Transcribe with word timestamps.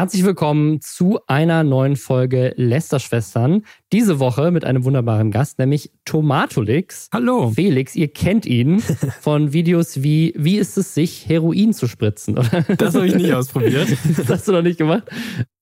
Herzlich 0.00 0.24
willkommen 0.24 0.80
zu 0.80 1.20
einer 1.26 1.62
neuen 1.62 1.94
Folge 1.94 2.54
Lästerschwestern. 2.56 3.66
Diese 3.92 4.18
Woche 4.18 4.50
mit 4.50 4.64
einem 4.64 4.84
wunderbaren 4.84 5.30
Gast, 5.30 5.58
nämlich 5.58 5.92
Tomatolix. 6.06 7.10
Hallo. 7.12 7.50
Felix, 7.50 7.94
ihr 7.94 8.08
kennt 8.08 8.46
ihn 8.46 8.80
von 9.20 9.52
Videos 9.52 10.02
wie 10.02 10.32
Wie 10.38 10.56
ist 10.56 10.78
es 10.78 10.94
sich, 10.94 11.28
Heroin 11.28 11.74
zu 11.74 11.86
spritzen, 11.86 12.38
oder? 12.38 12.62
Das 12.78 12.94
habe 12.94 13.08
ich 13.08 13.14
nicht 13.14 13.34
ausprobiert. 13.34 13.88
das 14.16 14.26
hast 14.26 14.48
du 14.48 14.52
noch 14.52 14.62
nicht 14.62 14.78
gemacht. 14.78 15.02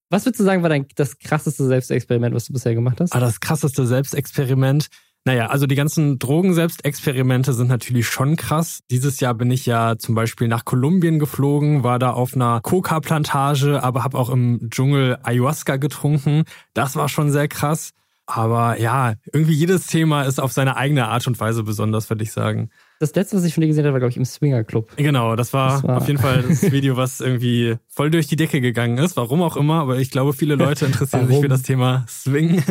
Was 0.09 0.25
würdest 0.25 0.39
du 0.39 0.45
sagen, 0.45 0.63
war 0.63 0.69
dein 0.69 0.87
das 0.95 1.19
krasseste 1.19 1.67
Selbstexperiment, 1.67 2.33
was 2.33 2.45
du 2.45 2.53
bisher 2.53 2.77
gemacht 2.77 3.01
hast? 3.01 3.17
Ah, 3.17 3.19
das 3.19 3.41
krasseste 3.41 3.89
Selbstexperiment. 3.89 4.87
Naja, 5.29 5.49
also 5.49 5.67
die 5.67 5.75
ganzen 5.75 6.19
Drogenselbstexperimente 6.19 7.53
sind 7.53 7.69
natürlich 7.69 8.09
schon 8.09 8.37
krass. 8.37 8.81
Dieses 8.91 9.21
Jahr 9.21 9.35
bin 9.35 9.51
ich 9.51 9.67
ja 9.67 9.99
zum 9.99 10.15
Beispiel 10.15 10.49
nach 10.49 10.65
Kolumbien 10.65 11.19
geflogen, 11.19 11.85
war 11.85 11.99
da 11.99 12.13
auf 12.13 12.35
einer 12.35 12.63
Coca-Plantage, 12.63 13.83
aber 13.83 14.05
habe 14.05 14.17
auch 14.17 14.31
im 14.31 14.71
Dschungel 14.71 15.19
Ayahuasca 15.23 15.77
getrunken. 15.77 16.45
Das 16.73 16.97
war 16.97 17.11
schon 17.11 17.31
sehr 17.31 17.47
krass. 17.47 17.91
Aber 18.25 18.81
ja, 18.81 19.17
irgendwie 19.31 19.53
jedes 19.53 19.87
Thema 19.87 20.23
ist 20.23 20.41
auf 20.41 20.53
seine 20.53 20.79
eigene 20.79 21.09
Art 21.09 21.27
und 21.27 21.39
Weise 21.39 21.63
besonders, 21.63 22.09
würde 22.09 22.25
ich 22.25 22.33
sagen. 22.33 22.71
Das 22.99 23.15
letzte, 23.15 23.37
was 23.37 23.45
ich 23.45 23.53
von 23.53 23.61
dir 23.61 23.69
gesehen 23.69 23.85
habe, 23.85 23.93
war, 23.93 24.01
glaube 24.01 24.13
ich, 24.13 24.17
im 24.17 24.25
Swinger 24.25 24.65
Club. 24.65 24.97
Genau, 24.97 25.37
das 25.37 25.53
war, 25.53 25.73
das 25.73 25.85
war, 25.85 25.97
auf 25.99 26.09
jeden 26.09 26.21
Fall 26.21 26.43
das 26.43 26.63
Video, 26.73 26.97
was 26.97 27.21
irgendwie 27.21 27.77
voll 27.87 28.11
durch 28.11 28.29
die 28.29 28.37
Decke 28.37 28.63
gegangen 28.63 28.97
ist. 28.97 29.19
Warum 29.19 29.43
auch 29.43 29.59
immer, 29.59 29.81
aber 29.81 29.99
ich 29.99 30.11
glaube, 30.11 30.33
viele 30.33 30.55
Leute 30.55 30.87
interessieren 30.87 31.29
sich 31.29 31.39
für 31.39 31.49
das 31.49 31.65
Thema 31.65 32.07
Swing, 32.09 32.63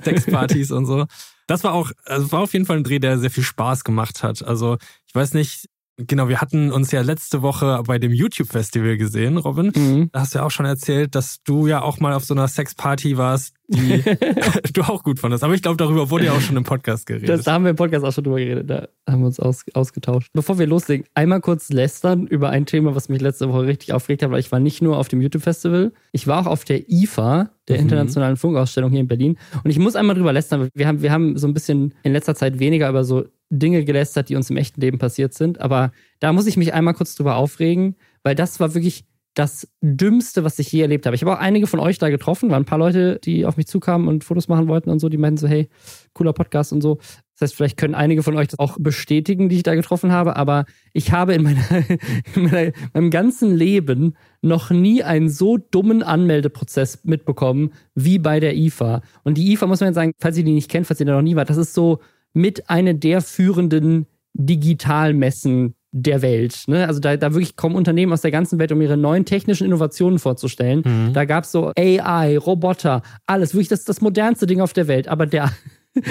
Sexpartys 0.00 0.70
und 0.70 0.86
so. 0.86 1.06
Das 1.46 1.64
war 1.64 1.72
auch, 1.72 1.90
also 2.04 2.32
war 2.32 2.40
auf 2.40 2.52
jeden 2.52 2.66
Fall 2.66 2.78
ein 2.78 2.84
Dreh, 2.84 2.98
der 2.98 3.18
sehr 3.18 3.30
viel 3.30 3.44
Spaß 3.44 3.84
gemacht 3.84 4.22
hat. 4.22 4.42
Also 4.42 4.78
ich 5.06 5.14
weiß 5.14 5.34
nicht, 5.34 5.68
Genau, 5.96 6.28
wir 6.28 6.40
hatten 6.40 6.72
uns 6.72 6.90
ja 6.90 7.02
letzte 7.02 7.42
Woche 7.42 7.80
bei 7.86 8.00
dem 8.00 8.12
YouTube-Festival 8.12 8.96
gesehen, 8.96 9.36
Robin. 9.36 9.70
Mhm. 9.76 10.10
Da 10.10 10.20
hast 10.20 10.34
du 10.34 10.40
ja 10.40 10.44
auch 10.44 10.50
schon 10.50 10.66
erzählt, 10.66 11.14
dass 11.14 11.40
du 11.44 11.68
ja 11.68 11.82
auch 11.82 12.00
mal 12.00 12.14
auf 12.14 12.24
so 12.24 12.34
einer 12.34 12.48
Sexparty 12.48 13.16
warst, 13.16 13.54
die 13.68 14.02
du 14.72 14.82
auch 14.82 15.02
gut 15.02 15.18
fandest. 15.18 15.44
Aber 15.44 15.54
ich 15.54 15.62
glaube, 15.62 15.76
darüber 15.76 16.10
wurde 16.10 16.26
ja 16.26 16.32
auch 16.32 16.40
schon 16.40 16.56
im 16.56 16.64
Podcast 16.64 17.06
geredet. 17.06 17.28
Das, 17.28 17.44
da 17.44 17.52
haben 17.52 17.64
wir 17.64 17.70
im 17.70 17.76
Podcast 17.76 18.04
auch 18.04 18.12
schon 18.12 18.24
drüber 18.24 18.38
geredet. 18.38 18.68
Da 18.68 18.88
haben 19.08 19.20
wir 19.20 19.26
uns 19.26 19.40
aus, 19.40 19.64
ausgetauscht. 19.74 20.30
Bevor 20.32 20.58
wir 20.58 20.66
loslegen, 20.66 21.06
einmal 21.14 21.40
kurz 21.40 21.70
lästern 21.70 22.26
über 22.26 22.50
ein 22.50 22.66
Thema, 22.66 22.94
was 22.94 23.08
mich 23.08 23.20
letzte 23.20 23.48
Woche 23.48 23.66
richtig 23.66 23.92
aufgeregt 23.92 24.22
hat, 24.22 24.30
weil 24.30 24.40
ich 24.40 24.52
war 24.52 24.60
nicht 24.60 24.82
nur 24.82 24.98
auf 24.98 25.08
dem 25.08 25.20
YouTube-Festival, 25.20 25.92
ich 26.12 26.26
war 26.26 26.42
auch 26.42 26.46
auf 26.46 26.64
der 26.64 26.90
IFA, 26.90 27.50
der 27.68 27.76
mhm. 27.76 27.82
Internationalen 27.82 28.36
Funkausstellung 28.36 28.90
hier 28.90 29.00
in 29.00 29.08
Berlin. 29.08 29.38
Und 29.62 29.70
ich 29.70 29.78
muss 29.78 29.96
einmal 29.96 30.16
drüber 30.16 30.32
lästern. 30.32 30.68
Wir 30.74 30.86
haben, 30.86 31.02
wir 31.02 31.12
haben 31.12 31.38
so 31.38 31.46
ein 31.46 31.54
bisschen 31.54 31.94
in 32.02 32.12
letzter 32.12 32.34
Zeit 32.34 32.58
weniger 32.58 32.88
über 32.88 33.04
so 33.04 33.24
Dinge 33.50 33.84
gelästert, 33.84 34.28
die 34.28 34.36
uns 34.36 34.50
im 34.50 34.56
echten 34.56 34.80
Leben 34.80 34.98
passiert 34.98 35.34
sind. 35.34 35.60
Aber 35.60 35.92
da 36.20 36.32
muss 36.32 36.46
ich 36.46 36.56
mich 36.56 36.74
einmal 36.74 36.94
kurz 36.94 37.14
drüber 37.14 37.36
aufregen, 37.36 37.96
weil 38.22 38.34
das 38.34 38.60
war 38.60 38.74
wirklich 38.74 39.04
das 39.34 39.68
Dümmste, 39.80 40.44
was 40.44 40.58
ich 40.58 40.70
je 40.70 40.80
erlebt 40.80 41.06
habe. 41.06 41.16
Ich 41.16 41.22
habe 41.22 41.32
auch 41.34 41.40
einige 41.40 41.66
von 41.66 41.80
euch 41.80 41.98
da 41.98 42.08
getroffen, 42.08 42.50
waren 42.50 42.62
ein 42.62 42.66
paar 42.66 42.78
Leute, 42.78 43.18
die 43.22 43.44
auf 43.46 43.56
mich 43.56 43.66
zukamen 43.66 44.08
und 44.08 44.24
Fotos 44.24 44.48
machen 44.48 44.68
wollten 44.68 44.90
und 44.90 45.00
so, 45.00 45.08
die 45.08 45.18
meinten 45.18 45.38
so, 45.38 45.48
hey, 45.48 45.68
cooler 46.12 46.32
Podcast 46.32 46.72
und 46.72 46.80
so. 46.80 46.98
Das 47.34 47.40
heißt, 47.40 47.56
vielleicht 47.56 47.76
können 47.76 47.96
einige 47.96 48.22
von 48.22 48.36
euch 48.36 48.46
das 48.48 48.60
auch 48.60 48.76
bestätigen, 48.78 49.48
die 49.48 49.56
ich 49.56 49.62
da 49.64 49.74
getroffen 49.74 50.12
habe, 50.12 50.36
aber 50.36 50.66
ich 50.92 51.10
habe 51.10 51.34
in, 51.34 51.42
meiner, 51.42 51.64
in 52.36 52.44
meiner, 52.44 52.72
meinem 52.92 53.10
ganzen 53.10 53.54
Leben 53.54 54.16
noch 54.40 54.70
nie 54.70 55.02
einen 55.02 55.28
so 55.28 55.56
dummen 55.56 56.04
Anmeldeprozess 56.04 57.02
mitbekommen 57.02 57.72
wie 57.96 58.20
bei 58.20 58.38
der 58.38 58.54
IFA. 58.54 59.02
Und 59.24 59.36
die 59.36 59.52
IFA 59.52 59.66
muss 59.66 59.80
man 59.80 59.88
jetzt 59.88 59.96
sagen, 59.96 60.12
falls 60.18 60.38
ihr 60.38 60.44
die 60.44 60.52
nicht 60.52 60.70
kennt, 60.70 60.86
falls 60.86 61.00
ihr 61.00 61.06
da 61.06 61.14
noch 61.14 61.22
nie 61.22 61.34
wart, 61.34 61.50
das 61.50 61.56
ist 61.56 61.74
so 61.74 61.98
mit 62.34 62.70
einer 62.70 62.94
der 62.94 63.20
führenden 63.20 64.06
Digitalmessen 64.34 65.74
der 65.96 66.22
Welt. 66.22 66.64
Ne? 66.66 66.86
Also 66.86 67.00
da, 67.00 67.16
da 67.16 67.32
wirklich 67.32 67.56
kommen 67.56 67.76
Unternehmen 67.76 68.12
aus 68.12 68.22
der 68.22 68.32
ganzen 68.32 68.58
Welt, 68.58 68.72
um 68.72 68.80
ihre 68.80 68.96
neuen 68.96 69.24
technischen 69.24 69.64
Innovationen 69.64 70.18
vorzustellen. 70.18 70.82
Mhm. 70.84 71.12
Da 71.12 71.24
gab 71.24 71.44
es 71.44 71.52
so 71.52 71.72
AI, 71.76 72.36
Roboter, 72.36 73.02
alles, 73.26 73.54
wirklich 73.54 73.68
das, 73.68 73.84
das 73.84 74.00
modernste 74.00 74.46
Ding 74.46 74.60
auf 74.60 74.72
der 74.72 74.88
Welt. 74.88 75.06
Aber 75.06 75.26
der, 75.26 75.52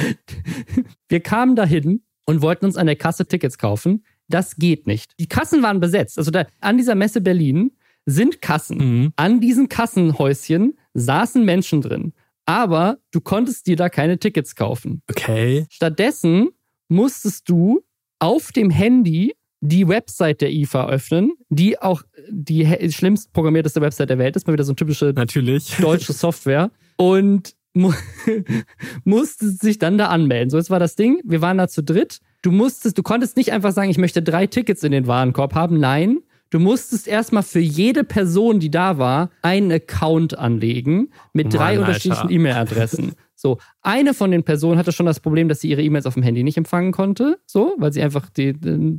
wir 1.10 1.20
kamen 1.20 1.56
dahin 1.56 2.02
und 2.26 2.42
wollten 2.42 2.66
uns 2.66 2.78
an 2.78 2.88
der 2.88 2.96
Kasse 2.96 3.26
Tickets 3.26 3.58
kaufen. 3.58 4.06
Das 4.30 4.56
geht 4.56 4.88
nicht. 4.88 5.12
Die 5.20 5.28
Kassen 5.28 5.62
waren 5.62 5.82
besetzt. 5.82 6.18
Also 6.18 6.32
da, 6.32 6.46
an 6.62 6.78
dieser 6.78 6.96
Messe 6.96 7.20
Berlin 7.20 7.72
sind 8.06 8.42
Kassen. 8.42 8.78
Mhm. 8.78 9.14
An 9.18 9.42
diesen 9.42 9.68
Kassenhäuschen 9.68 10.78
saßen 10.94 11.44
Menschen 11.44 11.82
drin 11.82 12.14
aber 12.46 12.98
du 13.12 13.22
konntest 13.22 13.68
dir 13.68 13.76
da 13.76 13.90
keine 13.90 14.20
Tickets 14.20 14.56
kaufen. 14.56 15.02
Okay. 15.10 15.66
Stattdessen 15.70 16.50
musstest 16.90 17.48
du 17.50 17.82
auf 18.20 18.52
dem 18.52 18.70
Handy 18.70 19.34
die 19.66 19.88
Website 19.88 20.42
der 20.42 20.52
IFA 20.52 20.90
öffnen, 20.90 21.38
die 21.48 21.80
auch 21.80 22.04
die 22.30 22.68
schlimmst 22.92 23.32
programmierteste 23.32 23.80
Website 23.80 24.10
der 24.10 24.18
Welt 24.18 24.36
ist, 24.36 24.46
mal 24.46 24.52
wieder 24.52 24.66
so 24.66 24.72
eine 24.72 24.76
typische 24.76 25.14
Natürlich. 25.16 25.78
deutsche 25.78 26.12
Software. 26.12 26.70
Und 26.98 27.56
mu 27.74 27.94
musstest 29.06 29.62
sich 29.62 29.80
dann 29.80 29.98
da 29.98 30.08
anmelden. 30.08 30.50
So, 30.50 30.58
jetzt 30.58 30.70
war 30.70 30.80
das 30.80 30.96
Ding, 30.96 31.22
wir 31.24 31.40
waren 31.40 31.58
da 31.58 31.70
zu 31.70 31.82
dritt. 31.82 32.20
Du 32.42 32.52
musstest, 32.52 32.98
du 32.98 33.04
konntest 33.04 33.38
nicht 33.38 33.54
einfach 33.54 33.72
sagen, 33.72 33.90
ich 33.90 33.98
möchte 33.98 34.22
drei 34.22 34.48
Tickets 34.48 34.84
in 34.84 34.92
den 34.92 35.08
Warenkorb 35.08 35.56
haben. 35.56 35.80
Nein, 35.80 36.20
Du 36.50 36.60
musstest 36.60 37.08
erstmal 37.08 37.42
für 37.42 37.58
jede 37.58 38.04
Person, 38.04 38.60
die 38.60 38.70
da 38.70 39.00
war, 39.00 39.32
einen 39.42 39.72
Account 39.72 40.38
anlegen 40.38 41.10
mit 41.34 41.48
Mann, 41.48 41.58
drei 41.58 41.80
unterschiedlichen 41.80 42.30
E-Mail-Adressen. 42.30 43.14
So, 43.44 43.58
eine 43.82 44.14
von 44.14 44.32
den 44.32 44.44
Personen 44.44 44.78
hatte 44.80 44.94
schon 44.94 45.06
das 45.06 45.20
Problem, 45.20 45.50
dass 45.50 45.60
sie 45.60 45.68
ihre 45.68 45.84
E-Mails 45.84 46.06
auf 46.06 46.14
dem 46.14 46.24
Handy 46.24 46.44
nicht 46.44 46.56
empfangen 46.56 46.94
konnte, 46.94 47.40
so, 47.46 47.76
weil 47.78 47.92
sie 47.92 48.02
einfach 48.02 48.30
die, 48.30 48.54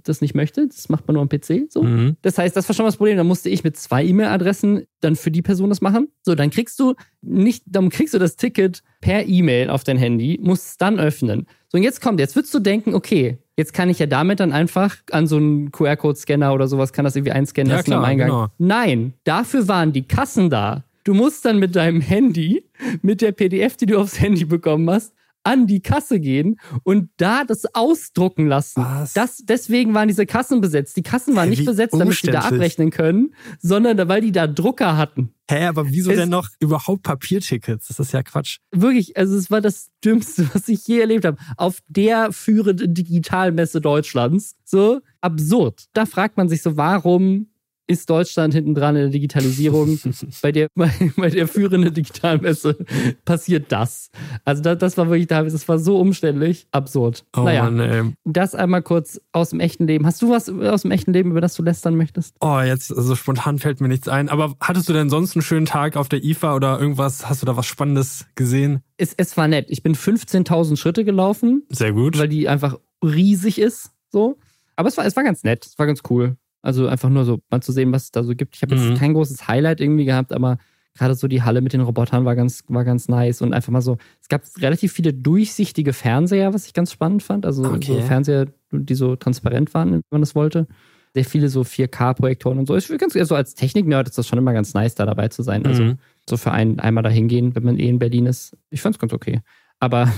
das 0.05 0.21
nicht 0.21 0.35
möchte. 0.35 0.69
Das 0.69 0.91
macht 0.91 1.09
man 1.09 1.15
nur 1.15 1.23
am 1.23 1.31
PC, 1.31 1.73
so. 1.73 1.83
Mhm. 1.83 2.19
Das 2.21 2.37
heißt, 2.37 2.55
das 2.55 2.69
war 2.69 2.75
schon 2.75 2.85
das 2.85 2.99
Problem. 2.99 3.17
Da 3.17 3.25
musste 3.25 3.49
ich 3.49 3.65
mit 3.65 3.79
zwei 3.79 4.05
E-Mail-Adressen 4.05 4.83
dann 5.01 5.17
für 5.17 5.31
die 5.31 5.41
Person 5.41 5.71
das 5.71 5.81
machen. 5.81 6.09
So, 6.21 6.35
dann 6.35 6.51
kriegst 6.51 6.79
du 6.79 6.93
nicht, 7.23 7.65
dann 7.67 7.89
kriegst 7.89 8.13
du 8.13 8.19
das 8.19 8.37
Ticket 8.37 8.83
per 9.01 9.27
E-Mail 9.27 9.71
auf 9.71 9.83
dein 9.83 9.97
Handy, 9.97 10.39
musst 10.43 10.67
es 10.67 10.77
dann 10.77 11.01
öffnen. 11.01 11.47
So, 11.69 11.79
und 11.79 11.83
jetzt 11.83 12.03
kommt, 12.03 12.21
jetzt 12.21 12.37
würdest 12.37 12.53
du 12.53 12.59
denken, 12.59 12.95
okay, 12.95 13.39
Jetzt 13.57 13.73
kann 13.73 13.89
ich 13.89 14.01
ja 14.01 14.07
damit 14.07 14.41
dann 14.41 14.51
einfach 14.51 14.97
an 15.13 15.29
so 15.29 15.37
einen 15.37 15.71
QR-Code-Scanner 15.71 16.53
oder 16.53 16.67
sowas, 16.67 16.93
kann 16.93 17.05
das 17.05 17.15
irgendwie 17.15 17.31
einscannen 17.31 17.71
lassen 17.71 17.93
ja, 17.93 17.99
klar, 17.99 18.05
am 18.05 18.05
Eingang. 18.05 18.29
Genau. 18.29 18.47
Nein, 18.59 19.15
dafür 19.23 19.69
waren 19.69 19.93
die 19.93 20.03
Kassen 20.03 20.51
da. 20.51 20.83
Du 21.05 21.13
musst 21.13 21.45
dann 21.45 21.59
mit 21.59 21.77
deinem 21.77 22.01
Handy, 22.01 22.65
mit 23.03 23.21
der 23.21 23.33
PDF, 23.33 23.77
die 23.77 23.87
du 23.87 23.99
aufs 23.99 24.19
Handy 24.19 24.47
bekommen 24.47 24.89
hast, 24.89 25.13
an 25.45 25.67
die 25.67 25.81
Kasse 25.81 26.19
gehen 26.19 26.59
und 26.83 27.11
da 27.19 27.45
das 27.45 27.67
ausdrucken 27.75 28.47
lassen. 28.47 28.83
Was? 28.83 29.13
Das, 29.13 29.43
deswegen 29.45 29.93
waren 29.93 30.09
diese 30.09 30.25
Kassen 30.25 30.61
besetzt. 30.63 30.97
Die 30.97 31.03
Kassen 31.03 31.37
waren 31.37 31.51
Hä, 31.51 31.51
nicht 31.51 31.67
besetzt, 31.67 31.95
damit 31.95 32.17
sie 32.17 32.31
da 32.31 32.41
abrechnen 32.41 32.91
können, 32.91 33.35
sondern 33.61 34.09
weil 34.09 34.23
die 34.23 34.33
da 34.33 34.47
Drucker 34.47 34.97
hatten. 34.97 35.35
Hä, 35.51 35.67
aber 35.67 35.91
wieso 35.91 36.11
es, 36.11 36.17
denn 36.17 36.31
noch 36.31 36.49
überhaupt 36.59 37.03
Papiertickets? 37.03 37.89
Das 37.89 38.01
ist 38.01 38.13
ja 38.13 38.23
Quatsch. 38.23 38.61
Wirklich, 38.73 39.19
also 39.19 39.37
es 39.37 39.51
war 39.51 39.61
das 39.61 39.91
Dümmste, 40.03 40.49
was 40.55 40.69
ich 40.69 40.87
je 40.87 41.01
erlebt 41.01 41.27
habe. 41.27 41.37
Auf 41.59 41.81
der 41.89 42.33
führenden 42.33 42.95
Digitalmesse 42.95 43.83
Deutschlands. 43.83 44.57
So 44.65 45.01
absurd. 45.21 45.85
Da 45.93 46.07
fragt 46.07 46.39
man 46.39 46.49
sich 46.49 46.63
so, 46.63 46.79
warum 46.79 47.49
ist 47.87 48.09
Deutschland 48.09 48.55
hinten 48.55 48.75
dran 48.75 48.97
in 48.97 49.03
der 49.03 49.11
Digitalisierung. 49.11 49.99
bei, 50.43 50.53
der, 50.53 50.69
bei, 50.75 50.91
bei 51.17 51.31
der 51.31 51.49
führenden 51.49 51.93
Digitalmesse 51.93 52.77
passiert 53.25 53.71
das. 53.71 54.11
Also 54.45 54.63
das, 54.63 54.79
das 54.79 54.97
war 54.97 55.09
wirklich, 55.09 55.27
das 55.27 55.69
war 55.69 55.79
so 55.79 55.99
umständlich, 55.99 56.67
absurd. 56.73 57.25
Oh 57.37 57.43
naja, 57.43 57.65
Mann, 57.65 57.81
ey. 57.81 58.13
das 58.25 58.55
einmal 58.55 58.83
kurz 58.83 59.21
aus 59.33 59.51
dem 59.51 59.61
echten 59.61 59.87
Leben. 59.87 60.07
Hast 60.07 60.23
du 60.23 60.31
was 60.31 60.49
aus 60.49 60.83
dem 60.83 60.91
echten 60.91 61.13
Leben, 61.13 61.31
über 61.31 61.41
das 61.41 61.55
du 61.55 61.63
lästern 61.63 61.97
möchtest? 61.97 62.37
Oh, 62.41 62.61
jetzt, 62.61 62.91
also 62.97 63.15
spontan 63.17 63.59
fällt 63.59 63.81
mir 63.81 63.89
nichts 63.89 64.09
ein. 64.09 64.29
Aber 64.29 64.55
hattest 64.61 64.89
du 64.89 64.93
denn 64.93 65.11
sonst 65.11 65.37
einen 65.37 65.43
schönen 65.43 65.67
Tag 65.67 65.97
auf 65.97 66.09
der 66.09 66.25
IFA 66.25 66.55
oder 66.55 66.81
irgendwas? 66.81 67.29
Hast 67.29 67.43
du 67.43 67.47
da 67.47 67.57
was 67.57 67.67
Spannendes 67.67 68.27
gesehen? 68.35 68.83
Es, 68.97 69.15
es 69.17 69.37
war 69.37 69.49
nett. 69.49 69.67
Ich 69.69 69.83
bin 69.83 69.95
15.000 69.95 70.77
Schritte 70.77 71.05
gelaufen. 71.05 71.65
Sehr 71.69 71.93
gut. 71.93 72.19
Weil 72.19 72.29
die 72.29 72.49
einfach 72.49 72.79
riesig 73.03 73.59
ist, 73.59 73.91
so. 74.11 74.39
Aber 74.77 74.89
es 74.89 74.97
war, 74.97 75.05
es 75.05 75.17
war 75.17 75.25
ganz 75.25 75.45
nett. 75.45 75.67
Es 75.67 75.79
war 75.79 75.87
ganz 75.87 76.03
cool. 76.11 76.37
Also 76.65 76.89
einfach 76.89 77.11
nur 77.11 77.27
so 77.27 77.41
mal 77.51 77.61
zu 77.61 77.73
sehen, 77.73 77.93
was 77.93 78.05
es 78.05 78.11
da 78.11 78.25
so 78.25 78.35
gibt. 78.35 78.57
Ich 78.57 78.63
habe 78.63 78.75
jetzt 78.75 78.89
mhm. 78.89 78.95
kein 78.95 79.13
großes 79.13 79.49
Highlight 79.49 79.83
irgendwie 79.83 80.07
gehabt, 80.07 80.33
aber 80.33 80.57
gerade 80.97 81.15
so 81.15 81.29
die 81.29 81.43
Halle 81.43 81.61
mit 81.61 81.75
den 81.75 81.83
Robotern 81.83 82.25
war 82.25 82.35
ganz, 82.35 82.65
war 82.69 82.85
ganz 82.85 83.07
nice 83.07 83.43
und 83.43 83.53
einfach 83.53 83.71
mal 83.71 83.83
so, 83.83 83.99
es 84.23 84.29
gab 84.29 84.43
relativ 84.59 84.93
viele 84.93 85.13
durchsichtige 85.13 85.93
Fernseher, 85.93 86.55
was 86.55 86.67
ich 86.67 86.73
ganz 86.73 86.91
spannend 86.91 87.23
fand. 87.23 87.45
Also 87.45 87.65
okay. 87.65 88.01
so 88.01 88.01
Fernseher, 88.01 88.47
die 88.71 88.95
so 88.95 89.15
transparent 89.15 89.75
waren, 89.75 89.93
wenn 89.93 90.03
man 90.11 90.23
das 90.23 90.35
wollte. 90.35 90.67
Sehr 91.13 91.27
viele 91.27 91.51
so 91.51 91.61
4K-Projektoren 91.61 92.59
und 92.59 92.67
so. 92.67 92.75
Ich 92.77 92.89
ganz, 92.97 93.15
also 93.15 93.35
als 93.35 93.55
Technik-Nerd 93.55 94.09
ist 94.09 94.17
das 94.17 94.27
schon 94.27 94.39
immer 94.39 94.55
ganz 94.55 94.73
nice, 94.73 94.95
da 94.95 95.05
dabei 95.05 95.29
zu 95.29 95.43
sein. 95.43 95.67
Also 95.67 95.83
mhm. 95.83 95.99
so 96.27 96.39
für 96.39 96.53
einen 96.53 96.81
einmal 96.81 97.05
da 97.05 97.11
hingehen, 97.11 97.55
wenn 97.55 97.65
man 97.65 97.79
eh 97.79 97.91
in 97.91 97.99
Berlin 97.99 98.25
ist. 98.25 98.57
Ich 98.71 98.81
fand's 98.81 98.99
ganz 98.99 99.13
okay. 99.13 99.43
Aber 99.81 100.11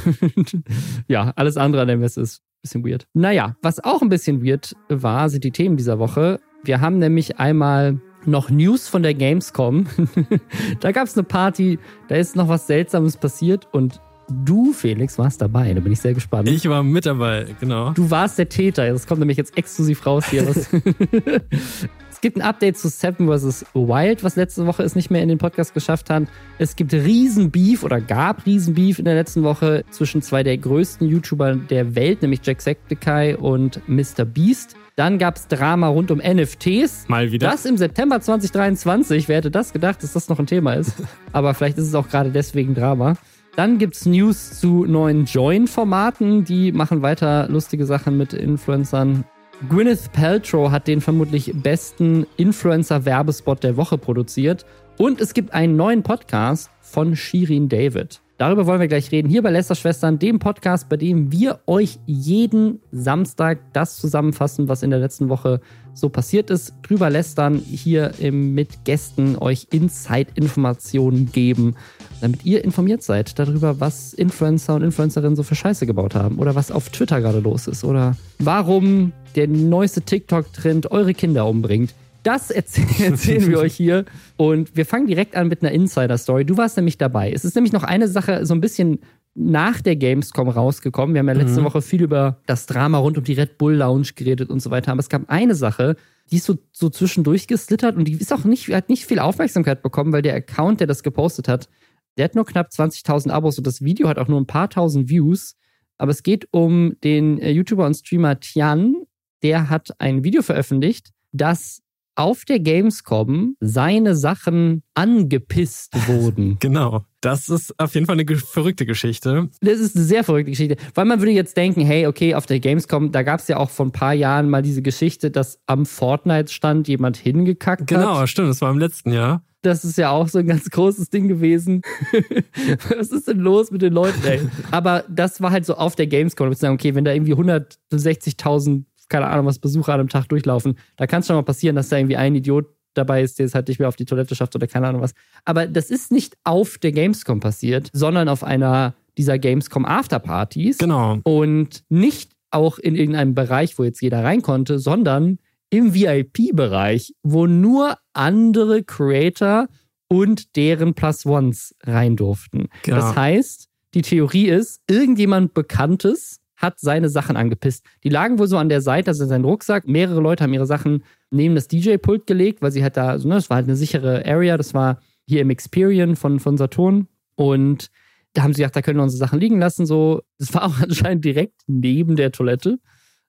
ja, 1.08 1.32
alles 1.34 1.56
andere 1.56 1.82
an 1.82 1.88
der 1.88 1.96
Messe 1.96 2.20
ist 2.20 2.42
bisschen 2.66 2.84
weird. 2.84 3.06
Naja, 3.14 3.56
was 3.62 3.82
auch 3.82 4.02
ein 4.02 4.08
bisschen 4.08 4.44
weird 4.44 4.74
war, 4.88 5.28
sind 5.28 5.44
die 5.44 5.52
Themen 5.52 5.76
dieser 5.76 5.98
Woche. 5.98 6.40
Wir 6.64 6.80
haben 6.80 6.98
nämlich 6.98 7.38
einmal 7.38 8.00
noch 8.24 8.50
News 8.50 8.88
von 8.88 9.02
der 9.02 9.14
Gamescom. 9.14 9.86
da 10.80 10.92
gab 10.92 11.06
es 11.06 11.16
eine 11.16 11.24
Party, 11.24 11.78
da 12.08 12.16
ist 12.16 12.36
noch 12.36 12.48
was 12.48 12.66
Seltsames 12.66 13.16
passiert 13.16 13.68
und 13.72 14.00
du, 14.44 14.72
Felix, 14.72 15.18
warst 15.18 15.40
dabei. 15.40 15.72
Da 15.72 15.80
bin 15.80 15.92
ich 15.92 16.00
sehr 16.00 16.14
gespannt. 16.14 16.48
Ich 16.48 16.68
war 16.68 16.82
mit 16.82 17.06
dabei, 17.06 17.46
genau. 17.60 17.90
Du 17.90 18.10
warst 18.10 18.38
der 18.38 18.48
Täter. 18.48 18.88
Das 18.88 19.06
kommt 19.06 19.20
nämlich 19.20 19.38
jetzt 19.38 19.56
exklusiv 19.56 20.04
raus 20.04 20.26
hier. 20.28 20.44
Es 22.16 22.22
gibt 22.22 22.38
ein 22.38 22.42
Update 22.42 22.78
zu 22.78 22.88
Seven 22.88 23.28
vs. 23.28 23.66
Wild, 23.74 24.24
was 24.24 24.36
letzte 24.36 24.66
Woche 24.66 24.82
es 24.82 24.94
nicht 24.94 25.10
mehr 25.10 25.22
in 25.22 25.28
den 25.28 25.36
Podcast 25.36 25.74
geschafft 25.74 26.08
hat. 26.08 26.22
Es 26.58 26.74
gibt 26.74 26.94
Riesenbeef 26.94 27.84
oder 27.84 28.00
gab 28.00 28.46
Riesenbeef 28.46 28.98
in 28.98 29.04
der 29.04 29.14
letzten 29.14 29.42
Woche 29.42 29.84
zwischen 29.90 30.22
zwei 30.22 30.42
der 30.42 30.56
größten 30.56 31.06
YouTuber 31.06 31.56
der 31.56 31.94
Welt, 31.94 32.22
nämlich 32.22 32.40
Jacksepticeye 32.42 33.36
und 33.36 33.86
Mr. 33.86 34.24
Beast. 34.24 34.76
Dann 34.96 35.18
gab 35.18 35.36
es 35.36 35.46
Drama 35.46 35.88
rund 35.88 36.10
um 36.10 36.16
NFTs. 36.20 37.06
Mal 37.06 37.32
wieder. 37.32 37.50
Das 37.50 37.66
im 37.66 37.76
September 37.76 38.18
2023. 38.18 39.28
Wer 39.28 39.36
hätte 39.36 39.50
das 39.50 39.74
gedacht, 39.74 40.02
dass 40.02 40.14
das 40.14 40.30
noch 40.30 40.38
ein 40.38 40.46
Thema 40.46 40.72
ist? 40.72 40.94
Aber 41.32 41.52
vielleicht 41.52 41.76
ist 41.76 41.86
es 41.86 41.94
auch 41.94 42.08
gerade 42.08 42.30
deswegen 42.30 42.74
Drama. 42.74 43.16
Dann 43.56 43.76
gibt 43.76 43.94
es 43.94 44.06
News 44.06 44.58
zu 44.58 44.86
neuen 44.86 45.26
Join-Formaten. 45.26 46.44
Die 46.44 46.72
machen 46.72 47.02
weiter 47.02 47.46
lustige 47.50 47.84
Sachen 47.84 48.16
mit 48.16 48.32
Influencern. 48.32 49.26
Gwyneth 49.70 50.12
Paltrow 50.12 50.70
hat 50.70 50.86
den 50.86 51.00
vermutlich 51.00 51.50
besten 51.54 52.26
Influencer-Werbespot 52.36 53.64
der 53.64 53.78
Woche 53.78 53.96
produziert. 53.96 54.66
Und 54.98 55.20
es 55.20 55.32
gibt 55.32 55.54
einen 55.54 55.76
neuen 55.76 56.02
Podcast 56.02 56.70
von 56.82 57.16
Shirin 57.16 57.70
David. 57.70 58.20
Darüber 58.38 58.66
wollen 58.66 58.80
wir 58.80 58.88
gleich 58.88 59.10
reden. 59.12 59.30
Hier 59.30 59.42
bei 59.42 59.50
Lester 59.50 59.74
Schwestern, 59.74 60.18
dem 60.18 60.38
Podcast, 60.38 60.90
bei 60.90 60.98
dem 60.98 61.32
wir 61.32 61.60
euch 61.66 61.98
jeden 62.04 62.82
Samstag 62.92 63.60
das 63.72 63.96
zusammenfassen, 63.96 64.68
was 64.68 64.82
in 64.82 64.90
der 64.90 64.98
letzten 64.98 65.30
Woche 65.30 65.60
so 65.94 66.10
passiert 66.10 66.50
ist. 66.50 66.74
Drüber 66.82 67.08
lästern, 67.08 67.56
hier 67.56 68.12
mit 68.30 68.84
Gästen 68.84 69.38
euch 69.38 69.68
Inside-Informationen 69.70 71.32
geben, 71.32 71.76
damit 72.20 72.44
ihr 72.44 72.64
informiert 72.64 73.02
seid 73.02 73.38
darüber, 73.38 73.80
was 73.80 74.14
Influencer 74.14 74.74
und 74.74 74.82
Influencerinnen 74.82 75.36
so 75.36 75.42
für 75.42 75.54
Scheiße 75.54 75.86
gebaut 75.86 76.14
haben 76.14 76.38
oder 76.38 76.54
was 76.54 76.70
auf 76.70 76.88
Twitter 76.88 77.20
gerade 77.20 77.40
los 77.40 77.66
ist 77.66 77.84
oder 77.84 78.16
warum 78.38 79.12
der 79.34 79.48
neueste 79.48 80.00
TikTok-Trend 80.00 80.90
eure 80.90 81.14
Kinder 81.14 81.46
umbringt. 81.46 81.94
Das 82.22 82.50
erzählen 82.50 83.48
wir 83.48 83.58
euch 83.60 83.74
hier. 83.74 84.04
Und 84.36 84.76
wir 84.76 84.84
fangen 84.84 85.06
direkt 85.06 85.36
an 85.36 85.48
mit 85.48 85.62
einer 85.62 85.70
Insider-Story. 85.70 86.44
Du 86.44 86.56
warst 86.56 86.76
nämlich 86.76 86.98
dabei. 86.98 87.30
Es 87.32 87.44
ist 87.44 87.54
nämlich 87.54 87.72
noch 87.72 87.84
eine 87.84 88.08
Sache 88.08 88.44
so 88.44 88.54
ein 88.54 88.60
bisschen 88.60 88.98
nach 89.36 89.80
der 89.82 89.96
Gamescom 89.96 90.48
rausgekommen. 90.48 91.14
Wir 91.14 91.20
haben 91.20 91.28
ja 91.28 91.34
letzte 91.34 91.60
mhm. 91.60 91.66
Woche 91.66 91.82
viel 91.82 92.02
über 92.02 92.38
das 92.46 92.66
Drama 92.66 92.98
rund 92.98 93.18
um 93.18 93.24
die 93.24 93.34
Red 93.34 93.58
Bull 93.58 93.74
Lounge 93.74 94.08
geredet 94.16 94.50
und 94.50 94.60
so 94.60 94.70
weiter. 94.70 94.92
Aber 94.92 95.00
es 95.00 95.08
gab 95.08 95.22
eine 95.28 95.54
Sache, 95.54 95.96
die 96.30 96.36
ist 96.36 96.46
so, 96.46 96.56
so 96.72 96.88
zwischendurch 96.88 97.46
geslittert 97.46 97.96
und 97.96 98.06
die 98.06 98.14
ist 98.14 98.32
auch 98.32 98.44
nicht, 98.44 98.68
hat 98.70 98.88
nicht 98.88 99.06
viel 99.06 99.18
Aufmerksamkeit 99.18 99.82
bekommen, 99.82 100.12
weil 100.12 100.22
der 100.22 100.34
Account, 100.34 100.80
der 100.80 100.86
das 100.86 101.02
gepostet 101.02 101.48
hat, 101.48 101.68
der 102.16 102.24
hat 102.24 102.34
nur 102.34 102.46
knapp 102.46 102.68
20.000 102.68 103.30
Abos 103.30 103.58
und 103.58 103.66
das 103.66 103.82
Video 103.82 104.08
hat 104.08 104.18
auch 104.18 104.28
nur 104.28 104.40
ein 104.40 104.46
paar 104.46 104.70
tausend 104.70 105.08
Views. 105.08 105.56
Aber 105.98 106.10
es 106.10 106.22
geht 106.22 106.48
um 106.50 106.96
den 107.02 107.38
äh, 107.38 107.50
YouTuber 107.50 107.86
und 107.86 107.94
Streamer 107.94 108.38
Tian. 108.40 108.94
Der 109.42 109.70
hat 109.70 109.90
ein 109.98 110.24
Video 110.24 110.42
veröffentlicht, 110.42 111.10
das 111.32 111.82
auf 112.16 112.44
der 112.44 112.58
Gamescom 112.58 113.56
seine 113.60 114.16
Sachen 114.16 114.82
angepisst 114.94 115.94
wurden. 116.08 116.58
Genau. 116.66 117.04
Das 117.20 117.48
ist 117.48 117.78
auf 117.78 117.94
jeden 117.94 118.06
Fall 118.06 118.18
eine 118.18 118.36
verrückte 118.36 118.86
Geschichte. 118.86 119.48
Das 119.60 119.78
ist 119.78 119.96
eine 119.96 120.04
sehr 120.04 120.24
verrückte 120.24 120.50
Geschichte. 120.50 120.76
Weil 120.94 121.04
man 121.04 121.20
würde 121.20 121.32
jetzt 121.32 121.56
denken, 121.56 121.80
hey, 121.80 122.06
okay, 122.06 122.34
auf 122.34 122.46
der 122.46 122.60
Gamescom, 122.60 123.12
da 123.12 123.22
gab 123.22 123.40
es 123.40 123.48
ja 123.48 123.56
auch 123.56 123.70
vor 123.70 123.86
ein 123.86 123.92
paar 123.92 124.14
Jahren 124.14 124.48
mal 124.48 124.62
diese 124.62 124.82
Geschichte, 124.82 125.30
dass 125.30 125.60
am 125.66 125.86
Fortnite-Stand 125.86 126.88
jemand 126.88 127.16
hingekackt 127.16 127.86
genau, 127.86 128.00
hat. 128.00 128.14
Genau, 128.14 128.26
stimmt, 128.26 128.48
das 128.50 128.60
war 128.60 128.70
im 128.70 128.78
letzten 128.78 129.12
Jahr. 129.12 129.42
Das 129.62 129.84
ist 129.84 129.98
ja 129.98 130.10
auch 130.10 130.28
so 130.28 130.38
ein 130.38 130.46
ganz 130.46 130.70
großes 130.70 131.10
Ding 131.10 131.26
gewesen. 131.26 131.82
Was 132.96 133.08
ist 133.08 133.26
denn 133.26 133.40
los 133.40 133.72
mit 133.72 133.82
den 133.82 133.92
Leuten, 133.92 134.24
ey? 134.24 134.40
Aber 134.70 135.04
das 135.08 135.40
war 135.40 135.50
halt 135.50 135.66
so 135.66 135.74
auf 135.74 135.96
der 135.96 136.06
Gamescom. 136.06 136.52
Ich 136.52 136.58
sagen, 136.58 136.74
okay, 136.74 136.94
wenn 136.94 137.04
da 137.04 137.12
irgendwie 137.12 137.34
160.000 137.34 138.84
keine 139.08 139.26
Ahnung, 139.26 139.46
was 139.46 139.58
Besucher 139.58 139.94
an 139.94 140.00
einem 140.00 140.08
Tag 140.08 140.28
durchlaufen. 140.28 140.78
Da 140.96 141.06
kann 141.06 141.20
es 141.20 141.26
schon 141.26 141.36
mal 141.36 141.42
passieren, 141.42 141.76
dass 141.76 141.88
da 141.88 141.96
irgendwie 141.96 142.16
ein 142.16 142.34
Idiot 142.34 142.66
dabei 142.94 143.22
ist, 143.22 143.38
der 143.38 143.46
es 143.46 143.54
halt 143.54 143.68
nicht 143.68 143.78
mehr 143.78 143.88
auf 143.88 143.96
die 143.96 144.04
Toilette 144.04 144.34
schafft 144.34 144.54
oder 144.56 144.66
keine 144.66 144.88
Ahnung 144.88 145.02
was. 145.02 145.12
Aber 145.44 145.66
das 145.66 145.90
ist 145.90 146.10
nicht 146.10 146.36
auf 146.44 146.78
der 146.78 146.92
Gamescom 146.92 147.40
passiert, 147.40 147.90
sondern 147.92 148.28
auf 148.28 148.42
einer 148.42 148.94
dieser 149.18 149.38
Gamescom 149.38 149.84
Afterpartys. 149.84 150.78
Genau. 150.78 151.18
Und 151.24 151.84
nicht 151.88 152.32
auch 152.50 152.78
in 152.78 152.94
irgendeinem 152.94 153.34
Bereich, 153.34 153.78
wo 153.78 153.84
jetzt 153.84 154.00
jeder 154.00 154.24
rein 154.24 154.42
konnte, 154.42 154.78
sondern 154.78 155.38
im 155.70 155.94
VIP-Bereich, 155.94 157.14
wo 157.22 157.46
nur 157.46 157.96
andere 158.12 158.82
Creator 158.82 159.66
und 160.08 160.56
deren 160.56 160.94
Plus 160.94 161.26
Ones 161.26 161.74
rein 161.82 162.16
durften. 162.16 162.68
Genau. 162.82 162.98
Das 162.98 163.16
heißt, 163.16 163.68
die 163.94 164.02
Theorie 164.02 164.48
ist, 164.48 164.80
irgendjemand 164.88 165.54
Bekanntes 165.54 166.40
hat 166.56 166.80
seine 166.80 167.08
Sachen 167.08 167.36
angepisst. 167.36 167.84
Die 168.02 168.08
lagen 168.08 168.38
wohl 168.38 168.48
so 168.48 168.56
an 168.56 168.68
der 168.68 168.80
Seite, 168.80 169.10
also 169.10 169.26
sein 169.26 169.44
Rucksack. 169.44 169.86
Mehrere 169.86 170.20
Leute 170.20 170.44
haben 170.44 170.54
ihre 170.54 170.66
Sachen 170.66 171.04
neben 171.30 171.54
das 171.54 171.68
DJ-Pult 171.68 172.26
gelegt, 172.26 172.62
weil 172.62 172.72
sie 172.72 172.82
halt 172.82 172.96
da, 172.96 173.08
also, 173.08 173.28
ne, 173.28 173.34
das 173.34 173.50
war 173.50 173.56
halt 173.56 173.66
eine 173.66 173.76
sichere 173.76 174.24
Area. 174.26 174.56
Das 174.56 174.74
war 174.74 175.00
hier 175.26 175.42
im 175.42 175.50
Experian 175.50 176.16
von, 176.16 176.40
von 176.40 176.56
Saturn. 176.56 177.08
Und 177.34 177.90
da 178.32 178.42
haben 178.42 178.52
sie 178.52 178.62
gesagt, 178.62 178.76
da 178.76 178.82
können 178.82 178.98
wir 178.98 179.02
unsere 179.02 179.18
Sachen 179.18 179.40
liegen 179.40 179.58
lassen. 179.58 179.86
So, 179.86 180.22
das 180.38 180.54
war 180.54 180.64
auch 180.64 180.78
anscheinend 180.82 181.24
direkt 181.24 181.62
neben 181.66 182.16
der 182.16 182.32
Toilette. 182.32 182.78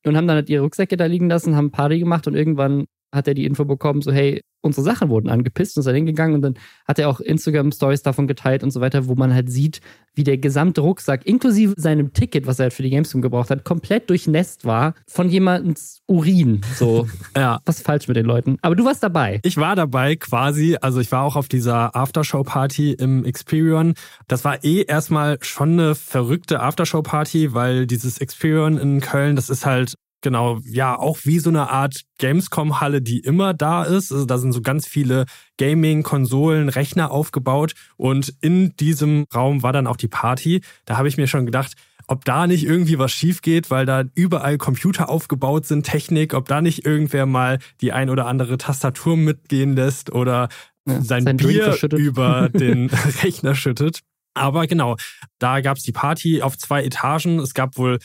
Und 0.05 0.15
haben 0.15 0.27
dann 0.27 0.37
halt 0.37 0.49
ihre 0.49 0.63
Rucksäcke 0.63 0.95
da 0.95 1.05
liegen 1.05 1.27
lassen, 1.27 1.55
haben 1.55 1.71
Party 1.71 1.99
gemacht 1.99 2.27
und 2.27 2.35
irgendwann 2.35 2.85
hat 3.13 3.27
er 3.27 3.33
die 3.33 3.45
Info 3.45 3.65
bekommen, 3.65 4.01
so 4.01 4.11
hey, 4.11 4.41
unsere 4.61 4.83
Sachen 4.83 5.09
wurden 5.09 5.29
angepisst 5.29 5.77
und 5.77 5.81
ist 5.81 5.85
dann 5.85 5.95
hingegangen 5.95 6.35
und 6.35 6.41
dann 6.41 6.53
hat 6.87 6.99
er 6.99 7.09
auch 7.09 7.19
Instagram-Stories 7.19 8.01
davon 8.03 8.27
geteilt 8.27 8.63
und 8.63 8.71
so 8.71 8.81
weiter, 8.81 9.07
wo 9.07 9.15
man 9.15 9.33
halt 9.33 9.49
sieht, 9.49 9.81
wie 10.13 10.23
der 10.23 10.37
gesamte 10.37 10.81
Rucksack, 10.81 11.25
inklusive 11.25 11.73
seinem 11.77 12.11
Ticket, 12.11 12.47
was 12.47 12.59
er 12.59 12.63
halt 12.63 12.73
für 12.73 12.83
die 12.83 12.89
Gamescom 12.89 13.21
gebraucht 13.21 13.51
hat, 13.51 13.63
komplett 13.63 14.09
durchnässt 14.09 14.65
war 14.65 14.95
von 15.07 15.29
jemandens 15.29 16.01
Urin. 16.07 16.61
So, 16.75 17.07
ja. 17.37 17.59
Was 17.65 17.77
ist 17.77 17.85
falsch 17.85 18.07
mit 18.07 18.17
den 18.17 18.25
Leuten? 18.25 18.57
Aber 18.61 18.75
du 18.75 18.83
warst 18.83 19.03
dabei. 19.03 19.39
Ich 19.43 19.57
war 19.57 19.75
dabei 19.75 20.15
quasi, 20.15 20.77
also 20.81 20.99
ich 20.99 21.11
war 21.11 21.23
auch 21.23 21.35
auf 21.35 21.47
dieser 21.47 21.95
Aftershow-Party 21.95 22.93
im 22.93 23.25
Experion. 23.25 23.93
Das 24.27 24.43
war 24.43 24.63
eh 24.63 24.81
erstmal 24.81 25.37
schon 25.41 25.73
eine 25.73 25.95
verrückte 25.95 26.61
Aftershow-Party, 26.61 27.53
weil 27.53 27.85
dieses 27.85 28.17
Experion 28.17 28.77
in 28.77 29.01
Köln, 29.01 29.35
das 29.35 29.49
ist 29.49 29.65
halt 29.65 29.93
Genau, 30.21 30.59
ja, 30.65 30.97
auch 30.97 31.19
wie 31.23 31.39
so 31.39 31.49
eine 31.49 31.69
Art 31.69 32.01
Gamescom-Halle, 32.17 33.01
die 33.01 33.19
immer 33.19 33.53
da 33.53 33.83
ist. 33.83 34.11
Also 34.11 34.25
da 34.25 34.39
sind 34.39 34.51
so 34.51 34.61
ganz 34.61 34.87
viele 34.87 35.25
Gaming, 35.57 36.01
Konsolen, 36.01 36.69
Rechner 36.69 37.11
aufgebaut 37.11 37.73
und 37.97 38.33
in 38.41 38.75
diesem 38.77 39.27
Raum 39.33 39.61
war 39.61 39.73
dann 39.73 39.85
auch 39.85 39.97
die 39.97 40.07
Party. 40.07 40.61
Da 40.85 40.97
habe 40.97 41.07
ich 41.07 41.17
mir 41.17 41.27
schon 41.27 41.45
gedacht, 41.45 41.73
ob 42.07 42.25
da 42.25 42.47
nicht 42.47 42.63
irgendwie 42.65 42.97
was 42.97 43.11
schief 43.11 43.41
geht, 43.41 43.69
weil 43.69 43.85
da 43.85 44.05
überall 44.15 44.57
Computer 44.57 45.09
aufgebaut 45.09 45.65
sind, 45.65 45.85
Technik, 45.85 46.33
ob 46.33 46.47
da 46.47 46.61
nicht 46.61 46.85
irgendwer 46.85 47.25
mal 47.25 47.59
die 47.81 47.91
ein 47.91 48.09
oder 48.09 48.25
andere 48.25 48.57
Tastatur 48.57 49.17
mitgehen 49.17 49.75
lässt 49.75 50.11
oder 50.11 50.49
ja, 50.87 51.01
sein, 51.01 51.23
sein 51.23 51.37
Bier 51.37 51.77
über 51.95 52.49
den 52.53 52.89
Rechner 53.21 53.55
schüttet. 53.55 53.99
Aber 54.33 54.67
genau, 54.67 54.95
da 55.39 55.61
gab 55.61 55.77
es 55.77 55.83
die 55.83 55.91
Party 55.91 56.41
auf 56.41 56.57
zwei 56.57 56.83
Etagen. 56.83 57.39
Es 57.39 57.53
gab 57.53 57.77
wohl 57.77 57.99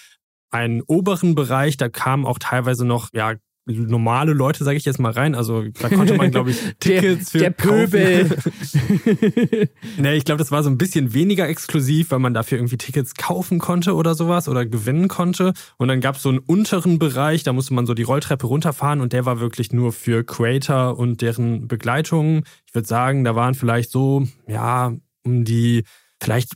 einen 0.53 0.83
oberen 0.83 1.35
Bereich, 1.35 1.77
da 1.77 1.89
kamen 1.89 2.25
auch 2.27 2.39
teilweise 2.39 2.85
noch, 2.85 3.09
ja, 3.13 3.35
normale 3.67 4.33
Leute, 4.33 4.65
sage 4.65 4.77
ich 4.77 4.85
jetzt 4.85 4.99
mal 4.99 5.13
rein. 5.13 5.35
Also 5.35 5.65
da 5.81 5.89
konnte 5.89 6.15
man, 6.15 6.31
glaube 6.31 6.51
ich, 6.51 6.59
Tickets 6.81 7.31
der, 7.31 7.31
für 7.31 7.39
der 7.39 7.51
Pöbel. 7.51 8.29
nee, 9.99 10.15
ich 10.15 10.25
glaube, 10.25 10.39
das 10.39 10.51
war 10.51 10.63
so 10.63 10.71
ein 10.71 10.79
bisschen 10.79 11.15
weniger 11.15 11.49
exklusiv, 11.49 12.11
weil 12.11 12.19
man 12.19 12.35
dafür 12.35 12.59
irgendwie 12.59 12.77
Tickets 12.77 13.15
kaufen 13.15 13.59
konnte 13.61 13.95
oder 13.95 14.15
sowas 14.15 14.49
oder 14.49 14.67
gewinnen 14.67 15.07
konnte. 15.07 15.53
Und 15.79 15.89
dann 15.89 16.01
gab 16.01 16.17
es 16.17 16.23
so 16.23 16.29
einen 16.29 16.41
unteren 16.41 16.99
Bereich, 16.99 17.45
da 17.45 17.53
musste 17.53 17.75
man 17.75 17.87
so 17.87 17.95
die 17.95 18.03
Rolltreppe 18.03 18.47
runterfahren 18.47 19.01
und 19.01 19.13
der 19.13 19.27
war 19.27 19.39
wirklich 19.39 19.73
nur 19.73 19.93
für 19.93 20.25
Creator 20.25 20.99
und 20.99 21.23
deren 21.23 21.69
Begleitung. 21.69 22.45
Ich 22.67 22.75
würde 22.75 22.89
sagen, 22.89 23.23
da 23.23 23.37
waren 23.37 23.55
vielleicht 23.55 23.93
so, 23.93 24.27
ja, 24.49 24.93
um 25.25 25.45
die 25.45 25.85
vielleicht 26.21 26.55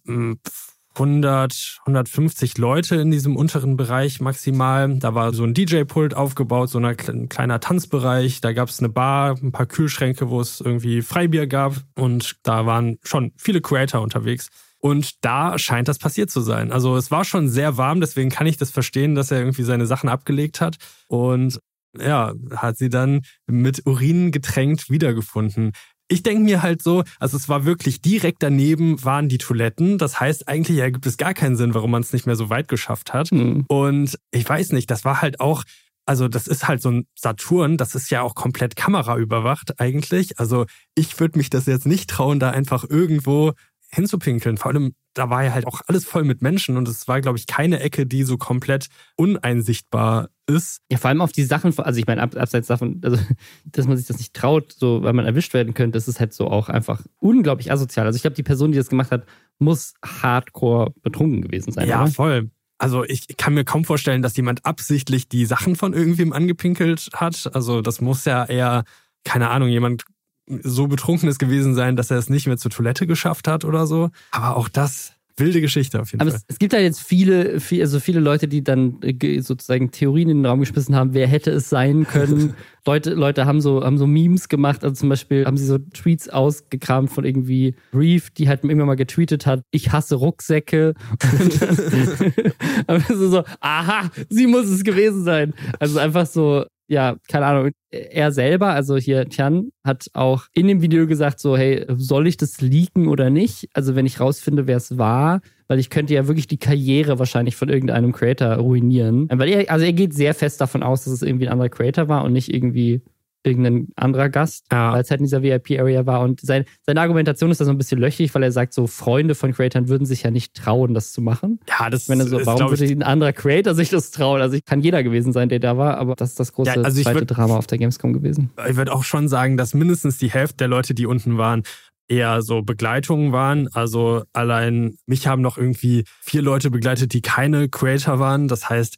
100, 0.97 1.81
150 1.85 2.57
Leute 2.57 2.97
in 2.97 3.11
diesem 3.11 3.37
unteren 3.37 3.77
Bereich 3.77 4.21
maximal. 4.21 4.99
Da 4.99 5.15
war 5.15 5.35
so 5.35 5.45
ein 5.45 5.53
DJ-Pult 5.53 6.15
aufgebaut, 6.15 6.71
so 6.71 6.79
ein 6.79 7.29
kleiner 7.29 7.61
Tanzbereich. 7.61 8.41
Da 8.41 8.53
gab 8.53 8.71
es 8.71 8.79
eine 8.79 8.89
Bar, 8.89 9.37
ein 9.43 9.53
paar 9.53 9.67
Kühlschränke, 9.67 10.31
wo 10.31 10.41
es 10.41 10.61
irgendwie 10.61 11.03
Freibier 11.03 11.47
gab. 11.47 11.75
Und 11.95 12.37
da 12.43 12.65
waren 12.65 12.99
schon 13.03 13.33
viele 13.37 13.61
Creator 13.61 14.01
unterwegs. 14.01 14.49
Und 14.79 15.25
da 15.25 15.59
scheint 15.59 15.89
das 15.89 15.99
passiert 15.99 16.31
zu 16.31 16.41
sein. 16.41 16.73
Also 16.73 16.97
es 16.97 17.11
war 17.11 17.25
schon 17.25 17.49
sehr 17.49 17.77
warm, 17.77 18.01
deswegen 18.01 18.31
kann 18.31 18.47
ich 18.47 18.57
das 18.57 18.71
verstehen, 18.71 19.15
dass 19.15 19.31
er 19.31 19.39
irgendwie 19.39 19.65
seine 19.65 19.87
Sachen 19.87 20.09
abgelegt 20.09 20.61
hat. 20.61 20.77
Und 21.09 21.61
ja, 21.99 22.35
hat 22.55 22.77
sie 22.77 22.89
dann 22.89 23.23
mit 23.47 23.87
Urin 23.87 24.31
getränkt 24.31 24.91
wiedergefunden 24.91 25.73
ich 26.09 26.23
denke 26.23 26.43
mir 26.43 26.63
halt 26.63 26.83
so, 26.83 27.05
also 27.19 27.37
es 27.37 27.49
war 27.49 27.65
wirklich 27.65 28.01
direkt 28.01 28.43
daneben 28.43 29.03
waren 29.05 29.29
die 29.29 29.39
Toiletten. 29.39 29.99
Das 29.99 30.21
heißt, 30.21 30.49
eigentlich 30.49 30.79
ergibt 30.79 31.07
es 31.07 31.17
gar 31.17 31.35
keinen 31.35 31.57
Sinn, 31.57 31.75
warum 31.75 31.91
man 31.91 32.03
es 32.03 32.13
nicht 32.13 32.27
mehr 32.27 32.37
so 32.37 32.49
weit 32.49 32.69
geschafft 32.69 33.13
hat. 33.13 33.33
Mhm. 33.33 33.65
Und 33.69 34.19
ich 34.31 34.49
weiß 34.49 34.73
nicht, 34.73 34.91
das 34.91 35.05
war 35.05 35.21
halt 35.21 35.41
auch, 35.41 35.65
also 36.07 36.29
das 36.29 36.47
ist 36.47 36.69
halt 36.69 36.81
so 36.81 36.91
ein 36.91 37.07
Saturn, 37.17 37.77
das 37.77 37.95
ist 37.95 38.11
ja 38.11 38.23
auch 38.23 38.35
komplett 38.35 38.77
kameraüberwacht 38.77 39.81
eigentlich. 39.81 40.39
Also 40.39 40.67
ich 40.95 41.19
würde 41.19 41.39
mich 41.39 41.51
das 41.51 41.67
jetzt 41.67 41.87
nicht 41.87 42.09
trauen, 42.09 42.39
da 42.39 42.51
einfach 42.51 42.85
irgendwo 42.89 43.53
hinzupinkeln. 43.91 44.57
Vor 44.57 44.73
allem, 44.73 44.95
da 45.15 45.31
war 45.31 45.45
ja 45.45 45.53
halt 45.53 45.67
auch 45.67 45.81
alles 45.87 46.05
voll 46.05 46.25
mit 46.25 46.43
Menschen 46.43 46.77
und 46.77 46.89
es 46.89 47.09
war, 47.09 47.21
glaube 47.21 47.39
ich, 47.39 47.47
keine 47.47 47.81
Ecke, 47.81 48.07
die 48.07 48.25
so 48.25 48.37
komplett 48.37 48.89
uneinsichtbar 49.17 50.29
ist. 50.47 50.81
Ja, 50.91 50.99
vor 50.99 51.09
allem 51.09 51.21
auf 51.21 51.33
die 51.33 51.45
Sachen, 51.45 51.77
also 51.79 51.99
ich 51.99 52.07
meine, 52.07 52.23
abseits 52.23 52.69
davon, 52.69 53.01
also, 53.05 53.19
dass 53.65 53.87
man 53.87 53.97
sich 53.97 54.07
das 54.07 54.19
nicht 54.19 54.35
traut, 54.35 54.73
so, 54.73 55.03
weil 55.03 55.13
man 55.13 55.25
erwischt 55.25 55.55
werden 55.55 55.75
könnte, 55.75 55.97
das 55.97 56.09
ist 56.09 56.21
halt 56.21 56.33
so 56.33 56.49
auch 56.49 56.69
einfach 56.69 57.03
unglaublich 57.19 57.73
asozial. 57.73 58.07
Also 58.07 58.17
ich 58.17 58.23
glaube, 58.23 58.37
die 58.37 58.43
Person, 58.43 58.73
die 58.73 58.79
das 58.79 58.89
gemacht 58.89 59.11
hat, 59.11 59.27
muss 59.59 59.95
hardcore 60.05 60.93
betrunken 61.03 61.43
gewesen 61.43 61.73
sein. 61.73 61.89
Ja, 61.89 62.03
oder? 62.03 62.11
voll. 62.11 62.51
Also 62.79 63.05
ich 63.05 63.37
kann 63.39 63.55
mir 63.55 63.65
kaum 63.65 63.85
vorstellen, 63.85 64.21
dass 64.21 64.37
jemand 64.37 64.67
absichtlich 64.67 65.29
die 65.29 65.47
Sachen 65.47 65.77
von 65.77 65.95
irgendwem 65.95 66.33
angepinkelt 66.33 67.09
hat. 67.15 67.51
Also 67.55 67.81
das 67.81 68.03
muss 68.03 68.27
ja 68.27 68.45
eher, 68.45 68.85
keine 69.25 69.49
Ahnung, 69.49 69.71
jemand 69.71 70.05
so 70.47 70.87
betrunken 70.87 71.29
ist 71.29 71.39
gewesen 71.39 71.75
sein, 71.75 71.97
dass 71.97 72.11
er 72.11 72.19
es 72.19 72.31
nicht 72.31 72.47
mehr 72.47 72.57
zur 72.57 72.71
Toilette 72.71 73.07
geschafft 73.07 73.49
hat 73.49 73.65
oder 73.65 73.87
so. 73.87 74.11
Aber 74.31 74.57
auch 74.57 74.69
das 74.69 75.17
wilde 75.39 75.61
Geschichte 75.61 76.01
auf 76.01 76.13
jeden 76.13 76.23
Aber 76.23 76.31
Fall. 76.31 76.41
Es, 76.49 76.55
es 76.55 76.59
gibt 76.59 76.73
da 76.73 76.79
jetzt 76.79 77.01
viele, 77.01 77.61
viel, 77.61 77.83
also 77.83 78.01
viele 78.01 78.21
Leute, 78.21 78.49
die 78.49 78.65
dann 78.65 79.01
äh, 79.03 79.41
sozusagen 79.41 79.91
Theorien 79.91 80.31
in 80.31 80.39
den 80.39 80.47
Raum 80.47 80.61
geschmissen 80.61 80.95
haben, 80.95 81.15
wer 81.15 81.27
hätte 81.27 81.51
es 81.51 81.69
sein 81.69 82.07
können. 82.07 82.55
Leute, 82.87 83.15
Leute 83.15 83.47
haben 83.47 83.61
so, 83.61 83.85
haben 83.85 83.99
so 83.99 84.07
Memes 84.07 84.49
gemacht, 84.49 84.85
also 84.85 84.95
zum 84.95 85.09
Beispiel 85.09 85.45
haben 85.45 85.57
sie 85.57 85.67
so 85.67 85.79
Tweets 85.79 86.29
ausgekramt 86.29 87.11
von 87.11 87.25
irgendwie 87.25 87.75
Brief, 87.91 88.31
die 88.31 88.49
halt 88.49 88.65
irgendwann 88.65 88.87
mal 88.87 88.95
getweetet 88.95 89.45
hat, 89.45 89.63
ich 89.73 89.93
hasse 89.93 90.15
Rucksäcke. 90.15 90.95
Aber 92.87 93.01
so, 93.01 93.29
so, 93.29 93.45
aha, 93.61 94.11
sie 94.29 94.47
muss 94.47 94.67
es 94.67 94.85
gewesen 94.85 95.25
sein. 95.25 95.55
Also 95.81 95.99
einfach 95.99 96.27
so, 96.27 96.65
ja, 96.89 97.17
keine 97.29 97.47
Ahnung, 97.47 97.71
er 97.91 98.33
selber, 98.33 98.69
also 98.69 98.97
hier 98.97 99.29
Tian, 99.29 99.71
hat 99.85 100.07
auch 100.13 100.45
in 100.53 100.69
dem 100.69 100.83
Video 100.83 101.07
gesagt, 101.07 101.41
so, 101.41 101.57
hey, 101.57 101.85
soll 101.97 102.27
ich 102.27 102.37
das 102.37 102.61
leaken 102.61 103.09
oder 103.09 103.31
nicht? 103.31 103.69
Also 103.73 103.97
wenn 103.97 104.07
ich 104.07 104.21
rausfinde, 104.21 104.67
wer 104.67 104.77
es 104.77 104.99
war, 104.99 105.41
weil 105.69 105.79
ich 105.79 105.91
könnte 105.91 106.15
ja 106.15 106.27
wirklich 106.29 106.47
die 106.47 106.59
Karriere 106.59 107.19
wahrscheinlich 107.19 107.57
von 107.57 107.69
irgendeinem 107.69 108.13
Creator 108.13 108.55
ruinieren. 108.55 109.29
Weil 109.31 109.49
er, 109.49 109.71
also 109.71 109.85
er 109.85 109.93
geht 109.93 110.15
sehr 110.15 110.35
fest 110.35 110.61
davon 110.61 110.83
aus, 110.83 111.05
dass 111.05 111.13
es 111.13 111.23
irgendwie 111.23 111.47
ein 111.47 111.53
anderer 111.53 111.69
Creator 111.69 112.09
war 112.09 112.25
und 112.25 112.33
nicht 112.33 112.53
irgendwie 112.53 113.03
irgendein 113.47 113.89
anderer 113.97 114.29
Gast, 114.29 114.67
ja. 114.71 114.93
weil 114.93 115.03
es 115.03 115.11
halt 115.11 115.21
in 115.21 115.27
dieser 115.27 115.43
VIP-Area 115.43 116.07
war. 116.07 116.21
Und 116.21 116.41
sein, 116.41 116.65
seine 116.85 117.01
Argumentation 117.01 117.51
ist 117.51 117.61
da 117.61 117.65
so 117.65 117.71
ein 117.71 117.79
bisschen 117.79 117.99
löchrig, 118.01 118.35
weil 118.35 118.43
er 118.43 118.53
sagt, 118.53 118.75
so 118.75 118.87
Freunde 118.87 119.35
von 119.35 119.53
Creatoren 119.53 119.89
würden 119.89 120.07
sich 120.07 120.23
ja 120.23 120.31
nicht 120.31 120.55
trauen, 120.55 120.95
das 120.95 121.13
zu 121.13 121.23
machen. 121.23 121.61
Ja, 121.69 121.89
das 121.91 122.09
Wenn 122.09 122.21
er 122.21 122.27
so, 122.27 122.39
ist, 122.39 122.47
warum 122.47 122.71
würde 122.71 122.85
ein 122.85 123.03
anderer 123.03 123.33
Creator 123.33 123.75
sich 123.75 123.91
das 123.91 124.11
trauen? 124.11 124.41
Also 124.41 124.57
ich 124.57 124.65
kann 124.65 124.81
jeder 124.81 125.03
gewesen 125.03 125.33
sein, 125.33 125.49
der 125.49 125.61
da 125.61 125.77
war, 125.79 125.99
aber 125.99 126.15
das 126.17 126.31
ist 126.31 126.41
das 126.41 126.53
große 126.53 126.71
ja, 126.71 126.83
also 126.83 127.03
zweite 127.03 127.21
würd, 127.21 127.37
Drama 127.37 127.57
auf 127.57 127.67
der 127.67 127.79
Gamescom 127.79 128.13
gewesen. 128.13 128.51
Ich 128.69 128.77
würde 128.77 128.93
auch 128.93 129.05
schon 129.05 129.29
sagen, 129.29 129.57
dass 129.57 129.75
mindestens 129.75 130.19
die 130.19 130.31
Hälfte 130.31 130.57
der 130.57 130.69
Leute, 130.69 130.95
die 130.95 131.07
unten 131.07 131.39
waren, 131.39 131.63
eher 132.09 132.43
so 132.43 132.63
Begleitungen 132.63 133.33
waren. 133.33 133.69
Also 133.73 134.25
allein 134.33 134.97
mich 135.07 135.27
haben 135.27 135.43
noch 135.43 135.59
irgendwie 135.59 136.05
vier 136.21 136.43
Leute 136.43 136.71
begleitet, 136.71 137.13
die 137.13 137.23
keine 137.23 137.69
Creator 137.69 138.19
waren. 138.19 138.49
Das 138.49 138.69
heißt, 138.69 138.97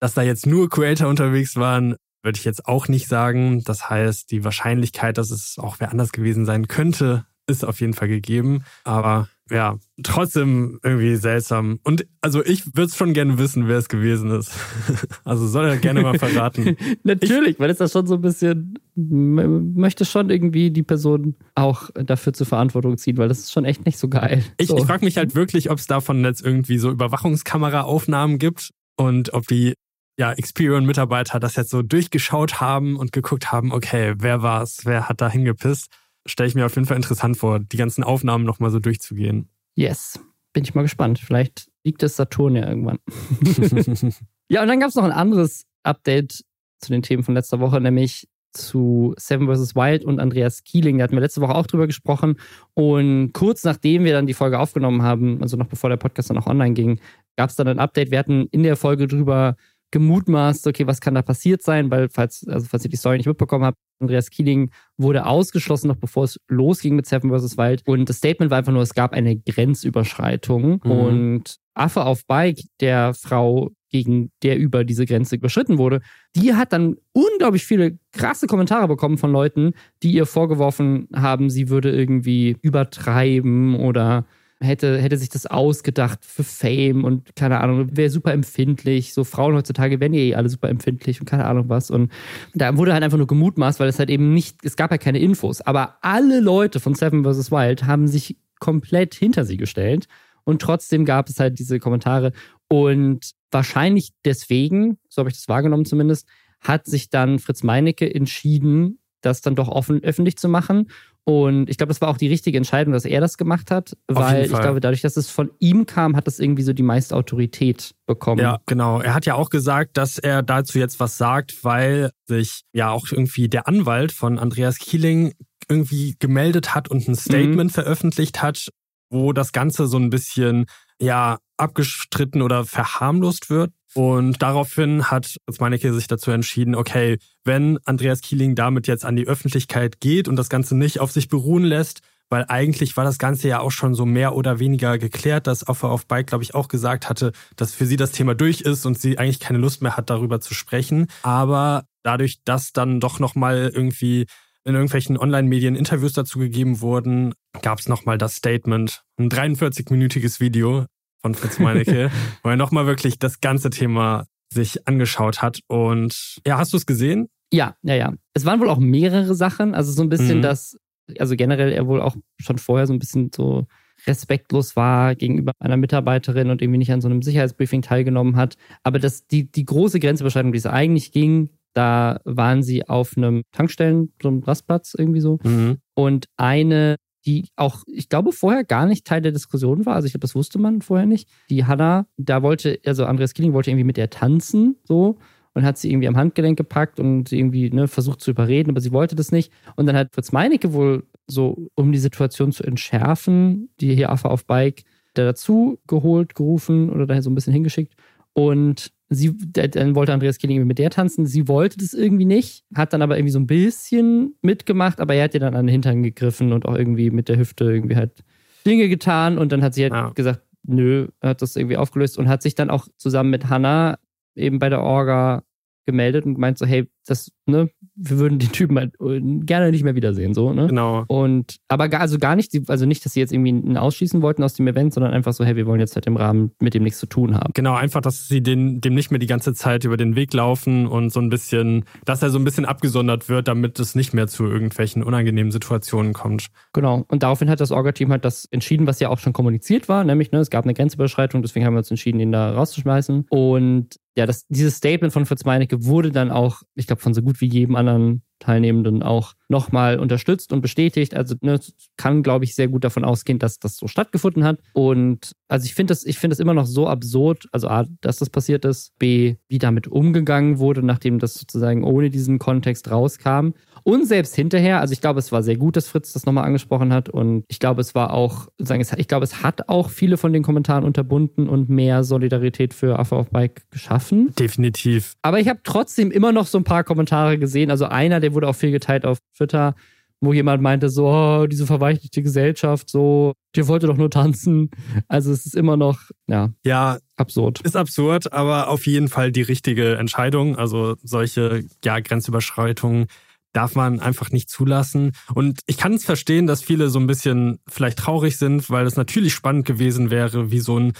dass 0.00 0.14
da 0.14 0.22
jetzt 0.22 0.46
nur 0.46 0.68
Creator 0.68 1.08
unterwegs 1.08 1.56
waren, 1.56 1.96
würde 2.22 2.38
ich 2.38 2.44
jetzt 2.44 2.66
auch 2.66 2.88
nicht 2.88 3.08
sagen. 3.08 3.62
Das 3.64 3.88
heißt, 3.88 4.30
die 4.30 4.44
Wahrscheinlichkeit, 4.44 5.18
dass 5.18 5.30
es 5.30 5.58
auch 5.58 5.76
wer 5.80 5.90
anders 5.90 6.12
gewesen 6.12 6.44
sein 6.44 6.68
könnte, 6.68 7.26
ist 7.46 7.64
auf 7.64 7.80
jeden 7.80 7.94
Fall 7.94 8.08
gegeben. 8.08 8.64
Aber 8.84 9.28
ja, 9.50 9.78
trotzdem 10.04 10.78
irgendwie 10.84 11.16
seltsam. 11.16 11.80
Und 11.82 12.06
also 12.20 12.44
ich 12.44 12.66
würde 12.66 12.84
es 12.84 12.96
schon 12.96 13.12
gerne 13.12 13.36
wissen, 13.38 13.66
wer 13.66 13.78
es 13.78 13.88
gewesen 13.88 14.30
ist. 14.30 14.52
also 15.24 15.46
soll 15.48 15.66
er 15.66 15.76
gerne 15.76 16.02
mal 16.02 16.18
verraten. 16.18 16.76
Natürlich, 17.02 17.54
ich, 17.54 17.60
weil 17.60 17.70
es 17.70 17.78
da 17.78 17.88
schon 17.88 18.06
so 18.06 18.14
ein 18.14 18.20
bisschen 18.20 18.78
möchte 18.94 20.04
schon 20.04 20.30
irgendwie 20.30 20.70
die 20.70 20.82
Person 20.82 21.34
auch 21.54 21.90
dafür 21.94 22.32
zur 22.32 22.46
Verantwortung 22.46 22.96
ziehen, 22.96 23.16
weil 23.16 23.28
das 23.28 23.40
ist 23.40 23.52
schon 23.52 23.64
echt 23.64 23.86
nicht 23.86 23.98
so 23.98 24.08
geil. 24.08 24.44
Ich, 24.58 24.68
so. 24.68 24.78
ich 24.78 24.84
frage 24.84 25.04
mich 25.04 25.16
halt 25.16 25.34
wirklich, 25.34 25.70
ob 25.70 25.78
es 25.78 25.86
davon 25.86 26.24
jetzt 26.24 26.44
irgendwie 26.44 26.78
so 26.78 26.90
Überwachungskameraaufnahmen 26.90 28.38
gibt 28.38 28.70
und 28.96 29.32
ob 29.32 29.46
die 29.48 29.74
ja, 30.18 30.32
Experian-Mitarbeiter 30.32 31.40
das 31.40 31.56
jetzt 31.56 31.70
so 31.70 31.82
durchgeschaut 31.82 32.60
haben 32.60 32.96
und 32.96 33.12
geguckt 33.12 33.52
haben, 33.52 33.72
okay, 33.72 34.14
wer 34.18 34.42
war's, 34.42 34.80
wer 34.84 35.08
hat 35.08 35.20
da 35.20 35.30
hingepisst, 35.30 35.88
stelle 36.26 36.48
ich 36.48 36.54
mir 36.54 36.66
auf 36.66 36.74
jeden 36.74 36.86
Fall 36.86 36.96
interessant 36.96 37.36
vor, 37.36 37.58
die 37.58 37.76
ganzen 37.76 38.04
Aufnahmen 38.04 38.44
nochmal 38.44 38.70
so 38.70 38.78
durchzugehen. 38.78 39.48
Yes, 39.74 40.20
bin 40.52 40.64
ich 40.64 40.74
mal 40.74 40.82
gespannt. 40.82 41.18
Vielleicht 41.18 41.70
liegt 41.84 42.02
es 42.02 42.16
Saturn 42.16 42.56
ja 42.56 42.68
irgendwann. 42.68 42.98
ja, 44.48 44.62
und 44.62 44.68
dann 44.68 44.80
gab 44.80 44.90
es 44.90 44.94
noch 44.94 45.04
ein 45.04 45.12
anderes 45.12 45.64
Update 45.82 46.44
zu 46.80 46.92
den 46.92 47.02
Themen 47.02 47.22
von 47.22 47.34
letzter 47.34 47.60
Woche, 47.60 47.80
nämlich 47.80 48.28
zu 48.52 49.14
Seven 49.16 49.46
vs. 49.46 49.76
Wild 49.76 50.04
und 50.04 50.18
Andreas 50.18 50.64
Kieling. 50.64 50.98
Da 50.98 51.04
hatten 51.04 51.14
wir 51.14 51.20
letzte 51.20 51.40
Woche 51.40 51.54
auch 51.54 51.66
drüber 51.66 51.86
gesprochen. 51.86 52.36
Und 52.74 53.32
kurz 53.32 53.64
nachdem 53.64 54.04
wir 54.04 54.12
dann 54.12 54.26
die 54.26 54.34
Folge 54.34 54.58
aufgenommen 54.58 55.02
haben, 55.02 55.40
also 55.40 55.56
noch 55.56 55.68
bevor 55.68 55.88
der 55.88 55.96
Podcast 55.96 56.30
dann 56.30 56.38
auch 56.38 56.46
online 56.46 56.74
ging, 56.74 57.00
gab 57.36 57.50
es 57.50 57.56
dann 57.56 57.68
ein 57.68 57.78
Update. 57.78 58.10
Wir 58.10 58.18
hatten 58.18 58.48
in 58.50 58.62
der 58.62 58.76
Folge 58.76 59.06
drüber 59.06 59.56
gemutmaßt, 59.90 60.66
okay, 60.66 60.86
was 60.86 61.00
kann 61.00 61.14
da 61.14 61.22
passiert 61.22 61.62
sein, 61.62 61.90
weil 61.90 62.08
falls, 62.08 62.46
also 62.48 62.66
falls 62.66 62.84
ihr 62.84 62.90
die 62.90 62.96
Story 62.96 63.16
nicht 63.16 63.26
mitbekommen 63.26 63.64
habt, 63.64 63.78
Andreas 64.00 64.30
Kieling 64.30 64.70
wurde 64.96 65.26
ausgeschlossen, 65.26 65.88
noch 65.88 65.96
bevor 65.96 66.24
es 66.24 66.38
losging 66.48 66.96
mit 66.96 67.06
Seven 67.06 67.30
vs. 67.30 67.58
Wild. 67.58 67.82
Und 67.86 68.08
das 68.08 68.16
Statement 68.16 68.50
war 68.50 68.58
einfach 68.58 68.72
nur, 68.72 68.82
es 68.82 68.94
gab 68.94 69.12
eine 69.12 69.36
Grenzüberschreitung. 69.36 70.80
Mhm. 70.82 70.90
Und 70.90 71.56
Affe 71.74 72.04
auf 72.04 72.26
Bike, 72.26 72.60
der 72.80 73.14
Frau, 73.14 73.70
gegen 73.90 74.30
der 74.42 74.58
über 74.58 74.84
diese 74.84 75.04
Grenze 75.04 75.36
überschritten 75.36 75.76
wurde, 75.76 76.00
die 76.36 76.54
hat 76.54 76.72
dann 76.72 76.96
unglaublich 77.12 77.64
viele 77.64 77.98
krasse 78.12 78.46
Kommentare 78.46 78.86
bekommen 78.88 79.18
von 79.18 79.32
Leuten, 79.32 79.72
die 80.02 80.12
ihr 80.12 80.26
vorgeworfen 80.26 81.08
haben, 81.14 81.50
sie 81.50 81.68
würde 81.68 81.90
irgendwie 81.90 82.56
übertreiben 82.62 83.74
oder 83.74 84.26
hätte, 84.60 84.98
hätte 84.98 85.16
sich 85.16 85.30
das 85.30 85.46
ausgedacht 85.46 86.24
für 86.24 86.44
Fame 86.44 87.04
und 87.04 87.34
keine 87.34 87.60
Ahnung, 87.60 87.96
wäre 87.96 88.10
super 88.10 88.32
empfindlich. 88.32 89.14
So 89.14 89.24
Frauen 89.24 89.54
heutzutage 89.54 90.00
werden 90.00 90.12
ja 90.12 90.20
eh 90.20 90.34
alle 90.34 90.50
super 90.50 90.68
empfindlich 90.68 91.20
und 91.20 91.26
keine 91.26 91.46
Ahnung 91.46 91.68
was. 91.68 91.90
Und 91.90 92.12
da 92.54 92.76
wurde 92.76 92.92
halt 92.92 93.02
einfach 93.02 93.18
nur 93.18 93.26
gemutmaßt, 93.26 93.80
weil 93.80 93.88
es 93.88 93.98
halt 93.98 94.10
eben 94.10 94.34
nicht, 94.34 94.58
es 94.62 94.76
gab 94.76 94.90
ja 94.90 94.98
keine 94.98 95.18
Infos. 95.18 95.62
Aber 95.62 95.96
alle 96.02 96.40
Leute 96.40 96.78
von 96.78 96.94
Seven 96.94 97.24
vs. 97.24 97.50
Wild 97.50 97.84
haben 97.84 98.06
sich 98.06 98.36
komplett 98.58 99.14
hinter 99.14 99.44
sie 99.44 99.56
gestellt. 99.56 100.06
Und 100.44 100.60
trotzdem 100.60 101.04
gab 101.04 101.28
es 101.28 101.40
halt 101.40 101.58
diese 101.58 101.78
Kommentare. 101.78 102.32
Und 102.68 103.32
wahrscheinlich 103.50 104.10
deswegen, 104.24 104.98
so 105.08 105.20
habe 105.20 105.30
ich 105.30 105.36
das 105.36 105.48
wahrgenommen 105.48 105.86
zumindest, 105.86 106.28
hat 106.60 106.86
sich 106.86 107.08
dann 107.08 107.38
Fritz 107.38 107.62
Meinecke 107.62 108.14
entschieden, 108.14 108.98
das 109.22 109.40
dann 109.40 109.54
doch 109.54 109.68
offen 109.68 110.02
öffentlich 110.02 110.36
zu 110.36 110.48
machen 110.48 110.88
und 111.24 111.68
ich 111.68 111.76
glaube, 111.76 111.88
das 111.88 112.00
war 112.00 112.08
auch 112.08 112.16
die 112.16 112.28
richtige 112.28 112.56
Entscheidung, 112.56 112.92
dass 112.92 113.04
er 113.04 113.20
das 113.20 113.36
gemacht 113.36 113.70
hat, 113.70 113.96
weil 114.08 114.46
ich 114.46 114.50
glaube, 114.50 114.80
dadurch, 114.80 115.02
dass 115.02 115.16
es 115.16 115.30
von 115.30 115.50
ihm 115.58 115.86
kam, 115.86 116.16
hat 116.16 116.26
das 116.26 116.40
irgendwie 116.40 116.62
so 116.62 116.72
die 116.72 116.82
meiste 116.82 117.14
Autorität 117.14 117.94
bekommen. 118.06 118.40
Ja, 118.40 118.60
genau. 118.66 119.00
Er 119.00 119.14
hat 119.14 119.26
ja 119.26 119.34
auch 119.34 119.50
gesagt, 119.50 119.96
dass 119.96 120.18
er 120.18 120.42
dazu 120.42 120.78
jetzt 120.78 120.98
was 120.98 121.18
sagt, 121.18 121.62
weil 121.62 122.10
sich 122.26 122.62
ja 122.72 122.90
auch 122.90 123.06
irgendwie 123.10 123.48
der 123.48 123.68
Anwalt 123.68 124.12
von 124.12 124.38
Andreas 124.38 124.78
Kieling 124.78 125.34
irgendwie 125.68 126.16
gemeldet 126.18 126.74
hat 126.74 126.88
und 126.88 127.06
ein 127.06 127.14
Statement 127.14 127.70
mhm. 127.70 127.74
veröffentlicht 127.74 128.42
hat, 128.42 128.68
wo 129.10 129.32
das 129.32 129.52
Ganze 129.52 129.86
so 129.86 129.98
ein 129.98 130.10
bisschen 130.10 130.66
ja 131.00 131.38
abgestritten 131.60 132.42
oder 132.42 132.64
verharmlost 132.64 133.50
wird. 133.50 133.72
Und 133.94 134.40
daraufhin 134.40 135.10
hat 135.10 135.36
Meinecke 135.58 135.92
sich 135.92 136.06
dazu 136.06 136.30
entschieden, 136.30 136.74
okay, 136.74 137.18
wenn 137.44 137.78
Andreas 137.84 138.20
Kieling 138.20 138.54
damit 138.54 138.86
jetzt 138.86 139.04
an 139.04 139.16
die 139.16 139.26
Öffentlichkeit 139.26 140.00
geht 140.00 140.28
und 140.28 140.36
das 140.36 140.48
Ganze 140.48 140.76
nicht 140.76 141.00
auf 141.00 141.10
sich 141.10 141.28
beruhen 141.28 141.64
lässt, 141.64 142.00
weil 142.30 142.44
eigentlich 142.48 142.96
war 142.96 143.04
das 143.04 143.18
Ganze 143.18 143.48
ja 143.48 143.58
auch 143.58 143.72
schon 143.72 143.94
so 143.94 144.06
mehr 144.06 144.36
oder 144.36 144.60
weniger 144.60 144.98
geklärt, 144.98 145.48
dass 145.48 145.66
Offer 145.68 145.90
auf 145.90 146.06
Bike, 146.06 146.28
glaube 146.28 146.44
ich, 146.44 146.54
auch 146.54 146.68
gesagt 146.68 147.08
hatte, 147.08 147.32
dass 147.56 147.74
für 147.74 147.86
sie 147.86 147.96
das 147.96 148.12
Thema 148.12 148.34
durch 148.34 148.60
ist 148.60 148.86
und 148.86 148.98
sie 148.98 149.18
eigentlich 149.18 149.40
keine 149.40 149.58
Lust 149.58 149.82
mehr 149.82 149.96
hat, 149.96 150.10
darüber 150.10 150.40
zu 150.40 150.54
sprechen. 150.54 151.08
Aber 151.22 151.84
dadurch, 152.04 152.42
dass 152.44 152.72
dann 152.72 153.00
doch 153.00 153.18
nochmal 153.18 153.72
irgendwie 153.74 154.26
in 154.64 154.74
irgendwelchen 154.74 155.18
Online-Medien 155.18 155.74
Interviews 155.74 156.12
dazu 156.12 156.38
gegeben 156.38 156.80
wurden, 156.80 157.34
gab 157.62 157.80
es 157.80 157.88
nochmal 157.88 158.18
das 158.18 158.36
Statement, 158.36 159.02
ein 159.18 159.28
43-minütiges 159.28 160.38
Video, 160.38 160.86
von 161.22 161.34
Fritz 161.34 161.58
Meinecke, 161.58 162.10
wo 162.42 162.48
er 162.48 162.56
nochmal 162.56 162.86
wirklich 162.86 163.18
das 163.18 163.40
ganze 163.40 163.70
Thema 163.70 164.26
sich 164.52 164.86
angeschaut 164.88 165.42
hat. 165.42 165.60
Und 165.68 166.40
ja, 166.46 166.58
hast 166.58 166.72
du 166.72 166.76
es 166.76 166.86
gesehen? 166.86 167.28
Ja, 167.52 167.76
ja, 167.82 167.94
ja. 167.94 168.12
Es 168.34 168.44
waren 168.44 168.60
wohl 168.60 168.68
auch 168.68 168.78
mehrere 168.78 169.34
Sachen. 169.34 169.74
Also 169.74 169.92
so 169.92 170.02
ein 170.02 170.08
bisschen 170.08 170.38
mhm. 170.38 170.42
das, 170.42 170.76
also 171.18 171.36
generell 171.36 171.72
er 171.72 171.86
wohl 171.86 172.00
auch 172.00 172.16
schon 172.38 172.58
vorher 172.58 172.86
so 172.86 172.92
ein 172.92 172.98
bisschen 172.98 173.30
so 173.34 173.66
respektlos 174.06 174.76
war 174.76 175.14
gegenüber 175.14 175.52
einer 175.58 175.76
Mitarbeiterin 175.76 176.50
und 176.50 176.62
irgendwie 176.62 176.78
nicht 176.78 176.92
an 176.92 177.00
so 177.00 177.08
einem 177.08 177.22
Sicherheitsbriefing 177.22 177.82
teilgenommen 177.82 178.36
hat. 178.36 178.56
Aber 178.82 178.98
das, 178.98 179.26
die, 179.26 179.50
die 179.50 179.64
große 179.64 180.00
Grenzüberschreitung, 180.00 180.52
die 180.52 180.58
es 180.58 180.66
eigentlich 180.66 181.12
ging, 181.12 181.50
da 181.74 182.20
waren 182.24 182.62
sie 182.62 182.88
auf 182.88 183.16
einem 183.16 183.42
Tankstellen, 183.52 184.12
so 184.20 184.28
einem 184.28 184.42
Rastplatz 184.42 184.94
irgendwie 184.96 185.20
so. 185.20 185.38
Mhm. 185.42 185.78
Und 185.94 186.26
eine 186.36 186.96
die 187.26 187.48
auch, 187.56 187.82
ich 187.86 188.08
glaube, 188.08 188.32
vorher 188.32 188.64
gar 188.64 188.86
nicht 188.86 189.06
Teil 189.06 189.20
der 189.20 189.32
Diskussion 189.32 189.86
war. 189.86 189.94
Also 189.94 190.06
ich 190.06 190.12
glaube, 190.12 190.22
das 190.22 190.34
wusste 190.34 190.58
man 190.58 190.82
vorher 190.82 191.06
nicht. 191.06 191.28
Die 191.50 191.64
Hanna, 191.64 192.06
da 192.16 192.42
wollte, 192.42 192.80
also 192.84 193.04
Andreas 193.04 193.34
Killing 193.34 193.52
wollte 193.52 193.70
irgendwie 193.70 193.84
mit 193.84 193.96
der 193.96 194.10
tanzen, 194.10 194.76
so, 194.84 195.18
und 195.54 195.64
hat 195.64 195.78
sie 195.78 195.90
irgendwie 195.90 196.08
am 196.08 196.16
Handgelenk 196.16 196.56
gepackt 196.56 197.00
und 197.00 197.32
irgendwie 197.32 197.70
ne, 197.70 197.88
versucht 197.88 198.20
zu 198.20 198.30
überreden, 198.30 198.70
aber 198.70 198.80
sie 198.80 198.92
wollte 198.92 199.16
das 199.16 199.32
nicht. 199.32 199.52
Und 199.76 199.86
dann 199.86 199.96
hat 199.96 200.14
Fritz 200.14 200.32
Meinecke 200.32 200.72
wohl 200.72 201.04
so, 201.26 201.68
um 201.74 201.92
die 201.92 201.98
Situation 201.98 202.52
zu 202.52 202.62
entschärfen, 202.62 203.70
die 203.80 203.94
hier 203.94 204.10
Affe 204.10 204.30
auf 204.30 204.46
Bike 204.46 204.84
da 205.14 205.24
dazu 205.24 205.78
geholt, 205.86 206.34
gerufen 206.34 206.88
oder 206.90 207.06
daher 207.06 207.22
so 207.22 207.30
ein 207.30 207.34
bisschen 207.34 207.52
hingeschickt. 207.52 207.94
Und 208.32 208.92
sie, 209.10 209.36
dann 209.36 209.94
wollte 209.94 210.12
Andreas 210.12 210.38
Killing 210.38 210.66
mit 210.66 210.78
der 210.78 210.90
tanzen. 210.90 211.26
Sie 211.26 211.48
wollte 211.48 211.78
das 211.78 211.92
irgendwie 211.92 212.24
nicht, 212.24 212.64
hat 212.74 212.92
dann 212.92 213.02
aber 213.02 213.18
irgendwie 213.18 213.32
so 213.32 213.40
ein 213.40 213.46
bisschen 213.46 214.36
mitgemacht, 214.40 215.00
aber 215.00 215.14
er 215.14 215.24
hat 215.24 215.34
ihr 215.34 215.40
dann 215.40 215.54
an 215.54 215.66
den 215.66 215.72
Hintern 215.72 216.02
gegriffen 216.02 216.52
und 216.52 216.64
auch 216.64 216.76
irgendwie 216.76 217.10
mit 217.10 217.28
der 217.28 217.36
Hüfte 217.36 217.64
irgendwie 217.64 217.96
halt 217.96 218.22
Dinge 218.64 218.88
getan. 218.88 219.36
Und 219.36 219.52
dann 219.52 219.62
hat 219.62 219.74
sie 219.74 219.82
halt 219.82 219.92
ja. 219.92 220.10
gesagt, 220.10 220.42
nö, 220.62 221.08
hat 221.20 221.42
das 221.42 221.56
irgendwie 221.56 221.76
aufgelöst 221.76 222.18
und 222.18 222.28
hat 222.28 222.42
sich 222.42 222.54
dann 222.54 222.70
auch 222.70 222.86
zusammen 222.96 223.30
mit 223.30 223.48
Hannah 223.48 223.98
eben 224.36 224.60
bei 224.60 224.68
der 224.68 224.82
Orga 224.82 225.42
gemeldet 225.86 226.24
und 226.24 226.38
meint 226.38 226.56
so, 226.56 226.66
hey, 226.66 226.88
das, 227.06 227.30
ne, 227.46 227.70
wir 227.94 228.18
würden 228.18 228.38
den 228.38 228.52
Typen 228.52 228.78
halt 228.78 228.94
äh, 229.00 229.20
gerne 229.20 229.70
nicht 229.70 229.84
mehr 229.84 229.94
wiedersehen, 229.94 230.34
so, 230.34 230.52
ne? 230.52 230.66
Genau. 230.66 231.04
Und, 231.08 231.56
aber 231.68 231.88
gar, 231.88 232.00
also 232.00 232.18
gar 232.18 232.36
nicht, 232.36 232.52
also 232.68 232.86
nicht, 232.86 233.04
dass 233.04 233.14
sie 233.14 233.20
jetzt 233.20 233.32
irgendwie 233.32 233.50
ihn 233.50 233.76
ausschließen 233.76 234.22
wollten 234.22 234.42
aus 234.42 234.54
dem 234.54 234.66
Event, 234.68 234.94
sondern 234.94 235.12
einfach 235.12 235.32
so, 235.32 235.44
hey, 235.44 235.56
wir 235.56 235.66
wollen 235.66 235.80
jetzt 235.80 235.94
halt 235.94 236.06
im 236.06 236.16
Rahmen 236.16 236.52
mit 236.60 236.74
dem 236.74 236.82
nichts 236.82 236.98
zu 236.98 237.06
tun 237.06 237.34
haben. 237.34 237.52
Genau, 237.54 237.74
einfach, 237.74 238.00
dass 238.00 238.28
sie 238.28 238.42
den, 238.42 238.80
dem 238.80 238.94
nicht 238.94 239.10
mehr 239.10 239.18
die 239.18 239.26
ganze 239.26 239.54
Zeit 239.54 239.84
über 239.84 239.96
den 239.96 240.16
Weg 240.16 240.32
laufen 240.32 240.86
und 240.86 241.10
so 241.12 241.20
ein 241.20 241.30
bisschen, 241.30 241.84
dass 242.04 242.22
er 242.22 242.30
so 242.30 242.38
ein 242.38 242.44
bisschen 242.44 242.64
abgesondert 242.64 243.28
wird, 243.28 243.48
damit 243.48 243.78
es 243.80 243.94
nicht 243.94 244.14
mehr 244.14 244.28
zu 244.28 244.44
irgendwelchen 244.44 245.02
unangenehmen 245.02 245.52
Situationen 245.52 246.12
kommt. 246.12 246.46
Genau. 246.72 247.04
Und 247.08 247.22
daraufhin 247.22 247.50
hat 247.50 247.60
das 247.60 247.72
Orga-Team 247.72 248.10
halt 248.10 248.24
das 248.24 248.46
entschieden, 248.50 248.86
was 248.86 249.00
ja 249.00 249.08
auch 249.08 249.18
schon 249.18 249.32
kommuniziert 249.32 249.88
war, 249.88 250.04
nämlich, 250.04 250.32
ne, 250.32 250.38
es 250.38 250.50
gab 250.50 250.64
eine 250.64 250.74
Grenzüberschreitung, 250.74 251.42
deswegen 251.42 251.66
haben 251.66 251.74
wir 251.74 251.78
uns 251.78 251.90
entschieden, 251.90 252.20
ihn 252.20 252.32
da 252.32 252.52
rauszuschmeißen. 252.52 253.26
Und 253.30 253.96
ja, 254.16 254.26
das, 254.26 254.46
dieses 254.48 254.76
Statement 254.76 255.12
von 255.12 255.24
Fritz 255.24 255.44
Meinecke 255.44 255.84
wurde 255.84 256.10
dann 256.10 256.30
auch, 256.30 256.62
ich 256.74 256.86
glaube, 256.90 257.02
von 257.02 257.14
so 257.14 257.22
gut 257.22 257.40
wie 257.40 257.46
jedem 257.46 257.76
anderen 257.76 258.22
Teilnehmenden 258.40 259.02
auch 259.02 259.34
nochmal 259.48 259.98
unterstützt 259.98 260.52
und 260.52 260.60
bestätigt. 260.60 261.14
Also 261.14 261.34
ne, 261.42 261.60
kann, 261.96 262.22
glaube 262.22 262.44
ich, 262.44 262.54
sehr 262.54 262.68
gut 262.68 262.84
davon 262.84 263.04
ausgehen, 263.04 263.38
dass 263.38 263.58
das 263.58 263.76
so 263.76 263.88
stattgefunden 263.88 264.44
hat. 264.44 264.60
Und 264.72 265.32
also 265.48 265.66
ich 265.66 265.74
finde 265.74 265.92
das, 265.92 266.06
ich 266.06 266.18
finde 266.18 266.34
das 266.34 266.40
immer 266.40 266.54
noch 266.54 266.66
so 266.66 266.86
absurd, 266.86 267.48
also 267.52 267.68
A, 267.68 267.84
dass 268.00 268.18
das 268.18 268.30
passiert 268.30 268.64
ist, 268.64 268.96
B, 268.98 269.36
wie 269.48 269.58
damit 269.58 269.88
umgegangen 269.88 270.58
wurde, 270.58 270.84
nachdem 270.84 271.18
das 271.18 271.34
sozusagen 271.34 271.84
ohne 271.84 272.10
diesen 272.10 272.38
Kontext 272.38 272.90
rauskam. 272.90 273.50
Und 273.82 274.06
selbst 274.06 274.36
hinterher, 274.36 274.80
also 274.80 274.92
ich 274.92 275.00
glaube, 275.00 275.18
es 275.18 275.32
war 275.32 275.42
sehr 275.42 275.56
gut, 275.56 275.76
dass 275.76 275.88
Fritz 275.88 276.12
das 276.12 276.26
nochmal 276.26 276.44
angesprochen 276.44 276.92
hat. 276.92 277.08
Und 277.08 277.44
ich 277.48 277.58
glaube, 277.58 277.80
es 277.80 277.94
war 277.94 278.12
auch, 278.12 278.48
sagen, 278.58 278.84
ich 278.96 279.08
glaube, 279.08 279.24
es 279.24 279.42
hat 279.42 279.68
auch 279.68 279.90
viele 279.90 280.16
von 280.16 280.32
den 280.32 280.42
Kommentaren 280.42 280.84
unterbunden 280.84 281.48
und 281.48 281.68
mehr 281.68 282.04
Solidarität 282.04 282.72
für 282.72 282.98
Affe 282.98 283.16
auf 283.16 283.30
Bike 283.30 283.62
geschaffen. 283.70 284.32
Definitiv. 284.38 285.14
Aber 285.22 285.40
ich 285.40 285.48
habe 285.48 285.60
trotzdem 285.64 286.12
immer 286.12 286.30
noch 286.30 286.46
so 286.46 286.58
ein 286.58 286.64
paar 286.64 286.84
Kommentare 286.84 287.38
gesehen. 287.38 287.70
Also 287.70 287.86
einer, 287.86 288.20
der 288.20 288.29
wurde 288.32 288.48
auch 288.48 288.56
viel 288.56 288.70
geteilt 288.70 289.04
auf 289.04 289.18
Twitter, 289.36 289.74
wo 290.20 290.32
jemand 290.32 290.62
meinte, 290.62 290.90
so, 290.90 291.08
oh, 291.08 291.46
diese 291.46 291.66
verweichlichte 291.66 292.22
Gesellschaft, 292.22 292.90
so, 292.90 293.32
dir 293.56 293.68
wollte 293.68 293.86
doch 293.86 293.96
nur 293.96 294.10
tanzen. 294.10 294.70
Also 295.08 295.32
es 295.32 295.46
ist 295.46 295.56
immer 295.56 295.76
noch, 295.76 295.98
ja, 296.26 296.50
ja, 296.64 296.98
absurd. 297.16 297.60
Ist 297.62 297.76
absurd, 297.76 298.32
aber 298.32 298.68
auf 298.68 298.86
jeden 298.86 299.08
Fall 299.08 299.32
die 299.32 299.42
richtige 299.42 299.96
Entscheidung. 299.96 300.56
Also 300.56 300.96
solche, 301.02 301.64
ja, 301.84 302.00
Grenzüberschreitungen 302.00 303.06
darf 303.52 303.74
man 303.74 303.98
einfach 304.00 304.30
nicht 304.30 304.48
zulassen. 304.48 305.12
Und 305.34 305.60
ich 305.66 305.76
kann 305.76 305.94
es 305.94 306.04
verstehen, 306.04 306.46
dass 306.46 306.62
viele 306.62 306.88
so 306.88 307.00
ein 307.00 307.06
bisschen 307.06 307.58
vielleicht 307.66 307.98
traurig 307.98 308.36
sind, 308.36 308.70
weil 308.70 308.86
es 308.86 308.96
natürlich 308.96 309.34
spannend 309.34 309.66
gewesen 309.66 310.10
wäre, 310.10 310.50
wie 310.50 310.60
so 310.60 310.78
ein 310.78 310.92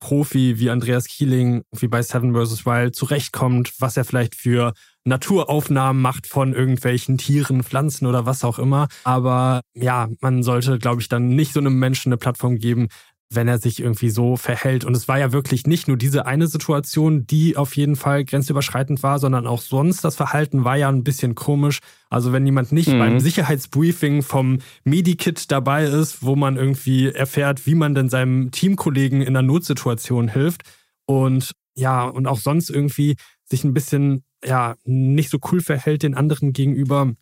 Profi 0.00 0.58
wie 0.58 0.70
Andreas 0.70 1.06
Keeling, 1.06 1.62
wie 1.70 1.86
bei 1.86 2.02
Seven 2.02 2.34
vs. 2.34 2.66
Wild, 2.66 2.96
zurechtkommt, 2.96 3.72
was 3.78 3.96
er 3.96 4.04
vielleicht 4.04 4.34
für 4.34 4.72
Naturaufnahmen 5.04 6.00
macht 6.00 6.26
von 6.26 6.54
irgendwelchen 6.54 7.18
Tieren, 7.18 7.62
Pflanzen 7.62 8.06
oder 8.06 8.26
was 8.26 8.44
auch 8.44 8.58
immer. 8.58 8.88
Aber 9.04 9.62
ja, 9.74 10.08
man 10.20 10.42
sollte, 10.42 10.78
glaube 10.78 11.00
ich, 11.00 11.08
dann 11.08 11.28
nicht 11.28 11.52
so 11.52 11.60
einem 11.60 11.78
Menschen 11.78 12.10
eine 12.10 12.18
Plattform 12.18 12.58
geben, 12.58 12.88
wenn 13.34 13.48
er 13.48 13.58
sich 13.58 13.80
irgendwie 13.80 14.10
so 14.10 14.36
verhält. 14.36 14.84
Und 14.84 14.96
es 14.96 15.08
war 15.08 15.18
ja 15.18 15.32
wirklich 15.32 15.66
nicht 15.66 15.88
nur 15.88 15.96
diese 15.96 16.26
eine 16.26 16.46
Situation, 16.46 17.26
die 17.26 17.56
auf 17.56 17.76
jeden 17.76 17.96
Fall 17.96 18.24
grenzüberschreitend 18.24 19.02
war, 19.02 19.18
sondern 19.18 19.46
auch 19.46 19.60
sonst 19.60 20.04
das 20.04 20.16
Verhalten 20.16 20.64
war 20.64 20.76
ja 20.76 20.88
ein 20.88 21.04
bisschen 21.04 21.34
komisch. 21.34 21.78
Also 22.10 22.32
wenn 22.32 22.46
jemand 22.46 22.72
nicht 22.72 22.88
mhm. 22.88 22.98
beim 22.98 23.20
Sicherheitsbriefing 23.20 24.22
vom 24.22 24.58
Medikit 24.84 25.50
dabei 25.50 25.84
ist, 25.84 26.22
wo 26.22 26.36
man 26.36 26.56
irgendwie 26.56 27.08
erfährt, 27.08 27.66
wie 27.66 27.74
man 27.74 27.94
denn 27.94 28.08
seinem 28.08 28.50
Teamkollegen 28.50 29.22
in 29.22 29.28
einer 29.28 29.42
Notsituation 29.42 30.28
hilft 30.28 30.62
und 31.06 31.52
ja, 31.74 32.04
und 32.04 32.26
auch 32.26 32.38
sonst 32.38 32.68
irgendwie 32.68 33.16
sich 33.44 33.64
ein 33.64 33.72
bisschen 33.72 34.24
ja 34.44 34.76
nicht 34.84 35.30
so 35.30 35.38
cool 35.50 35.60
verhält 35.60 36.02
den 36.02 36.14
anderen 36.14 36.52
gegenüber, 36.52 37.12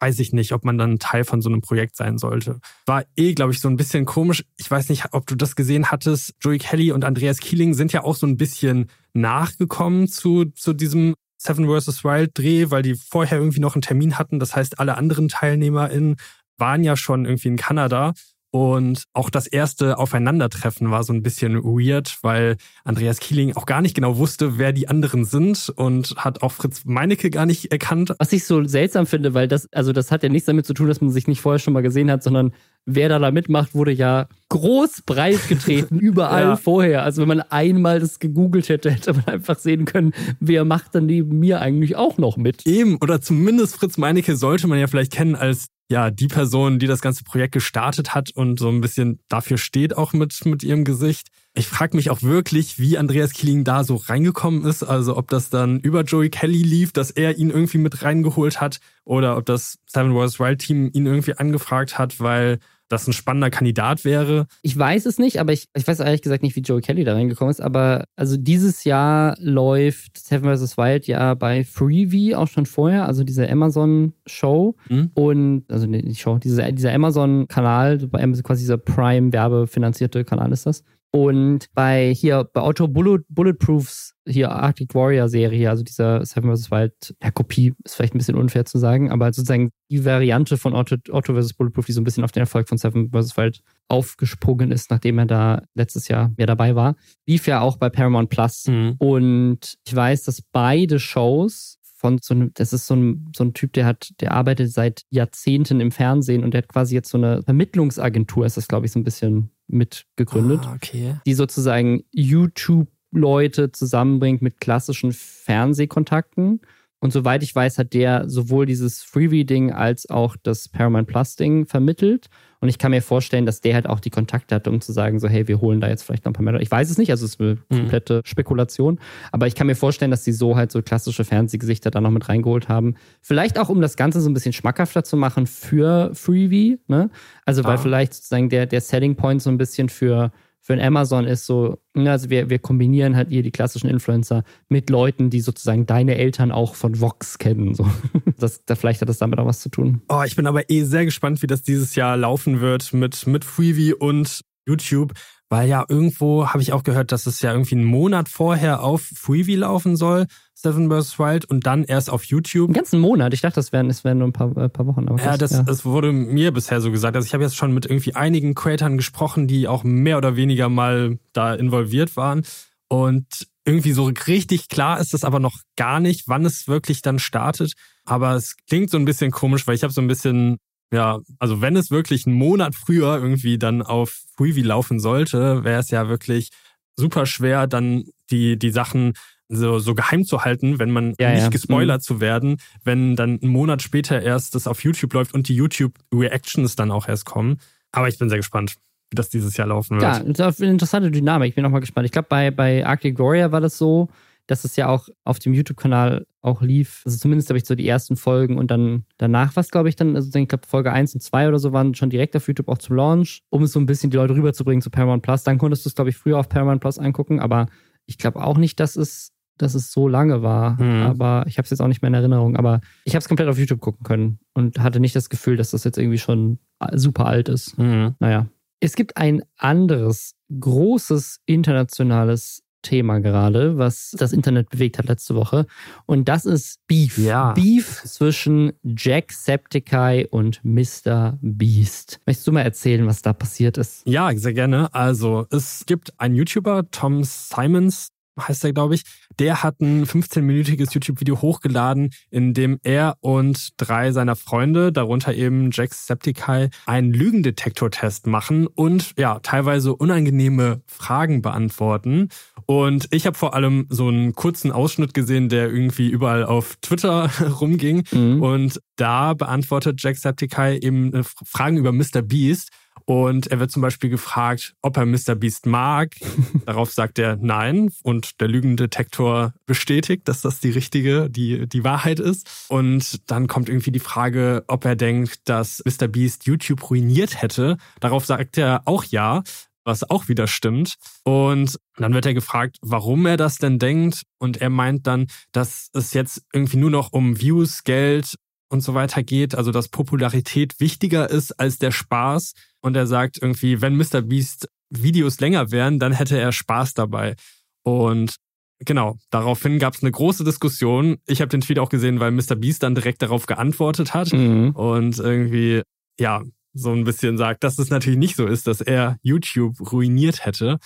weiß 0.00 0.18
ich 0.18 0.32
nicht, 0.32 0.52
ob 0.52 0.64
man 0.64 0.78
dann 0.78 0.98
Teil 0.98 1.24
von 1.24 1.42
so 1.42 1.50
einem 1.50 1.60
Projekt 1.60 1.96
sein 1.96 2.18
sollte. 2.18 2.60
War 2.86 3.04
eh, 3.16 3.34
glaube 3.34 3.52
ich, 3.52 3.60
so 3.60 3.68
ein 3.68 3.76
bisschen 3.76 4.06
komisch. 4.06 4.44
Ich 4.56 4.70
weiß 4.70 4.88
nicht, 4.88 5.12
ob 5.12 5.26
du 5.26 5.36
das 5.36 5.56
gesehen 5.56 5.90
hattest. 5.90 6.34
Joey 6.40 6.58
Kelly 6.58 6.92
und 6.92 7.04
Andreas 7.04 7.38
Keeling 7.38 7.74
sind 7.74 7.92
ja 7.92 8.02
auch 8.02 8.16
so 8.16 8.26
ein 8.26 8.36
bisschen 8.36 8.86
nachgekommen 9.12 10.08
zu, 10.08 10.46
zu 10.46 10.72
diesem 10.72 11.14
Seven 11.36 11.66
vs. 11.66 12.04
Wild 12.04 12.30
Dreh, 12.36 12.70
weil 12.70 12.82
die 12.82 12.94
vorher 12.94 13.38
irgendwie 13.38 13.60
noch 13.60 13.74
einen 13.74 13.82
Termin 13.82 14.18
hatten. 14.18 14.38
Das 14.38 14.56
heißt, 14.56 14.78
alle 14.78 14.96
anderen 14.96 15.28
TeilnehmerInnen 15.28 16.16
waren 16.58 16.84
ja 16.84 16.96
schon 16.96 17.24
irgendwie 17.24 17.48
in 17.48 17.56
Kanada 17.56 18.12
und 18.52 19.04
auch 19.12 19.30
das 19.30 19.46
erste 19.46 19.98
Aufeinandertreffen 19.98 20.90
war 20.90 21.04
so 21.04 21.12
ein 21.12 21.22
bisschen 21.22 21.62
weird, 21.62 22.18
weil 22.22 22.56
Andreas 22.84 23.20
Kieling 23.20 23.56
auch 23.56 23.64
gar 23.64 23.80
nicht 23.80 23.94
genau 23.94 24.16
wusste, 24.18 24.58
wer 24.58 24.72
die 24.72 24.88
anderen 24.88 25.24
sind 25.24 25.72
und 25.76 26.16
hat 26.16 26.42
auch 26.42 26.52
Fritz 26.52 26.84
Meinecke 26.84 27.30
gar 27.30 27.46
nicht 27.46 27.70
erkannt. 27.70 28.12
Was 28.18 28.32
ich 28.32 28.44
so 28.44 28.64
seltsam 28.64 29.06
finde, 29.06 29.34
weil 29.34 29.46
das, 29.46 29.72
also 29.72 29.92
das 29.92 30.10
hat 30.10 30.24
ja 30.24 30.28
nichts 30.28 30.46
damit 30.46 30.66
zu 30.66 30.74
tun, 30.74 30.88
dass 30.88 31.00
man 31.00 31.10
sich 31.10 31.28
nicht 31.28 31.40
vorher 31.40 31.60
schon 31.60 31.72
mal 31.72 31.82
gesehen 31.82 32.10
hat, 32.10 32.24
sondern 32.24 32.52
wer 32.86 33.08
da 33.08 33.18
da 33.18 33.30
mitmacht, 33.30 33.74
wurde 33.74 33.92
ja 33.92 34.26
groß 34.48 35.02
breit 35.06 35.48
getreten, 35.48 35.98
überall 36.00 36.42
ja. 36.42 36.56
vorher. 36.56 37.04
Also 37.04 37.22
wenn 37.22 37.28
man 37.28 37.40
einmal 37.40 38.00
das 38.00 38.18
gegoogelt 38.18 38.68
hätte, 38.68 38.90
hätte 38.90 39.12
man 39.12 39.26
einfach 39.26 39.58
sehen 39.58 39.84
können, 39.84 40.12
wer 40.40 40.64
macht 40.64 40.94
dann 40.94 41.06
neben 41.06 41.38
mir 41.38 41.60
eigentlich 41.60 41.96
auch 41.96 42.18
noch 42.18 42.36
mit. 42.36 42.66
Eben, 42.66 42.96
oder 43.00 43.20
zumindest 43.20 43.76
Fritz 43.76 43.96
Meinecke 43.96 44.36
sollte 44.36 44.66
man 44.66 44.78
ja 44.78 44.88
vielleicht 44.88 45.12
kennen 45.12 45.36
als 45.36 45.68
ja, 45.90 46.12
die 46.12 46.28
Person, 46.28 46.78
die 46.78 46.86
das 46.86 47.00
ganze 47.00 47.24
Projekt 47.24 47.52
gestartet 47.52 48.14
hat 48.14 48.30
und 48.30 48.60
so 48.60 48.68
ein 48.68 48.80
bisschen 48.80 49.18
dafür 49.28 49.58
steht 49.58 49.96
auch 49.96 50.12
mit, 50.12 50.46
mit 50.46 50.62
ihrem 50.62 50.84
Gesicht. 50.84 51.28
Ich 51.52 51.66
frage 51.66 51.96
mich 51.96 52.10
auch 52.10 52.22
wirklich, 52.22 52.78
wie 52.78 52.96
Andreas 52.96 53.32
Keeling 53.32 53.64
da 53.64 53.82
so 53.82 53.96
reingekommen 53.96 54.64
ist. 54.64 54.84
Also 54.84 55.16
ob 55.16 55.26
das 55.26 55.50
dann 55.50 55.80
über 55.80 56.02
Joey 56.02 56.30
Kelly 56.30 56.62
lief, 56.62 56.92
dass 56.92 57.10
er 57.10 57.38
ihn 57.38 57.50
irgendwie 57.50 57.78
mit 57.78 58.04
reingeholt 58.04 58.60
hat 58.60 58.78
oder 59.04 59.36
ob 59.36 59.46
das 59.46 59.80
Seven 59.86 60.14
Wars 60.14 60.38
Wild 60.38 60.60
Team 60.60 60.90
ihn 60.92 61.06
irgendwie 61.06 61.34
angefragt 61.34 61.98
hat, 61.98 62.20
weil 62.20 62.60
das 62.90 63.06
ein 63.06 63.12
spannender 63.12 63.50
Kandidat 63.50 64.04
wäre? 64.04 64.46
Ich 64.62 64.76
weiß 64.76 65.06
es 65.06 65.18
nicht, 65.18 65.38
aber 65.40 65.52
ich, 65.52 65.68
ich 65.74 65.86
weiß 65.86 66.00
ehrlich 66.00 66.22
gesagt 66.22 66.42
nicht, 66.42 66.56
wie 66.56 66.60
Joey 66.60 66.82
Kelly 66.82 67.04
da 67.04 67.14
reingekommen 67.14 67.50
ist. 67.50 67.60
Aber 67.60 68.04
also 68.16 68.36
dieses 68.36 68.84
Jahr 68.84 69.36
läuft 69.38 70.18
Seven 70.18 70.54
vs. 70.54 70.76
Wild 70.76 71.06
ja 71.06 71.34
bei 71.34 71.64
Freevee 71.64 72.34
auch 72.34 72.48
schon 72.48 72.66
vorher, 72.66 73.06
also 73.06 73.24
diese 73.24 73.48
Amazon-Show. 73.48 74.76
Mhm. 74.88 75.10
Und, 75.14 75.64
also 75.70 75.86
die 75.86 76.14
Show, 76.16 76.38
diese, 76.38 76.72
dieser 76.72 76.92
Amazon-Kanal, 76.92 78.08
quasi 78.42 78.62
dieser 78.62 78.78
Prime-werbefinanzierte 78.78 80.24
Kanal 80.24 80.52
ist 80.52 80.66
das. 80.66 80.82
Und 81.12 81.66
bei 81.74 82.14
hier, 82.14 82.44
bei 82.52 82.60
Auto 82.60 82.86
Bullet, 82.86 83.24
Bulletproofs, 83.28 84.14
hier 84.26 84.52
Arctic 84.52 84.94
Warrior 84.94 85.28
Serie, 85.28 85.68
also 85.68 85.82
dieser 85.82 86.24
Seven 86.24 86.54
vs. 86.54 86.70
Wild, 86.70 87.16
ja, 87.20 87.32
Kopie 87.32 87.74
ist 87.84 87.96
vielleicht 87.96 88.14
ein 88.14 88.18
bisschen 88.18 88.36
unfair 88.36 88.64
zu 88.64 88.78
sagen, 88.78 89.10
aber 89.10 89.32
sozusagen 89.32 89.70
die 89.90 90.04
Variante 90.04 90.56
von 90.56 90.72
Auto, 90.72 90.96
Auto 91.10 91.34
vs. 91.34 91.54
Bulletproof, 91.54 91.86
die 91.86 91.92
so 91.92 92.00
ein 92.00 92.04
bisschen 92.04 92.22
auf 92.22 92.30
den 92.30 92.42
Erfolg 92.42 92.68
von 92.68 92.78
Seven 92.78 93.10
vs. 93.10 93.36
Wild 93.36 93.60
aufgesprungen 93.88 94.70
ist, 94.70 94.90
nachdem 94.90 95.18
er 95.18 95.26
da 95.26 95.62
letztes 95.74 96.06
Jahr 96.06 96.32
mehr 96.36 96.46
dabei 96.46 96.76
war, 96.76 96.94
lief 97.26 97.48
ja 97.48 97.60
auch 97.60 97.76
bei 97.76 97.90
Paramount 97.90 98.30
Plus. 98.30 98.66
Mhm. 98.68 98.94
Und 98.98 99.74
ich 99.84 99.96
weiß, 99.96 100.22
dass 100.22 100.42
beide 100.42 101.00
Shows 101.00 101.78
von 102.00 102.18
so 102.22 102.34
einem, 102.34 102.52
das 102.54 102.72
ist 102.72 102.86
so 102.86 102.94
ein, 102.94 103.30
so 103.36 103.44
ein 103.44 103.52
Typ, 103.52 103.72
der 103.72 103.84
hat, 103.84 104.10
der 104.20 104.32
arbeitet 104.32 104.70
seit 104.72 105.02
Jahrzehnten 105.10 105.80
im 105.80 105.90
Fernsehen 105.90 106.44
und 106.44 106.54
der 106.54 106.62
hat 106.62 106.68
quasi 106.68 106.94
jetzt 106.94 107.10
so 107.10 107.18
eine 107.18 107.42
Vermittlungsagentur, 107.42 108.46
ist 108.46 108.56
das, 108.56 108.68
glaube 108.68 108.86
ich, 108.86 108.92
so 108.92 108.98
ein 108.98 109.04
bisschen 109.04 109.50
mitgegründet, 109.72 110.60
ah, 110.64 110.74
okay. 110.74 111.16
die 111.26 111.34
sozusagen 111.34 112.04
YouTube-Leute 112.12 113.72
zusammenbringt 113.72 114.42
mit 114.42 114.60
klassischen 114.60 115.12
Fernsehkontakten. 115.12 116.60
Und 117.00 117.12
soweit 117.12 117.42
ich 117.42 117.54
weiß, 117.54 117.78
hat 117.78 117.94
der 117.94 118.28
sowohl 118.28 118.66
dieses 118.66 119.02
Freebie-Ding 119.02 119.72
als 119.72 120.08
auch 120.10 120.36
das 120.42 120.68
Paramount 120.68 121.08
Plus-Ding 121.08 121.66
vermittelt. 121.66 122.28
Und 122.60 122.68
ich 122.68 122.78
kann 122.78 122.90
mir 122.90 123.00
vorstellen, 123.00 123.46
dass 123.46 123.62
der 123.62 123.74
halt 123.74 123.88
auch 123.88 124.00
die 124.00 124.10
Kontakte 124.10 124.54
hat, 124.54 124.68
um 124.68 124.80
zu 124.82 124.92
sagen, 124.92 125.18
so, 125.18 125.28
hey, 125.28 125.48
wir 125.48 125.60
holen 125.60 125.80
da 125.80 125.88
jetzt 125.88 126.02
vielleicht 126.02 126.26
noch 126.26 126.30
ein 126.30 126.34
paar 126.34 126.44
mehr. 126.44 126.60
Ich 126.60 126.70
weiß 126.70 126.90
es 126.90 126.98
nicht, 126.98 127.10
also 127.10 127.24
es 127.24 127.32
ist 127.32 127.40
eine 127.40 127.58
mhm. 127.70 127.76
komplette 127.76 128.20
Spekulation. 128.24 129.00
Aber 129.32 129.46
ich 129.46 129.54
kann 129.54 129.66
mir 129.66 129.74
vorstellen, 129.74 130.10
dass 130.10 130.24
die 130.24 130.32
so 130.32 130.56
halt 130.56 130.70
so 130.70 130.82
klassische 130.82 131.24
Fernsehgesichter 131.24 131.90
da 131.90 132.00
noch 132.02 132.10
mit 132.10 132.28
reingeholt 132.28 132.68
haben. 132.68 132.96
Vielleicht 133.22 133.58
auch, 133.58 133.70
um 133.70 133.80
das 133.80 133.96
Ganze 133.96 134.20
so 134.20 134.28
ein 134.28 134.34
bisschen 134.34 134.52
schmackhafter 134.52 135.04
zu 135.04 135.16
machen 135.16 135.46
für 135.46 136.14
Freebie, 136.14 136.78
ne? 136.86 137.10
Also, 137.46 137.64
weil 137.64 137.76
ah. 137.76 137.78
vielleicht 137.78 138.12
sozusagen 138.12 138.50
der, 138.50 138.66
der 138.66 138.82
Selling 138.82 139.16
Point 139.16 139.40
so 139.40 139.50
ein 139.50 139.56
bisschen 139.56 139.88
für 139.88 140.30
für 140.62 140.74
ein 140.74 140.80
Amazon 140.80 141.26
ist 141.26 141.46
so, 141.46 141.78
ne, 141.94 142.10
also 142.10 142.28
wir, 142.30 142.50
wir 142.50 142.58
kombinieren 142.58 143.16
halt 143.16 143.30
hier 143.30 143.42
die 143.42 143.50
klassischen 143.50 143.88
Influencer 143.88 144.44
mit 144.68 144.90
Leuten, 144.90 145.30
die 145.30 145.40
sozusagen 145.40 145.86
deine 145.86 146.16
Eltern 146.16 146.52
auch 146.52 146.74
von 146.74 147.00
Vox 147.00 147.38
kennen. 147.38 147.74
So. 147.74 147.88
Das, 148.38 148.64
da, 148.64 148.74
vielleicht 148.74 149.02
hat 149.02 149.08
das 149.10 149.18
damit 149.18 149.38
auch 149.38 149.44
was 149.44 149.60
zu 149.60 149.68
tun. 149.68 150.00
Oh, 150.08 150.22
ich 150.24 150.34
bin 150.34 150.46
aber 150.46 150.70
eh 150.70 150.84
sehr 150.84 151.04
gespannt, 151.04 151.42
wie 151.42 151.46
das 151.46 151.60
dieses 151.60 151.94
Jahr 151.94 152.16
laufen 152.16 152.62
wird 152.62 152.94
mit, 152.94 153.26
mit 153.26 153.44
Freebie 153.44 153.92
und 153.92 154.40
YouTube, 154.66 155.12
weil 155.50 155.68
ja 155.68 155.84
irgendwo 155.88 156.46
habe 156.48 156.62
ich 156.62 156.72
auch 156.72 156.84
gehört, 156.84 157.10
dass 157.10 157.26
es 157.26 157.42
ja 157.42 157.52
irgendwie 157.52 157.74
einen 157.74 157.84
Monat 157.84 158.28
vorher 158.28 158.82
auf 158.82 159.02
Freebie 159.02 159.56
laufen 159.56 159.96
soll, 159.96 160.26
Seven 160.54 160.88
vs. 160.88 161.18
Wild, 161.18 161.44
und 161.44 161.66
dann 161.66 161.84
erst 161.84 162.08
auf 162.08 162.24
YouTube. 162.24 162.68
Einen 162.68 162.74
ganzen 162.74 163.00
Monat. 163.00 163.34
Ich 163.34 163.40
dachte, 163.40 163.56
das 163.56 163.72
wären, 163.72 163.88
das 163.88 164.04
wären 164.04 164.18
nur 164.18 164.28
ein 164.28 164.32
paar, 164.32 164.56
äh, 164.56 164.68
paar 164.68 164.86
Wochen. 164.86 165.06
Ja, 165.18 165.36
das, 165.36 165.50
ja. 165.50 165.62
das 165.64 165.84
wurde 165.84 166.12
mir 166.12 166.52
bisher 166.52 166.80
so 166.80 166.92
gesagt. 166.92 167.16
Also 167.16 167.26
ich 167.26 167.34
habe 167.34 167.42
jetzt 167.42 167.56
schon 167.56 167.74
mit 167.74 167.84
irgendwie 167.84 168.14
einigen 168.14 168.54
Creatern 168.54 168.96
gesprochen, 168.96 169.48
die 169.48 169.66
auch 169.66 169.82
mehr 169.82 170.18
oder 170.18 170.36
weniger 170.36 170.68
mal 170.68 171.18
da 171.32 171.54
involviert 171.54 172.16
waren. 172.16 172.42
Und 172.88 173.48
irgendwie 173.64 173.92
so 173.92 174.04
richtig 174.26 174.68
klar 174.68 175.00
ist 175.00 175.14
es 175.14 175.24
aber 175.24 175.40
noch 175.40 175.58
gar 175.76 175.98
nicht, 175.98 176.28
wann 176.28 176.44
es 176.44 176.68
wirklich 176.68 177.02
dann 177.02 177.18
startet. 177.18 177.72
Aber 178.04 178.34
es 178.34 178.56
klingt 178.68 178.90
so 178.90 178.98
ein 178.98 179.04
bisschen 179.04 179.32
komisch, 179.32 179.66
weil 179.66 179.74
ich 179.74 179.82
habe 179.82 179.92
so 179.92 180.00
ein 180.00 180.08
bisschen 180.08 180.58
ja, 180.92 181.20
also 181.38 181.60
wenn 181.60 181.76
es 181.76 181.90
wirklich 181.90 182.26
einen 182.26 182.36
Monat 182.36 182.74
früher 182.74 183.16
irgendwie 183.16 183.58
dann 183.58 183.82
auf 183.82 184.22
Freebie 184.36 184.62
laufen 184.62 184.98
sollte, 185.00 185.64
wäre 185.64 185.80
es 185.80 185.90
ja 185.90 186.08
wirklich 186.08 186.50
super 186.96 187.26
schwer, 187.26 187.66
dann 187.66 188.04
die, 188.30 188.58
die 188.58 188.70
Sachen 188.70 189.14
so, 189.48 189.78
so 189.80 189.94
geheim 189.94 190.24
zu 190.24 190.44
halten, 190.44 190.78
wenn 190.78 190.90
man 190.90 191.14
ja, 191.18 191.30
nicht 191.32 191.42
ja. 191.42 191.48
gespoilert 191.48 192.00
mhm. 192.00 192.04
zu 192.04 192.20
werden, 192.20 192.56
wenn 192.84 193.16
dann 193.16 193.40
einen 193.40 193.50
Monat 193.50 193.82
später 193.82 194.22
erst 194.22 194.54
das 194.54 194.66
auf 194.66 194.84
YouTube 194.84 195.12
läuft 195.12 195.34
und 195.34 195.48
die 195.48 195.56
YouTube-Reactions 195.56 196.76
dann 196.76 196.90
auch 196.90 197.08
erst 197.08 197.24
kommen. 197.24 197.58
Aber 197.92 198.08
ich 198.08 198.18
bin 198.18 198.28
sehr 198.28 198.38
gespannt, 198.38 198.76
wie 199.10 199.16
das 199.16 199.28
dieses 199.28 199.56
Jahr 199.56 199.66
laufen 199.66 200.00
wird. 200.00 200.02
Ja, 200.02 200.20
das 200.20 200.54
ist 200.54 200.62
eine 200.62 200.70
interessante 200.70 201.10
Dynamik. 201.10 201.50
Ich 201.50 201.54
bin 201.56 201.66
auch 201.66 201.70
mal 201.70 201.80
gespannt. 201.80 202.06
Ich 202.06 202.12
glaube, 202.12 202.28
bei, 202.28 202.52
bei 202.52 202.86
Arctic 202.86 203.16
Gloria 203.16 203.50
war 203.50 203.60
das 203.60 203.76
so, 203.76 204.08
dass 204.50 204.64
es 204.64 204.74
ja 204.74 204.88
auch 204.88 205.08
auf 205.24 205.38
dem 205.38 205.54
YouTube-Kanal 205.54 206.26
auch 206.42 206.60
lief. 206.60 207.02
Also 207.04 207.18
zumindest 207.18 207.50
habe 207.50 207.58
ich 207.58 207.64
so 207.64 207.76
die 207.76 207.86
ersten 207.86 208.16
Folgen 208.16 208.58
und 208.58 208.70
dann 208.70 209.04
danach 209.16 209.54
was, 209.54 209.70
glaube 209.70 209.88
ich, 209.88 209.94
dann, 209.94 210.16
also 210.16 210.36
ich 210.36 210.48
glaube 210.48 210.66
Folge 210.66 210.92
1 210.92 211.14
und 211.14 211.20
2 211.20 211.48
oder 211.48 211.60
so 211.60 211.72
waren 211.72 211.94
schon 211.94 212.10
direkt 212.10 212.34
auf 212.34 212.48
YouTube 212.48 212.68
auch 212.68 212.78
zum 212.78 212.96
Launch, 212.96 213.42
um 213.50 213.62
es 213.62 213.72
so 213.72 213.78
ein 213.78 213.86
bisschen 213.86 214.10
die 214.10 214.16
Leute 214.16 214.34
rüberzubringen 214.34 214.82
zu 214.82 214.90
Paramount 214.90 215.22
Plus. 215.22 215.44
Dann 215.44 215.58
konntest 215.58 215.84
du 215.84 215.88
es, 215.88 215.94
glaube 215.94 216.10
ich, 216.10 216.16
früher 216.16 216.38
auf 216.38 216.48
Paramount 216.48 216.80
Plus 216.80 216.98
angucken, 216.98 217.38
aber 217.38 217.66
ich 218.06 218.18
glaube 218.18 218.42
auch 218.42 218.58
nicht, 218.58 218.80
dass 218.80 218.96
es, 218.96 219.30
dass 219.56 219.74
es 219.74 219.92
so 219.92 220.08
lange 220.08 220.42
war. 220.42 220.82
Mhm. 220.82 221.02
Aber 221.02 221.44
ich 221.46 221.58
habe 221.58 221.64
es 221.64 221.70
jetzt 221.70 221.80
auch 221.80 221.86
nicht 221.86 222.02
mehr 222.02 222.08
in 222.08 222.14
Erinnerung. 222.14 222.56
Aber 222.56 222.80
ich 223.04 223.14
habe 223.14 223.20
es 223.20 223.28
komplett 223.28 223.48
auf 223.48 223.58
YouTube 223.58 223.80
gucken 223.80 224.02
können 224.02 224.40
und 224.52 224.80
hatte 224.80 224.98
nicht 224.98 225.14
das 225.14 225.30
Gefühl, 225.30 225.56
dass 225.56 225.70
das 225.70 225.84
jetzt 225.84 225.98
irgendwie 225.98 226.18
schon 226.18 226.58
super 226.94 227.26
alt 227.26 227.48
ist. 227.48 227.78
Mhm. 227.78 228.16
Naja. 228.18 228.48
Es 228.80 228.96
gibt 228.96 229.16
ein 229.16 229.42
anderes 229.58 230.34
großes 230.58 231.40
internationales 231.44 232.64
Thema 232.82 233.18
gerade, 233.20 233.78
was 233.78 234.14
das 234.16 234.32
Internet 234.32 234.70
bewegt 234.70 234.98
hat 234.98 235.08
letzte 235.08 235.34
Woche. 235.34 235.66
Und 236.06 236.28
das 236.28 236.44
ist 236.44 236.78
Beef. 236.86 237.18
Ja. 237.18 237.52
Beef 237.52 238.02
zwischen 238.04 238.72
Jacksepticeye 238.82 240.26
und 240.30 240.60
Mr. 240.64 241.38
Beast. 241.40 242.20
Möchtest 242.26 242.46
du 242.46 242.52
mal 242.52 242.62
erzählen, 242.62 243.06
was 243.06 243.22
da 243.22 243.32
passiert 243.32 243.78
ist? 243.78 244.06
Ja, 244.06 244.30
sehr 244.36 244.54
gerne. 244.54 244.92
Also, 244.94 245.46
es 245.50 245.84
gibt 245.86 246.18
einen 246.18 246.34
YouTuber, 246.34 246.90
Tom 246.90 247.22
Simons, 247.24 248.08
heißt 248.38 248.64
er, 248.64 248.72
glaube 248.72 248.94
ich, 248.94 249.02
der 249.40 249.62
hat 249.62 249.80
ein 249.80 250.04
15-minütiges 250.04 250.92
YouTube-Video 250.92 251.40
hochgeladen, 251.40 252.10
in 252.30 252.52
dem 252.52 252.78
er 252.82 253.16
und 253.20 253.70
drei 253.78 254.12
seiner 254.12 254.36
Freunde, 254.36 254.92
darunter 254.92 255.34
eben 255.34 255.70
Jack 255.72 255.94
Septiceye, 255.94 256.68
einen 256.84 257.12
Lügendetektor-Test 257.14 258.26
machen 258.26 258.66
und 258.66 259.12
ja, 259.18 259.38
teilweise 259.40 259.96
unangenehme 259.96 260.82
Fragen 260.86 261.40
beantworten. 261.40 262.28
Und 262.66 263.08
ich 263.10 263.26
habe 263.26 263.36
vor 263.36 263.54
allem 263.54 263.86
so 263.88 264.08
einen 264.08 264.34
kurzen 264.34 264.70
Ausschnitt 264.72 265.14
gesehen, 265.14 265.48
der 265.48 265.70
irgendwie 265.70 266.10
überall 266.10 266.44
auf 266.44 266.76
Twitter 266.82 267.30
rumging. 267.60 268.04
Mhm. 268.12 268.42
Und 268.42 268.80
da 268.96 269.32
beantwortet 269.32 270.02
Jack 270.02 270.18
Septiceye 270.18 270.78
eben 270.82 271.14
äh, 271.14 271.22
Fragen 271.46 271.78
über 271.78 271.92
Mr. 271.92 272.20
Beast. 272.22 272.68
Und 273.04 273.48
er 273.48 273.60
wird 273.60 273.70
zum 273.70 273.82
Beispiel 273.82 274.10
gefragt, 274.10 274.74
ob 274.82 274.96
er 274.96 275.06
Mr. 275.06 275.34
Beast 275.34 275.66
mag. 275.66 276.14
Darauf 276.66 276.92
sagt 276.92 277.18
er 277.18 277.36
nein. 277.36 277.90
Und 278.02 278.40
der 278.40 278.48
Lügendetektor 278.48 279.52
bestätigt, 279.66 280.28
dass 280.28 280.42
das 280.42 280.60
die 280.60 280.70
richtige, 280.70 281.30
die, 281.30 281.68
die 281.68 281.84
Wahrheit 281.84 282.20
ist. 282.20 282.66
Und 282.68 283.30
dann 283.30 283.46
kommt 283.46 283.68
irgendwie 283.68 283.92
die 283.92 284.00
Frage, 284.00 284.64
ob 284.66 284.84
er 284.84 284.96
denkt, 284.96 285.48
dass 285.48 285.82
Mr. 285.84 286.08
Beast 286.08 286.46
YouTube 286.46 286.90
ruiniert 286.90 287.42
hätte. 287.42 287.76
Darauf 288.00 288.26
sagt 288.26 288.58
er 288.58 288.82
auch 288.84 289.04
ja 289.04 289.42
was 289.84 290.08
auch 290.08 290.28
wieder 290.28 290.46
stimmt. 290.46 290.94
Und 291.24 291.78
dann 291.96 292.14
wird 292.14 292.26
er 292.26 292.34
gefragt, 292.34 292.76
warum 292.82 293.26
er 293.26 293.36
das 293.36 293.56
denn 293.56 293.78
denkt. 293.78 294.22
Und 294.38 294.60
er 294.60 294.70
meint 294.70 295.06
dann, 295.06 295.26
dass 295.52 295.88
es 295.92 296.12
jetzt 296.12 296.42
irgendwie 296.52 296.76
nur 296.76 296.90
noch 296.90 297.12
um 297.12 297.40
Views, 297.40 297.84
Geld 297.84 298.36
und 298.70 298.80
so 298.80 298.94
weiter 298.94 299.22
geht, 299.22 299.54
also 299.54 299.72
dass 299.72 299.88
Popularität 299.88 300.80
wichtiger 300.80 301.28
ist 301.28 301.52
als 301.58 301.78
der 301.78 301.90
Spaß. 301.90 302.54
Und 302.80 302.96
er 302.96 303.06
sagt 303.06 303.38
irgendwie, 303.40 303.82
wenn 303.82 303.96
Mr. 303.96 304.22
Beast 304.22 304.68
Videos 304.88 305.40
länger 305.40 305.70
wären, 305.70 305.98
dann 305.98 306.12
hätte 306.12 306.38
er 306.38 306.52
Spaß 306.52 306.94
dabei. 306.94 307.36
Und 307.82 308.36
genau, 308.78 309.18
daraufhin 309.30 309.78
gab 309.78 309.94
es 309.94 310.02
eine 310.02 310.12
große 310.12 310.44
Diskussion. 310.44 311.18
Ich 311.26 311.40
habe 311.40 311.48
den 311.48 311.60
Tweet 311.60 311.78
auch 311.78 311.88
gesehen, 311.88 312.20
weil 312.20 312.30
Mr. 312.30 312.56
Beast 312.56 312.82
dann 312.82 312.94
direkt 312.94 313.22
darauf 313.22 313.46
geantwortet 313.46 314.14
hat. 314.14 314.32
Mhm. 314.32 314.70
Und 314.70 315.18
irgendwie, 315.18 315.82
ja, 316.18 316.42
so 316.72 316.92
ein 316.92 317.04
bisschen 317.04 317.36
sagt, 317.36 317.64
dass 317.64 317.78
es 317.78 317.90
natürlich 317.90 318.18
nicht 318.18 318.36
so 318.36 318.46
ist, 318.46 318.68
dass 318.68 318.80
er 318.80 319.18
YouTube 319.22 319.92
ruiniert 319.92 320.44
hätte. 320.44 320.78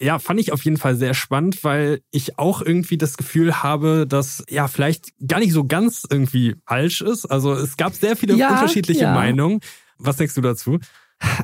Ja, 0.00 0.18
fand 0.20 0.38
ich 0.38 0.52
auf 0.52 0.62
jeden 0.62 0.76
Fall 0.76 0.94
sehr 0.94 1.12
spannend, 1.12 1.64
weil 1.64 2.02
ich 2.12 2.38
auch 2.38 2.62
irgendwie 2.62 2.98
das 2.98 3.16
Gefühl 3.16 3.62
habe, 3.62 4.06
dass 4.06 4.44
ja 4.48 4.68
vielleicht 4.68 5.12
gar 5.26 5.40
nicht 5.40 5.52
so 5.52 5.64
ganz 5.64 6.04
irgendwie 6.08 6.54
falsch 6.66 7.00
ist. 7.00 7.26
Also 7.26 7.52
es 7.54 7.76
gab 7.76 7.94
sehr 7.94 8.16
viele 8.16 8.34
ja, 8.34 8.50
unterschiedliche 8.50 9.02
ja. 9.02 9.14
Meinungen. 9.14 9.60
Was 9.98 10.16
denkst 10.16 10.34
du 10.34 10.40
dazu? 10.40 10.78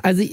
Also 0.03 0.23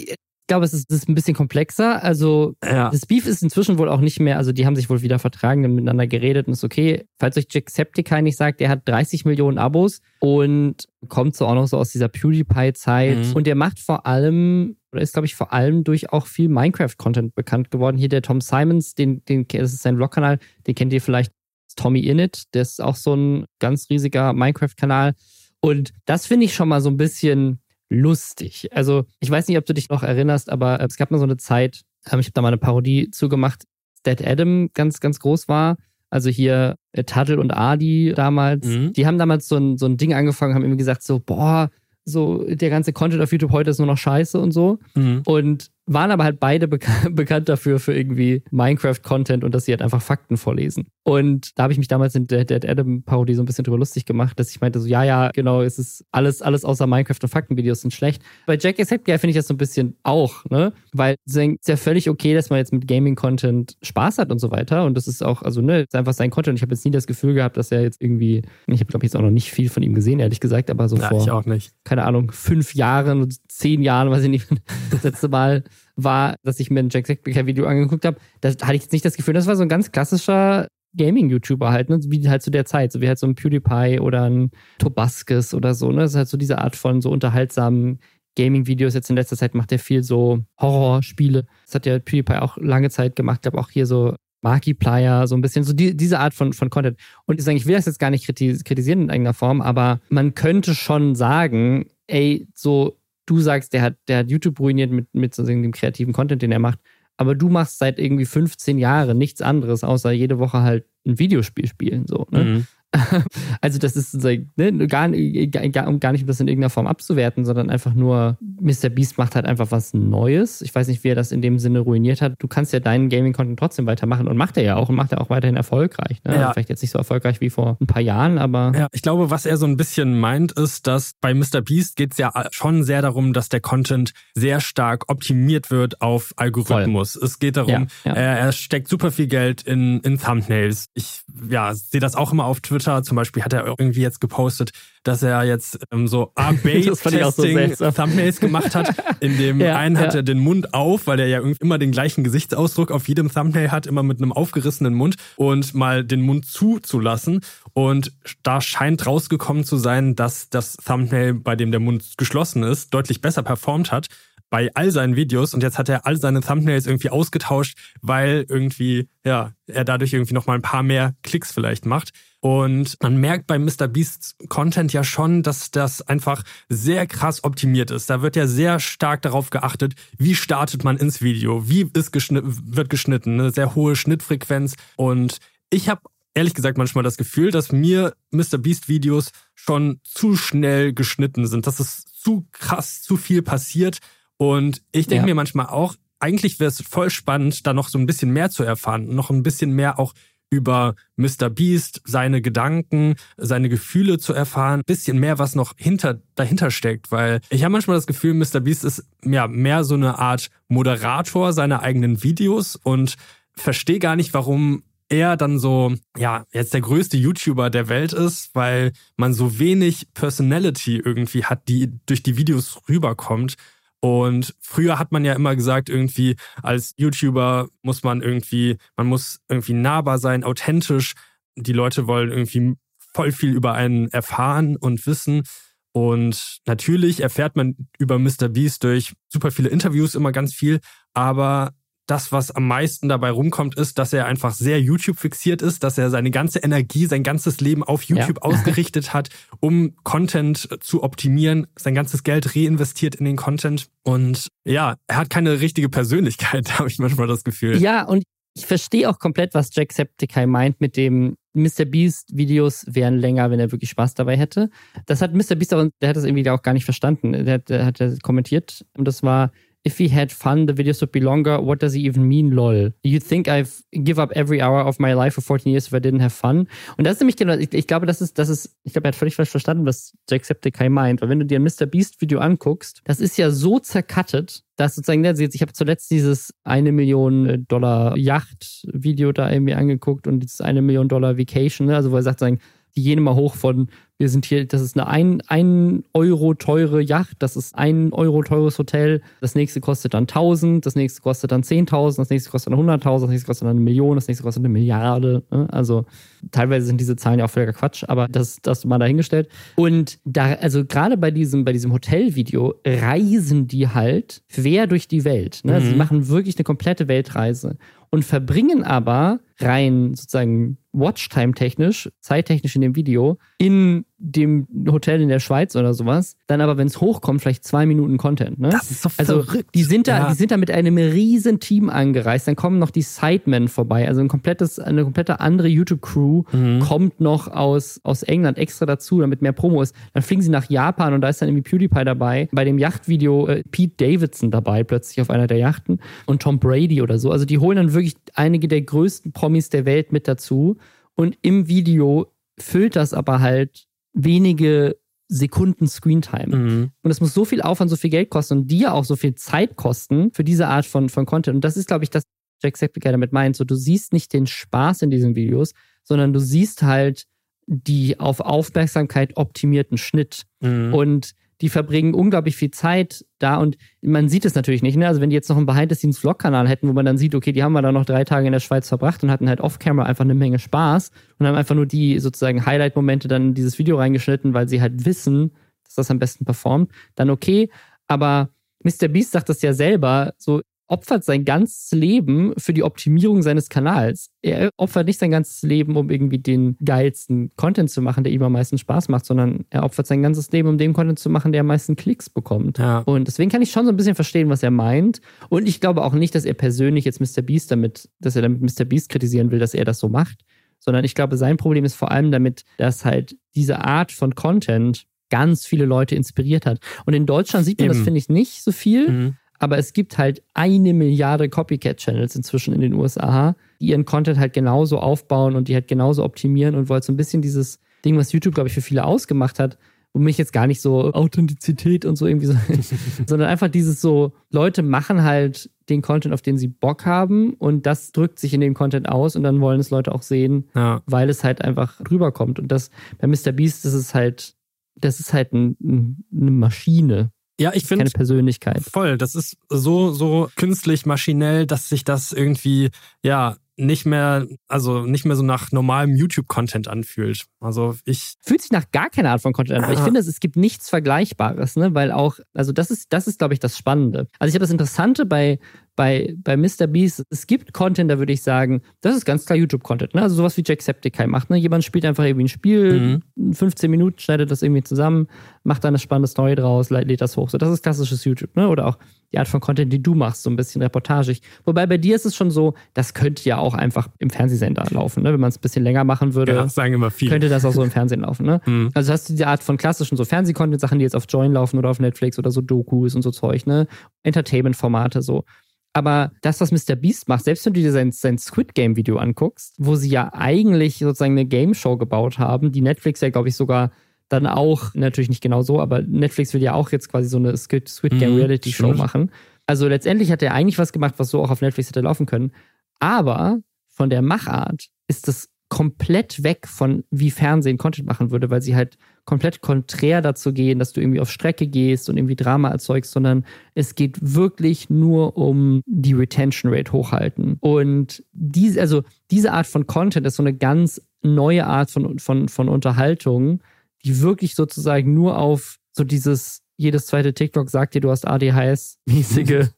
glaube, 0.53 0.67
es 0.67 0.75
ist, 0.75 0.91
es 0.91 0.99
ist 0.99 1.09
ein 1.09 1.15
bisschen 1.15 1.35
komplexer. 1.35 2.05
Also 2.05 2.57
ja. 2.63 2.91
das 2.91 3.07
Beef 3.07 3.27
ist 3.27 3.43
inzwischen 3.43 3.79
wohl 3.79 3.89
auch 3.89 4.01
nicht 4.01 4.21
mehr, 4.21 4.37
also 4.37 4.53
die 4.53 4.67
haben 4.67 4.77
sich 4.77 4.91
wohl 4.91 5.01
wieder 5.01 5.19
vertragen, 5.19 5.65
haben 5.65 5.75
miteinander 5.75 6.07
geredet 6.07 6.47
und 6.47 6.53
ist 6.53 6.63
okay. 6.63 7.07
Falls 7.19 7.39
euch 7.39 7.47
Jacksepticeye 7.51 8.21
nicht 8.21 8.37
sagt, 8.37 8.61
der 8.61 8.69
hat 8.69 8.87
30 8.87 9.25
Millionen 9.25 9.57
Abos 9.57 10.03
und 10.21 10.87
kommt 11.09 11.37
so 11.37 11.47
auch 11.47 11.55
noch 11.55 11.67
so 11.67 11.79
aus 11.79 11.89
dieser 11.89 12.09
PewDiePie-Zeit. 12.09 13.29
Mhm. 13.29 13.33
Und 13.33 13.47
der 13.47 13.55
macht 13.55 13.81
vor 13.81 14.05
allem, 14.05 14.77
oder 14.93 15.01
ist, 15.01 15.15
glaube 15.15 15.25
ich, 15.25 15.35
vor 15.35 15.55
allem 15.55 15.85
durch 15.85 16.13
auch 16.13 16.27
viel 16.27 16.51
Minecraft-Content 16.51 17.35
bekannt 17.35 17.71
geworden. 17.71 17.97
Hier 17.97 18.11
der 18.11 18.21
Tom 18.21 18.43
Simons, 18.43 18.95
den, 18.95 19.25
den, 19.25 19.47
das 19.49 19.73
ist 19.73 19.83
sein 19.83 19.97
Vlog-Kanal, 19.97 20.39
den 20.67 20.75
kennt 20.75 20.93
ihr 20.93 21.01
vielleicht, 21.01 21.33
Tommy 21.77 22.01
Innit, 22.01 22.43
der 22.53 22.61
ist 22.61 22.83
auch 22.83 22.97
so 22.97 23.15
ein 23.15 23.47
ganz 23.59 23.89
riesiger 23.89 24.35
Minecraft-Kanal. 24.35 25.15
Und 25.61 25.95
das 26.05 26.27
finde 26.27 26.45
ich 26.45 26.55
schon 26.55 26.69
mal 26.69 26.83
so 26.83 26.91
ein 26.91 26.99
bisschen 26.99 27.63
lustig. 27.93 28.69
Also 28.73 29.05
ich 29.21 29.31
weiß 29.31 29.49
nicht, 29.49 29.59
ob 29.59 29.67
du 29.67 29.75
dich 29.75 29.89
noch 29.89 30.03
erinnerst, 30.03 30.51
aber 30.51 30.81
es 30.81 30.97
gab 30.97 31.11
mal 31.11 31.19
so 31.19 31.25
eine 31.25 31.37
Zeit, 31.37 31.83
ähm, 32.11 32.21
ich 32.21 32.27
habe 32.27 32.33
da 32.33 32.43
mal 32.43 32.49
eine 32.49 32.59
Parodie 32.59 33.11
zugemacht, 33.11 33.65
Dead 34.07 34.27
Adam 34.27 34.71
ganz, 34.75 35.01
ganz 35.01 35.21
groß 35.21 35.49
war. 35.49 35.77
Also 36.11 36.29
hier 36.29 36.77
äh, 36.93 37.05
Tuttle 37.05 37.41
und 37.41 37.53
Adi 37.53 38.13
damals, 38.15 38.67
mhm. 38.67 38.93
die 38.93 39.07
haben 39.07 39.19
damals 39.19 39.49
so 39.49 39.57
ein, 39.57 39.79
so 39.79 39.87
ein 39.87 39.97
Ding 39.97 40.15
angefangen, 40.15 40.55
haben 40.55 40.63
irgendwie 40.63 40.79
gesagt 40.79 41.03
so, 41.03 41.21
boah, 41.21 41.71
so 42.05 42.45
der 42.45 42.71
ganze 42.71 42.93
Content 42.93 43.23
auf 43.23 43.33
YouTube 43.33 43.53
heute 43.53 43.71
ist 43.71 43.79
nur 43.79 43.87
noch 43.87 43.99
scheiße 43.99 44.39
und 44.39 44.53
so. 44.53 44.79
Mhm. 44.95 45.23
Und 45.25 45.71
waren 45.87 46.11
aber 46.11 46.25
halt 46.25 46.41
beide 46.41 46.69
bek 46.69 46.87
bekannt 47.11 47.49
dafür 47.49 47.81
für 47.81 47.95
irgendwie 47.95 48.43
Minecraft-Content 48.51 49.45
und 49.45 49.55
dass 49.55 49.65
sie 49.65 49.73
halt 49.73 49.83
einfach 49.83 50.03
Fakten 50.03 50.37
vorlesen. 50.37 50.87
Und 51.05 51.59
da 51.59 51.65
habe 51.65 51.73
ich 51.73 51.79
mich 51.79 51.89
damals 51.89 52.15
in 52.15 52.27
der 52.29 52.45
Dead 52.45 52.65
Adam-Parodie 52.65 53.35
so 53.35 53.43
ein 53.43 53.47
bisschen 53.47 53.65
drüber 53.65 53.79
lustig 53.79 54.07
gemacht, 54.07 54.39
dass 54.39 54.51
ich 54.51 54.61
meinte 54.61 54.79
so, 54.79 54.87
ja, 54.87 55.03
ja, 55.03 55.31
genau, 55.33 55.63
es 55.63 55.79
ist 55.79 56.05
alles, 56.13 56.43
alles 56.43 56.65
außer 56.65 56.87
Minecraft 56.87 57.19
und 57.23 57.29
Faktenvideos 57.29 57.81
sind 57.81 57.93
schlecht. 57.93 58.23
Bei 58.47 58.57
Jack 58.57 58.77
Guy 58.77 58.87
finde 58.87 59.31
ich 59.31 59.37
das 59.37 59.49
so 59.49 59.55
ein 59.55 59.59
bisschen 59.59 59.97
auch, 60.05 60.45
ne? 60.51 60.73
Weil 60.93 61.17
es 61.27 61.37
ist 61.37 61.69
ja 61.69 61.77
völlig 61.77 62.09
okay, 62.09 62.35
dass 62.35 62.51
man 62.51 62.59
jetzt 62.59 62.73
mit 62.73 62.87
Gaming-Content 62.87 63.77
Spaß 63.83 64.19
hat 64.19 64.31
und 64.31 64.39
so 64.39 64.51
weiter. 64.51 64.85
Und 64.85 64.95
das 64.97 65.09
ist 65.09 65.25
auch, 65.25 65.43
also, 65.43 65.61
ne, 65.61 65.81
ist 65.81 65.95
einfach 65.97 66.13
sein 66.13 66.31
Content. 66.31 66.59
Ich 66.59 66.63
habe 66.63 66.73
jetzt 66.73 66.85
nie 66.85 66.91
das 66.93 67.07
Gefühl 67.07 67.35
gehabt, 67.35 67.57
dass 67.57 67.73
er 67.73 67.83
jetzt 67.83 68.01
irgendwie, 68.01 68.43
ich 68.67 68.81
habe, 68.81 68.87
glaube 68.87 69.05
ich, 69.05 69.13
jetzt 69.13 69.17
auch 69.17 69.25
noch 69.25 69.31
nicht 69.31 69.51
viel 69.51 69.69
von 69.69 69.83
ihm 69.83 69.95
gesehen, 69.95 70.21
ehrlich 70.21 70.41
gesagt, 70.41 70.71
aber 70.71 70.89
so 70.89 70.97
ja, 70.97 71.09
vor, 71.09 71.23
ich 71.23 71.31
auch 71.31 71.45
nicht. 71.47 71.73
keine 71.85 72.05
Ahnung, 72.05 72.31
fünf 72.31 72.75
Jahren, 72.75 73.29
zehn 73.49 73.83
Jahren, 73.83 74.11
weiß 74.11 74.23
ich 74.23 74.31
nicht, 74.31 74.47
das 74.91 75.03
letzte 75.03 75.29
Mal 75.29 75.65
war, 75.97 76.37
dass 76.43 76.61
ich 76.61 76.71
mir 76.71 76.81
ein 76.81 76.89
Jack 76.91 77.07
Sackbecker-Video 77.07 77.67
angeguckt 77.67 78.05
habe, 78.05 78.19
da 78.41 78.51
hatte 78.51 78.75
ich 78.75 78.83
jetzt 78.83 78.93
nicht 78.93 79.05
das 79.05 79.17
Gefühl, 79.17 79.35
das 79.35 79.47
war 79.47 79.57
so 79.57 79.63
ein 79.63 79.69
ganz 79.69 79.93
klassischer 79.93 80.69
Gaming-YouTuber 80.97 81.71
halt, 81.71 81.89
ne? 81.89 82.01
wie 82.09 82.29
halt 82.29 82.43
zu 82.43 82.51
der 82.51 82.65
Zeit, 82.65 82.93
so 82.93 83.01
wie 83.01 83.09
halt 83.09 83.19
so 83.19 83.27
ein 83.27 83.35
PewDiePie 83.35 84.01
oder 84.01 84.29
ein 84.29 84.51
Tobaskis 84.79 85.55
oder 85.55 85.75
so, 85.75 85.91
ne? 85.91 86.03
Das 86.03 86.13
ist 86.13 86.17
halt 86.17 86.29
so 86.29 86.37
diese 86.37 86.59
Art 86.59 86.77
von 86.77 87.01
so 87.01 87.11
unterhaltsamen 87.11 87.99
Gaming-Videos. 88.37 88.95
Jetzt 88.95 89.11
in 89.11 89.17
letzter 89.17 89.37
Zeit 89.37 89.55
macht 89.55 89.73
er 89.73 89.79
viel 89.79 90.03
so 90.03 90.45
Horrorspiele. 90.61 91.47
Das 91.65 91.75
hat 91.75 91.87
ja 91.87 91.99
PewDiePie 91.99 92.37
auch 92.37 92.57
lange 92.59 92.91
Zeit 92.91 93.17
gemacht, 93.17 93.39
ich 93.39 93.43
glaube 93.43 93.59
auch 93.59 93.71
hier 93.71 93.87
so 93.87 94.15
Markiplier, 94.43 95.27
so 95.27 95.37
ein 95.37 95.41
bisschen 95.41 95.65
so 95.65 95.73
die, 95.73 95.97
diese 95.97 96.19
Art 96.19 96.35
von, 96.35 96.53
von 96.53 96.69
Content. 96.69 96.99
Und 97.27 97.39
ich, 97.39 97.45
sage, 97.45 97.57
ich 97.57 97.67
will 97.67 97.77
das 97.77 97.87
jetzt 97.87 97.99
gar 98.01 98.11
nicht 98.11 98.27
kritisieren 98.27 99.03
in 99.03 99.09
irgendeiner 99.09 99.35
Form, 99.35 99.61
aber 99.61 100.01
man 100.09 100.35
könnte 100.35 100.75
schon 100.75 101.15
sagen, 101.15 101.87
ey, 102.09 102.49
so 102.55 102.99
du 103.27 103.41
sagst, 103.41 103.73
der 103.73 103.83
hat, 103.83 103.97
der 104.09 104.19
hat 104.19 104.31
YouTube 104.31 104.59
ruiniert 104.61 104.91
mit, 104.91 105.13
mit 105.15 105.35
so 105.35 105.45
dem 105.45 105.73
kreativen 105.73 106.13
Content, 106.13 106.43
den 106.43 106.53
er 106.53 106.59
macht. 106.59 106.79
aber 107.17 107.35
du 107.35 107.49
machst 107.49 107.79
seit 107.79 107.99
irgendwie 107.99 108.25
15 108.25 108.79
Jahren 108.79 109.19
nichts 109.19 109.43
anderes, 109.43 109.85
außer 109.85 110.11
jede 110.13 110.39
Woche 110.39 110.63
halt 110.63 110.87
ein 111.07 111.19
Videospiel 111.19 111.67
spielen. 111.67 112.07
So, 112.07 112.27
ne? 112.31 112.45
Mhm. 112.45 112.67
Also 113.61 113.79
das 113.79 113.97
ist 113.97 114.15
ne, 114.23 114.87
gar, 114.87 115.09
gar, 115.09 115.89
um 115.89 116.01
gar 116.01 116.13
nicht 116.13 116.29
das 116.29 116.41
in 116.41 116.49
irgendeiner 116.49 116.71
Form 116.71 116.87
abzuwerten, 116.87 117.45
sondern 117.45 117.71
einfach 117.71 117.95
nur, 117.95 118.37
Mr. 118.41 118.89
Beast 118.89 119.19
macht 119.19 119.35
halt 119.35 119.47
einfach 119.47 119.71
was 119.71 119.95
Neues. 119.95 120.63
Ich 120.63 120.75
weiß 120.75 120.89
nicht, 120.89 121.05
wie 121.05 121.09
er 121.09 121.15
das 121.15 121.33
in 121.33 121.43
dem 121.43 121.59
Sinne 121.59 121.81
ruiniert 121.81 122.21
hat. 122.23 122.35
Du 122.39 122.49
kannst 122.49 122.73
ja 122.73 122.81
deinen 122.81 123.09
Gaming-Content 123.09 123.59
trotzdem 123.59 123.87
weitermachen 123.87 124.27
und 124.27 124.37
macht 124.37 124.57
er 124.57 124.65
ja 124.65 124.77
auch 124.77 124.89
und 124.89 124.97
macht 124.97 125.13
er 125.13 125.21
auch 125.21 125.31
weiterhin 125.31 125.57
erfolgreich. 125.57 126.23
Ne? 126.25 126.35
Ja. 126.35 126.53
Vielleicht 126.53 126.71
jetzt 126.71 126.83
nicht 126.83 126.91
so 126.91 126.99
erfolgreich 126.99 127.41
wie 127.41 127.51
vor 127.51 127.77
ein 127.81 127.87
paar 127.87 128.03
Jahren, 128.03 128.39
aber... 128.39 128.73
Ja, 128.75 128.89
ich 128.93 129.03
glaube, 129.03 129.31
was 129.31 129.47
er 129.47 129.57
so 129.57 129.67
ein 129.67 129.77
bisschen 129.77 130.19
meint, 130.19 130.53
ist, 130.53 130.87
dass 130.87 131.13
bei 131.21 131.35
Mr. 131.35 131.61
Beast 131.63 131.97
geht 131.97 132.13
es 132.13 132.19
ja 132.19 132.33
schon 132.51 132.83
sehr 132.85 133.03
darum, 133.03 133.33
dass 133.33 133.49
der 133.49 133.61
Content 133.61 134.13
sehr 134.35 134.61
stark 134.61 135.09
optimiert 135.09 135.71
wird 135.71 136.01
auf 136.01 136.33
Algorithmus. 136.37 137.13
Voll. 137.13 137.25
Es 137.25 137.39
geht 137.39 137.57
darum, 137.57 137.89
ja, 138.05 138.13
ja. 138.13 138.13
Er, 138.13 138.39
er, 138.39 138.53
steckt 138.53 138.89
super 138.89 139.11
viel 139.11 139.29
Geld 139.29 139.63
in, 139.63 140.01
in 140.01 140.19
Thumbnails. 140.19 140.89
Ich 140.95 141.23
ja, 141.49 141.75
sehe 141.75 142.01
das 142.01 142.17
auch 142.17 142.33
immer 142.33 142.45
auf 142.45 142.61
Twitter 142.61 142.82
Twitter 142.83 143.03
zum 143.03 143.17
Beispiel 143.17 143.43
hat 143.45 143.53
er 143.53 143.67
irgendwie 143.67 144.01
jetzt 144.01 144.21
gepostet, 144.21 144.73
dass 145.05 145.23
er 145.23 145.45
jetzt 145.45 145.79
ähm, 145.91 146.07
so 146.07 146.33
A-Base-Testing 146.37 147.75
so 147.75 147.91
Thumbnails 147.91 148.41
gemacht 148.41 148.75
hat. 148.75 148.95
In 149.21 149.37
dem 149.39 149.61
ja, 149.61 149.77
einen 149.77 149.99
hat 149.99 150.15
ja. 150.15 150.21
er 150.21 150.23
den 150.23 150.39
Mund 150.39 150.75
auf, 150.75 151.07
weil 151.07 151.21
er 151.21 151.27
ja 151.27 151.41
immer 151.61 151.79
den 151.79 151.93
gleichen 151.93 152.25
Gesichtsausdruck 152.25 152.91
auf 152.91 153.09
jedem 153.09 153.33
Thumbnail 153.33 153.71
hat, 153.71 153.87
immer 153.87 154.03
mit 154.03 154.19
einem 154.19 154.33
aufgerissenen 154.33 154.95
Mund 154.95 155.17
und 155.37 155.75
mal 155.75 156.05
den 156.05 156.23
Mund 156.23 156.47
zuzulassen. 156.47 157.41
Und 157.73 158.13
da 158.43 158.61
scheint 158.61 159.07
rausgekommen 159.07 159.65
zu 159.65 159.77
sein, 159.77 160.17
dass 160.17 160.51
das 160.51 160.77
Thumbnail, 160.77 161.35
bei 161.35 161.57
dem 161.57 161.71
der 161.71 161.81
Mund 161.81 162.15
geschlossen 162.17 162.63
ist, 162.63 162.93
deutlich 162.95 163.21
besser 163.21 163.43
performt 163.43 163.93
hat 163.93 164.09
bei 164.51 164.71
all 164.75 164.91
seinen 164.91 165.17
Videos 165.17 165.55
und 165.55 165.63
jetzt 165.63 165.79
hat 165.79 165.89
er 165.89 166.05
all 166.05 166.19
seine 166.19 166.43
Thumbnails 166.43 166.87
irgendwie 166.87 167.09
ausgetauscht, 167.09 167.79
weil 168.03 168.45
irgendwie, 168.51 169.09
ja, 169.25 169.53
er 169.67 169.85
dadurch 169.87 170.13
irgendwie 170.13 170.35
nochmal 170.35 170.57
ein 170.57 170.63
paar 170.63 170.83
mehr 170.83 171.15
Klicks 171.23 171.53
vielleicht 171.53 171.87
macht. 171.87 172.13
Und 172.43 172.97
man 173.01 173.19
merkt 173.19 173.47
bei 173.47 173.57
Mr. 173.57 173.87
Beasts 173.87 174.35
Content 174.49 174.93
ja 174.93 175.05
schon, 175.05 175.45
dass 175.45 175.71
das 175.71 176.03
einfach 176.03 176.43
sehr 176.69 177.07
krass 177.07 177.45
optimiert 177.45 177.93
ist. 177.93 178.11
Da 178.11 178.21
wird 178.21 178.35
ja 178.35 178.49
sehr 178.49 178.81
stark 178.81 179.23
darauf 179.23 179.51
geachtet, 179.51 179.95
wie 180.19 180.35
startet 180.35 180.83
man 180.83 180.97
ins 180.97 181.23
Video, 181.23 181.69
wie 181.69 181.89
ist 181.95 182.11
geschnitten, 182.11 182.59
wird 182.67 182.91
geschnitten, 182.91 183.39
eine 183.39 183.53
sehr 183.53 183.77
hohe 183.77 183.95
Schnittfrequenz. 183.95 184.75
Und 184.97 185.39
ich 185.71 185.89
habe 185.89 186.01
ehrlich 186.35 186.55
gesagt 186.55 186.79
manchmal 186.79 187.05
das 187.05 187.17
Gefühl, 187.17 187.53
dass 187.53 187.71
mir 187.71 188.17
Mr. 188.33 188.59
Beast 188.59 188.89
Videos 188.89 189.31
schon 189.55 190.01
zu 190.03 190.35
schnell 190.35 190.93
geschnitten 190.93 191.47
sind, 191.47 191.69
dass 191.69 191.79
es 191.79 192.05
zu 192.07 192.49
krass, 192.51 193.03
zu 193.03 193.17
viel 193.17 193.43
passiert 193.43 193.99
und 194.37 194.83
ich 194.91 195.07
denke 195.07 195.23
ja. 195.23 195.27
mir 195.27 195.35
manchmal 195.37 195.67
auch, 195.67 195.95
eigentlich 196.19 196.59
wäre 196.59 196.69
es 196.69 196.83
voll 196.83 197.11
spannend, 197.11 197.65
da 197.67 197.73
noch 197.73 197.89
so 197.89 197.99
ein 197.99 198.07
bisschen 198.07 198.31
mehr 198.31 198.51
zu 198.51 198.65
erfahren, 198.65 199.15
noch 199.15 199.31
ein 199.31 199.45
bisschen 199.45 199.71
mehr 199.71 200.01
auch 200.01 200.15
über 200.53 200.95
Mr. 201.17 201.49
Beast, 201.49 202.03
seine 202.05 202.43
Gedanken, 202.43 203.15
seine 203.39 203.71
Gefühle 203.71 204.19
zu 204.19 204.35
erfahren, 204.35 204.83
bisschen 204.87 205.19
mehr, 205.19 205.39
was 205.39 205.55
noch 205.55 205.73
hinter, 205.79 206.21
dahinter 206.35 206.71
steckt, 206.71 207.11
weil 207.11 207.41
ich 207.49 207.65
habe 207.65 207.73
manchmal 207.73 207.97
das 207.97 208.07
Gefühl, 208.07 208.35
Mr. 208.35 208.61
Beast 208.61 208.85
ist 208.85 209.05
ja 209.25 209.49
mehr 209.49 209.83
so 209.83 209.95
eine 209.95 210.19
Art 210.19 210.51
Moderator 210.69 211.55
seiner 211.55 211.81
eigenen 211.81 212.23
Videos 212.23 212.77
und 212.77 213.17
verstehe 213.57 213.99
gar 213.99 214.15
nicht, 214.15 214.35
warum 214.35 214.83
er 215.09 215.37
dann 215.37 215.59
so, 215.59 215.95
ja, 216.17 216.47
jetzt 216.53 216.75
der 216.75 216.81
größte 216.83 217.17
YouTuber 217.17 217.71
der 217.71 217.89
Welt 217.89 218.13
ist, 218.13 218.51
weil 218.55 218.93
man 219.17 219.33
so 219.33 219.59
wenig 219.59 220.09
Personality 220.15 220.99
irgendwie 220.99 221.45
hat, 221.45 221.69
die 221.69 221.91
durch 222.07 222.23
die 222.23 222.37
Videos 222.37 222.81
rüberkommt. 222.89 223.57
Und 224.05 224.57
früher 224.61 224.99
hat 224.99 225.13
man 225.13 225.25
ja 225.25 225.33
immer 225.33 225.55
gesagt, 225.55 225.89
irgendwie 225.89 226.35
als 226.61 226.93
YouTuber 226.97 227.69
muss 227.83 228.03
man 228.03 228.21
irgendwie, 228.21 228.77
man 228.97 229.07
muss 229.07 229.39
irgendwie 229.49 229.75
nahbar 229.75 230.19
sein, 230.19 230.43
authentisch. 230.43 231.15
Die 231.55 231.73
Leute 231.73 232.09
wollen 232.09 232.33
irgendwie 232.33 232.75
voll 233.15 233.31
viel 233.31 233.55
über 233.55 233.75
einen 233.75 234.09
erfahren 234.09 234.77
und 234.77 235.07
wissen. 235.07 235.45
Und 235.93 236.59
natürlich 236.67 237.21
erfährt 237.21 237.55
man 237.55 237.77
über 237.99 238.19
Mr. 238.19 238.49
Beast 238.49 238.83
durch 238.83 239.15
super 239.29 239.53
viele 239.53 239.69
Interviews 239.69 240.17
immer 240.17 240.33
ganz 240.33 240.53
viel, 240.53 240.81
aber 241.15 241.73
das, 242.13 242.31
was 242.31 242.51
am 242.51 242.69
meisten 242.69 243.09
dabei 243.09 243.31
rumkommt, 243.31 243.75
ist, 243.75 243.99
dass 243.99 244.13
er 244.13 244.27
einfach 244.27 244.53
sehr 244.53 244.79
YouTube 244.79 245.19
fixiert 245.19 245.63
ist, 245.63 245.83
dass 245.83 245.97
er 245.97 246.11
seine 246.11 246.31
ganze 246.31 246.59
Energie, 246.59 247.07
sein 247.07 247.23
ganzes 247.23 247.63
Leben 247.63 247.83
auf 247.83 248.03
YouTube 248.03 248.37
ja. 248.37 248.43
ausgerichtet 248.43 249.15
hat, 249.15 249.31
um 249.61 249.95
Content 250.03 250.69
zu 250.81 251.03
optimieren, 251.03 251.69
sein 251.75 251.95
ganzes 251.95 252.23
Geld 252.23 252.55
reinvestiert 252.55 253.15
in 253.15 253.25
den 253.25 253.37
Content. 253.37 253.89
Und 254.03 254.49
ja, 254.67 254.97
er 255.07 255.17
hat 255.17 255.31
keine 255.31 255.61
richtige 255.61 255.89
Persönlichkeit, 255.89 256.79
habe 256.79 256.91
ich 256.91 256.99
manchmal 256.99 257.29
das 257.29 257.45
Gefühl. 257.45 257.79
Ja, 257.81 258.03
und 258.03 258.25
ich 258.55 258.67
verstehe 258.67 259.09
auch 259.09 259.19
komplett, 259.19 259.55
was 259.55 259.75
Jacksepticeye 259.75 260.47
meint 260.47 260.83
mit 260.83 260.99
dem 260.99 261.37
Mr. 261.55 261.87
Beast 261.87 262.37
Videos 262.37 262.85
wären 262.87 263.17
länger, 263.17 263.51
wenn 263.51 263.59
er 263.59 263.73
wirklich 263.73 263.89
Spaß 263.89 264.13
dabei 264.13 264.37
hätte. 264.37 264.69
Das 265.07 265.23
hat 265.23 265.33
Mr. 265.33 265.55
Beast 265.55 265.73
auch, 265.73 265.89
der 266.03 266.11
hat 266.11 266.17
das 266.17 266.25
irgendwie 266.25 266.49
auch 266.51 266.61
gar 266.61 266.75
nicht 266.75 266.85
verstanden. 266.85 267.33
Der 267.33 267.55
hat, 267.55 267.71
der 267.71 267.87
hat 267.87 268.23
kommentiert 268.23 268.85
und 268.99 269.09
das 269.09 269.23
war, 269.23 269.51
if 269.85 269.99
he 269.99 270.09
had 270.09 270.31
fun, 270.31 270.67
the 270.67 270.73
videos 270.73 271.01
would 271.01 271.13
be 271.13 271.21
longer. 271.21 271.61
What 271.61 271.81
does 271.81 271.95
he 271.95 272.03
even 272.03 272.29
mean, 272.29 272.55
lol? 272.55 272.93
You 273.03 273.19
think 273.19 273.49
I've 273.49 273.83
give 273.93 274.19
up 274.19 274.31
every 274.35 274.61
hour 274.61 274.81
of 274.81 275.01
my 275.01 275.13
life 275.13 275.35
for 275.35 275.41
14 275.41 275.73
years 275.73 275.87
if 275.87 275.95
I 275.95 275.99
didn't 275.99 276.21
have 276.21 276.33
fun? 276.33 276.69
Und 276.97 277.05
das 277.05 277.15
ist 277.15 277.21
nämlich 277.21 277.37
genau, 277.37 277.55
ich, 277.55 277.73
ich 277.75 277.87
glaube, 277.87 278.07
das 278.07 278.21
ist, 278.21 278.39
das 278.39 278.49
ist, 278.49 278.77
ich 278.85 278.93
glaube, 278.93 279.07
er 279.07 279.09
hat 279.09 279.17
völlig 279.17 279.35
falsch 279.35 279.51
verstanden, 279.51 279.85
was 279.85 280.17
Jacksepticeye 280.31 280.89
meint. 280.89 281.21
Weil 281.21 281.29
wenn 281.29 281.41
du 281.41 281.47
dir 281.47 281.59
ein 281.59 281.65
Mr. 281.65 281.87
Beast 281.87 282.21
Video 282.21 282.39
anguckst, 282.39 283.03
das 283.05 283.21
ist 283.21 283.37
ja 283.39 283.51
so 283.51 283.81
zercuttet, 283.81 284.63
dass 284.77 284.95
sozusagen, 284.95 285.25
ich 285.25 285.63
habe 285.63 285.73
zuletzt 285.73 286.11
dieses 286.11 286.55
eine 286.65 286.93
Million 286.93 287.47
äh, 287.47 287.59
Dollar 287.59 288.17
Yacht 288.17 288.87
Video 288.93 289.33
da 289.33 289.51
irgendwie 289.51 289.75
angeguckt 289.75 290.27
und 290.27 290.41
dieses 290.41 290.61
eine 290.61 290.83
Million 290.83 291.09
Dollar 291.09 291.37
Vacation, 291.39 291.89
ne? 291.89 291.97
also 291.97 292.13
wo 292.13 292.17
er 292.17 292.23
sagt, 292.23 292.39
sagen, 292.39 292.59
die 292.97 293.03
gehen 293.03 293.19
immer 293.19 293.35
hoch 293.35 293.55
von 293.55 293.89
wir 294.23 294.29
sind 294.29 294.45
hier, 294.45 294.65
das 294.65 294.81
ist 294.83 294.97
eine 294.97 295.09
ein, 295.09 295.43
ein 295.49 296.05
Euro 296.15 296.55
teure 296.55 297.03
Yacht, 297.03 297.39
das 297.41 297.57
ist 297.57 297.75
ein 297.75 298.13
Euro 298.13 298.45
teures 298.45 298.79
Hotel. 298.79 299.21
Das 299.41 299.57
nächste 299.57 299.81
kostet 299.81 300.15
dann 300.15 300.29
1000, 300.29 300.87
das 300.87 300.95
nächste 300.95 301.21
kostet 301.23 301.51
dann 301.51 301.63
10.000, 301.63 302.19
das 302.19 302.31
nächste 302.31 302.51
kostet 302.51 302.73
dann 302.73 302.79
100.000, 302.79 303.21
das 303.23 303.31
nächste 303.31 303.47
kostet 303.47 303.67
dann 303.67 303.77
eine 303.77 303.81
Million, 303.81 304.15
das 304.15 304.29
nächste 304.29 304.45
kostet 304.45 304.61
eine 304.61 304.69
Milliarde. 304.69 305.43
Ne? 305.51 305.67
Also 305.73 306.05
teilweise 306.53 306.87
sind 306.87 307.01
diese 307.01 307.17
Zahlen 307.17 307.41
ja 307.41 307.47
auch 307.47 307.51
völliger 307.51 307.73
Quatsch, 307.73 308.05
aber 308.07 308.29
das, 308.29 308.59
das 308.63 308.85
mal 308.85 308.99
dahingestellt. 308.99 309.49
Und 309.75 310.21
da, 310.25 310.53
also 310.53 310.85
gerade 310.85 311.17
bei 311.17 311.33
diesem, 311.33 311.65
bei 311.65 311.73
diesem 311.73 311.93
Hotelvideo 311.93 312.77
reisen 312.87 313.67
die 313.67 313.89
halt 313.89 314.43
quer 314.49 314.87
durch 314.87 315.09
die 315.09 315.25
Welt. 315.25 315.63
Ne? 315.65 315.81
Mhm. 315.81 315.85
Sie 315.85 315.95
machen 315.97 316.29
wirklich 316.29 316.57
eine 316.57 316.65
komplette 316.65 317.09
Weltreise 317.09 317.77
und 318.13 318.25
verbringen 318.25 318.85
aber 318.85 319.41
rein 319.59 320.15
sozusagen 320.15 320.79
Watchtime-technisch, 320.93 322.11
zeittechnisch 322.21 322.77
in 322.77 322.83
dem 322.83 322.95
Video, 322.95 323.39
in 323.59 324.05
dem 324.23 324.69
Hotel 324.89 325.21
in 325.21 325.29
der 325.29 325.41
Schweiz 325.41 325.75
oder 325.75 325.95
sowas, 325.95 326.37
dann 326.47 326.61
aber, 326.61 326.77
wenn 326.77 326.87
es 326.87 327.01
hochkommt, 327.01 327.43
vielleicht 327.43 327.65
zwei 327.65 327.87
Minuten 327.87 328.19
Content. 328.19 328.61
Ne? 328.61 328.69
Das 328.71 328.91
ist 328.91 329.03
so 329.03 329.11
also, 329.17 329.43
verrückt. 329.43 329.75
Die 329.75 329.83
sind 329.83 330.07
da, 330.07 330.19
ja. 330.19 330.29
die 330.29 330.35
sind 330.35 330.53
da 330.53 330.57
mit 330.57 330.71
einem 330.71 330.97
riesen 330.97 331.59
Team 331.59 331.91
angereist. 331.91 332.47
Dann 332.47 332.55
kommen 332.55 332.79
noch 332.79 332.91
die 332.91 333.03
Sidemen 333.03 333.67
vorbei. 333.67 334.07
Also 334.07 334.21
ein 334.21 334.29
komplettes, 334.29 334.79
eine 334.79 335.03
komplette 335.03 335.41
andere 335.41 335.67
YouTube-Crew 335.67 336.45
mhm. 336.53 336.81
kommt 336.81 337.21
noch 337.21 337.49
aus, 337.49 338.01
aus 338.05 338.23
England 338.23 338.59
extra 338.59 338.87
dazu, 338.87 339.21
damit 339.21 339.43
mehr 339.43 339.53
Promo 339.53 339.83
ist. 339.83 339.95
Dann 340.15 340.23
fliegen 340.23 340.43
sie 340.43 340.51
nach 340.51 340.71
Japan 340.71 341.15
und 341.15 341.21
da 341.21 341.29
ist 341.29 341.43
dann 341.43 341.49
irgendwie 341.49 341.69
PewDiePie 341.69 342.05
dabei. 342.05 342.49
Bei 342.53 342.65
dem 342.65 342.79
Yachtvideo 342.79 343.49
äh, 343.49 343.65
Pete 343.71 343.95
Davidson 343.97 344.53
dabei, 344.53 344.85
plötzlich 344.85 345.21
auf 345.21 345.31
einer 345.31 345.49
der 345.49 345.59
Yachten 345.59 345.99
und 346.27 346.43
Tom 346.43 346.61
Brady 346.61 347.03
oder 347.03 347.19
so. 347.19 347.33
Also 347.33 347.45
die 347.45 347.59
holen 347.59 347.77
dann 347.77 347.93
wirklich 347.93 348.15
einige 348.35 348.69
der 348.69 348.83
größten 348.83 349.33
Promis 349.33 349.69
der 349.69 349.85
Welt 349.85 350.13
mit 350.13 350.29
dazu. 350.29 350.77
Und 351.15 351.37
im 351.43 351.67
Video 351.67 352.33
füllt 352.59 352.97
das 352.97 353.13
aber 353.13 353.41
halt 353.41 353.87
wenige 354.13 354.97
Sekunden 355.29 355.89
Screentime. 355.89 356.57
Mhm. 356.57 356.91
Und 357.03 357.11
es 357.11 357.21
muss 357.21 357.33
so 357.33 357.45
viel 357.45 357.63
Aufwand, 357.63 357.91
so 357.91 357.97
viel 357.97 358.11
Geld 358.11 358.29
kosten 358.31 358.59
und 358.59 358.71
dir 358.71 358.93
auch 358.93 359.05
so 359.05 359.17
viel 359.17 359.35
Zeit 359.35 359.77
kosten 359.77 360.31
für 360.33 360.45
diese 360.45 360.69
Art 360.69 360.85
von, 360.85 361.09
von 361.09 361.25
Content. 361.25 361.55
Und 361.55 361.65
das 361.65 361.77
ist, 361.77 361.89
glaube 361.89 362.05
ich, 362.05 362.11
das 362.11 362.25
Jack 362.63 362.77
Sepulveda 362.77 363.13
damit 363.13 363.33
meint. 363.33 363.57
So, 363.57 363.65
du 363.65 363.75
siehst 363.75 364.13
nicht 364.13 364.33
den 364.33 364.47
Spaß 364.47 365.03
in 365.03 365.11
diesen 365.11 365.35
Videos, 365.35 365.73
sondern 366.05 366.33
du 366.33 366.41
siehst 366.41 366.83
halt 366.83 367.25
die 367.67 368.21
auf 368.21 368.41
Aufmerksamkeit 368.41 369.37
optimierten 369.37 369.97
Schnitt. 369.97 370.43
Mhm. 370.61 370.93
Und 370.93 371.33
die 371.63 371.69
verbringen 371.69 372.13
unglaublich 372.13 372.57
viel 372.57 372.73
Zeit 372.73 373.25
da 373.39 373.57
und 373.57 373.79
man 374.03 374.29
sieht 374.29 374.45
es 374.45 374.57
natürlich 374.57 374.83
nicht. 374.83 374.97
Ne? 374.97 375.07
Also 375.07 375.21
wenn 375.21 375.31
die 375.31 375.35
jetzt 375.35 375.49
noch 375.49 375.57
einen 375.57 375.67
Behind-the-Scenes-Vlog-Kanal 375.67 376.69
hätten, 376.69 376.89
wo 376.89 376.93
man 376.93 377.07
dann 377.07 377.19
sieht, 377.19 377.37
okay, 377.37 377.53
die 377.53 377.63
haben 377.63 377.73
wir 377.73 377.83
da 377.83 377.93
noch 377.93 378.05
drei 378.05 378.25
Tage 378.25 378.47
in 378.47 378.53
der 378.53 378.61
Schweiz 378.61 378.89
verbracht 378.89 379.23
und 379.23 379.31
hatten 379.31 379.49
halt 379.49 379.61
off-camera 379.61 380.05
einfach 380.05 380.25
eine 380.25 380.35
Menge 380.35 380.59
Spaß 380.59 381.13
und 381.39 381.47
haben 381.47 381.55
einfach 381.55 381.77
nur 381.77 381.87
die 381.87 382.19
sozusagen 382.19 382.67
Highlight-Momente 382.67 383.29
dann 383.29 383.49
in 383.49 383.55
dieses 383.55 383.79
Video 383.79 383.97
reingeschnitten, 383.97 384.55
weil 384.55 384.69
sie 384.69 384.81
halt 384.81 385.07
wissen, 385.07 385.53
dass 385.85 385.95
das 385.95 386.11
am 386.11 386.19
besten 386.19 386.45
performt, 386.45 386.91
dann 387.15 387.31
okay. 387.31 387.71
Aber 388.09 388.51
Mr. 388.83 389.07
Beast 389.07 389.31
sagt 389.31 389.49
das 389.49 389.63
ja 389.63 389.73
selber, 389.73 390.35
so 390.39 390.63
opfert 390.93 391.25
sein 391.25 391.47
ganzes 391.47 391.91
Leben 391.93 392.53
für 392.59 392.75
die 392.75 392.83
Optimierung 392.83 393.41
seines 393.41 393.71
Kanals. 393.71 394.29
Er 394.43 394.69
opfert 394.77 395.07
nicht 395.07 395.19
sein 395.19 395.31
ganzes 395.31 395.63
Leben, 395.63 395.97
um 395.97 396.11
irgendwie 396.11 396.39
den 396.39 396.77
geilsten 396.85 397.51
Content 397.57 397.91
zu 397.91 398.03
machen, 398.03 398.25
der 398.25 398.33
ihm 398.33 398.43
am 398.43 398.53
meisten 398.53 398.77
Spaß 398.77 399.09
macht, 399.09 399.25
sondern 399.25 399.65
er 399.71 399.85
opfert 399.85 400.07
sein 400.07 400.23
ganzes 400.23 400.53
Leben, 400.53 400.69
um 400.69 400.77
den 400.77 400.93
Content 400.93 401.19
zu 401.19 401.31
machen, 401.31 401.51
der 401.53 401.63
am 401.63 401.67
meisten 401.69 401.97
Klicks 401.97 402.29
bekommt. 402.29 402.77
Ja. 402.77 402.99
Und 402.99 403.27
deswegen 403.27 403.51
kann 403.51 403.63
ich 403.63 403.71
schon 403.71 403.87
so 403.87 403.91
ein 403.91 403.97
bisschen 403.97 404.15
verstehen, 404.15 404.51
was 404.51 404.63
er 404.63 404.71
meint. 404.71 405.23
Und 405.49 405.67
ich 405.67 405.81
glaube 405.81 406.05
auch 406.05 406.13
nicht, 406.13 406.35
dass 406.35 406.45
er 406.45 406.55
persönlich 406.55 407.07
jetzt 407.07 407.21
Mr. 407.21 407.41
Beast 407.41 407.71
damit, 407.71 408.11
dass 408.21 408.37
er 408.37 408.43
damit 408.43 408.61
Mr. 408.61 408.85
Beast 408.85 409.09
kritisieren 409.09 409.51
will, 409.51 409.59
dass 409.59 409.73
er 409.73 409.87
das 409.87 409.99
so 409.99 410.11
macht, 410.11 410.41
sondern 410.79 411.05
ich 411.05 411.15
glaube, 411.15 411.39
sein 411.39 411.57
Problem 411.57 411.87
ist 411.87 411.95
vor 411.95 412.11
allem 412.11 412.31
damit, 412.31 412.65
dass 412.77 413.07
halt 413.07 413.35
diese 413.55 413.83
Art 413.83 414.13
von 414.13 414.35
Content 414.35 415.07
ganz 415.31 415.65
viele 415.65 415.87
Leute 415.87 416.15
inspiriert 416.15 416.67
hat. 416.67 416.81
Und 417.07 417.15
in 417.15 417.25
Deutschland 417.25 417.65
sieht 417.65 417.79
man 417.79 417.87
Eben. 417.87 417.95
das, 417.95 418.05
finde 418.05 418.19
ich, 418.19 418.29
nicht 418.29 418.63
so 418.63 418.71
viel. 418.71 419.11
Mhm. 419.11 419.37
Aber 419.63 419.79
es 419.79 419.93
gibt 419.93 420.19
halt 420.19 420.43
eine 420.55 420.93
Milliarde 420.93 421.49
Copycat-Channels 421.49 422.35
inzwischen 422.35 422.75
in 422.75 422.81
den 422.81 422.95
USA, 422.95 423.55
die 423.81 423.91
ihren 423.91 424.05
Content 424.05 424.37
halt 424.37 424.55
genauso 424.55 424.99
aufbauen 424.99 425.55
und 425.55 425.69
die 425.69 425.75
halt 425.75 425.87
genauso 425.87 426.25
optimieren 426.25 426.75
und 426.75 426.89
wollen 426.89 427.03
so 427.03 427.13
ein 427.13 427.17
bisschen 427.17 427.43
dieses 427.43 427.79
Ding, 428.05 428.17
was 428.17 428.33
YouTube, 428.33 428.55
glaube 428.55 428.67
ich, 428.67 428.75
für 428.75 428.81
viele 428.81 429.05
ausgemacht 429.05 429.61
hat, 429.61 429.79
wo 430.13 430.19
mich 430.19 430.37
jetzt 430.37 430.53
gar 430.53 430.67
nicht 430.67 430.81
so 430.81 431.13
Authentizität 431.13 432.05
und 432.05 432.17
so 432.17 432.27
irgendwie 432.27 432.47
so, 432.47 432.57
sondern 433.27 433.49
einfach 433.49 433.69
dieses 433.69 434.01
so, 434.01 434.33
Leute 434.51 434.83
machen 434.83 435.23
halt 435.23 435.71
den 435.89 436.03
Content, 436.03 436.35
auf 436.35 436.43
den 436.43 436.59
sie 436.59 436.67
Bock 436.67 437.07
haben 437.07 437.55
und 437.55 437.87
das 437.87 438.11
drückt 438.11 438.41
sich 438.41 438.55
in 438.55 438.61
dem 438.61 438.75
Content 438.75 439.09
aus 439.09 439.37
und 439.37 439.45
dann 439.45 439.61
wollen 439.61 439.79
es 439.79 439.91
Leute 439.91 440.13
auch 440.13 440.23
sehen, 440.23 440.69
ja. 440.75 441.03
weil 441.07 441.31
es 441.31 441.45
halt 441.45 441.63
einfach 441.63 442.01
rüberkommt. 442.11 442.59
Und 442.59 442.73
das 442.73 442.91
bei 443.19 443.29
Mr. 443.29 443.53
Beast 443.53 443.85
das 443.85 443.95
ist 443.95 444.13
halt, 444.13 444.57
das 444.97 445.21
ist 445.21 445.33
halt 445.33 445.53
ein, 445.53 446.25
eine 446.33 446.51
Maschine. 446.51 447.31
Ja, 447.63 447.73
ich 447.75 447.85
finde. 447.85 448.05
Keine 448.05 448.11
Persönlichkeit. 448.11 448.83
Voll. 448.83 449.19
Das 449.19 449.35
ist 449.35 449.57
so, 449.69 450.13
so 450.13 450.51
künstlich, 450.57 451.07
maschinell, 451.07 451.67
dass 451.67 451.89
sich 451.89 452.05
das 452.05 452.33
irgendwie, 452.33 452.91
ja, 453.23 453.57
nicht 453.77 454.05
mehr, 454.05 454.47
also 454.69 455.07
nicht 455.07 455.25
mehr 455.25 455.37
so 455.37 455.43
nach 455.43 455.73
normalem 455.73 456.15
YouTube-Content 456.15 456.89
anfühlt. 456.89 457.47
Also 457.61 457.97
ich. 458.05 458.35
Fühlt 458.43 458.61
sich 458.61 458.71
nach 458.71 458.91
gar 458.91 459.09
keiner 459.09 459.31
Art 459.31 459.41
von 459.41 459.53
Content 459.53 459.79
an, 459.79 459.89
weil 459.89 459.95
ich 459.95 460.01
finde, 460.01 460.21
es 460.21 460.41
gibt 460.41 460.57
nichts 460.57 460.91
Vergleichbares, 460.91 461.77
ne? 461.77 461.95
Weil 461.95 462.13
auch, 462.13 462.39
also 462.53 462.73
das 462.73 462.91
ist, 462.91 463.13
das 463.13 463.27
ist, 463.27 463.39
glaube 463.39 463.55
ich, 463.55 463.61
das 463.61 463.79
Spannende. 463.79 464.29
Also 464.39 464.51
ich 464.51 464.55
habe 464.55 464.65
das 464.65 464.71
Interessante 464.71 465.25
bei 465.25 465.59
bei, 465.95 466.35
bei 466.43 466.57
Mr. 466.57 466.87
Beast, 466.87 467.25
es 467.29 467.47
gibt 467.47 467.73
Content, 467.75 468.11
da 468.11 468.19
würde 468.19 468.33
ich 468.33 468.43
sagen, 468.43 468.81
das 469.03 469.15
ist 469.15 469.25
ganz 469.27 469.45
klar 469.45 469.59
YouTube-Content. 469.59 470.15
Ne? 470.15 470.23
Also 470.23 470.37
sowas 470.37 470.57
wie 470.57 470.63
Jacksepticeye 470.65 471.27
macht. 471.27 471.51
Ne? 471.51 471.59
Jemand 471.59 471.85
spielt 471.85 472.05
einfach 472.07 472.25
irgendwie 472.25 472.45
ein 472.45 472.49
Spiel, 472.49 473.23
mhm. 473.37 473.53
15 473.53 473.91
Minuten, 473.91 474.19
schneidet 474.19 474.51
das 474.51 474.63
irgendwie 474.63 474.83
zusammen, 474.83 475.29
macht 475.65 475.85
da 475.85 475.89
eine 475.89 475.99
spannende 475.99 476.29
Story 476.29 476.55
draus, 476.55 476.89
lädt 476.89 477.21
das 477.21 477.37
hoch. 477.37 477.51
So, 477.51 477.59
das 477.59 477.71
ist 477.71 477.83
klassisches 477.83 478.25
YouTube. 478.25 478.57
Ne? 478.57 478.69
Oder 478.69 478.87
auch 478.87 478.99
die 479.33 479.39
Art 479.39 479.49
von 479.49 479.61
Content, 479.61 479.93
die 479.93 480.03
du 480.03 480.15
machst, 480.15 480.43
so 480.43 480.51
ein 480.51 480.57
bisschen 480.57 480.83
reportagig. 480.83 481.43
Wobei 481.65 481.87
bei 481.87 481.99
dir 481.99 482.17
ist 482.17 482.25
es 482.27 482.35
schon 482.35 482.51
so, 482.51 482.75
das 482.95 483.13
könnte 483.13 483.47
ja 483.47 483.59
auch 483.59 483.75
einfach 483.75 484.09
im 484.19 484.31
Fernsehsender 484.31 484.85
laufen. 484.91 485.23
Ne? 485.23 485.33
Wenn 485.33 485.41
man 485.41 485.49
es 485.51 485.59
ein 485.59 485.63
bisschen 485.63 485.85
länger 485.85 486.05
machen 486.05 486.35
würde, 486.35 486.55
ja, 486.55 486.69
sagen 486.69 486.95
immer 486.95 487.11
viele. 487.11 487.31
könnte 487.31 487.49
das 487.51 487.65
auch 487.65 487.73
so 487.73 487.83
im 487.83 487.91
Fernsehen 487.91 488.23
laufen. 488.23 488.47
Ne? 488.47 488.61
Mhm. 488.65 488.91
Also 488.95 489.13
hast 489.13 489.29
du 489.29 489.35
diese 489.35 489.47
Art 489.47 489.63
von 489.63 489.77
klassischen 489.77 490.17
so 490.17 490.25
Fernsehcontent, 490.25 490.81
Sachen, 490.81 490.99
die 490.99 491.03
jetzt 491.03 491.17
auf 491.17 491.25
Join 491.29 491.53
laufen 491.53 491.79
oder 491.79 491.91
auf 491.91 492.01
Netflix 492.01 492.39
oder 492.39 492.51
so 492.51 492.63
Dokus 492.63 493.15
und 493.15 493.23
so 493.23 493.31
Zeug, 493.31 493.67
ne? 493.67 493.87
Entertainment-Formate 494.23 495.21
so. 495.23 495.45
Aber 495.93 496.33
das, 496.41 496.61
was 496.61 496.73
Mr. 496.73 496.97
Beast 496.97 497.29
macht, 497.29 497.45
selbst 497.45 497.67
wenn 497.67 497.75
du 497.75 497.81
dir 497.81 497.93
sein, 497.93 498.13
sein 498.13 498.39
Squid 498.39 498.75
Game 498.75 498.97
Video 498.97 499.19
anguckst, 499.19 499.75
wo 499.79 499.95
sie 499.95 500.09
ja 500.09 500.33
eigentlich 500.33 500.99
sozusagen 500.99 501.33
eine 501.33 501.45
Game 501.45 501.75
Show 501.75 501.97
gebaut 501.97 502.39
haben, 502.39 502.73
die 502.73 502.81
Netflix 502.81 503.21
ja, 503.21 503.31
glaube 503.31 503.49
ich, 503.49 503.57
sogar 503.57 503.91
dann 504.29 504.47
auch, 504.47 504.95
natürlich 504.95 505.29
nicht 505.29 505.43
genau 505.43 505.61
so, 505.61 505.81
aber 505.81 506.01
Netflix 506.01 506.55
will 506.55 506.63
ja 506.63 506.73
auch 506.73 506.91
jetzt 506.91 507.11
quasi 507.11 507.29
so 507.29 507.37
eine 507.37 507.55
Squid, 507.57 507.89
Squid 507.89 508.19
Game 508.19 508.33
mhm, 508.33 508.37
Reality 508.37 508.73
Show 508.73 508.95
machen. 508.95 509.31
Also 509.67 509.87
letztendlich 509.87 510.33
hat 510.33 510.43
er 510.43 510.55
eigentlich 510.55 510.79
was 510.79 510.93
gemacht, 510.93 511.15
was 511.19 511.29
so 511.29 511.43
auch 511.43 511.51
auf 511.51 511.61
Netflix 511.61 511.91
hätte 511.91 512.01
laufen 512.01 512.25
können. 512.25 512.53
Aber 512.99 513.59
von 513.89 514.09
der 514.09 514.23
Machart 514.23 514.89
ist 515.07 515.29
das 515.29 515.51
komplett 515.69 516.43
weg 516.43 516.67
von, 516.67 517.05
wie 517.11 517.31
Fernsehen 517.31 517.79
Content 517.79 518.07
machen 518.07 518.31
würde, 518.31 518.49
weil 518.51 518.63
sie 518.63 518.75
halt 518.75 518.97
komplett 519.25 519.61
konträr 519.61 520.21
dazu 520.21 520.53
gehen, 520.53 520.79
dass 520.79 520.93
du 520.93 521.01
irgendwie 521.01 521.21
auf 521.21 521.31
Strecke 521.31 521.67
gehst 521.67 522.11
und 522.11 522.17
irgendwie 522.17 522.37
Drama 522.37 522.71
erzeugst, 522.71 523.13
sondern 523.13 523.45
es 523.75 523.95
geht 523.95 524.19
wirklich 524.21 524.91
nur 524.91 525.37
um 525.37 525.83
die 525.87 526.13
Retention 526.13 526.73
Rate 526.73 526.93
hochhalten. 526.93 527.57
Und 527.61 528.25
diese, 528.33 528.81
also 528.81 529.03
diese 529.31 529.53
Art 529.53 529.67
von 529.67 529.87
Content 529.87 530.27
ist 530.27 530.37
so 530.37 530.43
eine 530.43 530.55
ganz 530.55 531.01
neue 531.23 531.67
Art 531.67 531.91
von, 531.91 532.19
von, 532.19 532.49
von 532.49 532.69
Unterhaltung, 532.69 533.63
die 534.05 534.21
wirklich 534.21 534.57
sozusagen 534.57 535.15
nur 535.15 535.39
auf 535.39 535.79
so 535.93 536.05
dieses 536.05 536.63
jedes 536.77 537.07
zweite 537.07 537.33
TikTok 537.33 537.71
sagt 537.71 537.95
dir, 537.95 538.01
du 538.01 538.11
hast 538.11 538.27
ADHS-mäßige 538.27 539.69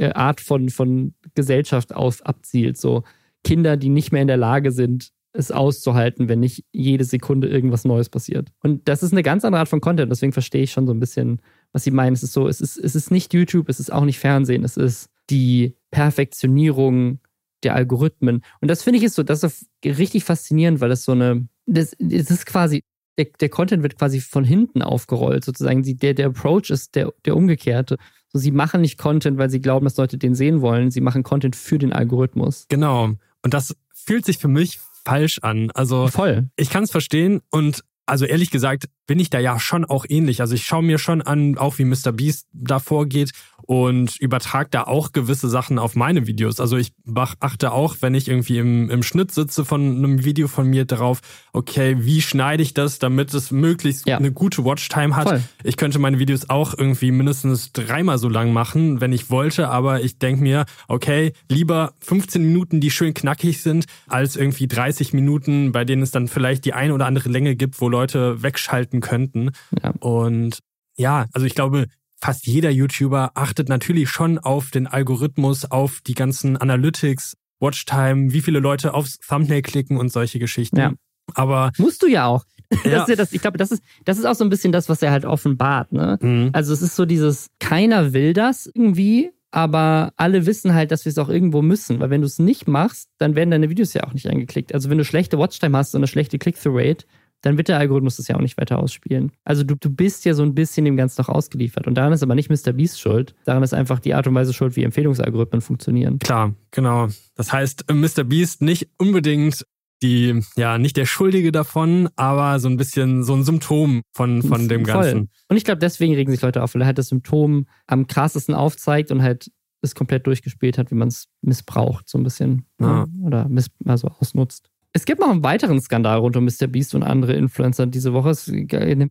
Art 0.14 0.40
von, 0.40 0.68
von 0.68 1.14
Gesellschaft 1.34 1.94
auf, 1.94 2.24
abzielt. 2.26 2.76
So 2.76 3.04
Kinder, 3.42 3.76
die 3.76 3.88
nicht 3.88 4.12
mehr 4.12 4.22
in 4.22 4.28
der 4.28 4.36
Lage 4.36 4.70
sind, 4.70 5.12
es 5.36 5.50
auszuhalten, 5.50 6.28
wenn 6.28 6.40
nicht 6.40 6.64
jede 6.72 7.04
Sekunde 7.04 7.48
irgendwas 7.48 7.84
Neues 7.84 8.08
passiert. 8.08 8.50
Und 8.62 8.88
das 8.88 9.02
ist 9.02 9.12
eine 9.12 9.22
ganz 9.22 9.44
andere 9.44 9.60
Art 9.60 9.68
von 9.68 9.80
Content, 9.80 10.10
deswegen 10.10 10.32
verstehe 10.32 10.62
ich 10.62 10.72
schon 10.72 10.86
so 10.86 10.92
ein 10.92 11.00
bisschen, 11.00 11.40
was 11.72 11.84
sie 11.84 11.90
meinen. 11.90 12.14
Es 12.14 12.22
ist 12.22 12.32
so, 12.32 12.48
es 12.48 12.60
ist, 12.60 12.76
es 12.76 12.94
ist 12.94 13.10
nicht 13.10 13.34
YouTube, 13.34 13.68
es 13.68 13.80
ist 13.80 13.92
auch 13.92 14.04
nicht 14.04 14.18
Fernsehen, 14.18 14.64
es 14.64 14.76
ist 14.76 15.10
die 15.30 15.76
Perfektionierung 15.90 17.20
der 17.62 17.74
Algorithmen. 17.74 18.42
Und 18.60 18.70
das 18.70 18.82
finde 18.82 18.98
ich 18.98 19.04
ist 19.04 19.14
so, 19.14 19.22
das 19.22 19.42
ist 19.42 19.66
richtig 19.84 20.24
faszinierend, 20.24 20.80
weil 20.80 20.88
das 20.88 21.04
so 21.04 21.12
eine, 21.12 21.48
das, 21.66 21.92
das 21.98 22.30
ist 22.30 22.46
quasi, 22.46 22.82
der, 23.18 23.26
der 23.40 23.48
Content 23.48 23.82
wird 23.82 23.98
quasi 23.98 24.20
von 24.20 24.44
hinten 24.44 24.82
aufgerollt, 24.82 25.44
sozusagen. 25.44 25.82
Die, 25.82 25.96
der, 25.96 26.14
der 26.14 26.26
Approach 26.26 26.70
ist 26.70 26.94
der, 26.94 27.12
der 27.24 27.36
umgekehrte. 27.36 27.96
So, 28.28 28.38
sie 28.38 28.50
machen 28.50 28.82
nicht 28.82 28.98
Content, 28.98 29.38
weil 29.38 29.50
sie 29.50 29.60
glauben, 29.60 29.84
dass 29.84 29.96
Leute 29.96 30.18
den 30.18 30.34
sehen 30.34 30.60
wollen. 30.60 30.90
Sie 30.90 31.00
machen 31.00 31.22
Content 31.22 31.56
für 31.56 31.78
den 31.78 31.92
Algorithmus. 31.92 32.66
Genau. 32.68 33.14
Und 33.42 33.54
das 33.54 33.74
fühlt 33.94 34.24
sich 34.24 34.38
für 34.38 34.48
mich 34.48 34.80
falsch 35.06 35.38
an. 35.42 35.70
Also 35.72 36.08
Voll. 36.08 36.48
ich 36.56 36.68
kann 36.70 36.84
es 36.84 36.90
verstehen 36.90 37.40
und 37.50 37.82
also 38.06 38.24
ehrlich 38.24 38.50
gesagt 38.50 38.86
bin 39.06 39.20
ich 39.20 39.30
da 39.30 39.38
ja 39.38 39.58
schon 39.58 39.84
auch 39.84 40.04
ähnlich. 40.08 40.40
Also 40.40 40.54
ich 40.54 40.64
schaue 40.64 40.82
mir 40.82 40.98
schon 40.98 41.22
an, 41.22 41.58
auch 41.58 41.78
wie 41.78 41.84
Mr. 41.84 42.12
Beast 42.12 42.46
da 42.52 42.78
vorgeht 42.78 43.32
und 43.62 44.16
übertrage 44.20 44.68
da 44.70 44.84
auch 44.84 45.12
gewisse 45.12 45.48
Sachen 45.48 45.78
auf 45.78 45.96
meine 45.96 46.26
Videos. 46.26 46.60
Also 46.60 46.76
ich 46.76 46.92
achte 47.40 47.72
auch, 47.72 47.96
wenn 48.00 48.14
ich 48.14 48.28
irgendwie 48.28 48.58
im, 48.58 48.90
im 48.90 49.02
Schnitt 49.02 49.32
sitze 49.32 49.64
von 49.64 49.96
einem 49.96 50.24
Video 50.24 50.46
von 50.46 50.68
mir 50.68 50.84
drauf, 50.84 51.20
okay, 51.52 51.96
wie 51.98 52.22
schneide 52.22 52.62
ich 52.62 52.74
das, 52.74 52.98
damit 52.98 53.34
es 53.34 53.50
möglichst 53.50 54.06
ja. 54.06 54.18
eine 54.18 54.32
gute 54.32 54.64
Watchtime 54.64 55.16
hat. 55.16 55.28
Voll. 55.28 55.42
Ich 55.64 55.76
könnte 55.76 55.98
meine 55.98 56.18
Videos 56.18 56.48
auch 56.48 56.74
irgendwie 56.76 57.10
mindestens 57.10 57.72
dreimal 57.72 58.18
so 58.18 58.28
lang 58.28 58.52
machen, 58.52 59.00
wenn 59.00 59.12
ich 59.12 59.30
wollte, 59.30 59.68
aber 59.68 60.02
ich 60.02 60.18
denke 60.18 60.42
mir, 60.42 60.64
okay, 60.86 61.32
lieber 61.48 61.92
15 62.00 62.42
Minuten, 62.44 62.80
die 62.80 62.90
schön 62.90 63.14
knackig 63.14 63.62
sind, 63.62 63.86
als 64.06 64.36
irgendwie 64.36 64.68
30 64.68 65.12
Minuten, 65.12 65.72
bei 65.72 65.84
denen 65.84 66.02
es 66.02 66.12
dann 66.12 66.28
vielleicht 66.28 66.64
die 66.64 66.72
ein 66.72 66.92
oder 66.92 67.06
andere 67.06 67.28
Länge 67.28 67.56
gibt, 67.56 67.80
wo 67.80 67.88
Leute 67.88 68.42
wegschalten 68.42 68.95
könnten. 69.00 69.50
Ja. 69.82 69.90
Und 70.00 70.60
ja, 70.96 71.26
also 71.32 71.46
ich 71.46 71.54
glaube, 71.54 71.86
fast 72.20 72.46
jeder 72.46 72.70
YouTuber 72.70 73.32
achtet 73.34 73.68
natürlich 73.68 74.08
schon 74.08 74.38
auf 74.38 74.70
den 74.70 74.86
Algorithmus, 74.86 75.64
auf 75.64 76.00
die 76.06 76.14
ganzen 76.14 76.56
Analytics, 76.56 77.36
Watchtime, 77.60 78.32
wie 78.32 78.40
viele 78.40 78.58
Leute 78.58 78.94
aufs 78.94 79.18
Thumbnail 79.18 79.62
klicken 79.62 79.96
und 79.96 80.10
solche 80.10 80.38
Geschichten. 80.38 80.78
Ja. 80.78 80.92
Aber 81.34 81.72
musst 81.78 82.02
du 82.02 82.06
ja 82.06 82.26
auch. 82.26 82.44
Ja. 82.84 83.06
Ja 83.06 83.14
das, 83.14 83.32
ich 83.32 83.40
glaube, 83.40 83.58
das 83.58 83.70
ist, 83.70 83.80
das 84.04 84.18
ist 84.18 84.24
auch 84.24 84.34
so 84.34 84.42
ein 84.42 84.50
bisschen 84.50 84.72
das, 84.72 84.88
was 84.88 85.00
er 85.00 85.12
halt 85.12 85.24
offenbart. 85.24 85.92
Ne? 85.92 86.18
Mhm. 86.20 86.50
Also 86.52 86.72
es 86.72 86.82
ist 86.82 86.96
so 86.96 87.04
dieses, 87.04 87.46
keiner 87.60 88.12
will 88.12 88.32
das 88.32 88.66
irgendwie, 88.66 89.30
aber 89.52 90.12
alle 90.16 90.46
wissen 90.46 90.74
halt, 90.74 90.90
dass 90.90 91.04
wir 91.04 91.10
es 91.10 91.18
auch 91.18 91.28
irgendwo 91.28 91.62
müssen. 91.62 92.00
Weil 92.00 92.10
wenn 92.10 92.22
du 92.22 92.26
es 92.26 92.40
nicht 92.40 92.66
machst, 92.66 93.08
dann 93.18 93.36
werden 93.36 93.52
deine 93.52 93.70
Videos 93.70 93.94
ja 93.94 94.02
auch 94.02 94.14
nicht 94.14 94.26
eingeklickt. 94.26 94.74
Also 94.74 94.90
wenn 94.90 94.98
du 94.98 95.04
schlechte 95.04 95.38
Watchtime 95.38 95.78
hast 95.78 95.94
und 95.94 96.00
eine 96.00 96.08
schlechte 96.08 96.38
Click-Through-Rate, 96.38 97.06
dann 97.42 97.56
wird 97.56 97.68
der 97.68 97.78
Algorithmus 97.78 98.16
das 98.16 98.28
ja 98.28 98.36
auch 98.36 98.40
nicht 98.40 98.58
weiter 98.58 98.78
ausspielen. 98.78 99.32
Also 99.44 99.62
du, 99.62 99.76
du 99.76 99.90
bist 99.90 100.24
ja 100.24 100.34
so 100.34 100.42
ein 100.42 100.54
bisschen 100.54 100.84
dem 100.84 100.96
Ganzen 100.96 101.20
noch 101.20 101.28
ausgeliefert. 101.28 101.86
Und 101.86 101.94
daran 101.94 102.12
ist 102.12 102.22
aber 102.22 102.34
nicht 102.34 102.50
Mr. 102.50 102.72
Beast 102.72 103.00
schuld. 103.00 103.34
Daran 103.44 103.62
ist 103.62 103.74
einfach 103.74 104.00
die 104.00 104.14
Art 104.14 104.26
und 104.26 104.34
Weise 104.34 104.52
schuld, 104.52 104.76
wie 104.76 104.82
Empfehlungsalgorithmen 104.82 105.60
funktionieren. 105.60 106.18
Klar, 106.18 106.54
genau. 106.70 107.08
Das 107.34 107.52
heißt, 107.52 107.86
Mr. 107.92 108.24
Beast 108.24 108.62
nicht 108.62 108.88
unbedingt 108.98 109.64
die, 110.02 110.42
ja, 110.56 110.76
nicht 110.76 110.96
der 110.96 111.06
Schuldige 111.06 111.52
davon, 111.52 112.08
aber 112.16 112.58
so 112.58 112.68
ein 112.68 112.76
bisschen 112.76 113.22
so 113.22 113.34
ein 113.34 113.44
Symptom 113.44 114.02
von, 114.12 114.42
von 114.42 114.68
dem 114.68 114.84
Voll. 114.84 114.94
Ganzen. 114.94 115.30
Und 115.48 115.56
ich 115.56 115.64
glaube, 115.64 115.78
deswegen 115.78 116.14
regen 116.14 116.30
sich 116.30 116.42
Leute 116.42 116.62
auf, 116.62 116.74
weil 116.74 116.82
er 116.82 116.86
halt 116.86 116.98
das 116.98 117.08
Symptom 117.08 117.66
am 117.86 118.06
krassesten 118.06 118.54
aufzeigt 118.54 119.10
und 119.10 119.22
halt 119.22 119.50
es 119.80 119.94
komplett 119.94 120.26
durchgespielt 120.26 120.78
hat, 120.78 120.90
wie 120.90 120.96
man 120.96 121.08
es 121.08 121.28
missbraucht, 121.42 122.08
so 122.08 122.18
ein 122.18 122.24
bisschen. 122.24 122.66
Ja. 122.80 123.06
Oder 123.22 123.48
miss 123.48 123.70
also 123.84 124.08
ausnutzt. 124.08 124.70
Es 124.96 125.04
gibt 125.04 125.20
noch 125.20 125.28
einen 125.28 125.44
weiteren 125.44 125.78
Skandal 125.78 126.16
rund 126.20 126.38
um 126.38 126.46
Mr. 126.46 126.68
Beast 126.68 126.94
und 126.94 127.02
andere 127.02 127.34
Influencer 127.34 127.86
diese 127.86 128.14
Woche 128.14 128.30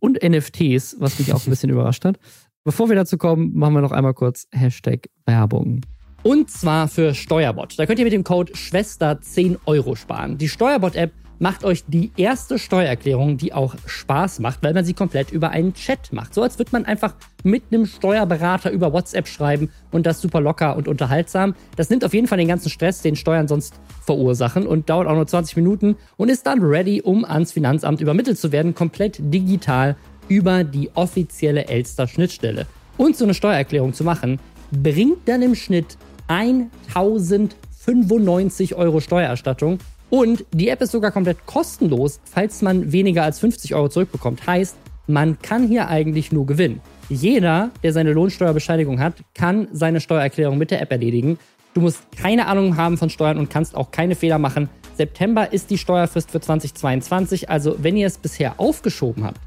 und 0.00 0.18
NFTs, 0.20 0.96
was 0.98 1.20
mich 1.20 1.32
auch 1.32 1.46
ein 1.46 1.50
bisschen 1.50 1.70
überrascht 1.70 2.04
hat. 2.04 2.18
Bevor 2.64 2.88
wir 2.88 2.96
dazu 2.96 3.16
kommen, 3.16 3.56
machen 3.56 3.74
wir 3.74 3.82
noch 3.82 3.92
einmal 3.92 4.12
kurz 4.12 4.48
Hashtag 4.50 5.08
Werbung. 5.26 5.82
Und 6.24 6.50
zwar 6.50 6.88
für 6.88 7.14
Steuerbot. 7.14 7.78
Da 7.78 7.86
könnt 7.86 8.00
ihr 8.00 8.04
mit 8.04 8.12
dem 8.12 8.24
Code 8.24 8.56
Schwester 8.56 9.20
10 9.20 9.58
Euro 9.66 9.94
sparen. 9.94 10.38
Die 10.38 10.48
Steuerbot-App 10.48 11.12
macht 11.38 11.64
euch 11.64 11.84
die 11.86 12.12
erste 12.16 12.58
Steuererklärung, 12.58 13.36
die 13.36 13.52
auch 13.52 13.74
Spaß 13.86 14.40
macht, 14.40 14.62
weil 14.62 14.74
man 14.74 14.84
sie 14.84 14.94
komplett 14.94 15.30
über 15.30 15.50
einen 15.50 15.74
Chat 15.74 16.12
macht. 16.12 16.34
So 16.34 16.42
als 16.42 16.58
würde 16.58 16.70
man 16.72 16.84
einfach 16.84 17.14
mit 17.42 17.64
einem 17.70 17.86
Steuerberater 17.86 18.70
über 18.70 18.92
WhatsApp 18.92 19.28
schreiben 19.28 19.70
und 19.92 20.06
das 20.06 20.20
super 20.20 20.40
locker 20.40 20.76
und 20.76 20.88
unterhaltsam. 20.88 21.54
Das 21.76 21.90
nimmt 21.90 22.04
auf 22.04 22.14
jeden 22.14 22.26
Fall 22.26 22.38
den 22.38 22.48
ganzen 22.48 22.70
Stress, 22.70 23.02
den 23.02 23.16
Steuern 23.16 23.48
sonst 23.48 23.74
verursachen 24.04 24.66
und 24.66 24.88
dauert 24.88 25.06
auch 25.06 25.14
nur 25.14 25.26
20 25.26 25.56
Minuten 25.56 25.96
und 26.16 26.28
ist 26.28 26.46
dann 26.46 26.62
ready, 26.62 27.02
um 27.02 27.24
ans 27.24 27.52
Finanzamt 27.52 28.00
übermittelt 28.00 28.38
zu 28.38 28.52
werden, 28.52 28.74
komplett 28.74 29.18
digital 29.20 29.96
über 30.28 30.64
die 30.64 30.90
offizielle 30.94 31.68
Elster-Schnittstelle. 31.68 32.66
Und 32.96 33.16
so 33.16 33.24
eine 33.24 33.34
Steuererklärung 33.34 33.92
zu 33.92 34.04
machen, 34.04 34.38
bringt 34.72 35.28
dann 35.28 35.42
im 35.42 35.54
Schnitt 35.54 35.98
1095 36.28 38.74
Euro 38.74 39.00
Steuererstattung 39.00 39.78
und 40.10 40.44
die 40.52 40.68
App 40.68 40.80
ist 40.82 40.92
sogar 40.92 41.10
komplett 41.10 41.46
kostenlos, 41.46 42.20
falls 42.24 42.62
man 42.62 42.92
weniger 42.92 43.24
als 43.24 43.40
50 43.40 43.74
Euro 43.74 43.88
zurückbekommt. 43.88 44.46
Heißt, 44.46 44.76
man 45.06 45.38
kann 45.40 45.68
hier 45.68 45.88
eigentlich 45.88 46.32
nur 46.32 46.46
gewinnen. 46.46 46.80
Jeder, 47.08 47.70
der 47.82 47.92
seine 47.92 48.12
Lohnsteuerbescheinigung 48.12 48.98
hat, 49.00 49.14
kann 49.34 49.68
seine 49.72 50.00
Steuererklärung 50.00 50.58
mit 50.58 50.70
der 50.70 50.80
App 50.80 50.90
erledigen. 50.90 51.38
Du 51.74 51.80
musst 51.80 52.00
keine 52.16 52.46
Ahnung 52.46 52.76
haben 52.76 52.98
von 52.98 53.10
Steuern 53.10 53.38
und 53.38 53.50
kannst 53.50 53.76
auch 53.76 53.90
keine 53.90 54.14
Fehler 54.14 54.38
machen. 54.38 54.68
September 54.96 55.52
ist 55.52 55.70
die 55.70 55.78
Steuerfrist 55.78 56.30
für 56.30 56.40
2022, 56.40 57.50
also 57.50 57.76
wenn 57.78 57.96
ihr 57.96 58.06
es 58.06 58.16
bisher 58.18 58.58
aufgeschoben 58.58 59.24
habt, 59.24 59.40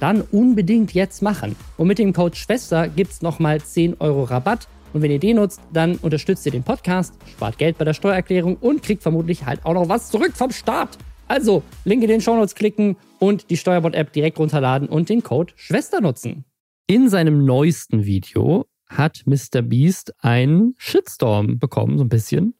dann 0.00 0.22
unbedingt 0.22 0.94
jetzt 0.94 1.22
machen. 1.22 1.56
Und 1.76 1.88
mit 1.88 1.98
dem 1.98 2.12
Code 2.12 2.36
Schwester 2.36 2.88
gibt 2.88 3.12
es 3.12 3.22
nochmal 3.22 3.60
10 3.60 4.00
Euro 4.00 4.24
Rabatt 4.24 4.66
und 4.94 5.02
wenn 5.02 5.10
ihr 5.10 5.18
den 5.18 5.36
nutzt, 5.36 5.60
dann 5.72 5.96
unterstützt 5.96 6.46
ihr 6.46 6.52
den 6.52 6.62
Podcast, 6.62 7.14
spart 7.30 7.58
Geld 7.58 7.76
bei 7.76 7.84
der 7.84 7.94
Steuererklärung 7.94 8.56
und 8.56 8.82
kriegt 8.82 9.02
vermutlich 9.02 9.44
halt 9.44 9.66
auch 9.66 9.74
noch 9.74 9.88
was 9.88 10.10
zurück 10.10 10.32
vom 10.34 10.52
Staat. 10.52 10.96
Also, 11.26 11.62
Link 11.84 12.02
in 12.02 12.08
den 12.08 12.20
Shownotes 12.20 12.54
klicken 12.54 12.96
und 13.18 13.50
die 13.50 13.56
Steuerbot-App 13.56 14.12
direkt 14.12 14.38
runterladen 14.38 14.88
und 14.88 15.08
den 15.08 15.22
Code 15.22 15.52
Schwester 15.56 16.00
nutzen. 16.00 16.44
In 16.86 17.08
seinem 17.08 17.44
neuesten 17.44 18.04
Video 18.04 18.66
hat 18.86 19.22
Mr. 19.26 19.62
Beast 19.62 20.14
einen 20.18 20.74
Shitstorm 20.78 21.58
bekommen, 21.58 21.98
so 21.98 22.04
ein 22.04 22.08
bisschen. 22.08 22.54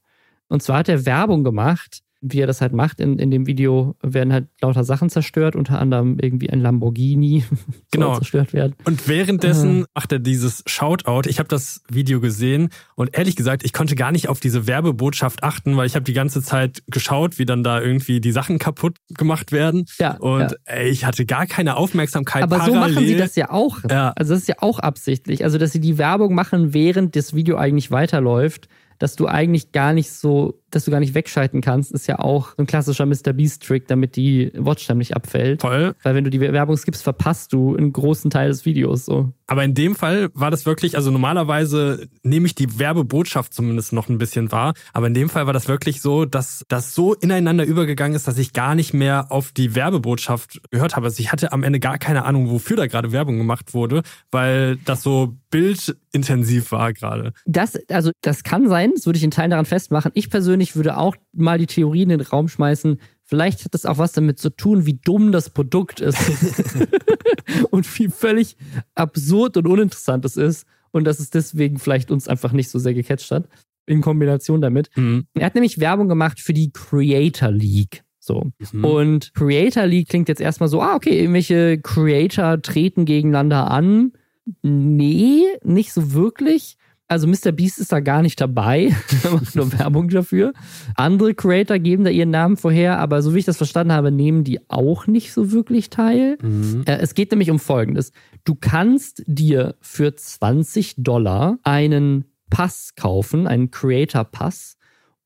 Und 0.49 0.63
zwar 0.63 0.79
hat 0.79 0.89
er 0.89 1.07
Werbung 1.07 1.45
gemacht 1.45 2.04
wie 2.27 2.41
er 2.41 2.47
das 2.47 2.61
halt 2.61 2.73
macht, 2.73 3.01
in, 3.01 3.19
in 3.19 3.31
dem 3.31 3.47
Video 3.47 3.97
werden 4.03 4.33
halt 4.33 4.49
lauter 4.63 4.83
Sachen 4.83 5.11
zerstört, 5.11 5.57
unter 5.57 5.79
anderem 5.79 6.19
irgendwie 6.21 6.49
ein 6.49 6.59
Lamborghini 6.59 7.45
genau. 7.93 8.17
zerstört 8.17 8.55
werden. 8.55 8.75
Und 8.85 9.07
währenddessen 9.07 9.83
äh. 9.83 9.87
macht 9.95 10.11
er 10.13 10.19
dieses 10.19 10.63
Shoutout. 10.67 11.29
Ich 11.29 11.39
habe 11.39 11.49
das 11.49 11.83
Video 11.91 12.21
gesehen 12.21 12.71
und 12.95 13.17
ehrlich 13.17 13.37
gesagt, 13.37 13.63
ich 13.63 13.75
konnte 13.75 13.95
gar 13.95 14.11
nicht 14.11 14.29
auf 14.29 14.41
diese 14.41 14.67
Werbebotschaft 14.67 15.43
achten, 15.43 15.77
weil 15.77 15.87
ich 15.87 15.97
habe 15.97 16.05
die 16.05 16.15
ganze 16.15 16.43
Zeit 16.43 16.83
geschaut, 16.87 17.39
wie 17.39 17.45
dann 17.45 17.63
da 17.63 17.81
irgendwie 17.81 18.21
die 18.21 18.33
Sachen 18.33 18.59
kaputt 18.59 18.97
gemacht 19.11 19.53
werden. 19.53 19.85
Ja, 19.99 20.17
und 20.17 20.41
ja. 20.41 20.57
Ey, 20.65 20.89
ich 20.89 21.05
hatte 21.05 21.27
gar 21.27 21.47
keine 21.47 21.77
Aufmerksamkeit. 21.77 22.43
Aber 22.43 22.57
parallel. 22.57 22.75
so 22.75 22.81
machen 22.81 23.07
sie 23.07 23.17
das 23.17 23.37
ja 23.37 23.51
auch. 23.51 23.81
Ja. 23.91 24.13
Also 24.17 24.33
das 24.33 24.43
ist 24.43 24.49
ja 24.49 24.57
auch 24.61 24.79
absichtlich. 24.79 25.45
Also 25.45 25.59
dass 25.59 25.73
sie 25.73 25.81
die 25.81 25.99
Werbung 25.99 26.35
machen, 26.35 26.73
während 26.73 27.17
das 27.17 27.35
Video 27.35 27.57
eigentlich 27.59 27.91
weiterläuft 27.91 28.69
dass 28.99 29.17
du 29.17 29.27
eigentlich 29.27 29.73
gar 29.73 29.93
nicht 29.93 30.11
so, 30.11 30.61
dass 30.71 30.85
du 30.85 30.91
gar 30.91 31.01
nicht 31.01 31.15
wegschalten 31.15 31.61
kannst, 31.61 31.93
ist 31.93 32.07
ja 32.07 32.19
auch 32.19 32.57
ein 32.59 32.67
klassischer 32.67 33.07
Mr. 33.07 33.33
Beast-Trick, 33.33 33.87
damit 33.89 34.17
die 34.17 34.51
Watchtime 34.55 34.99
nicht 34.99 35.15
abfällt. 35.15 35.63
Voll. 35.63 35.95
Weil 36.03 36.15
wenn 36.15 36.25
du 36.25 36.31
die 36.31 36.41
Werbung 36.41 36.77
skippst, 36.77 37.03
verpasst 37.03 37.53
du 37.53 37.77
einen 37.77 37.93
großen 37.93 38.31
Teil 38.31 38.49
des 38.49 38.65
Videos 38.65 39.05
so. 39.05 39.33
Aber 39.47 39.65
in 39.65 39.75
dem 39.75 39.95
Fall 39.95 40.31
war 40.33 40.51
das 40.51 40.67
wirklich, 40.67 40.97
also 40.97 41.11
normalerweise 41.11 42.09
nehme 42.23 42.47
ich 42.47 42.55
die 42.55 42.79
Werbebotschaft 42.79 43.53
zumindest 43.53 43.93
noch 43.93 44.09
ein 44.09 44.19
bisschen 44.19 44.51
wahr, 44.53 44.75
aber 44.93 45.07
in 45.07 45.15
dem 45.15 45.29
Fall 45.29 45.47
war 45.47 45.53
das 45.53 45.69
wirklich 45.69 46.01
so, 46.01 46.25
dass 46.25 46.65
das 46.69 46.95
so 46.95 47.15
ineinander 47.15 47.65
übergegangen 47.65 48.17
ist, 48.17 48.27
dass 48.27 48.39
ich 48.39 48.53
gar 48.53 48.75
nicht 48.75 48.95
mehr 48.95 49.31
auf 49.31 49.53
die 49.53 49.75
Werbebotschaft 49.75 50.61
gehört 50.71 50.97
habe. 50.97 51.07
Also 51.07 51.21
ich 51.21 51.31
hatte 51.33 51.53
am 51.53 51.63
Ende 51.63 51.81
gar 51.81 51.99
keine 51.99 52.25
Ahnung, 52.25 52.51
wofür 52.51 52.77
da 52.77 52.87
gerade 52.87 53.13
Werbung 53.13 53.37
gemacht 53.37 53.75
wurde, 53.75 54.03
weil 54.31 54.77
das 54.85 55.03
so 55.03 55.37
bildintensiv 55.51 56.73
war 56.73 56.93
gerade. 56.93 57.33
Das, 57.45 57.79
also 57.89 58.11
das 58.23 58.43
kann 58.43 58.69
sein, 58.69 58.93
das 58.95 59.07
würde 59.07 59.19
ich 59.19 59.25
in 59.25 59.31
Teilen 59.31 59.51
daran 59.51 59.67
festmachen. 59.67 60.11
Ich 60.15 60.31
persönlich 60.31 60.75
würde 60.75 60.97
auch 60.97 61.17
mal 61.33 61.59
die 61.59 61.67
Theorie 61.67 62.03
in 62.03 62.09
den 62.09 62.21
Raum 62.21 62.49
schmeißen, 62.49 62.99
vielleicht 63.25 63.65
hat 63.65 63.75
das 63.75 63.87
auch 63.87 63.99
was 63.99 64.13
damit 64.13 64.39
zu 64.39 64.51
tun, 64.51 64.87
wie 64.87 64.95
dumm 64.95 65.33
das 65.33 65.51
Produkt 65.51 66.01
ist. 66.01 66.19
und 67.71 67.99
wie 67.99 68.09
völlig 68.09 68.57
absurd 68.95 69.57
und 69.57 69.67
uninteressant 69.67 70.25
es 70.25 70.37
ist. 70.37 70.67
Und 70.93 71.05
dass 71.05 71.19
es 71.19 71.31
deswegen 71.31 71.79
vielleicht 71.79 72.11
uns 72.11 72.29
einfach 72.29 72.53
nicht 72.53 72.71
so 72.71 72.79
sehr 72.79 72.95
gecatcht 72.95 73.31
hat. 73.31 73.49
In 73.87 74.01
Kombination 74.01 74.61
damit. 74.61 74.91
Mhm. 74.97 75.27
Er 75.35 75.47
hat 75.47 75.55
nämlich 75.55 75.79
Werbung 75.79 76.09
gemacht 76.09 76.41
für 76.41 76.55
die 76.55 76.71
Creator 76.73 77.51
League. 77.51 78.05
So. 78.19 78.51
Mhm. 78.73 78.85
Und 78.85 79.35
Creator 79.35 79.87
League 79.87 80.09
klingt 80.09 80.29
jetzt 80.29 80.41
erstmal 80.41 80.69
so, 80.69 80.81
ah, 80.81 80.95
okay, 80.95 81.19
irgendwelche 81.19 81.79
Creator 81.79 82.63
treten 82.63 83.05
gegeneinander 83.05 83.71
an 83.71 84.13
Nee, 84.63 85.45
nicht 85.63 85.93
so 85.93 86.13
wirklich. 86.13 86.77
Also 87.07 87.27
Mr. 87.27 87.53
Beast 87.53 87.79
ist 87.79 87.93
da 87.93 88.01
gar 88.01 88.23
nicht 88.23 88.41
dabei. 88.41 88.95
Macht 89.31 89.55
nur 89.55 89.73
Werbung 89.79 90.09
dafür. 90.09 90.53
Andere 90.97 91.35
Creator 91.35 91.79
geben 91.79 92.05
da 92.05 92.11
ihren 92.11 92.31
Namen 92.31 92.57
vorher, 92.57 92.99
aber 92.99 93.21
so 93.23 93.35
wie 93.35 93.41
ich 93.41 93.45
das 93.45 93.59
verstanden 93.59 93.93
habe, 93.93 94.11
nehmen 94.11 94.43
die 94.43 94.59
auch 94.71 95.07
nicht 95.07 95.33
so 95.33 95.53
wirklich 95.53 95.91
teil. 95.91 96.39
Mhm. 96.43 96.85
Äh, 96.87 96.99
es 96.99 97.15
geht 97.15 97.31
nämlich 97.31 97.51
um 97.51 97.59
Folgendes. 97.59 98.13
Du 98.45 98.55
kannst 98.55 99.23
dir 99.27 99.77
für 99.81 100.15
20 100.15 100.95
Dollar 100.99 101.59
einen 101.63 102.25
Pass 102.49 102.95
kaufen, 102.95 103.47
einen 103.47 103.71
Creator 103.71 104.25
Pass. 104.25 104.77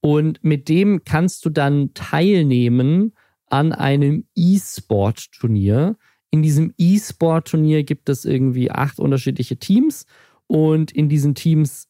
Und 0.01 0.43
mit 0.43 0.69
dem 0.69 1.05
kannst 1.05 1.45
du 1.45 1.51
dann 1.51 1.93
teilnehmen 1.95 3.13
an 3.47 3.73
einem 3.73 4.25
E-Sport-Turnier. 4.35 5.97
In 6.31 6.43
diesem 6.43 6.73
E-Sport-Turnier 6.77 7.85
gibt 7.85 8.09
es 8.09 8.25
irgendwie 8.25 8.71
acht 8.71 8.99
unterschiedliche 8.99 9.59
Teams 9.59 10.07
und 10.49 10.91
in 10.91 11.09
diesen 11.09 11.37
Teams 11.37 11.87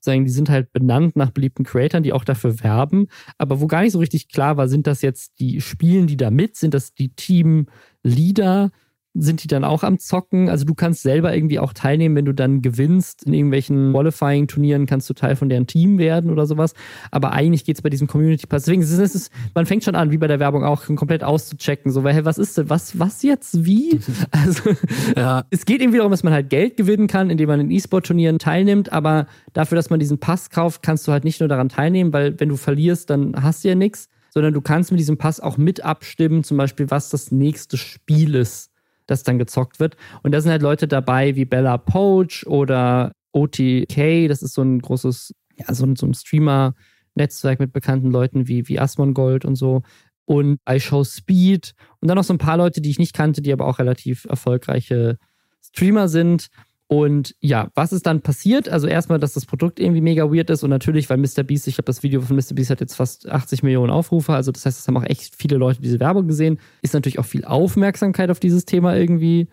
sagen, 0.00 0.24
die 0.24 0.30
sind 0.30 0.50
halt 0.50 0.72
benannt 0.72 1.16
nach 1.16 1.30
beliebten 1.30 1.64
Creatoren, 1.64 2.04
die 2.04 2.12
auch 2.12 2.24
dafür 2.24 2.62
werben, 2.62 3.08
aber 3.38 3.60
wo 3.60 3.66
gar 3.66 3.82
nicht 3.82 3.92
so 3.92 3.98
richtig 3.98 4.28
klar 4.28 4.56
war, 4.56 4.68
sind 4.68 4.86
das 4.86 5.02
jetzt 5.02 5.40
die 5.40 5.60
Spielen, 5.60 6.06
die 6.06 6.16
da 6.16 6.30
mit, 6.30 6.56
sind 6.56 6.74
das 6.74 6.94
die 6.94 7.08
Team-Leader, 7.14 8.70
sind 9.14 9.42
die 9.42 9.48
dann 9.48 9.64
auch 9.64 9.82
am 9.82 9.98
Zocken. 9.98 10.48
Also 10.48 10.64
du 10.64 10.74
kannst 10.74 11.02
selber 11.02 11.34
irgendwie 11.34 11.58
auch 11.58 11.72
teilnehmen, 11.72 12.14
wenn 12.14 12.24
du 12.24 12.32
dann 12.32 12.62
gewinnst 12.62 13.24
in 13.24 13.34
irgendwelchen 13.34 13.92
Qualifying-Turnieren, 13.92 14.86
kannst 14.86 15.10
du 15.10 15.14
Teil 15.14 15.34
von 15.34 15.48
deren 15.48 15.66
Team 15.66 15.98
werden 15.98 16.30
oder 16.30 16.46
sowas. 16.46 16.74
Aber 17.10 17.32
eigentlich 17.32 17.64
geht 17.64 17.76
es 17.76 17.82
bei 17.82 17.90
diesem 17.90 18.06
Community 18.06 18.46
Pass. 18.46 18.64
Deswegen 18.64 18.82
ist 18.82 18.92
es, 18.92 19.30
man 19.54 19.66
fängt 19.66 19.82
schon 19.82 19.96
an, 19.96 20.12
wie 20.12 20.18
bei 20.18 20.28
der 20.28 20.38
Werbung 20.38 20.64
auch, 20.64 20.84
komplett 20.84 21.24
auszuchecken. 21.24 21.90
So, 21.90 22.04
weil, 22.04 22.14
hey, 22.14 22.24
was 22.24 22.38
ist 22.38 22.56
denn, 22.56 22.70
was, 22.70 22.98
was 22.98 23.22
jetzt, 23.22 23.64
wie? 23.64 24.00
Also, 24.30 24.70
ja. 25.16 25.44
es 25.50 25.64
geht 25.64 25.80
irgendwie 25.80 25.98
darum, 25.98 26.12
dass 26.12 26.22
man 26.22 26.32
halt 26.32 26.50
Geld 26.50 26.76
gewinnen 26.76 27.08
kann, 27.08 27.30
indem 27.30 27.48
man 27.48 27.60
in 27.60 27.70
E-Sport-Turnieren 27.70 28.38
teilnimmt, 28.38 28.92
aber 28.92 29.26
dafür, 29.52 29.76
dass 29.76 29.90
man 29.90 29.98
diesen 29.98 30.18
Pass 30.18 30.50
kauft, 30.50 30.82
kannst 30.82 31.06
du 31.08 31.12
halt 31.12 31.24
nicht 31.24 31.40
nur 31.40 31.48
daran 31.48 31.68
teilnehmen, 31.68 32.12
weil 32.12 32.38
wenn 32.38 32.48
du 32.48 32.56
verlierst, 32.56 33.10
dann 33.10 33.34
hast 33.42 33.64
du 33.64 33.68
ja 33.68 33.74
nichts, 33.74 34.08
sondern 34.32 34.54
du 34.54 34.60
kannst 34.60 34.92
mit 34.92 35.00
diesem 35.00 35.18
Pass 35.18 35.40
auch 35.40 35.56
mit 35.58 35.84
abstimmen, 35.84 36.44
zum 36.44 36.56
Beispiel, 36.56 36.90
was 36.90 37.10
das 37.10 37.32
nächste 37.32 37.76
Spiel 37.76 38.34
ist 38.34 38.69
das 39.10 39.22
dann 39.22 39.38
gezockt 39.38 39.80
wird. 39.80 39.96
Und 40.22 40.32
da 40.32 40.40
sind 40.40 40.50
halt 40.50 40.62
Leute 40.62 40.88
dabei 40.88 41.36
wie 41.36 41.44
Bella 41.44 41.78
Poach 41.78 42.46
oder 42.46 43.12
OTK, 43.32 44.28
das 44.28 44.42
ist 44.42 44.54
so 44.54 44.62
ein 44.62 44.80
großes, 44.80 45.34
ja, 45.56 45.72
so 45.74 45.84
ein, 45.84 45.96
so 45.96 46.06
ein 46.06 46.14
Streamer-Netzwerk 46.14 47.60
mit 47.60 47.72
bekannten 47.72 48.10
Leuten 48.10 48.48
wie, 48.48 48.68
wie 48.68 48.78
Asmongold 48.78 49.44
und 49.44 49.56
so. 49.56 49.82
Und 50.24 50.60
iShow 50.68 51.04
Speed. 51.04 51.74
Und 52.00 52.08
dann 52.08 52.16
noch 52.16 52.24
so 52.24 52.34
ein 52.34 52.38
paar 52.38 52.56
Leute, 52.56 52.80
die 52.80 52.90
ich 52.90 52.98
nicht 52.98 53.14
kannte, 53.14 53.42
die 53.42 53.52
aber 53.52 53.66
auch 53.66 53.78
relativ 53.78 54.26
erfolgreiche 54.26 55.18
Streamer 55.60 56.08
sind. 56.08 56.48
Und 56.92 57.36
ja, 57.38 57.70
was 57.76 57.92
ist 57.92 58.04
dann 58.06 58.20
passiert? 58.20 58.68
Also 58.68 58.88
erstmal, 58.88 59.20
dass 59.20 59.34
das 59.34 59.46
Produkt 59.46 59.78
irgendwie 59.78 60.00
mega 60.00 60.24
weird 60.24 60.50
ist 60.50 60.64
und 60.64 60.70
natürlich, 60.70 61.08
weil 61.08 61.18
Mr. 61.18 61.44
Beast, 61.44 61.68
ich 61.68 61.76
habe 61.78 61.84
das 61.84 62.02
Video 62.02 62.20
von 62.20 62.34
Mr. 62.34 62.56
Beast 62.56 62.68
hat 62.68 62.80
jetzt 62.80 62.96
fast 62.96 63.28
80 63.28 63.62
Millionen 63.62 63.92
Aufrufe, 63.92 64.32
also 64.32 64.50
das 64.50 64.66
heißt, 64.66 64.76
es 64.76 64.88
haben 64.88 64.96
auch 64.96 65.04
echt 65.04 65.36
viele 65.36 65.56
Leute 65.56 65.80
diese 65.80 66.00
Werbung 66.00 66.26
gesehen, 66.26 66.58
ist 66.82 66.92
natürlich 66.92 67.20
auch 67.20 67.26
viel 67.26 67.44
Aufmerksamkeit 67.44 68.28
auf 68.28 68.40
dieses 68.40 68.64
Thema 68.64 68.96
irgendwie 68.96 69.46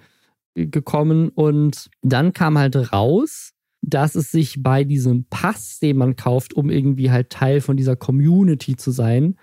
gekommen 0.56 1.30
und 1.30 1.92
dann 2.02 2.34
kam 2.34 2.58
halt 2.58 2.92
raus, 2.92 3.54
dass 3.84 4.16
es 4.16 4.32
sich 4.32 4.64
bei 4.64 4.84
diesem 4.84 5.26
Pass, 5.30 5.78
den 5.78 5.98
man 5.98 6.16
kauft, 6.16 6.56
um 6.56 6.72
irgendwie 6.72 7.12
halt 7.12 7.30
Teil 7.30 7.62
von 7.62 7.78
dieser 7.78 7.96
Community 7.96 8.78
zu 8.78 8.90
sein, 8.90 9.36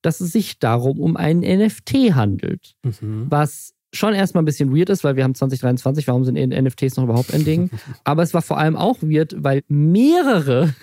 dass 0.00 0.22
es 0.22 0.32
sich 0.32 0.58
darum 0.58 0.98
um 0.98 1.18
einen 1.18 1.40
NFT 1.40 2.14
handelt, 2.14 2.76
mhm. 2.82 3.26
was 3.28 3.71
schon 3.92 4.14
erstmal 4.14 4.42
ein 4.42 4.46
bisschen 4.46 4.74
weird 4.74 4.90
ist, 4.90 5.04
weil 5.04 5.16
wir 5.16 5.24
haben 5.24 5.34
2023, 5.34 6.06
warum 6.08 6.24
sind 6.24 6.34
NFTs 6.36 6.96
noch 6.96 7.04
überhaupt 7.04 7.32
ein 7.34 7.44
Ding? 7.44 7.70
Aber 8.04 8.22
es 8.22 8.34
war 8.34 8.42
vor 8.42 8.58
allem 8.58 8.76
auch 8.76 9.02
weird, 9.02 9.34
weil 9.36 9.62
mehrere, 9.68 10.74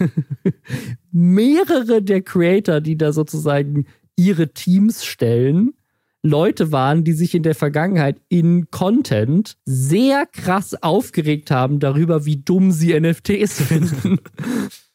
mehrere 1.12 2.02
der 2.02 2.22
Creator, 2.22 2.82
die 2.82 2.98
da 2.98 3.12
sozusagen 3.12 3.86
ihre 4.16 4.50
Teams 4.54 5.06
stellen, 5.06 5.74
Leute 6.22 6.72
waren, 6.72 7.04
die 7.04 7.14
sich 7.14 7.34
in 7.34 7.44
der 7.44 7.56
Vergangenheit 7.56 8.22
in 8.28 8.70
Content 8.72 9.56
sehr 9.66 10.26
krass 10.26 10.76
aufgeregt 10.82 11.50
haben 11.50 11.80
darüber, 11.80 12.26
wie 12.26 12.38
dumm 12.38 12.72
sie 12.72 13.00
NFTs 13.00 13.62
finden. 13.68 14.20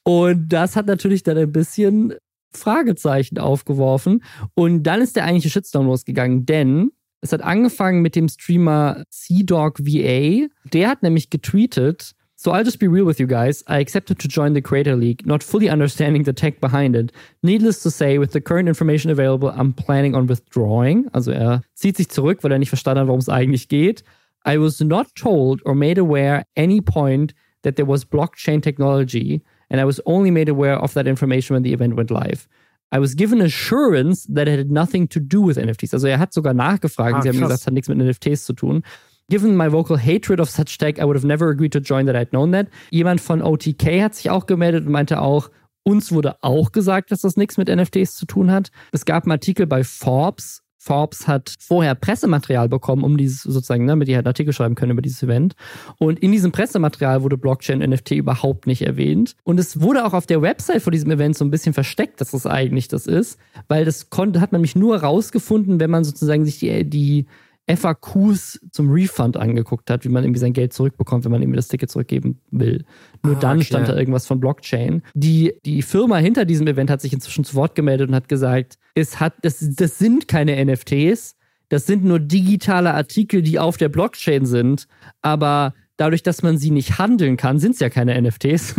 Und 0.03 0.49
das 0.49 0.77
hat 0.77 0.87
natürlich 0.87 1.23
dann 1.23 1.39
ein 1.39 1.51
bisschen 1.53 2.15
Fragezeichen 2.53 3.39
aufgeworfen. 3.39 4.23
Und 4.55 4.83
dann 4.83 5.01
ist 5.01 5.17
der 5.17 5.25
eigentliche 5.25 5.51
Shitstorm 5.51 5.87
losgegangen, 5.87 6.45
denn 6.45 6.91
es 7.25 7.33
hat 7.33 7.43
angefangen 7.43 8.03
mit 8.03 8.16
dem 8.16 8.29
Streamer 8.29 9.05
CDog 9.09 9.79
VA. 9.81 10.47
Der 10.72 10.89
hat 10.89 11.03
nämlich 11.03 11.31
getweetet, 11.31 12.14
So 12.37 12.53
I'll 12.53 12.64
just 12.64 12.79
be 12.79 12.89
real 12.89 13.07
with 13.07 13.18
you 13.18 13.27
guys. 13.27 13.64
I 13.68 13.79
accepted 13.79 14.18
to 14.18 14.29
join 14.29 14.53
the 14.53 14.61
Creator 14.61 14.97
League, 14.97 15.25
not 15.25 15.43
fully 15.43 15.70
understanding 15.70 16.25
the 16.25 16.35
tech 16.35 16.61
behind 16.61 16.95
it. 16.95 17.11
Needless 17.43 17.83
to 17.85 17.91
say, 17.91 18.18
with 18.18 18.33
the 18.33 18.41
current 18.41 18.68
information 18.68 19.11
available, 19.11 19.49
I'm 19.57 19.72
planning 19.72 20.14
on 20.14 20.27
withdrawing. 20.27 21.09
Also 21.14 21.31
er 21.31 21.62
zieht 21.75 21.97
sich 21.97 22.11
zurück, 22.11 22.43
weil 22.43 22.53
er 22.53 22.59
nicht 22.59 22.68
verstanden 22.68 23.01
hat, 23.01 23.07
worum 23.07 23.20
es 23.20 23.31
eigentlich 23.31 23.68
geht. 23.68 24.03
I 24.45 24.59
was 24.59 24.79
not 24.81 25.14
told 25.14 25.64
or 25.64 25.75
made 25.75 25.99
aware 25.99 26.45
any 26.55 26.83
point 26.83 27.33
that 27.62 27.77
there 27.77 27.87
was 27.87 28.05
blockchain 28.05 28.61
technology, 28.61 29.41
and 29.70 29.81
I 29.81 29.87
was 29.87 30.03
only 30.05 30.31
made 30.31 30.51
aware 30.51 30.79
of 30.79 30.93
that 30.93 31.07
information 31.07 31.55
when 31.55 31.62
the 31.62 31.72
event 31.72 31.97
went 31.97 32.11
live. 32.11 32.47
I 32.95 33.01
was 33.01 33.16
given 33.16 33.40
assurance 33.40 34.24
that 34.32 34.47
it 34.47 34.59
had 34.59 34.70
nothing 34.70 35.09
to 35.09 35.20
do 35.20 35.45
with 35.45 35.59
NFTs. 35.59 35.95
Also 35.95 36.07
er 36.07 36.18
hat 36.18 36.32
sogar 36.32 36.55
nachgefragt. 36.55 37.16
Ah, 37.16 37.22
sie 37.22 37.28
haben 37.28 37.40
gesagt, 37.40 37.61
es 37.61 37.66
hat 37.66 37.74
nichts 37.74 37.88
mit 37.88 37.99
NFTs 37.99 38.45
zu 38.45 38.53
tun. 38.53 38.82
Given 39.28 39.57
my 39.57 39.72
vocal 39.72 39.97
hatred 39.99 40.38
of 40.38 40.49
such 40.49 40.78
tech, 40.78 40.99
I 40.99 41.05
would 41.05 41.16
have 41.16 41.26
never 41.26 41.49
agreed 41.49 41.72
to 41.72 41.80
join 41.80 42.07
that 42.07 42.14
I'd 42.14 42.30
known 42.30 42.53
that. 42.53 42.68
Jemand 42.90 43.20
von 43.20 43.42
OTK 43.42 44.03
hat 44.03 44.14
sich 44.14 44.30
auch 44.30 44.47
gemeldet 44.47 44.86
und 44.86 44.92
meinte 44.92 45.20
auch, 45.20 45.51
uns 45.82 46.12
wurde 46.12 46.36
auch 46.42 46.72
gesagt, 46.72 47.11
dass 47.11 47.22
das 47.22 47.36
nichts 47.36 47.57
mit 47.57 47.68
NFTs 47.68 48.14
zu 48.14 48.26
tun 48.26 48.51
hat. 48.51 48.70
Es 48.92 49.05
gab 49.05 49.24
einen 49.24 49.32
Artikel 49.32 49.66
bei 49.66 49.82
Forbes, 49.82 50.62
Forbes 50.85 51.26
hat 51.26 51.55
vorher 51.61 51.95
Pressematerial 51.95 52.68
bekommen, 52.68 53.05
um 53.05 53.16
dieses 53.16 53.43
sozusagen, 53.43 53.87
ne, 53.87 53.93
damit 53.93 54.09
die 54.09 54.16
halt 54.16 54.26
Artikel 54.26 54.53
schreiben 54.53 54.74
können 54.74 54.93
über 54.93 55.01
dieses 55.01 55.22
Event. 55.22 55.55
Und 55.99 56.18
in 56.18 56.30
diesem 56.30 56.53
Pressematerial 56.53 57.22
wurde 57.22 57.39
Blockchain 57.39 57.78
NFT 57.78 58.12
überhaupt 58.12 58.66
nicht 58.66 58.82
erwähnt. 58.82 59.35
Und 59.45 59.59
es 59.59 59.80
wurde 59.80 60.05
auch 60.05 60.12
auf 60.12 60.26
der 60.26 60.43
Website 60.43 60.82
vor 60.82 60.91
diesem 60.91 61.11
Event 61.11 61.39
so 61.39 61.45
ein 61.45 61.51
bisschen 61.51 61.72
versteckt, 61.72 62.20
dass 62.20 62.32
das 62.32 62.47
eigentlich 62.47 62.89
das 62.89 63.07
ist, 63.07 63.39
weil 63.66 63.87
das 63.87 64.11
konnte, 64.11 64.43
hat 64.43 64.53
man 64.53 64.61
nämlich 64.61 64.76
nur 64.76 64.99
rausgefunden, 64.99 65.80
wenn 65.80 65.91
man 65.91 66.05
sozusagen 66.05 66.45
sich 66.45 66.59
die, 66.59 66.85
die 66.85 67.26
FAQs 67.67 68.61
zum 68.71 68.91
Refund 68.91 69.37
angeguckt 69.37 69.91
hat, 69.91 70.05
wie 70.05 70.11
man 70.11 70.25
irgendwie 70.25 70.41
sein 70.41 70.53
Geld 70.53 70.73
zurückbekommt, 70.73 71.25
wenn 71.25 71.33
man 71.33 71.43
irgendwie 71.43 71.57
das 71.57 71.69
Ticket 71.69 71.91
zurückgeben 71.91 72.41
will. 72.51 72.85
Nur 73.23 73.37
ah, 73.37 73.41
dann 73.41 73.59
okay. 73.59 73.67
stand 73.67 73.89
da 73.89 73.97
irgendwas 73.97 74.27
von 74.27 74.39
Blockchain. 74.39 75.03
Die, 75.15 75.55
die 75.65 75.83
Firma 75.83 76.19
hinter 76.19 76.45
diesem 76.45 76.67
Event 76.67 76.91
hat 76.91 77.01
sich 77.01 77.12
inzwischen 77.12 77.45
zu 77.45 77.55
Wort 77.55 77.75
gemeldet 77.75 78.09
und 78.09 78.15
hat 78.15 78.29
gesagt, 78.29 78.79
es 78.95 79.19
hat, 79.19 79.35
das, 79.43 79.59
das 79.61 79.99
sind 79.99 80.29
keine 80.29 80.62
NFTs, 80.65 81.37
das 81.71 81.87
sind 81.87 82.05
nur 82.05 82.21
digitale 82.21 82.93
Artikel, 82.93 83.41
die 83.41 83.59
auf 83.59 83.79
der 83.79 83.89
Blockchain 83.89 84.45
sind, 84.45 84.87
aber 85.23 85.75
dadurch, 85.97 86.22
dass 86.22 86.42
man 86.42 86.59
sie 86.59 86.70
nicht 86.70 86.99
handeln 86.99 87.36
kann, 87.36 87.59
sind 87.59 87.72
es 87.72 87.80
ja 87.80 87.90
keine 87.90 88.20
NFTs. 88.20 88.76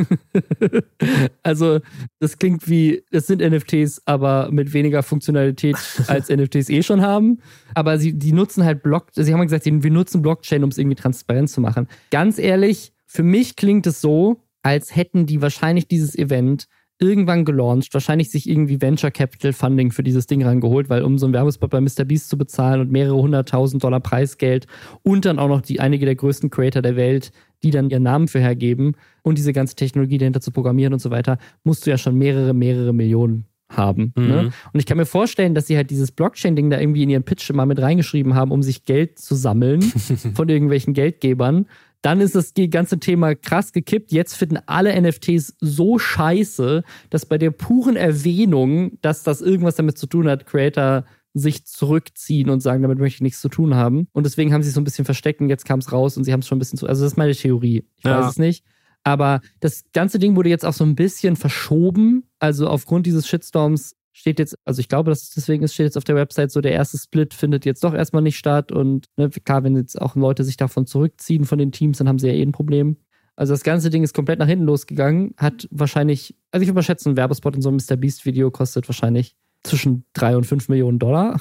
also, 1.43 1.79
das 2.19 2.37
klingt 2.37 2.69
wie, 2.69 3.03
es 3.11 3.27
sind 3.27 3.41
NFTs, 3.41 4.01
aber 4.05 4.49
mit 4.51 4.73
weniger 4.73 5.03
Funktionalität 5.03 5.77
als 6.07 6.29
NFTs 6.29 6.69
eh 6.69 6.83
schon 6.83 7.01
haben. 7.01 7.39
Aber 7.73 7.97
sie, 7.97 8.13
die 8.13 8.33
nutzen 8.33 8.63
halt 8.63 8.83
Block, 8.83 9.07
sie 9.13 9.33
haben 9.33 9.41
gesagt, 9.41 9.65
wir 9.65 9.91
nutzen 9.91 10.21
Blockchain, 10.21 10.63
um 10.63 10.69
es 10.69 10.77
irgendwie 10.77 10.95
transparent 10.95 11.49
zu 11.49 11.61
machen. 11.61 11.87
Ganz 12.11 12.37
ehrlich, 12.39 12.93
für 13.05 13.23
mich 13.23 13.55
klingt 13.55 13.87
es 13.87 14.01
so, 14.01 14.41
als 14.61 14.95
hätten 14.95 15.25
die 15.25 15.41
wahrscheinlich 15.41 15.87
dieses 15.87 16.17
Event 16.17 16.67
irgendwann 16.99 17.43
gelauncht, 17.43 17.93
wahrscheinlich 17.93 18.31
sich 18.31 18.49
irgendwie 18.49 18.81
Venture 18.81 19.11
Capital 19.11 19.53
Funding 19.53 19.91
für 19.91 20.03
dieses 20.03 20.27
Ding 20.27 20.43
rangeholt, 20.43 20.89
weil 20.89 21.03
um 21.03 21.17
so 21.17 21.25
einen 21.25 21.33
Werbespot 21.33 21.69
bei 21.69 21.81
Mr. 21.81 22.05
Beast 22.05 22.29
zu 22.29 22.37
bezahlen 22.37 22.81
und 22.81 22.91
mehrere 22.91 23.17
hunderttausend 23.17 23.83
Dollar 23.83 23.99
Preisgeld 23.99 24.67
und 25.03 25.25
dann 25.25 25.39
auch 25.39 25.49
noch 25.49 25.61
die 25.61 25.79
einige 25.79 26.05
der 26.05 26.15
größten 26.15 26.49
Creator 26.49 26.81
der 26.81 26.95
Welt, 26.95 27.31
die 27.63 27.71
dann 27.71 27.89
ihren 27.89 28.03
Namen 28.03 28.27
für 28.27 28.39
hergeben 28.39 28.93
und 29.23 29.37
diese 29.37 29.53
ganze 29.53 29.75
Technologie 29.75 30.17
dahinter 30.17 30.41
zu 30.41 30.51
programmieren 30.51 30.93
und 30.93 30.99
so 30.99 31.11
weiter, 31.11 31.37
musst 31.63 31.85
du 31.85 31.89
ja 31.89 31.97
schon 31.97 32.17
mehrere, 32.17 32.53
mehrere 32.53 32.93
Millionen 32.93 33.45
haben. 33.69 34.13
Ne? 34.15 34.23
Mhm. 34.23 34.29
Ne? 34.29 34.51
Und 34.73 34.79
ich 34.79 34.85
kann 34.85 34.97
mir 34.97 35.05
vorstellen, 35.05 35.55
dass 35.55 35.67
sie 35.67 35.75
halt 35.75 35.89
dieses 35.89 36.11
Blockchain-Ding 36.11 36.69
da 36.69 36.79
irgendwie 36.79 37.03
in 37.03 37.09
ihren 37.09 37.23
Pitch 37.23 37.51
mal 37.51 37.65
mit 37.65 37.81
reingeschrieben 37.81 38.35
haben, 38.35 38.51
um 38.51 38.61
sich 38.61 38.85
Geld 38.85 39.19
zu 39.19 39.35
sammeln 39.35 39.81
von 40.33 40.47
irgendwelchen 40.47 40.93
Geldgebern 40.93 41.65
dann 42.05 42.21
ist 42.21 42.35
das 42.35 42.53
ganze 42.69 42.99
Thema 42.99 43.33
krass 43.33 43.71
gekippt. 43.71 44.11
Jetzt 44.11 44.35
finden 44.35 44.59
alle 44.67 45.01
NFTs 45.01 45.55
so 45.59 45.97
scheiße, 45.97 46.83
dass 47.09 47.25
bei 47.25 47.39
der 47.39 47.49
puren 47.49 47.95
Erwähnung, 47.95 48.99
dass 49.01 49.23
das 49.23 49.41
irgendwas 49.41 49.75
damit 49.75 49.97
zu 49.97 50.05
tun 50.05 50.27
hat, 50.29 50.45
Creator 50.45 51.05
sich 51.33 51.65
zurückziehen 51.65 52.51
und 52.51 52.59
sagen, 52.61 52.83
damit 52.83 52.99
möchte 52.99 53.15
ich 53.15 53.21
nichts 53.21 53.41
zu 53.41 53.49
tun 53.49 53.73
haben. 53.73 54.07
Und 54.13 54.27
deswegen 54.27 54.53
haben 54.53 54.61
sie 54.61 54.69
es 54.69 54.75
so 54.75 54.81
ein 54.81 54.83
bisschen 54.83 55.05
versteckt 55.05 55.41
und 55.41 55.49
jetzt 55.49 55.65
kam 55.65 55.79
es 55.79 55.91
raus 55.91 56.15
und 56.15 56.25
sie 56.25 56.31
haben 56.31 56.41
es 56.41 56.47
schon 56.47 56.57
ein 56.57 56.59
bisschen 56.59 56.77
zu. 56.77 56.87
Also, 56.87 57.03
das 57.03 57.13
ist 57.13 57.17
meine 57.17 57.33
Theorie. 57.33 57.87
Ich 57.97 58.03
ja. 58.03 58.19
weiß 58.19 58.33
es 58.33 58.37
nicht. 58.37 58.63
Aber 59.03 59.41
das 59.59 59.85
ganze 59.91 60.19
Ding 60.19 60.35
wurde 60.35 60.49
jetzt 60.49 60.63
auch 60.63 60.73
so 60.73 60.83
ein 60.83 60.93
bisschen 60.93 61.35
verschoben. 61.35 62.29
Also 62.37 62.67
aufgrund 62.67 63.07
dieses 63.07 63.27
Shitstorms 63.27 63.95
steht 64.15 64.39
jetzt, 64.39 64.57
also 64.63 64.79
ich 64.79 64.87
glaube, 64.87 65.11
dass 65.11 65.23
es 65.23 65.29
deswegen 65.31 65.63
ist, 65.63 65.73
steht 65.73 65.87
jetzt 65.87 65.97
auf 65.97 66.05
der 66.05 66.15
Website 66.15 66.49
so, 66.49 66.61
der 66.61 66.71
erste 66.71 66.97
Split 66.97 67.33
findet 67.33 67.65
jetzt 67.65 67.83
doch 67.83 67.93
erstmal 67.93 68.21
nicht 68.21 68.37
statt 68.37 68.71
und 68.71 69.07
ne, 69.17 69.29
klar, 69.29 69.63
wenn 69.63 69.75
jetzt 69.75 70.01
auch 70.01 70.15
Leute 70.15 70.45
sich 70.45 70.55
davon 70.55 70.87
zurückziehen 70.87 71.43
von 71.43 71.59
den 71.59 71.73
Teams, 71.73 71.97
dann 71.97 72.07
haben 72.07 72.17
sie 72.17 72.27
ja 72.27 72.33
eh 72.33 72.41
ein 72.41 72.53
Problem. 72.53 72.95
Also 73.35 73.53
das 73.53 73.63
ganze 73.63 73.89
Ding 73.89 74.03
ist 74.03 74.13
komplett 74.13 74.39
nach 74.39 74.47
hinten 74.47 74.63
losgegangen, 74.63 75.35
hat 75.37 75.67
wahrscheinlich, 75.69 76.33
also 76.51 76.63
ich 76.63 76.69
würde 76.69 76.83
schätzen, 76.83 77.09
ein 77.09 77.17
Werbespot 77.17 77.55
in 77.55 77.61
so 77.61 77.67
einem 77.67 77.77
Mr. 77.77 77.97
Beast 77.97 78.25
Video 78.25 78.49
kostet 78.51 78.87
wahrscheinlich 78.87 79.35
zwischen 79.63 80.05
drei 80.13 80.37
und 80.37 80.45
fünf 80.45 80.69
Millionen 80.69 80.97
Dollar. 80.97 81.37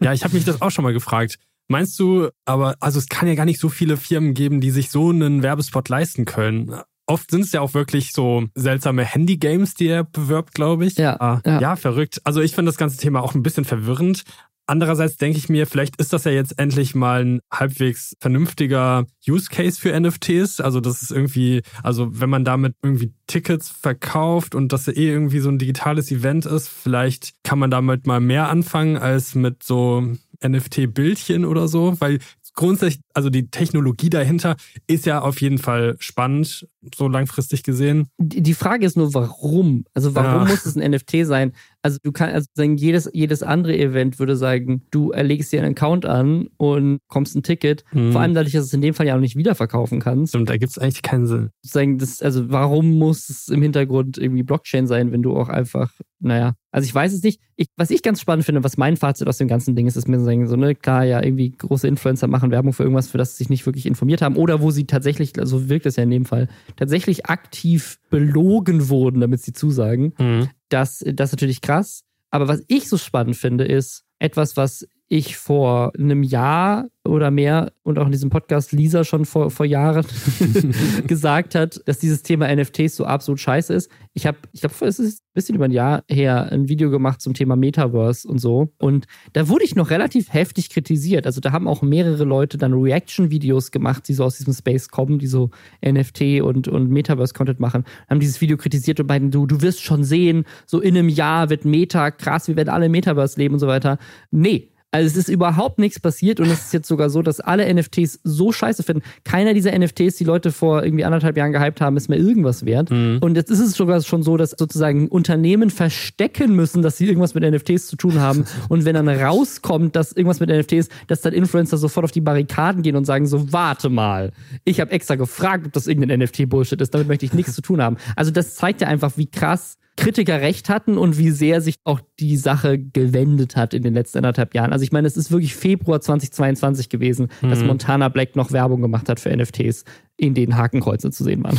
ja, 0.00 0.12
ich 0.12 0.22
habe 0.22 0.34
mich 0.34 0.44
das 0.44 0.62
auch 0.62 0.70
schon 0.70 0.84
mal 0.84 0.92
gefragt. 0.92 1.40
Meinst 1.66 1.98
du, 1.98 2.28
aber 2.44 2.76
also 2.78 3.00
es 3.00 3.08
kann 3.08 3.26
ja 3.26 3.34
gar 3.34 3.46
nicht 3.46 3.58
so 3.58 3.68
viele 3.68 3.96
Firmen 3.96 4.34
geben, 4.34 4.60
die 4.60 4.70
sich 4.70 4.90
so 4.90 5.10
einen 5.10 5.42
Werbespot 5.42 5.88
leisten 5.88 6.24
können 6.24 6.72
oft 7.06 7.30
sind 7.30 7.42
es 7.42 7.52
ja 7.52 7.60
auch 7.60 7.74
wirklich 7.74 8.12
so 8.12 8.44
seltsame 8.54 9.04
Handy-Games, 9.04 9.74
die 9.74 9.88
er 9.88 10.04
bewirbt, 10.04 10.54
glaube 10.54 10.86
ich. 10.86 10.96
Ja, 10.96 11.20
ah, 11.20 11.40
ja. 11.44 11.60
ja, 11.60 11.76
verrückt. 11.76 12.20
Also 12.24 12.40
ich 12.40 12.54
finde 12.54 12.70
das 12.70 12.78
ganze 12.78 12.96
Thema 12.96 13.22
auch 13.22 13.34
ein 13.34 13.42
bisschen 13.42 13.64
verwirrend. 13.64 14.24
Andererseits 14.66 15.16
denke 15.16 15.38
ich 15.38 15.48
mir, 15.48 15.66
vielleicht 15.66 15.96
ist 15.96 16.12
das 16.12 16.24
ja 16.24 16.30
jetzt 16.30 16.58
endlich 16.58 16.94
mal 16.94 17.24
ein 17.24 17.40
halbwegs 17.52 18.14
vernünftiger 18.20 19.06
Use 19.28 19.48
Case 19.50 19.78
für 19.78 19.98
NFTs. 19.98 20.60
Also 20.60 20.80
das 20.80 21.02
ist 21.02 21.10
irgendwie, 21.10 21.62
also 21.82 22.08
wenn 22.20 22.30
man 22.30 22.44
damit 22.44 22.76
irgendwie 22.80 23.12
Tickets 23.26 23.68
verkauft 23.68 24.54
und 24.54 24.72
das 24.72 24.86
eh 24.86 25.08
irgendwie 25.08 25.40
so 25.40 25.50
ein 25.50 25.58
digitales 25.58 26.12
Event 26.12 26.46
ist, 26.46 26.68
vielleicht 26.68 27.32
kann 27.42 27.58
man 27.58 27.70
damit 27.70 28.06
mal 28.06 28.20
mehr 28.20 28.48
anfangen 28.48 28.96
als 28.96 29.34
mit 29.34 29.64
so 29.64 30.06
NFT-Bildchen 30.44 31.44
oder 31.44 31.68
so, 31.68 32.00
weil 32.00 32.20
grundsätzlich, 32.54 33.02
also 33.14 33.30
die 33.30 33.48
Technologie 33.48 34.10
dahinter 34.10 34.56
ist 34.86 35.06
ja 35.06 35.20
auf 35.20 35.40
jeden 35.40 35.58
Fall 35.58 35.96
spannend, 35.98 36.66
so 36.94 37.08
langfristig 37.08 37.62
gesehen. 37.62 38.08
Die 38.18 38.54
Frage 38.54 38.84
ist 38.86 38.96
nur, 38.96 39.14
warum? 39.14 39.84
Also 39.94 40.14
warum 40.14 40.46
ja. 40.46 40.48
muss 40.48 40.66
es 40.66 40.76
ein 40.76 40.90
NFT 40.90 41.24
sein? 41.24 41.52
Also 41.82 41.98
du 42.02 42.12
kannst 42.12 42.34
also 42.34 42.46
sagen, 42.54 42.76
jedes, 42.76 43.08
jedes 43.12 43.42
andere 43.42 43.76
Event 43.76 44.18
würde 44.18 44.36
sagen, 44.36 44.82
du 44.90 45.10
erlegst 45.10 45.52
dir 45.52 45.62
einen 45.62 45.72
Account 45.72 46.06
an 46.06 46.48
und 46.56 46.98
kommst 47.08 47.36
ein 47.36 47.42
Ticket. 47.42 47.84
Mhm. 47.92 48.12
Vor 48.12 48.20
allem 48.20 48.34
dadurch, 48.34 48.52
dass 48.52 48.64
du 48.64 48.66
es 48.68 48.74
in 48.74 48.82
dem 48.82 48.94
Fall 48.94 49.06
ja 49.06 49.16
auch 49.16 49.20
nicht 49.20 49.36
wiederverkaufen 49.36 50.00
kannst. 50.00 50.34
Und 50.34 50.48
da 50.48 50.56
gibt 50.56 50.70
es 50.70 50.78
eigentlich 50.78 51.02
keinen 51.02 51.26
Sinn. 51.26 51.50
Sagen, 51.62 51.98
das, 51.98 52.22
also 52.22 52.50
warum 52.50 52.98
muss 52.98 53.28
es 53.28 53.48
im 53.48 53.62
Hintergrund 53.62 54.18
irgendwie 54.18 54.42
Blockchain 54.42 54.86
sein, 54.86 55.12
wenn 55.12 55.22
du 55.22 55.36
auch 55.36 55.48
einfach, 55.48 55.92
naja, 56.20 56.54
also 56.72 56.86
ich 56.86 56.94
weiß 56.94 57.12
es 57.12 57.22
nicht. 57.22 57.38
Ich, 57.54 57.68
was 57.76 57.90
ich 57.90 58.02
ganz 58.02 58.20
spannend 58.20 58.46
finde, 58.46 58.64
was 58.64 58.78
mein 58.78 58.96
Fazit 58.96 59.28
aus 59.28 59.36
dem 59.36 59.46
ganzen 59.46 59.76
Ding 59.76 59.86
ist, 59.86 59.96
ist 59.96 60.08
mir 60.08 60.18
so, 60.18 60.46
so 60.46 60.56
ne, 60.56 60.74
klar, 60.74 61.04
ja, 61.04 61.22
irgendwie 61.22 61.50
große 61.50 61.86
Influencer 61.86 62.26
machen 62.26 62.50
Werbung 62.50 62.72
für 62.72 62.82
irgendwas, 62.82 63.08
für 63.08 63.18
das 63.18 63.32
sie 63.32 63.44
sich 63.44 63.50
nicht 63.50 63.66
wirklich 63.66 63.84
informiert 63.84 64.22
haben 64.22 64.36
oder 64.36 64.62
wo 64.62 64.70
sie 64.70 64.86
tatsächlich, 64.86 65.38
also 65.38 65.68
wirkt 65.68 65.84
es 65.84 65.96
ja 65.96 66.02
in 66.02 66.10
dem 66.10 66.24
Fall, 66.24 66.48
tatsächlich 66.76 67.26
aktiv 67.26 68.00
belogen 68.10 68.88
wurden, 68.88 69.20
damit 69.20 69.42
sie 69.42 69.52
zusagen. 69.52 70.14
Mhm. 70.18 70.48
Das, 70.70 71.04
das 71.06 71.28
ist 71.28 71.32
natürlich 71.34 71.60
krass. 71.60 72.04
Aber 72.30 72.48
was 72.48 72.64
ich 72.68 72.88
so 72.88 72.96
spannend 72.96 73.36
finde, 73.36 73.64
ist 73.64 74.04
etwas, 74.18 74.56
was 74.56 74.88
ich 75.12 75.36
vor 75.36 75.92
einem 75.98 76.22
Jahr 76.22 76.88
oder 77.04 77.30
mehr 77.30 77.72
und 77.82 77.98
auch 77.98 78.06
in 78.06 78.12
diesem 78.12 78.30
Podcast 78.30 78.72
Lisa 78.72 79.04
schon 79.04 79.26
vor, 79.26 79.50
vor 79.50 79.66
Jahren 79.66 80.06
gesagt 81.06 81.54
hat, 81.54 81.82
dass 81.84 81.98
dieses 81.98 82.22
Thema 82.22 82.54
NFTs 82.54 82.96
so 82.96 83.04
absolut 83.04 83.38
scheiße 83.38 83.74
ist. 83.74 83.90
Ich 84.14 84.26
habe, 84.26 84.38
ich 84.52 84.62
glaube, 84.62 84.74
es 84.86 84.98
ist 84.98 85.20
ein 85.20 85.34
bisschen 85.34 85.54
über 85.56 85.66
ein 85.66 85.70
Jahr 85.70 86.02
her 86.08 86.50
ein 86.50 86.70
Video 86.70 86.90
gemacht 86.90 87.20
zum 87.20 87.34
Thema 87.34 87.56
Metaverse 87.56 88.26
und 88.26 88.38
so. 88.38 88.72
Und 88.78 89.04
da 89.34 89.50
wurde 89.50 89.64
ich 89.64 89.74
noch 89.74 89.90
relativ 89.90 90.32
heftig 90.32 90.70
kritisiert. 90.70 91.26
Also 91.26 91.42
da 91.42 91.52
haben 91.52 91.68
auch 91.68 91.82
mehrere 91.82 92.24
Leute 92.24 92.56
dann 92.56 92.72
Reaction-Videos 92.72 93.70
gemacht, 93.70 94.08
die 94.08 94.14
so 94.14 94.24
aus 94.24 94.38
diesem 94.38 94.54
Space 94.54 94.88
kommen, 94.88 95.18
die 95.18 95.26
so 95.26 95.50
NFT 95.84 96.40
und, 96.40 96.68
und 96.68 96.88
Metaverse-Content 96.88 97.60
machen, 97.60 97.84
haben 98.08 98.20
dieses 98.20 98.40
Video 98.40 98.56
kritisiert 98.56 98.98
und 98.98 99.08
meinten, 99.08 99.30
du, 99.30 99.44
du 99.44 99.60
wirst 99.60 99.82
schon 99.82 100.04
sehen, 100.04 100.44
so 100.64 100.80
in 100.80 100.96
einem 100.96 101.10
Jahr 101.10 101.50
wird 101.50 101.66
Meta 101.66 102.10
krass, 102.10 102.48
wir 102.48 102.56
werden 102.56 102.70
alle 102.70 102.86
im 102.86 102.92
Metaverse 102.92 103.38
leben 103.38 103.54
und 103.54 103.60
so 103.60 103.66
weiter. 103.66 103.98
Nee, 104.30 104.71
also 104.92 105.06
es 105.06 105.16
ist 105.16 105.28
überhaupt 105.28 105.78
nichts 105.78 105.98
passiert 105.98 106.38
und 106.38 106.50
es 106.50 106.66
ist 106.66 106.72
jetzt 106.74 106.86
sogar 106.86 107.08
so, 107.08 107.22
dass 107.22 107.40
alle 107.40 107.72
NFTs 107.72 108.20
so 108.24 108.52
scheiße 108.52 108.82
finden. 108.82 109.02
Keiner 109.24 109.54
dieser 109.54 109.76
NFTs, 109.76 110.16
die 110.16 110.24
Leute 110.24 110.52
vor 110.52 110.84
irgendwie 110.84 111.04
anderthalb 111.04 111.36
Jahren 111.38 111.52
gehypt 111.52 111.80
haben, 111.80 111.96
ist 111.96 112.10
mehr 112.10 112.18
irgendwas 112.18 112.66
wert. 112.66 112.90
Mhm. 112.90 113.18
Und 113.22 113.34
jetzt 113.36 113.50
ist 113.50 113.60
es 113.60 113.72
sogar 113.72 114.02
schon 114.02 114.22
so, 114.22 114.36
dass 114.36 114.50
sozusagen 114.50 115.08
Unternehmen 115.08 115.70
verstecken 115.70 116.54
müssen, 116.54 116.82
dass 116.82 116.98
sie 116.98 117.06
irgendwas 117.06 117.34
mit 117.34 117.42
NFTs 117.42 117.86
zu 117.86 117.96
tun 117.96 118.20
haben. 118.20 118.44
Und 118.68 118.84
wenn 118.84 118.94
dann 118.94 119.08
rauskommt, 119.08 119.96
dass 119.96 120.12
irgendwas 120.12 120.40
mit 120.40 120.50
NFTs, 120.50 120.88
dass 121.06 121.22
dann 121.22 121.32
Influencer 121.32 121.78
sofort 121.78 122.04
auf 122.04 122.12
die 122.12 122.20
Barrikaden 122.20 122.82
gehen 122.82 122.96
und 122.96 123.06
sagen 123.06 123.26
so, 123.26 123.50
warte 123.50 123.88
mal, 123.88 124.32
ich 124.64 124.78
habe 124.78 124.90
extra 124.90 125.14
gefragt, 125.14 125.66
ob 125.66 125.72
das 125.72 125.86
irgendein 125.86 126.20
NFT-Bullshit 126.20 126.80
ist, 126.80 126.92
damit 126.92 127.08
möchte 127.08 127.24
ich 127.24 127.32
nichts 127.32 127.54
zu 127.54 127.62
tun 127.62 127.80
haben. 127.80 127.96
Also 128.14 128.30
das 128.30 128.56
zeigt 128.56 128.82
ja 128.82 128.88
einfach, 128.88 129.12
wie 129.16 129.26
krass 129.26 129.78
Kritiker 129.96 130.40
recht 130.40 130.68
hatten 130.68 130.96
und 130.98 131.18
wie 131.18 131.30
sehr 131.30 131.60
sich 131.60 131.76
auch 131.84 132.00
die 132.18 132.36
Sache 132.36 132.78
gewendet 132.78 133.56
hat 133.56 133.74
in 133.74 133.82
den 133.82 133.94
letzten 133.94 134.18
anderthalb 134.18 134.54
Jahren. 134.54 134.72
Also 134.72 134.84
ich 134.84 134.92
meine, 134.92 135.06
es 135.06 135.16
ist 135.16 135.30
wirklich 135.30 135.54
Februar 135.54 136.00
2022 136.00 136.88
gewesen, 136.88 137.28
mhm. 137.40 137.50
dass 137.50 137.62
Montana 137.62 138.08
Black 138.08 138.36
noch 138.36 138.52
Werbung 138.52 138.80
gemacht 138.80 139.08
hat 139.08 139.20
für 139.20 139.34
NFTs, 139.36 139.84
in 140.16 140.34
denen 140.34 140.56
Hakenkreuze 140.56 141.10
zu 141.10 141.24
sehen 141.24 141.44
waren. 141.44 141.58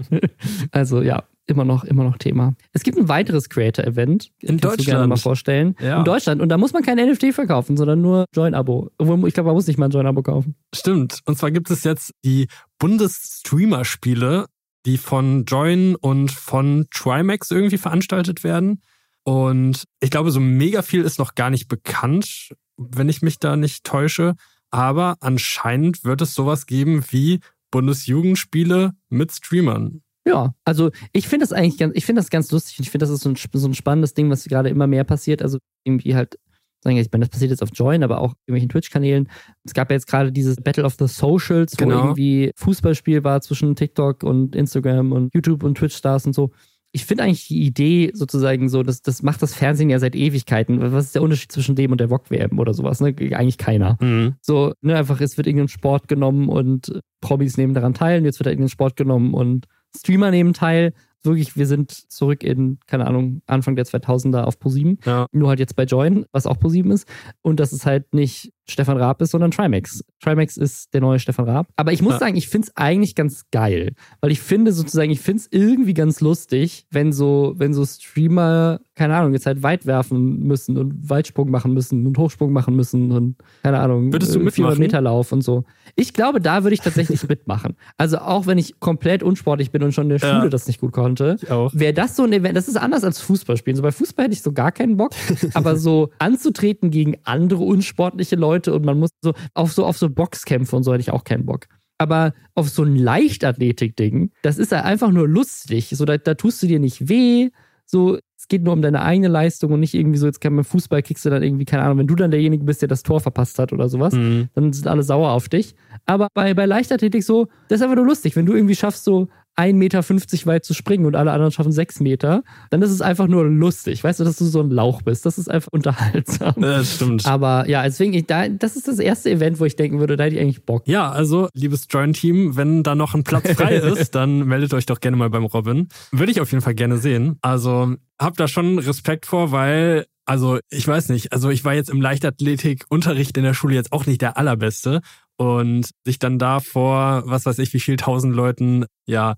also 0.70 1.02
ja, 1.02 1.24
immer 1.48 1.64
noch, 1.64 1.84
immer 1.84 2.04
noch 2.04 2.18
Thema. 2.18 2.54
Es 2.72 2.82
gibt 2.82 2.98
ein 2.98 3.08
weiteres 3.08 3.48
Creator-Event. 3.48 4.30
In 4.40 4.58
Deutschland. 4.58 4.80
Du 4.80 4.84
gerne 4.84 5.06
mal 5.06 5.16
vorstellen. 5.16 5.74
Ja. 5.80 5.98
In 5.98 6.04
Deutschland. 6.04 6.40
Und 6.40 6.50
da 6.50 6.58
muss 6.58 6.72
man 6.72 6.82
kein 6.82 6.98
NFT 6.98 7.34
verkaufen, 7.34 7.76
sondern 7.76 8.00
nur 8.00 8.26
Join-Abo. 8.34 8.90
Ich 9.26 9.34
glaube, 9.34 9.48
man 9.48 9.54
muss 9.54 9.66
nicht 9.66 9.78
mal 9.78 9.86
ein 9.86 9.90
Join-Abo 9.90 10.22
kaufen. 10.22 10.54
Stimmt. 10.74 11.20
Und 11.24 11.38
zwar 11.38 11.50
gibt 11.50 11.70
es 11.70 11.84
jetzt 11.84 12.12
die 12.24 12.46
Bundesstreamer-Spiele, 12.78 14.46
die 14.88 14.96
von 14.96 15.44
Join 15.44 15.96
und 15.96 16.32
von 16.32 16.86
Trimax 16.90 17.50
irgendwie 17.50 17.76
veranstaltet 17.76 18.42
werden. 18.42 18.80
Und 19.22 19.84
ich 20.00 20.10
glaube, 20.10 20.30
so 20.30 20.40
mega 20.40 20.80
viel 20.80 21.02
ist 21.02 21.18
noch 21.18 21.34
gar 21.34 21.50
nicht 21.50 21.68
bekannt, 21.68 22.54
wenn 22.78 23.10
ich 23.10 23.20
mich 23.20 23.38
da 23.38 23.56
nicht 23.56 23.84
täusche. 23.84 24.34
Aber 24.70 25.16
anscheinend 25.20 26.04
wird 26.04 26.22
es 26.22 26.34
sowas 26.34 26.64
geben 26.64 27.04
wie 27.10 27.40
Bundesjugendspiele 27.70 28.92
mit 29.10 29.30
Streamern. 29.30 30.02
Ja, 30.26 30.54
also 30.64 30.90
ich 31.12 31.28
finde 31.28 31.44
das 31.44 31.52
eigentlich 31.52 31.76
ganz, 31.76 31.94
ich 31.94 32.06
finde 32.06 32.20
das 32.20 32.30
ganz 32.30 32.50
lustig 32.50 32.78
und 32.78 32.84
ich 32.84 32.90
finde, 32.90 33.04
das 33.04 33.10
ist 33.10 33.20
so 33.20 33.28
ein, 33.28 33.36
so 33.36 33.68
ein 33.68 33.74
spannendes 33.74 34.14
Ding, 34.14 34.30
was 34.30 34.44
gerade 34.44 34.70
immer 34.70 34.86
mehr 34.86 35.04
passiert. 35.04 35.42
Also 35.42 35.58
irgendwie 35.84 36.14
halt, 36.14 36.38
ich 36.84 37.08
meine, 37.12 37.24
das 37.24 37.30
passiert 37.30 37.50
jetzt 37.50 37.62
auf 37.62 37.70
Join, 37.72 38.02
aber 38.02 38.20
auch 38.20 38.34
irgendwelchen 38.46 38.68
Twitch-Kanälen. 38.68 39.28
Es 39.64 39.74
gab 39.74 39.90
ja 39.90 39.94
jetzt 39.94 40.06
gerade 40.06 40.32
dieses 40.32 40.56
Battle 40.56 40.84
of 40.84 40.96
the 40.98 41.06
Socials, 41.06 41.74
wo 41.78 41.84
genau. 41.84 42.04
irgendwie 42.04 42.52
Fußballspiel 42.56 43.24
war 43.24 43.40
zwischen 43.40 43.74
TikTok 43.76 44.22
und 44.22 44.54
Instagram 44.54 45.12
und 45.12 45.34
YouTube 45.34 45.62
und 45.64 45.76
Twitch-Stars 45.76 46.26
und 46.26 46.34
so. 46.34 46.52
Ich 46.92 47.04
finde 47.04 47.24
eigentlich 47.24 47.48
die 47.48 47.62
Idee 47.64 48.10
sozusagen 48.14 48.70
so, 48.70 48.82
das, 48.82 49.02
das 49.02 49.22
macht 49.22 49.42
das 49.42 49.54
Fernsehen 49.54 49.90
ja 49.90 49.98
seit 49.98 50.16
Ewigkeiten. 50.16 50.80
Was 50.92 51.06
ist 51.06 51.14
der 51.14 51.22
Unterschied 51.22 51.52
zwischen 51.52 51.76
dem 51.76 51.92
und 51.92 52.00
der 52.00 52.08
VOG-WM 52.08 52.58
oder 52.58 52.72
sowas? 52.72 53.00
Ne? 53.00 53.08
Eigentlich 53.08 53.58
keiner. 53.58 53.98
Mhm. 54.00 54.36
So, 54.40 54.72
ne, 54.80 54.96
einfach, 54.96 55.20
es 55.20 55.36
wird 55.36 55.46
irgendein 55.46 55.68
Sport 55.68 56.08
genommen 56.08 56.48
und 56.48 57.02
Promis 57.20 57.58
nehmen 57.58 57.74
daran 57.74 57.92
teil. 57.92 58.20
Und 58.20 58.24
jetzt 58.24 58.38
wird 58.38 58.46
da 58.46 58.50
irgendein 58.50 58.70
Sport 58.70 58.96
genommen 58.96 59.34
und 59.34 59.66
Streamer 59.94 60.30
nehmen 60.30 60.54
teil. 60.54 60.94
Wirklich, 61.22 61.56
wir 61.56 61.66
sind 61.66 61.90
zurück 61.92 62.44
in, 62.44 62.78
keine 62.86 63.06
Ahnung, 63.06 63.42
Anfang 63.46 63.76
der 63.76 63.86
2000er 63.86 64.42
auf 64.42 64.58
ProSieben. 64.58 64.98
Ja. 65.04 65.26
Nur 65.32 65.48
halt 65.48 65.60
jetzt 65.60 65.76
bei 65.76 65.84
Join, 65.84 66.26
was 66.32 66.46
auch 66.46 66.58
ProSieben 66.58 66.92
ist. 66.92 67.08
Und 67.42 67.60
das 67.60 67.72
ist 67.72 67.86
halt 67.86 68.14
nicht 68.14 68.52
Stefan 68.70 68.98
Raab 68.98 69.20
ist, 69.22 69.30
sondern 69.30 69.50
Trimax. 69.50 70.04
Trimax 70.22 70.56
ist 70.56 70.92
der 70.92 71.00
neue 71.00 71.18
Stefan 71.18 71.46
Raab. 71.46 71.68
Aber 71.76 71.92
ich 71.92 72.02
muss 72.02 72.14
ja. 72.14 72.18
sagen, 72.18 72.36
ich 72.36 72.48
finde 72.48 72.68
es 72.68 72.76
eigentlich 72.76 73.14
ganz 73.14 73.46
geil, 73.50 73.92
weil 74.20 74.30
ich 74.30 74.40
finde 74.40 74.72
sozusagen, 74.72 75.10
ich 75.10 75.20
finde 75.20 75.40
es 75.40 75.48
irgendwie 75.50 75.94
ganz 75.94 76.20
lustig, 76.20 76.86
wenn 76.90 77.12
so, 77.12 77.54
wenn 77.56 77.72
so 77.72 77.84
Streamer, 77.86 78.80
keine 78.94 79.16
Ahnung, 79.16 79.32
jetzt 79.32 79.46
halt 79.46 79.62
weit 79.62 79.86
werfen 79.86 80.40
müssen 80.40 80.76
und 80.76 81.08
Weitsprung 81.08 81.50
machen 81.50 81.72
müssen 81.72 82.06
und 82.06 82.18
Hochsprung 82.18 82.52
machen 82.52 82.76
müssen 82.76 83.10
und 83.12 83.36
keine 83.62 83.80
Ahnung, 83.80 84.12
Würdest 84.12 84.34
du 84.34 84.50
400 84.50 84.76
äh, 84.76 84.80
Meter 84.80 85.00
Lauf 85.00 85.32
und 85.32 85.42
so. 85.42 85.64
Ich 85.96 86.12
glaube, 86.12 86.40
da 86.40 86.62
würde 86.62 86.74
ich 86.74 86.80
tatsächlich 86.80 87.22
mitmachen. 87.28 87.76
Also 87.96 88.18
auch 88.18 88.46
wenn 88.46 88.58
ich 88.58 88.80
komplett 88.80 89.22
unsportlich 89.22 89.70
bin 89.70 89.82
und 89.82 89.92
schon 89.92 90.04
in 90.04 90.10
der 90.10 90.18
Schule 90.18 90.44
ja. 90.44 90.48
das 90.48 90.66
nicht 90.66 90.80
gut 90.80 90.92
konnte, 90.92 91.36
wäre 91.72 91.94
das 91.94 92.16
so 92.16 92.24
ein 92.24 92.32
Event, 92.32 92.56
das 92.56 92.68
ist 92.68 92.76
anders 92.76 93.04
als 93.04 93.20
Fußball 93.20 93.56
spielen. 93.56 93.76
So 93.76 93.82
bei 93.82 93.92
Fußball 93.92 94.26
hätte 94.26 94.34
ich 94.34 94.42
so 94.42 94.52
gar 94.52 94.72
keinen 94.72 94.96
Bock, 94.96 95.12
aber 95.54 95.76
so 95.76 96.10
anzutreten 96.18 96.90
gegen 96.90 97.16
andere 97.24 97.62
unsportliche 97.62 98.36
Leute 98.36 98.57
Leute 98.58 98.74
und 98.74 98.84
man 98.84 98.98
muss 98.98 99.10
so 99.22 99.32
auf 99.54 99.72
so 99.72 99.84
auf 99.84 99.96
so 99.96 100.10
Boxkämpfe 100.10 100.74
und 100.76 100.82
so 100.82 100.92
hätte 100.92 101.00
ich 101.00 101.12
auch 101.12 101.24
keinen 101.24 101.46
Bock. 101.46 101.66
Aber 101.98 102.32
auf 102.54 102.68
so 102.68 102.84
ein 102.84 102.94
Leichtathletik-Ding, 102.94 104.30
das 104.42 104.58
ist 104.58 104.70
ja 104.70 104.82
einfach 104.82 105.10
nur 105.10 105.26
lustig. 105.26 105.88
So, 105.90 106.04
da, 106.04 106.16
da 106.16 106.34
tust 106.34 106.62
du 106.62 106.68
dir 106.68 106.78
nicht 106.78 107.08
weh. 107.08 107.50
So, 107.86 108.18
es 108.36 108.46
geht 108.46 108.62
nur 108.62 108.72
um 108.72 108.82
deine 108.82 109.02
eigene 109.02 109.26
Leistung 109.26 109.72
und 109.72 109.80
nicht 109.80 109.94
irgendwie 109.94 110.18
so, 110.18 110.26
jetzt 110.26 110.40
kann 110.40 110.54
man 110.54 110.62
Fußball 110.62 111.02
kickst 111.02 111.24
du 111.24 111.30
dann 111.30 111.42
irgendwie, 111.42 111.64
keine 111.64 111.82
Ahnung, 111.82 111.98
wenn 111.98 112.06
du 112.06 112.14
dann 112.14 112.30
derjenige 112.30 112.64
bist, 112.64 112.82
der 112.82 112.88
das 112.88 113.02
Tor 113.02 113.20
verpasst 113.20 113.58
hat 113.58 113.72
oder 113.72 113.88
sowas, 113.88 114.14
mhm. 114.14 114.48
dann 114.54 114.72
sind 114.72 114.86
alle 114.86 115.02
sauer 115.02 115.32
auf 115.32 115.48
dich. 115.48 115.74
Aber 116.06 116.28
bei, 116.34 116.54
bei 116.54 116.66
Leichtathletik 116.66 117.24
so, 117.24 117.48
das 117.68 117.80
ist 117.80 117.82
einfach 117.82 117.96
nur 117.96 118.06
lustig. 118.06 118.36
Wenn 118.36 118.46
du 118.46 118.54
irgendwie 118.54 118.76
schaffst, 118.76 119.02
so 119.02 119.28
1,50 119.58 119.74
Meter 119.74 120.46
weit 120.46 120.64
zu 120.64 120.72
springen 120.72 121.04
und 121.04 121.16
alle 121.16 121.32
anderen 121.32 121.50
schaffen 121.50 121.72
6 121.72 122.00
Meter, 122.00 122.44
dann 122.70 122.80
ist 122.80 122.90
es 122.90 123.02
einfach 123.02 123.26
nur 123.26 123.44
lustig. 123.44 124.04
Weißt 124.04 124.20
du, 124.20 124.24
dass 124.24 124.36
du 124.36 124.44
so 124.44 124.60
ein 124.60 124.70
Lauch 124.70 125.02
bist. 125.02 125.26
Das 125.26 125.36
ist 125.36 125.50
einfach 125.50 125.68
unterhaltsam. 125.72 126.54
Das 126.56 126.94
stimmt. 126.94 127.26
Aber 127.26 127.68
ja, 127.68 127.82
deswegen, 127.82 128.14
ich, 128.14 128.26
da, 128.26 128.48
das 128.48 128.76
ist 128.76 128.86
das 128.86 128.98
erste 128.98 129.30
Event, 129.30 129.58
wo 129.58 129.64
ich 129.64 129.76
denken 129.76 129.98
würde, 129.98 130.16
da 130.16 130.24
hätte 130.24 130.36
ich 130.36 130.40
eigentlich 130.40 130.64
Bock. 130.64 130.86
Ja, 130.86 131.10
also, 131.10 131.48
liebes 131.54 131.88
Join-Team, 131.90 132.56
wenn 132.56 132.82
da 132.82 132.94
noch 132.94 133.14
ein 133.14 133.24
Platz 133.24 133.50
frei 133.52 133.76
ist, 133.76 134.14
dann 134.14 134.46
meldet 134.46 134.74
euch 134.74 134.86
doch 134.86 135.00
gerne 135.00 135.16
mal 135.16 135.30
beim 135.30 135.44
Robin. 135.44 135.88
Würde 136.12 136.30
ich 136.30 136.40
auf 136.40 136.50
jeden 136.52 136.62
Fall 136.62 136.74
gerne 136.74 136.98
sehen. 136.98 137.38
Also, 137.42 137.94
hab 138.20 138.36
da 138.36 138.48
schon 138.48 138.78
Respekt 138.78 139.26
vor, 139.26 139.52
weil 139.52 140.06
also 140.28 140.58
ich 140.68 140.86
weiß 140.86 141.08
nicht, 141.08 141.32
also 141.32 141.48
ich 141.48 141.64
war 141.64 141.72
jetzt 141.72 141.88
im 141.88 142.02
Leichtathletikunterricht 142.02 143.38
in 143.38 143.44
der 143.44 143.54
Schule 143.54 143.74
jetzt 143.74 143.92
auch 143.92 144.04
nicht 144.04 144.20
der 144.20 144.36
allerbeste 144.36 145.00
und 145.38 145.90
sich 146.04 146.18
dann 146.18 146.38
da 146.38 146.60
vor, 146.60 147.22
was 147.24 147.46
weiß 147.46 147.58
ich, 147.60 147.72
wie 147.72 147.80
viel 147.80 147.96
tausend 147.96 148.34
Leuten, 148.34 148.84
ja, 149.06 149.36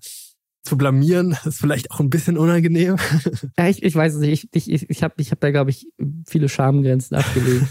zu 0.63 0.77
blamieren, 0.77 1.35
ist 1.45 1.59
vielleicht 1.59 1.91
auch 1.91 1.99
ein 1.99 2.09
bisschen 2.09 2.37
unangenehm. 2.37 2.97
Ja, 3.57 3.67
ich, 3.67 3.83
ich 3.83 3.95
weiß 3.95 4.15
es 4.15 4.19
nicht. 4.19 4.47
Ich, 4.53 4.71
ich, 4.71 4.89
ich 4.89 5.03
habe 5.03 5.15
ich 5.17 5.31
hab 5.31 5.39
da, 5.39 5.51
glaube 5.51 5.69
ich, 5.69 5.87
viele 6.27 6.49
Schamgrenzen 6.49 7.17
abgelegt. 7.17 7.67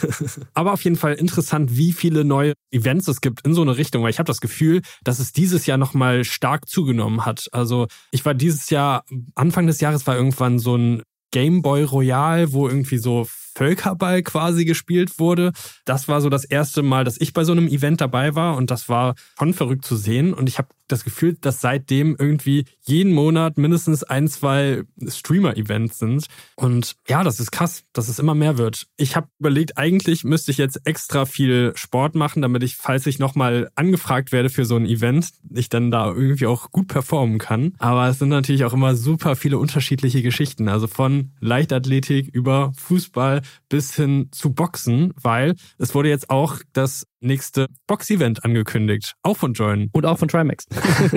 Aber 0.54 0.72
auf 0.72 0.82
jeden 0.82 0.96
Fall 0.96 1.14
interessant, 1.14 1.76
wie 1.76 1.92
viele 1.92 2.24
neue 2.24 2.54
Events 2.70 3.08
es 3.08 3.20
gibt 3.20 3.46
in 3.46 3.54
so 3.54 3.62
eine 3.62 3.76
Richtung, 3.76 4.02
weil 4.02 4.10
ich 4.10 4.18
habe 4.18 4.26
das 4.26 4.40
Gefühl, 4.40 4.82
dass 5.02 5.18
es 5.18 5.32
dieses 5.32 5.66
Jahr 5.66 5.78
nochmal 5.78 6.24
stark 6.24 6.68
zugenommen 6.68 7.24
hat. 7.24 7.48
Also 7.52 7.86
ich 8.10 8.24
war 8.24 8.34
dieses 8.34 8.70
Jahr, 8.70 9.04
Anfang 9.34 9.66
des 9.66 9.80
Jahres 9.80 10.06
war 10.06 10.16
irgendwann 10.16 10.58
so 10.58 10.76
ein 10.76 11.02
Game 11.32 11.62
Boy 11.62 11.84
Royal, 11.84 12.52
wo 12.52 12.68
irgendwie 12.68 12.98
so 12.98 13.26
Völkerball 13.54 14.22
quasi 14.22 14.64
gespielt 14.64 15.18
wurde. 15.18 15.52
Das 15.84 16.08
war 16.08 16.20
so 16.20 16.28
das 16.28 16.44
erste 16.44 16.82
Mal, 16.82 17.04
dass 17.04 17.20
ich 17.20 17.32
bei 17.32 17.44
so 17.44 17.52
einem 17.52 17.68
Event 17.68 18.00
dabei 18.00 18.34
war 18.34 18.56
und 18.56 18.70
das 18.70 18.88
war 18.88 19.14
schon 19.38 19.54
verrückt 19.54 19.84
zu 19.84 19.96
sehen. 19.96 20.32
Und 20.34 20.48
ich 20.48 20.58
habe 20.58 20.68
das 20.90 21.04
Gefühl, 21.04 21.36
dass 21.40 21.60
seitdem 21.60 22.16
irgendwie 22.18 22.64
jeden 22.82 23.12
Monat 23.12 23.58
mindestens 23.58 24.02
ein, 24.02 24.28
zwei 24.28 24.82
Streamer-Events 25.06 25.98
sind. 25.98 26.26
Und 26.56 26.96
ja, 27.08 27.22
das 27.22 27.40
ist 27.40 27.50
krass, 27.50 27.84
dass 27.92 28.08
es 28.08 28.18
immer 28.18 28.34
mehr 28.34 28.58
wird. 28.58 28.86
Ich 28.96 29.16
habe 29.16 29.28
überlegt, 29.38 29.78
eigentlich 29.78 30.24
müsste 30.24 30.50
ich 30.50 30.58
jetzt 30.58 30.80
extra 30.84 31.26
viel 31.26 31.72
Sport 31.74 32.14
machen, 32.14 32.42
damit 32.42 32.62
ich, 32.62 32.76
falls 32.76 33.06
ich 33.06 33.18
nochmal 33.18 33.70
angefragt 33.74 34.32
werde 34.32 34.50
für 34.50 34.64
so 34.64 34.76
ein 34.76 34.86
Event, 34.86 35.30
ich 35.54 35.68
dann 35.68 35.90
da 35.90 36.08
irgendwie 36.08 36.46
auch 36.46 36.70
gut 36.70 36.88
performen 36.88 37.38
kann. 37.38 37.74
Aber 37.78 38.08
es 38.08 38.18
sind 38.18 38.28
natürlich 38.28 38.64
auch 38.64 38.72
immer 38.72 38.96
super 38.96 39.36
viele 39.36 39.58
unterschiedliche 39.58 40.22
Geschichten. 40.22 40.68
Also 40.68 40.86
von 40.86 41.32
Leichtathletik 41.40 42.28
über 42.28 42.72
Fußball 42.76 43.39
bis 43.68 43.94
hin 43.94 44.28
zu 44.32 44.52
Boxen, 44.52 45.12
weil 45.20 45.54
es 45.78 45.94
wurde 45.94 46.08
jetzt 46.08 46.30
auch 46.30 46.58
das 46.72 47.06
nächste 47.20 47.68
Box-Event 47.86 48.44
angekündigt. 48.44 49.14
Auch 49.22 49.36
von 49.36 49.52
Join. 49.52 49.88
Und 49.92 50.06
auch 50.06 50.18
von 50.18 50.28
Trimax. 50.28 50.66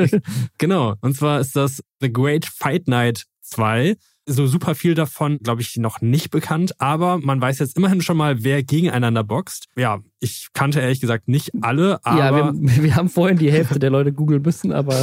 genau. 0.57 0.95
Und 1.01 1.15
zwar 1.15 1.39
ist 1.39 1.55
das 1.55 1.83
The 1.99 2.11
Great 2.11 2.45
Fight 2.45 2.87
Night 2.87 3.25
2. 3.41 3.95
So 4.25 4.47
super 4.47 4.75
viel 4.75 4.93
davon, 4.93 5.37
glaube 5.39 5.61
ich, 5.61 5.75
noch 5.77 5.99
nicht 5.99 6.31
bekannt, 6.31 6.79
aber 6.79 7.17
man 7.17 7.41
weiß 7.41 7.59
jetzt 7.59 7.75
immerhin 7.77 8.01
schon 8.01 8.15
mal, 8.15 8.43
wer 8.43 8.63
gegeneinander 8.63 9.23
boxt. 9.23 9.67
Ja, 9.75 9.99
ich 10.19 10.47
kannte 10.53 10.79
ehrlich 10.79 11.01
gesagt 11.01 11.27
nicht 11.27 11.51
alle, 11.61 11.99
aber. 12.05 12.19
Ja, 12.19 12.35
wir, 12.35 12.53
wir 12.83 12.95
haben 12.95 13.09
vorhin 13.09 13.37
die 13.37 13.51
Hälfte 13.51 13.79
der 13.79 13.89
Leute 13.89 14.13
googeln 14.13 14.41
müssen, 14.41 14.71
aber. 14.71 14.95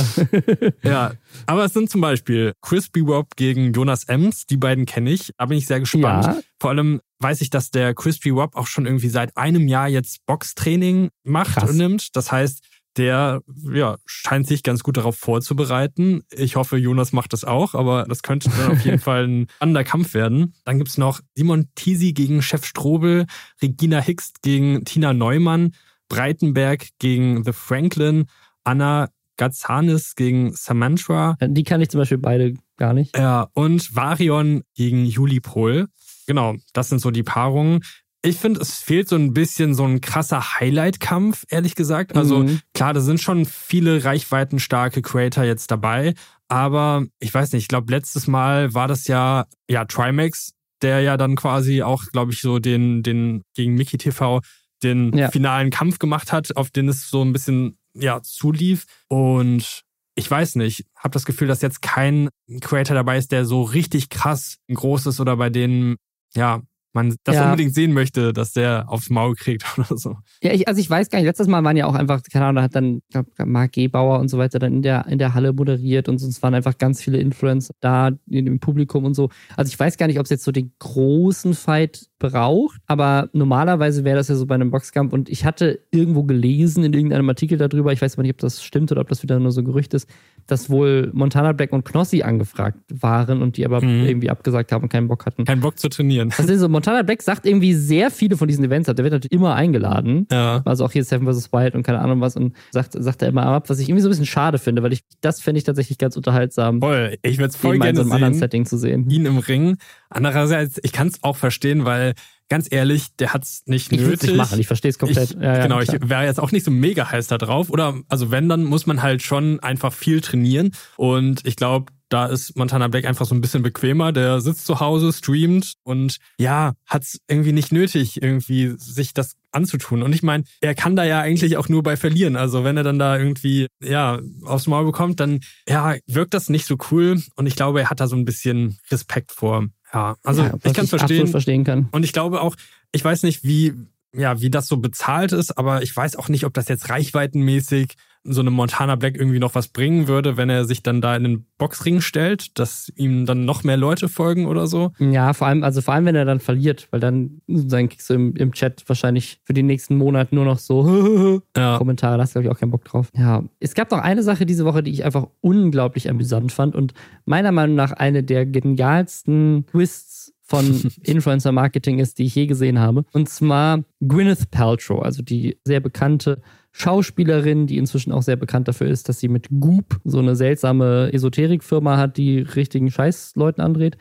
ja, 0.82 1.12
aber 1.46 1.64
es 1.66 1.74
sind 1.74 1.90
zum 1.90 2.00
Beispiel 2.00 2.54
Crispy 2.62 3.00
Rob 3.00 3.36
gegen 3.36 3.72
Jonas 3.72 4.04
Ems, 4.04 4.46
die 4.46 4.56
beiden 4.56 4.86
kenne 4.86 5.10
ich, 5.10 5.32
da 5.36 5.46
bin 5.46 5.58
ich 5.58 5.66
sehr 5.66 5.80
gespannt. 5.80 6.24
Ja. 6.24 6.38
Vor 6.58 6.70
allem 6.70 7.00
weiß 7.20 7.42
ich, 7.42 7.50
dass 7.50 7.70
der 7.70 7.94
Crispy 7.94 8.30
Rob 8.30 8.56
auch 8.56 8.66
schon 8.66 8.86
irgendwie 8.86 9.08
seit 9.08 9.36
einem 9.36 9.68
Jahr 9.68 9.88
jetzt 9.88 10.24
Boxtraining 10.26 11.10
macht 11.24 11.54
Krass. 11.54 11.70
und 11.70 11.76
nimmt. 11.76 12.16
Das 12.16 12.32
heißt, 12.32 12.62
der 12.96 13.42
ja, 13.72 13.96
scheint 14.04 14.46
sich 14.46 14.62
ganz 14.62 14.82
gut 14.82 14.96
darauf 14.96 15.16
vorzubereiten. 15.16 16.22
Ich 16.32 16.56
hoffe, 16.56 16.76
Jonas 16.76 17.12
macht 17.12 17.32
das 17.32 17.44
auch, 17.44 17.74
aber 17.74 18.04
das 18.08 18.22
könnte 18.22 18.50
dann 18.50 18.72
auf 18.72 18.84
jeden 18.84 18.98
Fall 19.00 19.26
ein 19.26 19.46
anderer 19.60 19.84
Kampf 19.84 20.14
werden. 20.14 20.54
Dann 20.64 20.78
gibt's 20.78 20.98
noch 20.98 21.20
Simon 21.34 21.68
Tisi 21.74 22.12
gegen 22.12 22.42
Chef 22.42 22.64
Strobel, 22.64 23.26
Regina 23.62 24.00
Hicks 24.00 24.32
gegen 24.42 24.84
Tina 24.84 25.12
Neumann, 25.12 25.72
Breitenberg 26.08 26.88
gegen 26.98 27.44
The 27.44 27.52
Franklin, 27.52 28.26
Anna 28.64 29.08
Gazanis 29.36 30.16
gegen 30.16 30.52
Samantha. 30.54 31.36
Die 31.40 31.64
kann 31.64 31.80
ich 31.80 31.88
zum 31.88 32.00
Beispiel 32.00 32.18
beide 32.18 32.54
gar 32.76 32.92
nicht. 32.92 33.16
Ja, 33.16 33.48
und 33.54 33.96
Varion 33.96 34.64
gegen 34.74 35.06
Juli 35.06 35.40
Pohl. 35.40 35.86
Genau, 36.26 36.56
das 36.74 36.90
sind 36.90 37.00
so 37.00 37.10
die 37.10 37.22
Paarungen. 37.22 37.80
Ich 38.22 38.36
finde, 38.36 38.60
es 38.60 38.78
fehlt 38.78 39.08
so 39.08 39.16
ein 39.16 39.32
bisschen 39.32 39.74
so 39.74 39.84
ein 39.84 40.02
krasser 40.02 40.60
Highlight-Kampf, 40.60 41.44
ehrlich 41.48 41.74
gesagt. 41.74 42.16
Also 42.16 42.40
mhm. 42.40 42.60
klar, 42.74 42.92
da 42.92 43.00
sind 43.00 43.20
schon 43.20 43.46
viele 43.46 44.04
reichweitenstarke 44.04 45.00
Creator 45.00 45.44
jetzt 45.44 45.70
dabei, 45.70 46.14
aber 46.48 47.06
ich 47.18 47.32
weiß 47.32 47.52
nicht, 47.52 47.62
ich 47.62 47.68
glaube, 47.68 47.90
letztes 47.92 48.26
Mal 48.26 48.74
war 48.74 48.88
das 48.88 49.06
ja, 49.06 49.46
ja, 49.70 49.86
Trimax, 49.86 50.52
der 50.82 51.00
ja 51.00 51.16
dann 51.16 51.36
quasi 51.36 51.82
auch, 51.82 52.04
glaube 52.12 52.32
ich, 52.32 52.40
so 52.40 52.58
den, 52.58 53.02
den 53.02 53.42
gegen 53.54 53.74
Mickey 53.74 53.96
TV 53.96 54.40
den 54.82 55.16
ja. 55.16 55.30
finalen 55.30 55.70
Kampf 55.70 55.98
gemacht 55.98 56.32
hat, 56.32 56.56
auf 56.56 56.70
den 56.70 56.88
es 56.88 57.10
so 57.10 57.22
ein 57.22 57.32
bisschen, 57.32 57.78
ja, 57.94 58.22
zulief. 58.22 58.86
Und 59.08 59.82
ich 60.14 60.30
weiß 60.30 60.56
nicht, 60.56 60.84
habe 60.96 61.12
das 61.12 61.24
Gefühl, 61.24 61.48
dass 61.48 61.62
jetzt 61.62 61.82
kein 61.82 62.28
Creator 62.60 62.94
dabei 62.94 63.18
ist, 63.18 63.32
der 63.32 63.44
so 63.44 63.62
richtig 63.62 64.08
krass 64.08 64.56
groß 64.72 65.06
ist 65.06 65.20
oder 65.20 65.36
bei 65.36 65.50
denen 65.50 65.96
ja 66.34 66.62
man 66.92 67.14
das 67.24 67.36
ja. 67.36 67.44
unbedingt 67.44 67.74
sehen 67.74 67.92
möchte, 67.92 68.32
dass 68.32 68.52
der 68.52 68.86
aufs 68.88 69.10
Maul 69.10 69.34
kriegt 69.34 69.64
oder 69.78 69.96
so. 69.96 70.16
Ja, 70.42 70.52
ich, 70.52 70.68
also 70.68 70.80
ich 70.80 70.88
weiß 70.88 71.10
gar 71.10 71.18
nicht, 71.18 71.26
letztes 71.26 71.46
Mal 71.46 71.62
waren 71.64 71.76
ja 71.76 71.86
auch 71.86 71.94
einfach, 71.94 72.22
keine 72.22 72.46
Ahnung, 72.46 72.56
da 72.56 72.62
hat 72.62 72.74
dann, 72.74 72.96
ich 72.96 73.12
glaube, 73.12 73.30
Marc 73.46 73.72
Gebauer 73.72 74.18
und 74.18 74.28
so 74.28 74.38
weiter 74.38 74.58
dann 74.58 74.74
in 74.74 74.82
der, 74.82 75.06
in 75.06 75.18
der 75.18 75.34
Halle 75.34 75.52
moderiert 75.52 76.08
und 76.08 76.18
sonst 76.18 76.42
waren 76.42 76.54
einfach 76.54 76.78
ganz 76.78 77.02
viele 77.02 77.18
Influencer 77.18 77.74
da 77.80 78.10
in 78.28 78.44
dem 78.44 78.60
Publikum 78.60 79.04
und 79.04 79.14
so. 79.14 79.30
Also 79.56 79.70
ich 79.70 79.78
weiß 79.78 79.96
gar 79.96 80.06
nicht, 80.06 80.18
ob 80.18 80.24
es 80.24 80.30
jetzt 80.30 80.44
so 80.44 80.52
den 80.52 80.72
großen 80.78 81.54
Fight 81.54 82.09
braucht, 82.20 82.80
aber 82.86 83.28
normalerweise 83.32 84.04
wäre 84.04 84.16
das 84.16 84.28
ja 84.28 84.36
so 84.36 84.46
bei 84.46 84.54
einem 84.54 84.70
Boxkampf 84.70 85.12
und 85.12 85.28
ich 85.28 85.44
hatte 85.44 85.80
irgendwo 85.90 86.22
gelesen 86.22 86.84
in 86.84 86.92
irgendeinem 86.92 87.28
Artikel 87.28 87.58
darüber, 87.58 87.92
ich 87.92 88.00
weiß 88.00 88.14
aber 88.14 88.22
nicht, 88.22 88.34
ob 88.34 88.38
das 88.38 88.62
stimmt 88.62 88.92
oder 88.92 89.00
ob 89.00 89.08
das 89.08 89.24
wieder 89.24 89.40
nur 89.40 89.50
so 89.50 89.64
Gerücht 89.64 89.94
ist, 89.94 90.08
dass 90.46 90.70
wohl 90.70 91.10
Montana 91.12 91.52
Black 91.52 91.72
und 91.72 91.84
Knossi 91.84 92.22
angefragt 92.22 92.78
waren 92.92 93.42
und 93.42 93.56
die 93.56 93.64
aber 93.64 93.82
mhm. 93.82 94.06
irgendwie 94.06 94.30
abgesagt 94.30 94.70
haben 94.72 94.84
und 94.84 94.88
keinen 94.88 95.08
Bock 95.08 95.26
hatten. 95.26 95.44
Keinen 95.44 95.60
Bock 95.60 95.78
zu 95.78 95.88
trainieren. 95.88 96.32
Also 96.36 96.56
so, 96.56 96.68
Montana 96.68 97.02
Black 97.02 97.22
sagt 97.22 97.46
irgendwie 97.46 97.74
sehr 97.74 98.10
viele 98.10 98.36
von 98.36 98.48
diesen 98.48 98.64
Events 98.64 98.88
ab. 98.88 98.96
Der 98.96 99.04
wird 99.04 99.12
natürlich 99.12 99.32
immer 99.32 99.54
eingeladen. 99.54 100.26
Ja. 100.30 100.62
Also 100.64 100.84
auch 100.84 100.92
hier 100.92 101.04
Seven 101.04 101.26
vs. 101.32 101.52
Wild 101.52 101.74
und 101.74 101.82
keine 101.82 102.00
Ahnung 102.00 102.20
was 102.20 102.36
und 102.36 102.54
sagt, 102.70 102.92
sagt 102.92 103.22
er 103.22 103.28
immer 103.28 103.46
ab, 103.46 103.70
was 103.70 103.78
ich 103.78 103.88
irgendwie 103.88 104.02
so 104.02 104.08
ein 104.08 104.10
bisschen 104.10 104.26
schade 104.26 104.58
finde, 104.58 104.82
weil 104.82 104.92
ich 104.92 105.00
das 105.20 105.40
fände 105.40 105.58
ich 105.58 105.64
tatsächlich 105.64 105.98
ganz 105.98 106.16
unterhaltsam. 106.16 106.80
Voll. 106.80 107.16
Ich 107.22 107.38
würde 107.38 107.50
es 107.50 107.56
voll 107.56 107.78
gerne 107.78 107.90
in 107.90 107.96
so 107.96 108.02
einem 108.02 108.12
anderen 108.12 108.34
Setting 108.34 108.66
zu 108.66 108.76
sehen. 108.76 109.08
Ihn 109.08 109.26
im 109.26 109.38
Ring. 109.38 109.76
Andererseits, 110.08 110.80
ich 110.82 110.92
kann 110.92 111.08
es 111.08 111.22
auch 111.22 111.36
verstehen, 111.36 111.84
weil 111.84 112.09
ganz 112.48 112.68
ehrlich, 112.70 113.06
der 113.18 113.32
hat's 113.32 113.62
nicht 113.66 113.92
ich 113.92 114.00
nötig. 114.00 114.30
Ich 114.30 114.36
machen, 114.36 114.60
ich 114.60 114.66
verstehe 114.66 114.90
es 114.90 114.98
komplett. 114.98 115.30
Ich, 115.30 115.36
ja, 115.40 115.62
genau, 115.62 115.80
ich 115.80 115.88
wäre 115.88 116.24
jetzt 116.24 116.40
auch 116.40 116.52
nicht 116.52 116.64
so 116.64 116.70
mega 116.70 117.10
heiß 117.10 117.28
da 117.28 117.38
drauf. 117.38 117.70
Oder 117.70 117.98
also 118.08 118.30
wenn, 118.30 118.48
dann 118.48 118.64
muss 118.64 118.86
man 118.86 119.02
halt 119.02 119.22
schon 119.22 119.60
einfach 119.60 119.92
viel 119.92 120.20
trainieren. 120.20 120.72
Und 120.96 121.46
ich 121.46 121.56
glaube, 121.56 121.92
da 122.10 122.26
ist 122.26 122.56
Montana 122.56 122.88
Black 122.88 123.04
einfach 123.04 123.24
so 123.24 123.34
ein 123.34 123.40
bisschen 123.40 123.62
bequemer. 123.62 124.12
Der 124.12 124.40
sitzt 124.40 124.66
zu 124.66 124.80
Hause, 124.80 125.12
streamt 125.12 125.74
und 125.84 126.16
ja, 126.38 126.72
hat's 126.86 127.20
irgendwie 127.28 127.52
nicht 127.52 127.72
nötig, 127.72 128.20
irgendwie 128.20 128.74
sich 128.76 129.14
das 129.14 129.36
anzutun. 129.52 130.02
Und 130.02 130.12
ich 130.12 130.22
meine, 130.22 130.44
er 130.60 130.74
kann 130.74 130.96
da 130.96 131.04
ja 131.04 131.20
eigentlich 131.20 131.56
auch 131.56 131.68
nur 131.68 131.82
bei 131.82 131.96
verlieren. 131.96 132.36
Also 132.36 132.64
wenn 132.64 132.76
er 132.76 132.82
dann 132.82 132.98
da 132.98 133.16
irgendwie, 133.16 133.68
ja, 133.80 134.20
aufs 134.44 134.66
Maul 134.66 134.84
bekommt, 134.84 135.20
dann, 135.20 135.40
ja, 135.68 135.94
wirkt 136.06 136.34
das 136.34 136.48
nicht 136.48 136.66
so 136.66 136.76
cool. 136.90 137.22
Und 137.36 137.46
ich 137.46 137.56
glaube, 137.56 137.80
er 137.80 137.90
hat 137.90 138.00
da 138.00 138.08
so 138.08 138.16
ein 138.16 138.24
bisschen 138.24 138.78
Respekt 138.90 139.30
vor. 139.30 139.66
Ja, 139.92 140.16
also 140.22 140.42
ja, 140.42 140.54
ich 140.62 140.74
kann 140.74 140.84
es 140.84 140.90
verstehen. 140.90 141.26
verstehen 141.26 141.64
kann. 141.64 141.88
Und 141.90 142.04
ich 142.04 142.12
glaube 142.12 142.40
auch, 142.40 142.56
ich 142.92 143.04
weiß 143.04 143.22
nicht, 143.24 143.44
wie, 143.44 143.74
ja, 144.14 144.40
wie 144.40 144.50
das 144.50 144.66
so 144.66 144.76
bezahlt 144.76 145.32
ist, 145.32 145.56
aber 145.58 145.82
ich 145.82 145.94
weiß 145.94 146.16
auch 146.16 146.28
nicht, 146.28 146.44
ob 146.44 146.54
das 146.54 146.68
jetzt 146.68 146.88
reichweitenmäßig 146.88 147.96
so 148.22 148.40
einem 148.40 148.52
Montana 148.52 148.96
Black 148.96 149.16
irgendwie 149.16 149.38
noch 149.38 149.54
was 149.54 149.68
bringen 149.68 150.06
würde, 150.06 150.36
wenn 150.36 150.50
er 150.50 150.64
sich 150.64 150.82
dann 150.82 151.00
da 151.00 151.16
in 151.16 151.24
den 151.24 151.46
Boxring 151.56 152.00
stellt, 152.00 152.58
dass 152.58 152.92
ihm 152.96 153.24
dann 153.24 153.44
noch 153.44 153.64
mehr 153.64 153.76
Leute 153.76 154.08
folgen 154.08 154.46
oder 154.46 154.66
so. 154.66 154.92
Ja, 154.98 155.32
vor 155.32 155.46
allem, 155.46 155.64
also 155.64 155.80
vor 155.80 155.94
allem, 155.94 156.04
wenn 156.04 156.16
er 156.16 156.24
dann 156.24 156.40
verliert, 156.40 156.88
weil 156.90 157.00
dann, 157.00 157.40
dann 157.46 157.88
kriegst 157.88 158.10
du 158.10 158.14
im, 158.14 158.36
im 158.36 158.52
Chat 158.52 158.84
wahrscheinlich 158.86 159.40
für 159.44 159.54
den 159.54 159.66
nächsten 159.66 159.96
Monat 159.96 160.32
nur 160.32 160.44
noch 160.44 160.58
so 160.58 161.42
ja. 161.56 161.78
Kommentare, 161.78 162.16
da 162.16 162.22
hast 162.22 162.36
du, 162.36 162.40
glaube 162.40 162.48
ich, 162.48 162.56
auch 162.56 162.60
keinen 162.60 162.72
Bock 162.72 162.84
drauf. 162.84 163.08
Ja. 163.16 163.42
Es 163.58 163.74
gab 163.74 163.90
noch 163.90 164.00
eine 164.00 164.22
Sache 164.22 164.44
diese 164.44 164.64
Woche, 164.64 164.82
die 164.82 164.90
ich 164.90 165.04
einfach 165.04 165.28
unglaublich 165.40 166.10
amüsant 166.10 166.52
fand 166.52 166.74
und 166.74 166.92
meiner 167.24 167.52
Meinung 167.52 167.76
nach 167.76 167.92
eine 167.92 168.22
der 168.22 168.44
genialsten 168.44 169.64
Twists 169.70 170.34
von 170.50 170.82
Influencer 171.04 171.52
Marketing 171.52 172.00
ist, 172.00 172.18
die 172.18 172.24
ich 172.24 172.34
je 172.34 172.46
gesehen 172.46 172.80
habe. 172.80 173.04
Und 173.12 173.28
zwar 173.28 173.84
Gwyneth 174.00 174.50
Paltrow, 174.50 175.00
also 175.02 175.22
die 175.22 175.56
sehr 175.64 175.80
bekannte 175.80 176.42
Schauspielerin, 176.72 177.66
die 177.66 177.78
inzwischen 177.78 178.12
auch 178.12 178.22
sehr 178.22 178.36
bekannt 178.36 178.68
dafür 178.68 178.88
ist, 178.88 179.08
dass 179.08 179.20
sie 179.20 179.28
mit 179.28 179.48
Goop 179.50 180.00
so 180.04 180.18
eine 180.18 180.36
seltsame 180.36 181.12
Esoterikfirma 181.12 181.96
hat, 181.96 182.16
die 182.16 182.38
richtigen 182.38 182.90
Scheißleuten 182.90 183.62
andreht. 183.62 183.96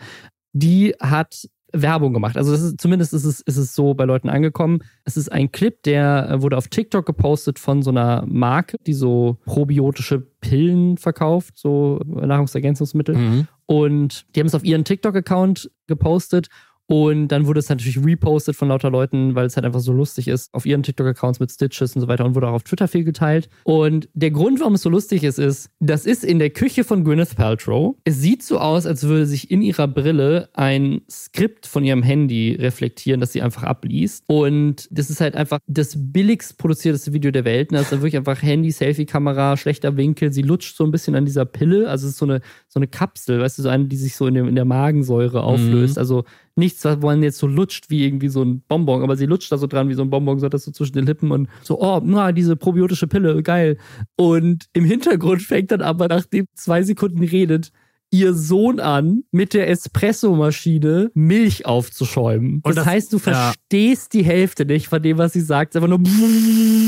Die 0.54 0.94
hat 1.00 1.50
Werbung 1.72 2.14
gemacht. 2.14 2.38
Also 2.38 2.54
ist, 2.54 2.80
zumindest 2.80 3.14
ist 3.14 3.26
es, 3.26 3.42
ist 3.42 3.58
es 3.58 3.76
so 3.76 3.94
bei 3.94 4.06
Leuten 4.06 4.30
angekommen. 4.30 4.80
Es 5.04 5.18
ist 5.18 5.32
ein 5.32 5.52
Clip, 5.52 5.82
der 5.84 6.42
wurde 6.42 6.58
auf 6.58 6.68
TikTok 6.68 7.06
gepostet 7.06 7.60
von 7.60 7.82
so 7.82 7.92
einer 7.92 8.26
Marke, 8.28 8.78
die 8.88 8.94
so 8.94 9.38
probiotische 9.46 10.20
Pillen 10.20 10.98
verkauft, 10.98 11.58
so 11.58 12.00
Nahrungsergänzungsmittel. 12.06 13.16
Mhm. 13.16 13.48
Und 13.66 14.26
die 14.36 14.40
haben 14.40 14.48
es 14.48 14.56
auf 14.56 14.64
ihren 14.64 14.84
TikTok-Account 14.84 15.70
gepostet 15.88 16.50
und 16.90 17.28
dann 17.28 17.46
wurde 17.46 17.60
es 17.60 17.70
natürlich 17.70 18.04
repostet 18.04 18.56
von 18.56 18.70
lauter 18.70 18.90
Leuten, 18.90 19.36
weil 19.36 19.46
es 19.46 19.56
halt 19.56 19.66
einfach 19.66 19.80
so 19.80 19.94
lustig 19.94 20.28
ist, 20.28 20.52
auf 20.56 20.66
ihren 20.66 20.82
TikTok-Accounts 20.82 21.40
mit 21.40 21.52
Stitches 21.52 21.96
und 21.96 22.02
so 22.02 22.08
weiter 22.08 22.26
und 22.26 22.34
wurde 22.34 22.48
auch 22.48 22.54
auf 22.54 22.64
Twitter 22.64 22.88
viel 22.88 23.04
geteilt. 23.04 23.48
Und 23.64 24.10
der 24.16 24.32
Grund, 24.32 24.60
warum 24.60 24.74
es 24.74 24.82
so 24.82 24.90
lustig 24.90 25.24
ist, 25.24 25.38
ist, 25.38 25.70
das 25.80 26.08
ist 26.08 26.24
in 26.24 26.40
der 26.40 26.50
Küche 26.50 26.84
von 26.84 27.04
Gwyneth 27.04 27.36
Paltrow. 27.36 27.96
Es 28.06 28.20
sieht 28.22 28.42
so 28.42 28.58
aus, 28.58 28.88
als 28.88 29.04
würde 29.04 29.28
sich 29.28 29.52
in 29.52 29.62
ihrer 29.62 29.88
Brille 29.88 30.50
ein 30.54 31.02
Skript 31.08 31.68
von 31.68 31.84
ihrem 31.84 32.02
Handy 32.02 32.58
reflektieren, 32.60 33.22
das 33.22 33.34
sie 33.34 33.44
einfach 33.44 33.62
abliest. 33.62 34.24
Und 34.26 34.88
das 34.90 35.12
ist 35.12 35.22
halt 35.22 35.36
einfach 35.36 35.60
das 35.68 35.94
billigst 35.96 36.58
produzierteste 36.58 37.14
Video 37.14 37.30
der 37.30 37.46
Welt. 37.46 37.72
Das 37.72 37.84
ist 37.84 37.92
wirklich 37.92 38.18
einfach 38.18 38.42
Handy, 38.42 38.72
Selfie-Kamera, 38.72 39.58
schlechter 39.58 39.96
Winkel. 39.96 40.34
Sie 40.34 40.42
lutscht 40.42 40.76
so 40.76 40.86
ein 40.86 40.92
bisschen 40.92 41.14
an 41.14 41.26
dieser 41.26 41.46
Pille. 41.46 41.88
Also 41.88 42.08
es 42.08 42.14
ist 42.14 42.20
so 42.20 42.26
eine, 42.26 42.42
so 42.68 42.80
eine 42.80 42.88
Kapsel, 42.88 43.40
weißt 43.42 43.60
du, 43.60 43.62
so 43.62 43.70
eine, 43.70 43.86
die 43.86 43.98
sich 43.98 44.16
so 44.16 44.26
in, 44.26 44.34
dem, 44.34 44.48
in 44.48 44.56
der 44.56 44.66
Magensäure 44.66 45.44
auflöst. 45.44 45.98
Mhm. 45.98 46.00
Also 46.00 46.24
nichts, 46.60 46.79
wo 46.86 47.08
man 47.08 47.24
jetzt 47.24 47.38
so 47.38 47.48
lutscht 47.48 47.90
wie 47.90 48.06
irgendwie 48.06 48.30
so 48.30 48.44
ein 48.44 48.62
Bonbon, 48.68 49.04
aber 49.04 49.16
sie 49.16 49.26
lutscht 49.26 49.52
da 49.52 49.58
so 49.58 49.68
dran 49.68 49.90
wie 49.90 49.94
so 49.94 50.02
ein 50.02 50.10
Bonbon, 50.10 50.40
so 50.40 50.50
das 50.50 50.64
so 50.64 50.72
zwischen 50.72 50.94
den 50.94 51.06
Lippen 51.06 51.32
und 51.32 51.48
so, 51.64 51.80
oh, 51.80 52.02
na, 52.04 52.32
diese 52.32 52.56
probiotische 52.56 53.08
Pille, 53.08 53.42
geil. 53.44 53.78
Und 54.16 54.66
im 54.74 54.86
Hintergrund 54.86 55.42
fängt 55.42 55.72
dann 55.72 55.82
aber, 55.82 56.08
nachdem 56.08 56.46
zwei 56.56 56.84
Sekunden 56.84 57.24
redet, 57.24 57.72
ihr 58.12 58.34
Sohn 58.34 58.80
an, 58.80 59.24
mit 59.32 59.54
der 59.54 59.70
Espressomaschine 59.70 61.12
Milch 61.14 61.66
aufzuschäumen. 61.66 62.62
Das, 62.64 62.76
das, 62.76 62.86
heißt, 62.86 63.14
du 63.14 63.20
verstehst 63.20 64.14
ja. 64.14 64.20
die 64.20 64.26
Hälfte 64.26 64.66
nicht 64.66 64.88
von 64.88 65.02
dem, 65.02 65.18
was 65.18 65.34
sie 65.34 65.42
sagt. 65.42 65.76
Es 65.76 65.82
ist 65.82 65.84
einfach 65.84 65.98
nur. 65.98 66.08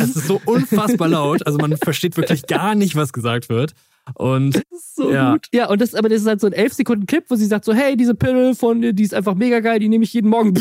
Es 0.02 0.16
ist 0.16 0.28
so 0.28 0.42
unfassbar 0.46 1.08
laut. 1.08 1.46
Also 1.46 1.60
man 1.60 1.78
versteht 1.78 2.18
wirklich 2.18 2.48
gar 2.48 2.76
nicht, 2.76 2.96
was 2.96 3.14
gesagt 3.14 3.50
wird. 3.50 3.74
Und 4.16 4.56
das 4.56 4.64
ist 4.72 4.96
so 4.96 5.12
ja. 5.12 5.34
gut. 5.34 5.48
Ja, 5.54 5.70
und 5.70 5.82
das, 5.82 5.96
aber 5.96 6.10
das 6.10 6.22
ist 6.22 6.28
halt 6.28 6.42
so 6.42 6.48
ein 6.48 6.54
11 6.54 6.74
Sekunden 6.74 7.06
Clip, 7.06 7.24
wo 7.30 7.36
sie 7.36 7.46
sagt 7.46 7.66
so, 7.66 7.74
hey, 7.74 7.96
diese 7.96 8.16
Pille 8.16 8.56
von, 8.56 8.82
die 8.82 9.04
ist 9.04 9.14
einfach 9.14 9.36
mega 9.36 9.60
geil, 9.60 9.80
die 9.80 9.90
nehme 9.90 10.04
ich 10.04 10.14
jeden 10.14 10.30
Morgen. 10.30 10.54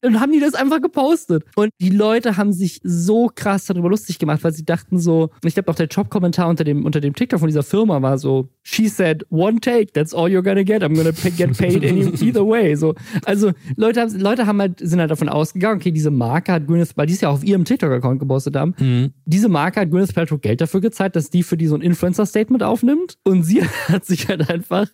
Dann 0.00 0.20
haben 0.20 0.32
die 0.32 0.40
das 0.40 0.54
einfach 0.54 0.80
gepostet. 0.80 1.44
Und 1.56 1.70
die 1.80 1.90
Leute 1.90 2.36
haben 2.36 2.52
sich 2.52 2.80
so 2.82 3.30
krass 3.34 3.66
darüber 3.66 3.88
lustig 3.88 4.18
gemacht, 4.18 4.44
weil 4.44 4.52
sie 4.52 4.64
dachten 4.64 4.98
so, 4.98 5.30
ich 5.44 5.54
glaube 5.54 5.70
auch 5.70 5.76
der 5.76 5.86
Job-Kommentar 5.86 6.48
unter 6.48 6.64
dem, 6.64 6.84
unter 6.84 7.00
dem 7.00 7.14
TikTok 7.14 7.40
von 7.40 7.48
dieser 7.48 7.62
Firma 7.62 8.00
war 8.02 8.18
so, 8.18 8.48
she 8.62 8.88
said, 8.88 9.24
one 9.30 9.60
take, 9.60 9.92
that's 9.92 10.14
all 10.14 10.28
you're 10.28 10.42
gonna 10.42 10.62
get, 10.62 10.82
I'm 10.82 10.94
gonna 10.94 11.12
get 11.12 11.56
paid 11.56 11.82
either 11.84 12.46
way. 12.46 12.74
So, 12.74 12.94
also 13.24 13.52
Leute 13.76 14.00
haben, 14.00 14.18
Leute 14.18 14.46
haben 14.46 14.60
halt, 14.60 14.78
sind 14.80 15.00
halt 15.00 15.10
davon 15.10 15.28
ausgegangen, 15.28 15.80
okay, 15.80 15.90
diese 15.90 16.10
Marke 16.10 16.52
hat 16.52 16.66
Gwyneth, 16.66 16.96
weil 16.96 17.06
die 17.06 17.14
es 17.14 17.20
ja 17.20 17.30
auf 17.30 17.44
ihrem 17.44 17.64
TikTok-Account 17.64 18.20
gepostet 18.20 18.56
haben, 18.56 18.74
mhm. 18.78 19.12
diese 19.24 19.48
Marke 19.48 19.80
hat 19.80 19.90
Gwyneth 19.90 20.14
Paltrow 20.14 20.40
Geld 20.40 20.60
dafür 20.60 20.80
gezahlt, 20.80 21.16
dass 21.16 21.30
die 21.30 21.42
für 21.42 21.56
die 21.56 21.66
so 21.66 21.74
ein 21.74 21.82
Influencer-Statement 21.82 22.62
aufnimmt. 22.62 23.16
Und 23.24 23.42
sie 23.42 23.62
hat 23.88 24.04
sich 24.04 24.28
halt 24.28 24.48
einfach 24.48 24.88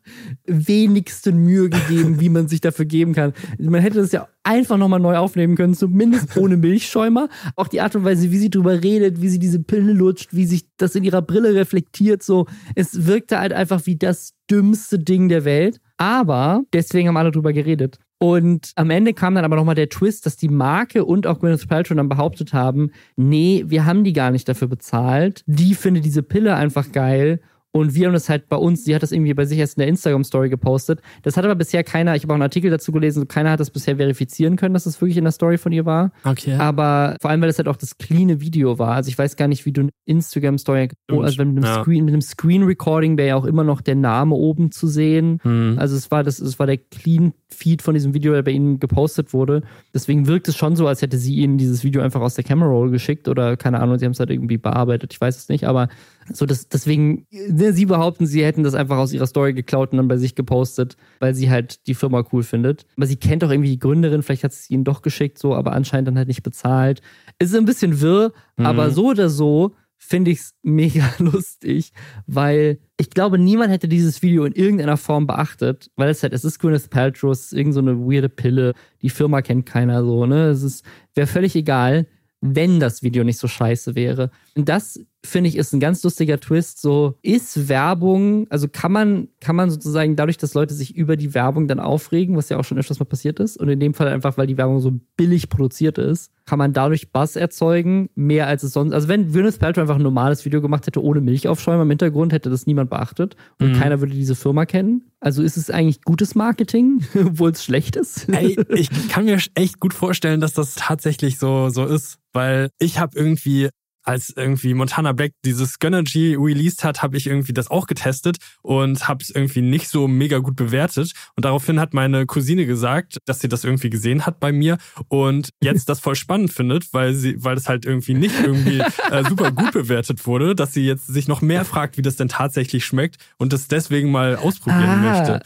wenigsten 0.46 1.38
Mühe 1.38 1.68
gegeben, 1.68 2.20
wie 2.20 2.28
man 2.28 2.48
sich 2.48 2.60
dafür 2.60 2.84
geben 2.84 3.12
kann. 3.12 3.32
Man 3.58 3.80
hätte 3.80 3.93
das 3.94 4.12
ja 4.12 4.28
einfach 4.42 4.76
nochmal 4.76 5.00
neu 5.00 5.16
aufnehmen 5.16 5.56
können, 5.56 5.74
zumindest 5.74 6.36
ohne 6.36 6.56
Milchschäumer. 6.56 7.28
Auch 7.56 7.68
die 7.68 7.80
Art 7.80 7.96
und 7.96 8.04
Weise, 8.04 8.30
wie 8.30 8.38
sie 8.38 8.50
drüber 8.50 8.82
redet, 8.82 9.20
wie 9.20 9.28
sie 9.28 9.38
diese 9.38 9.60
Pille 9.60 9.92
lutscht, 9.92 10.34
wie 10.34 10.46
sich 10.46 10.66
das 10.76 10.94
in 10.94 11.04
ihrer 11.04 11.22
Brille 11.22 11.54
reflektiert, 11.54 12.22
so. 12.22 12.46
Es 12.74 13.06
wirkte 13.06 13.38
halt 13.38 13.52
einfach 13.52 13.86
wie 13.86 13.96
das 13.96 14.34
dümmste 14.50 14.98
Ding 14.98 15.28
der 15.28 15.44
Welt. 15.44 15.80
Aber 15.96 16.62
deswegen 16.72 17.08
haben 17.08 17.16
alle 17.16 17.30
drüber 17.30 17.52
geredet. 17.52 17.98
Und 18.18 18.72
am 18.76 18.90
Ende 18.90 19.12
kam 19.12 19.34
dann 19.34 19.44
aber 19.44 19.56
nochmal 19.56 19.74
der 19.74 19.88
Twist, 19.88 20.24
dass 20.24 20.36
die 20.36 20.48
Marke 20.48 21.04
und 21.04 21.26
auch 21.26 21.40
Gwyneth 21.40 21.68
Paltrow 21.68 21.96
dann 21.96 22.08
behauptet 22.08 22.52
haben, 22.52 22.90
nee, 23.16 23.64
wir 23.66 23.84
haben 23.84 24.02
die 24.02 24.12
gar 24.12 24.30
nicht 24.30 24.48
dafür 24.48 24.68
bezahlt. 24.68 25.42
Die 25.46 25.74
findet 25.74 26.04
diese 26.04 26.22
Pille 26.22 26.54
einfach 26.54 26.90
geil 26.90 27.40
und 27.76 27.96
wir 27.96 28.06
haben 28.06 28.12
das 28.12 28.28
halt 28.28 28.48
bei 28.48 28.56
uns, 28.56 28.84
sie 28.84 28.94
hat 28.94 29.02
das 29.02 29.10
irgendwie 29.10 29.34
bei 29.34 29.46
sich 29.46 29.58
erst 29.58 29.78
in 29.78 29.80
der 29.80 29.88
Instagram-Story 29.88 30.48
gepostet. 30.48 31.02
Das 31.22 31.36
hat 31.36 31.44
aber 31.44 31.56
bisher 31.56 31.82
keiner, 31.82 32.14
ich 32.14 32.22
habe 32.22 32.32
auch 32.32 32.36
einen 32.36 32.42
Artikel 32.42 32.70
dazu 32.70 32.92
gelesen, 32.92 33.26
keiner 33.26 33.50
hat 33.50 33.58
das 33.58 33.70
bisher 33.70 33.96
verifizieren 33.96 34.54
können, 34.54 34.74
dass 34.74 34.84
das 34.84 35.00
wirklich 35.00 35.16
in 35.16 35.24
der 35.24 35.32
Story 35.32 35.58
von 35.58 35.72
ihr 35.72 35.84
war. 35.84 36.12
Okay. 36.22 36.54
Aber 36.54 37.16
vor 37.20 37.32
allem, 37.32 37.40
weil 37.40 37.48
das 37.48 37.58
halt 37.58 37.66
auch 37.66 37.74
das 37.74 37.98
cleane 37.98 38.40
Video 38.40 38.78
war. 38.78 38.92
Also 38.92 39.08
ich 39.08 39.18
weiß 39.18 39.34
gar 39.34 39.48
nicht, 39.48 39.66
wie 39.66 39.72
du 39.72 39.80
eine 39.80 39.90
Instagram-Story, 40.04 40.90
also 41.08 41.44
mit 41.44 41.64
einem, 41.64 41.64
ja. 41.64 41.82
Screen, 41.82 42.04
mit 42.04 42.14
einem 42.14 42.22
Screen-Recording 42.22 43.18
wäre 43.18 43.28
ja 43.30 43.36
auch 43.36 43.44
immer 43.44 43.64
noch 43.64 43.80
der 43.80 43.96
Name 43.96 44.36
oben 44.36 44.70
zu 44.70 44.86
sehen. 44.86 45.40
Hm. 45.42 45.74
Also 45.76 45.96
es 45.96 46.12
war 46.12 46.22
das, 46.22 46.38
es 46.38 46.60
war 46.60 46.68
der 46.68 46.78
clean 46.78 47.32
Feed 47.48 47.82
von 47.82 47.94
diesem 47.94 48.14
Video, 48.14 48.34
der 48.34 48.42
bei 48.42 48.52
ihnen 48.52 48.78
gepostet 48.78 49.32
wurde. 49.32 49.62
Deswegen 49.92 50.28
wirkt 50.28 50.46
es 50.46 50.56
schon 50.56 50.76
so, 50.76 50.86
als 50.86 51.02
hätte 51.02 51.18
sie 51.18 51.34
ihnen 51.36 51.58
dieses 51.58 51.82
Video 51.82 52.02
einfach 52.02 52.20
aus 52.20 52.34
der 52.34 52.44
Camera 52.44 52.68
Roll 52.68 52.92
geschickt 52.92 53.26
oder 53.26 53.56
keine 53.56 53.80
Ahnung, 53.80 53.98
sie 53.98 54.04
haben 54.04 54.12
es 54.12 54.20
halt 54.20 54.30
irgendwie 54.30 54.58
bearbeitet. 54.58 55.12
Ich 55.12 55.20
weiß 55.20 55.36
es 55.36 55.48
nicht, 55.48 55.64
aber 55.64 55.88
so 56.32 56.46
das, 56.46 56.68
deswegen, 56.68 57.26
ne, 57.30 57.72
sie 57.72 57.86
behaupten, 57.86 58.26
sie 58.26 58.44
hätten 58.44 58.62
das 58.62 58.74
einfach 58.74 58.96
aus 58.96 59.12
ihrer 59.12 59.26
Story 59.26 59.52
geklaut 59.52 59.92
und 59.92 59.98
dann 59.98 60.08
bei 60.08 60.16
sich 60.16 60.34
gepostet, 60.34 60.96
weil 61.20 61.34
sie 61.34 61.50
halt 61.50 61.86
die 61.86 61.94
Firma 61.94 62.24
cool 62.32 62.42
findet. 62.42 62.86
Aber 62.96 63.06
sie 63.06 63.16
kennt 63.16 63.44
auch 63.44 63.50
irgendwie 63.50 63.70
die 63.70 63.78
Gründerin, 63.78 64.22
vielleicht 64.22 64.44
hat 64.44 64.52
sie 64.52 64.60
es 64.60 64.70
ihnen 64.70 64.84
doch 64.84 65.02
geschickt, 65.02 65.38
so, 65.38 65.54
aber 65.54 65.72
anscheinend 65.72 66.08
dann 66.08 66.18
halt 66.18 66.28
nicht 66.28 66.42
bezahlt. 66.42 67.02
Es 67.38 67.50
ist 67.50 67.56
ein 67.56 67.66
bisschen 67.66 68.00
wirr, 68.00 68.32
mhm. 68.56 68.66
aber 68.66 68.90
so 68.90 69.08
oder 69.08 69.28
so 69.28 69.74
finde 69.96 70.30
ich 70.30 70.38
es 70.38 70.54
mega 70.62 71.10
lustig, 71.18 71.92
weil 72.26 72.78
ich 72.98 73.10
glaube, 73.10 73.38
niemand 73.38 73.70
hätte 73.70 73.88
dieses 73.88 74.22
Video 74.22 74.44
in 74.44 74.52
irgendeiner 74.52 74.96
Form 74.96 75.26
beachtet, 75.26 75.90
weil 75.96 76.10
es 76.10 76.22
halt, 76.22 76.32
es 76.32 76.44
ist 76.44 76.58
Gwyneth 76.58 76.90
Paltrow, 76.90 77.32
es 77.32 77.46
ist 77.46 77.52
irgendeine 77.52 77.96
so 77.96 78.10
weirde 78.10 78.28
Pille, 78.28 78.74
die 79.02 79.10
Firma 79.10 79.42
kennt 79.42 79.66
keiner 79.66 80.04
so, 80.04 80.26
ne? 80.26 80.48
Es 80.48 80.62
ist, 80.62 80.84
wäre 81.14 81.26
völlig 81.26 81.56
egal, 81.56 82.06
wenn 82.40 82.78
das 82.78 83.02
Video 83.02 83.24
nicht 83.24 83.38
so 83.38 83.48
scheiße 83.48 83.94
wäre. 83.94 84.30
Und 84.54 84.68
das 84.68 85.00
finde 85.24 85.48
ich, 85.48 85.56
ist 85.56 85.72
ein 85.72 85.80
ganz 85.80 86.02
lustiger 86.02 86.38
Twist. 86.38 86.80
So, 86.80 87.14
ist 87.22 87.68
Werbung, 87.68 88.46
also 88.50 88.68
kann 88.68 88.92
man, 88.92 89.28
kann 89.40 89.56
man 89.56 89.70
sozusagen 89.70 90.16
dadurch, 90.16 90.36
dass 90.36 90.54
Leute 90.54 90.74
sich 90.74 90.96
über 90.96 91.16
die 91.16 91.34
Werbung 91.34 91.66
dann 91.66 91.80
aufregen, 91.80 92.36
was 92.36 92.48
ja 92.48 92.58
auch 92.58 92.64
schon 92.64 92.78
öfters 92.78 92.98
mal 92.98 93.06
passiert 93.06 93.40
ist, 93.40 93.56
und 93.56 93.68
in 93.68 93.80
dem 93.80 93.94
Fall 93.94 94.08
einfach, 94.08 94.36
weil 94.36 94.46
die 94.46 94.58
Werbung 94.58 94.80
so 94.80 94.92
billig 95.16 95.48
produziert 95.48 95.98
ist, 95.98 96.30
kann 96.46 96.58
man 96.58 96.72
dadurch 96.72 97.10
Buzz 97.10 97.36
erzeugen, 97.36 98.10
mehr 98.14 98.46
als 98.46 98.62
es 98.62 98.72
sonst. 98.72 98.92
Also 98.92 99.08
wenn 99.08 99.32
Gwyneth 99.32 99.58
Paltrow 99.58 99.82
einfach 99.82 99.96
ein 99.96 100.02
normales 100.02 100.44
Video 100.44 100.60
gemacht 100.60 100.86
hätte, 100.86 101.02
ohne 101.02 101.20
Milchaufschäumer 101.20 101.82
im 101.82 101.90
Hintergrund, 101.90 102.32
hätte 102.32 102.50
das 102.50 102.66
niemand 102.66 102.90
beachtet 102.90 103.36
und 103.60 103.72
mhm. 103.72 103.80
keiner 103.80 104.00
würde 104.00 104.12
diese 104.12 104.34
Firma 104.34 104.66
kennen. 104.66 105.10
Also 105.20 105.42
ist 105.42 105.56
es 105.56 105.70
eigentlich 105.70 106.02
gutes 106.02 106.34
Marketing, 106.34 107.02
obwohl 107.14 107.52
es 107.52 107.64
schlecht 107.64 107.96
ist? 107.96 108.28
Ey, 108.32 108.58
ich 108.74 109.08
kann 109.08 109.24
mir 109.24 109.38
echt 109.54 109.80
gut 109.80 109.94
vorstellen, 109.94 110.40
dass 110.40 110.52
das 110.52 110.74
tatsächlich 110.74 111.38
so, 111.38 111.70
so 111.70 111.86
ist, 111.86 112.18
weil 112.34 112.68
ich 112.78 112.98
habe 112.98 113.16
irgendwie 113.16 113.70
als 114.04 114.32
irgendwie 114.36 114.74
Montana 114.74 115.12
Black 115.12 115.32
dieses 115.44 115.78
Gönnergy 115.78 116.36
released 116.38 116.84
hat, 116.84 117.02
habe 117.02 117.16
ich 117.16 117.26
irgendwie 117.26 117.52
das 117.52 117.70
auch 117.70 117.86
getestet 117.86 118.36
und 118.62 119.08
habe 119.08 119.22
es 119.22 119.30
irgendwie 119.30 119.62
nicht 119.62 119.88
so 119.88 120.06
mega 120.06 120.38
gut 120.38 120.56
bewertet. 120.56 121.12
Und 121.36 121.44
daraufhin 121.44 121.80
hat 121.80 121.94
meine 121.94 122.26
Cousine 122.26 122.66
gesagt, 122.66 123.18
dass 123.24 123.40
sie 123.40 123.48
das 123.48 123.64
irgendwie 123.64 123.90
gesehen 123.90 124.26
hat 124.26 124.40
bei 124.40 124.52
mir 124.52 124.78
und 125.08 125.50
jetzt 125.62 125.88
das 125.88 126.00
voll 126.00 126.16
spannend 126.16 126.52
findet, 126.52 126.92
weil 126.92 127.14
sie, 127.14 127.42
weil 127.42 127.56
es 127.56 127.68
halt 127.68 127.86
irgendwie 127.86 128.14
nicht 128.14 128.38
irgendwie 128.40 128.80
äh, 129.10 129.24
super 129.28 129.50
gut 129.50 129.72
bewertet 129.72 130.26
wurde, 130.26 130.54
dass 130.54 130.72
sie 130.72 130.84
jetzt 130.84 131.06
sich 131.06 131.26
noch 131.26 131.40
mehr 131.40 131.64
fragt, 131.64 131.96
wie 131.96 132.02
das 132.02 132.16
denn 132.16 132.28
tatsächlich 132.28 132.84
schmeckt 132.84 133.16
und 133.38 133.52
das 133.52 133.68
deswegen 133.68 134.10
mal 134.10 134.36
ausprobieren 134.36 134.84
ah. 134.84 134.96
möchte. 134.96 135.40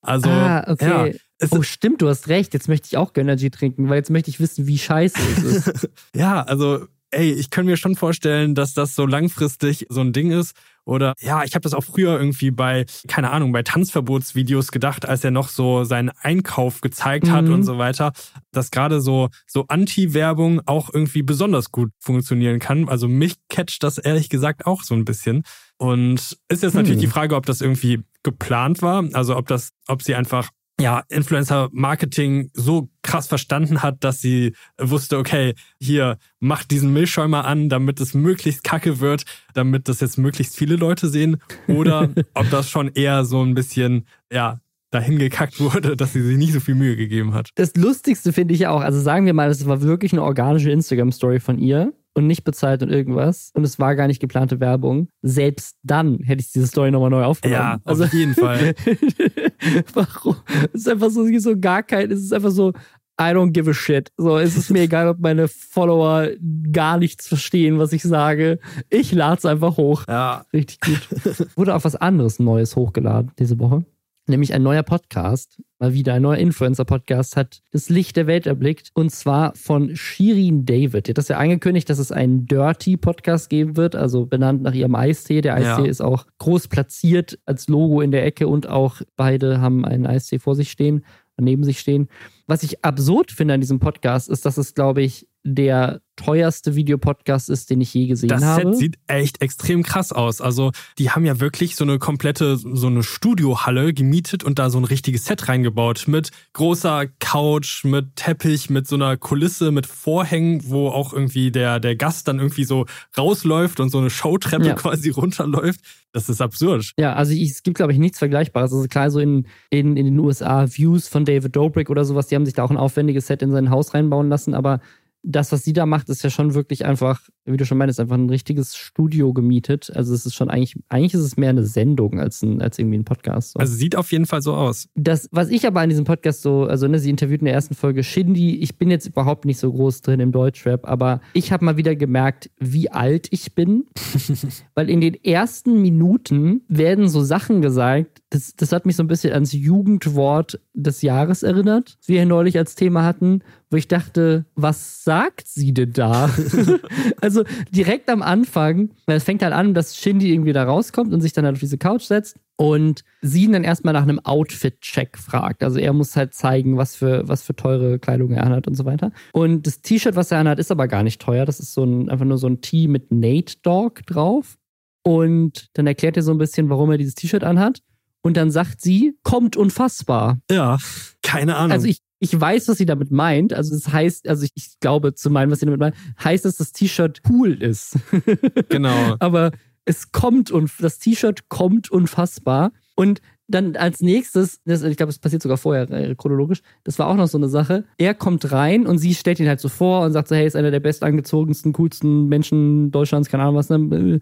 Also, 0.00 0.28
ah, 0.28 0.64
okay. 0.68 1.18
Ja, 1.40 1.48
oh, 1.50 1.62
stimmt, 1.62 2.02
du 2.02 2.08
hast 2.08 2.28
recht. 2.28 2.52
Jetzt 2.52 2.68
möchte 2.68 2.88
ich 2.88 2.96
auch 2.96 3.14
Gönnergy 3.14 3.50
trinken, 3.50 3.88
weil 3.88 3.96
jetzt 3.96 4.10
möchte 4.10 4.30
ich 4.30 4.38
wissen, 4.38 4.66
wie 4.66 4.78
scheiße 4.78 5.18
es 5.36 5.42
ist. 5.42 5.90
ja, 6.14 6.42
also 6.42 6.86
ey, 7.14 7.32
ich 7.32 7.50
kann 7.50 7.66
mir 7.66 7.76
schon 7.76 7.96
vorstellen, 7.96 8.54
dass 8.54 8.74
das 8.74 8.94
so 8.94 9.06
langfristig 9.06 9.86
so 9.88 10.00
ein 10.00 10.12
Ding 10.12 10.30
ist. 10.30 10.54
Oder 10.86 11.14
ja, 11.20 11.44
ich 11.44 11.54
habe 11.54 11.62
das 11.62 11.72
auch 11.72 11.84
früher 11.84 12.18
irgendwie 12.18 12.50
bei, 12.50 12.84
keine 13.08 13.30
Ahnung, 13.30 13.52
bei 13.52 13.62
Tanzverbotsvideos 13.62 14.70
gedacht, 14.70 15.08
als 15.08 15.24
er 15.24 15.30
noch 15.30 15.48
so 15.48 15.84
seinen 15.84 16.10
Einkauf 16.20 16.82
gezeigt 16.82 17.30
hat 17.30 17.46
mhm. 17.46 17.54
und 17.54 17.62
so 17.62 17.78
weiter, 17.78 18.12
dass 18.52 18.70
gerade 18.70 19.00
so, 19.00 19.30
so 19.46 19.64
Anti-Werbung 19.68 20.60
auch 20.66 20.92
irgendwie 20.92 21.22
besonders 21.22 21.70
gut 21.70 21.90
funktionieren 22.00 22.58
kann. 22.58 22.88
Also 22.88 23.08
mich 23.08 23.36
catcht 23.48 23.82
das 23.82 23.96
ehrlich 23.96 24.28
gesagt 24.28 24.66
auch 24.66 24.82
so 24.82 24.94
ein 24.94 25.06
bisschen. 25.06 25.44
Und 25.78 26.36
ist 26.48 26.62
jetzt 26.62 26.74
natürlich 26.74 26.96
hm. 26.96 27.00
die 27.00 27.06
Frage, 27.08 27.34
ob 27.34 27.46
das 27.46 27.60
irgendwie 27.60 28.02
geplant 28.22 28.80
war, 28.80 29.04
also 29.12 29.36
ob 29.36 29.48
das, 29.48 29.70
ob 29.88 30.02
sie 30.02 30.14
einfach 30.14 30.50
ja, 30.80 31.02
Influencer-Marketing 31.08 32.50
so 32.52 32.88
krass 33.02 33.28
verstanden 33.28 33.82
hat, 33.82 34.02
dass 34.02 34.20
sie 34.20 34.54
wusste, 34.78 35.18
okay, 35.18 35.54
hier, 35.80 36.18
mach 36.40 36.64
diesen 36.64 36.92
Milchschäumer 36.92 37.44
an, 37.44 37.68
damit 37.68 38.00
es 38.00 38.14
möglichst 38.14 38.64
kacke 38.64 39.00
wird, 39.00 39.24
damit 39.54 39.88
das 39.88 40.00
jetzt 40.00 40.18
möglichst 40.18 40.56
viele 40.56 40.76
Leute 40.76 41.08
sehen. 41.08 41.36
Oder 41.68 42.08
ob 42.34 42.50
das 42.50 42.68
schon 42.68 42.88
eher 42.88 43.24
so 43.24 43.42
ein 43.42 43.54
bisschen, 43.54 44.06
ja, 44.32 44.60
dahin 44.90 45.18
gekackt 45.18 45.60
wurde, 45.60 45.96
dass 45.96 46.12
sie 46.12 46.22
sich 46.22 46.36
nicht 46.38 46.52
so 46.52 46.60
viel 46.60 46.76
Mühe 46.76 46.96
gegeben 46.96 47.34
hat. 47.34 47.50
Das 47.56 47.74
Lustigste 47.74 48.32
finde 48.32 48.54
ich 48.54 48.66
auch, 48.68 48.80
also 48.80 49.00
sagen 49.00 49.26
wir 49.26 49.34
mal, 49.34 49.48
das 49.48 49.66
war 49.66 49.82
wirklich 49.82 50.12
eine 50.12 50.22
organische 50.22 50.70
Instagram-Story 50.70 51.40
von 51.40 51.58
ihr 51.58 51.92
und 52.14 52.28
nicht 52.28 52.44
bezahlt 52.44 52.82
und 52.82 52.90
irgendwas 52.90 53.50
und 53.54 53.64
es 53.64 53.78
war 53.78 53.96
gar 53.96 54.06
nicht 54.06 54.20
geplante 54.20 54.60
Werbung, 54.60 55.08
selbst 55.22 55.76
dann 55.82 56.20
hätte 56.20 56.42
ich 56.42 56.52
diese 56.52 56.68
Story 56.68 56.92
nochmal 56.92 57.10
neu 57.10 57.24
aufgenommen. 57.24 57.60
Ja, 57.60 57.74
auf 57.74 58.00
also, 58.00 58.04
jeden 58.04 58.34
Fall. 58.34 58.74
warum? 59.94 60.36
Es 60.72 60.82
ist 60.82 60.88
einfach 60.88 61.10
so, 61.10 61.26
so 61.38 61.58
gar 61.58 61.82
kein, 61.82 62.10
es 62.10 62.20
ist 62.20 62.32
einfach 62.32 62.50
so, 62.50 62.72
I 63.20 63.30
don't 63.32 63.52
give 63.52 63.70
a 63.70 63.74
shit. 63.74 64.10
So, 64.16 64.38
es 64.38 64.56
ist 64.56 64.70
mir 64.70 64.82
egal, 64.82 65.08
ob 65.08 65.20
meine 65.20 65.46
Follower 65.46 66.30
gar 66.72 66.98
nichts 66.98 67.28
verstehen, 67.28 67.78
was 67.78 67.92
ich 67.92 68.02
sage. 68.02 68.58
Ich 68.90 69.12
lade 69.12 69.38
es 69.38 69.44
einfach 69.44 69.76
hoch. 69.76 70.04
Ja. 70.08 70.44
Richtig 70.52 70.80
gut. 70.80 71.46
Wurde 71.56 71.76
auch 71.76 71.84
was 71.84 71.94
anderes 71.94 72.40
Neues 72.40 72.74
hochgeladen 72.74 73.30
diese 73.38 73.58
Woche 73.60 73.84
nämlich 74.28 74.54
ein 74.54 74.62
neuer 74.62 74.82
Podcast, 74.82 75.60
mal 75.84 75.92
wieder 75.92 76.14
ein 76.14 76.22
neuer 76.22 76.38
Influencer-Podcast, 76.38 77.36
hat 77.36 77.60
das 77.70 77.90
Licht 77.90 78.16
der 78.16 78.26
Welt 78.26 78.46
erblickt 78.46 78.90
und 78.94 79.10
zwar 79.10 79.54
von 79.54 79.94
Shirin 79.94 80.64
David. 80.64 81.06
Die 81.06 81.10
hat 81.10 81.18
das 81.18 81.28
ja 81.28 81.36
angekündigt, 81.36 81.90
dass 81.90 81.98
es 81.98 82.10
einen 82.10 82.46
Dirty-Podcast 82.46 83.50
geben 83.50 83.76
wird, 83.76 83.94
also 83.94 84.24
benannt 84.24 84.62
nach 84.62 84.72
ihrem 84.72 84.94
Eistee. 84.94 85.42
Der 85.42 85.54
Eistee 85.54 85.84
ja. 85.84 85.90
ist 85.90 86.00
auch 86.00 86.26
groß 86.38 86.68
platziert 86.68 87.38
als 87.44 87.68
Logo 87.68 88.00
in 88.00 88.12
der 88.12 88.24
Ecke 88.24 88.48
und 88.48 88.66
auch 88.66 89.02
beide 89.16 89.60
haben 89.60 89.84
einen 89.84 90.06
Eistee 90.06 90.38
vor 90.38 90.54
sich 90.54 90.70
stehen, 90.70 91.04
neben 91.38 91.64
sich 91.64 91.80
stehen. 91.80 92.08
Was 92.46 92.62
ich 92.62 92.82
absurd 92.82 93.30
finde 93.30 93.52
an 93.52 93.60
diesem 93.60 93.78
Podcast 93.78 94.30
ist, 94.30 94.46
dass 94.46 94.56
es, 94.56 94.74
glaube 94.74 95.02
ich, 95.02 95.28
der 95.44 96.00
teuerste 96.16 96.74
Videopodcast 96.74 97.50
ist, 97.50 97.70
den 97.70 97.80
ich 97.80 97.92
je 97.92 98.06
gesehen 98.06 98.28
das 98.28 98.42
habe. 98.42 98.62
Das 98.62 98.72
Set 98.72 98.80
sieht 98.80 98.98
echt 99.08 99.42
extrem 99.42 99.82
krass 99.82 100.12
aus. 100.12 100.40
Also, 100.40 100.70
die 100.98 101.10
haben 101.10 101.26
ja 101.26 101.40
wirklich 101.40 101.76
so 101.76 101.84
eine 101.84 101.98
komplette, 101.98 102.56
so 102.56 102.86
eine 102.86 103.02
Studiohalle 103.02 103.92
gemietet 103.92 104.44
und 104.44 104.58
da 104.58 104.70
so 104.70 104.78
ein 104.78 104.84
richtiges 104.84 105.26
Set 105.26 105.48
reingebaut 105.48 106.04
mit 106.06 106.30
großer 106.52 107.06
Couch, 107.18 107.84
mit 107.84 108.16
Teppich, 108.16 108.70
mit 108.70 108.86
so 108.86 108.94
einer 108.94 109.16
Kulisse, 109.16 109.70
mit 109.70 109.86
Vorhängen, 109.86 110.62
wo 110.68 110.88
auch 110.88 111.12
irgendwie 111.12 111.50
der, 111.50 111.80
der 111.80 111.96
Gast 111.96 112.28
dann 112.28 112.38
irgendwie 112.38 112.64
so 112.64 112.86
rausläuft 113.18 113.80
und 113.80 113.90
so 113.90 113.98
eine 113.98 114.10
Showtreppe 114.10 114.68
ja. 114.68 114.74
quasi 114.74 115.10
runterläuft. 115.10 115.80
Das 116.12 116.28
ist 116.28 116.40
absurd. 116.40 116.92
Ja, 116.96 117.14
also 117.14 117.32
ich, 117.32 117.50
es 117.50 117.64
gibt, 117.64 117.76
glaube 117.76 117.92
ich, 117.92 117.98
nichts 117.98 118.20
Vergleichbares. 118.20 118.72
Also 118.72 118.86
klar, 118.86 119.10
so 119.10 119.18
in, 119.18 119.48
in, 119.68 119.96
in 119.96 120.06
den 120.06 120.18
USA 120.18 120.66
Views 120.68 121.08
von 121.08 121.24
David 121.24 121.56
Dobrik 121.56 121.90
oder 121.90 122.04
sowas, 122.04 122.28
die 122.28 122.36
haben 122.36 122.44
sich 122.46 122.54
da 122.54 122.62
auch 122.62 122.70
ein 122.70 122.76
aufwendiges 122.76 123.26
Set 123.26 123.42
in 123.42 123.50
sein 123.50 123.68
Haus 123.68 123.94
reinbauen 123.94 124.28
lassen, 124.28 124.54
aber 124.54 124.80
das, 125.24 125.52
was 125.52 125.64
sie 125.64 125.72
da 125.72 125.86
macht, 125.86 126.08
ist 126.10 126.22
ja 126.22 126.30
schon 126.30 126.54
wirklich 126.54 126.84
einfach, 126.84 127.20
wie 127.46 127.56
du 127.56 127.64
schon 127.64 127.78
meinst, 127.78 127.98
einfach 127.98 128.16
ein 128.16 128.28
richtiges 128.28 128.76
Studio 128.76 129.32
gemietet. 129.32 129.90
Also 129.94 130.14
es 130.14 130.26
ist 130.26 130.34
schon 130.34 130.50
eigentlich, 130.50 130.76
eigentlich 130.88 131.14
ist 131.14 131.20
es 131.20 131.36
mehr 131.36 131.50
eine 131.50 131.64
Sendung 131.64 132.20
als, 132.20 132.42
ein, 132.42 132.60
als 132.60 132.78
irgendwie 132.78 132.98
ein 132.98 133.04
Podcast. 133.04 133.52
So. 133.52 133.58
Also 133.58 133.74
sieht 133.74 133.96
auf 133.96 134.12
jeden 134.12 134.26
Fall 134.26 134.42
so 134.42 134.54
aus. 134.54 134.88
Das, 134.94 135.28
was 135.32 135.48
ich 135.48 135.66
aber 135.66 135.80
an 135.80 135.88
diesem 135.88 136.04
Podcast 136.04 136.42
so, 136.42 136.64
also 136.64 136.86
ne, 136.86 136.98
sie 136.98 137.10
interviewt 137.10 137.40
in 137.40 137.46
der 137.46 137.54
ersten 137.54 137.74
Folge 137.74 138.04
Shindy. 138.04 138.56
Ich 138.56 138.76
bin 138.76 138.90
jetzt 138.90 139.06
überhaupt 139.06 139.46
nicht 139.46 139.58
so 139.58 139.72
groß 139.72 140.02
drin 140.02 140.20
im 140.20 140.30
Deutschrap, 140.30 140.86
aber 140.86 141.20
ich 141.32 141.52
habe 141.52 141.64
mal 141.64 141.76
wieder 141.76 141.96
gemerkt, 141.96 142.50
wie 142.58 142.90
alt 142.90 143.28
ich 143.30 143.54
bin. 143.54 143.84
Weil 144.74 144.90
in 144.90 145.00
den 145.00 145.14
ersten 145.24 145.80
Minuten 145.80 146.62
werden 146.68 147.08
so 147.08 147.22
Sachen 147.22 147.62
gesagt, 147.62 148.20
das, 148.34 148.56
das 148.56 148.72
hat 148.72 148.84
mich 148.84 148.96
so 148.96 149.02
ein 149.04 149.06
bisschen 149.06 149.32
ans 149.32 149.52
Jugendwort 149.52 150.58
des 150.72 151.02
Jahres 151.02 151.44
erinnert, 151.44 151.96
wie 152.06 152.14
wir 152.14 152.26
neulich 152.26 152.58
als 152.58 152.74
Thema 152.74 153.04
hatten, 153.04 153.42
wo 153.70 153.76
ich 153.76 153.86
dachte, 153.86 154.44
was 154.56 155.04
sagt 155.04 155.46
sie 155.46 155.72
denn 155.72 155.92
da? 155.92 156.28
also 157.20 157.44
direkt 157.70 158.10
am 158.10 158.22
Anfang, 158.22 158.90
es 159.06 159.22
fängt 159.22 159.42
halt 159.42 159.52
an, 159.52 159.72
dass 159.72 159.96
Shindy 159.96 160.32
irgendwie 160.32 160.52
da 160.52 160.64
rauskommt 160.64 161.14
und 161.14 161.20
sich 161.20 161.32
dann 161.32 161.44
halt 161.44 161.54
auf 161.54 161.60
diese 161.60 161.78
Couch 161.78 162.02
setzt 162.02 162.36
und 162.56 163.04
sie 163.22 163.44
ihn 163.44 163.52
dann 163.52 163.62
erstmal 163.62 163.94
nach 163.94 164.02
einem 164.02 164.18
Outfit-Check 164.18 165.16
fragt. 165.16 165.62
Also 165.62 165.78
er 165.78 165.92
muss 165.92 166.16
halt 166.16 166.34
zeigen, 166.34 166.76
was 166.76 166.96
für, 166.96 167.28
was 167.28 167.42
für 167.42 167.54
teure 167.54 168.00
Kleidung 168.00 168.32
er 168.32 168.44
anhat 168.44 168.66
und 168.66 168.74
so 168.74 168.84
weiter. 168.84 169.12
Und 169.32 169.64
das 169.68 169.80
T-Shirt, 169.80 170.16
was 170.16 170.32
er 170.32 170.38
anhat, 170.38 170.58
ist 170.58 170.72
aber 170.72 170.88
gar 170.88 171.04
nicht 171.04 171.22
teuer. 171.22 171.44
Das 171.46 171.60
ist 171.60 171.72
so 171.72 171.84
ein, 171.84 172.08
einfach 172.08 172.26
nur 172.26 172.38
so 172.38 172.48
ein 172.48 172.60
Tee 172.62 172.88
mit 172.88 173.12
Nate 173.12 173.54
Dog 173.62 174.04
drauf. 174.06 174.58
Und 175.04 175.68
dann 175.74 175.86
erklärt 175.86 176.16
er 176.16 176.24
so 176.24 176.32
ein 176.32 176.38
bisschen, 176.38 176.68
warum 176.68 176.90
er 176.90 176.98
dieses 176.98 177.14
T-Shirt 177.14 177.44
anhat. 177.44 177.80
Und 178.24 178.38
dann 178.38 178.50
sagt 178.50 178.80
sie, 178.80 179.18
kommt 179.22 179.54
unfassbar. 179.54 180.40
Ja, 180.50 180.78
keine 181.22 181.56
Ahnung. 181.56 181.72
Also 181.72 181.86
ich, 181.86 181.98
ich 182.20 182.40
weiß, 182.40 182.68
was 182.68 182.78
sie 182.78 182.86
damit 182.86 183.10
meint. 183.10 183.52
Also 183.52 183.74
das 183.74 183.92
heißt, 183.92 184.26
also 184.26 184.44
ich, 184.44 184.50
ich 184.54 184.80
glaube 184.80 185.14
zu 185.14 185.28
meinen, 185.28 185.50
was 185.50 185.60
sie 185.60 185.66
damit 185.66 185.78
meint, 185.78 185.94
heißt, 186.22 186.46
dass 186.46 186.56
das 186.56 186.72
T-Shirt 186.72 187.20
cool 187.28 187.62
ist. 187.62 187.98
genau. 188.70 189.16
Aber 189.18 189.52
es 189.84 190.10
kommt 190.10 190.50
und 190.50 190.72
das 190.80 190.98
T-Shirt 190.98 191.50
kommt 191.50 191.90
unfassbar. 191.90 192.72
Und 192.96 193.20
dann 193.46 193.76
als 193.76 194.00
nächstes, 194.00 194.62
das, 194.64 194.82
ich 194.84 194.96
glaube, 194.96 195.10
es 195.10 195.18
passiert 195.18 195.42
sogar 195.42 195.58
vorher 195.58 195.90
äh, 195.90 196.14
chronologisch, 196.14 196.62
das 196.82 196.98
war 196.98 197.08
auch 197.08 197.16
noch 197.16 197.28
so 197.28 197.36
eine 197.36 197.50
Sache. 197.50 197.84
Er 197.98 198.14
kommt 198.14 198.50
rein 198.52 198.86
und 198.86 198.96
sie 198.96 199.14
stellt 199.14 199.38
ihn 199.38 199.48
halt 199.48 199.60
so 199.60 199.68
vor 199.68 200.06
und 200.06 200.12
sagt 200.12 200.28
so, 200.28 200.34
hey, 200.34 200.46
ist 200.46 200.56
einer 200.56 200.70
der 200.70 200.80
bestangezogensten, 200.80 201.74
coolsten 201.74 202.28
Menschen 202.28 202.90
Deutschlands, 202.90 203.28
keine 203.28 203.42
Ahnung 203.42 203.56
was. 203.56 203.68
Ne? 203.68 204.20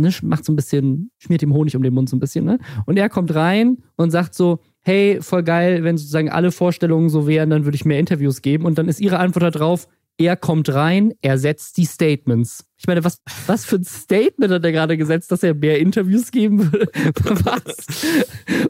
Ne, 0.00 0.10
macht 0.22 0.44
so 0.44 0.52
ein 0.52 0.56
bisschen, 0.56 1.10
schmiert 1.18 1.42
ihm 1.42 1.52
Honig 1.52 1.76
um 1.76 1.82
den 1.82 1.94
Mund 1.94 2.08
so 2.08 2.16
ein 2.16 2.20
bisschen, 2.20 2.44
ne? 2.44 2.58
Und 2.86 2.98
er 2.98 3.08
kommt 3.08 3.34
rein 3.34 3.78
und 3.96 4.10
sagt 4.10 4.34
so, 4.34 4.60
hey, 4.82 5.18
voll 5.20 5.42
geil, 5.42 5.82
wenn 5.84 5.98
sozusagen 5.98 6.30
alle 6.30 6.52
Vorstellungen 6.52 7.08
so 7.08 7.26
wären, 7.26 7.50
dann 7.50 7.64
würde 7.64 7.76
ich 7.76 7.84
mehr 7.84 7.98
Interviews 7.98 8.42
geben. 8.42 8.64
Und 8.64 8.78
dann 8.78 8.88
ist 8.88 9.00
ihre 9.00 9.18
Antwort 9.18 9.54
darauf, 9.54 9.88
er 10.18 10.36
kommt 10.36 10.72
rein, 10.72 11.12
er 11.20 11.36
setzt 11.36 11.76
die 11.76 11.84
Statements. 11.84 12.64
Ich 12.78 12.86
meine, 12.86 13.04
was, 13.04 13.20
was 13.46 13.64
für 13.64 13.76
ein 13.76 13.84
Statement 13.84 14.52
hat 14.52 14.64
er 14.64 14.72
gerade 14.72 14.96
gesetzt, 14.96 15.30
dass 15.30 15.42
er 15.42 15.54
mehr 15.54 15.78
Interviews 15.78 16.30
geben 16.30 16.72
würde? 16.72 16.90
was? 17.44 18.06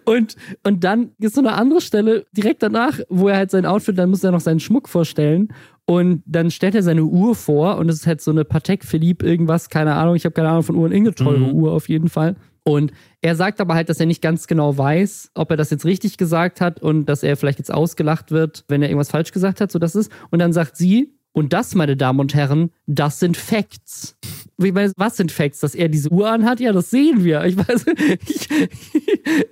Und, 0.05 0.37
und 0.65 0.85
dann 0.85 1.11
ist 1.19 1.35
so 1.35 1.41
eine 1.41 1.53
andere 1.53 1.81
Stelle 1.81 2.27
direkt 2.33 2.63
danach, 2.63 2.99
wo 3.09 3.29
er 3.29 3.37
halt 3.37 3.51
sein 3.51 3.67
Outfit, 3.67 3.97
dann 3.97 4.11
muss 4.11 4.25
er 4.25 4.33
noch 4.33 4.41
seinen 4.41 4.61
Schmuck 4.61 4.89
vorstellen. 4.89 5.49
Und 5.87 6.23
dann 6.27 6.51
stellt 6.51 6.75
er 6.75 6.83
seine 6.83 7.05
Uhr 7.05 7.37
vor 7.37 7.79
und 7.79 7.89
es 7.89 7.97
ist 7.97 8.07
halt 8.07 8.21
so 8.21 8.33
eine 8.33 8.45
Patek 8.45 8.85
Philippe 8.85 9.25
irgendwas, 9.25 9.71
keine 9.71 9.95
Ahnung, 9.95 10.17
ich 10.17 10.25
habe 10.25 10.33
keine 10.33 10.49
Ahnung 10.49 10.65
von 10.65 10.75
Uhren, 10.75 10.91
irgendeine 10.91 11.15
teure 11.15 11.53
mhm. 11.53 11.55
Uhr 11.55 11.73
auf 11.73 11.89
jeden 11.89 12.09
Fall. 12.09 12.35
Und 12.65 12.91
er 13.21 13.37
sagt 13.37 13.61
aber 13.61 13.75
halt, 13.75 13.89
dass 13.89 14.01
er 14.01 14.07
nicht 14.07 14.21
ganz 14.21 14.49
genau 14.49 14.77
weiß, 14.77 15.31
ob 15.35 15.53
er 15.53 15.57
das 15.57 15.71
jetzt 15.71 15.85
richtig 15.85 16.19
gesagt 16.19 16.61
hat 16.61 16.83
und 16.83 17.07
dass 17.07 17.23
er 17.23 17.37
vielleicht 17.37 17.59
jetzt 17.59 17.73
ausgelacht 17.73 18.33
wird, 18.33 18.65
wenn 18.67 18.83
er 18.83 18.89
irgendwas 18.89 19.11
falsch 19.11 19.31
gesagt 19.31 19.61
hat, 19.61 19.71
so 19.71 19.79
das 19.79 19.95
ist. 19.95 20.11
Und 20.31 20.41
dann 20.41 20.53
sagt 20.53 20.77
sie, 20.77 21.15
und 21.31 21.53
das, 21.53 21.77
meine 21.77 21.97
Damen 21.97 22.19
und 22.19 22.35
Herren, 22.35 22.71
das 22.87 23.21
sind 23.21 23.37
Facts. 23.37 24.17
Ich 24.59 24.73
meine, 24.73 24.93
was 24.97 25.17
sind 25.19 25.33
Facts? 25.33 25.61
Dass 25.61 25.75
er 25.75 25.89
diese 25.89 26.11
Uhr 26.11 26.31
anhat? 26.31 26.61
Ja, 26.61 26.73
das 26.73 26.91
sehen 26.91 27.25
wir. 27.25 27.45
Ich 27.45 27.57
weiß, 27.57 27.87
ich, 28.27 28.51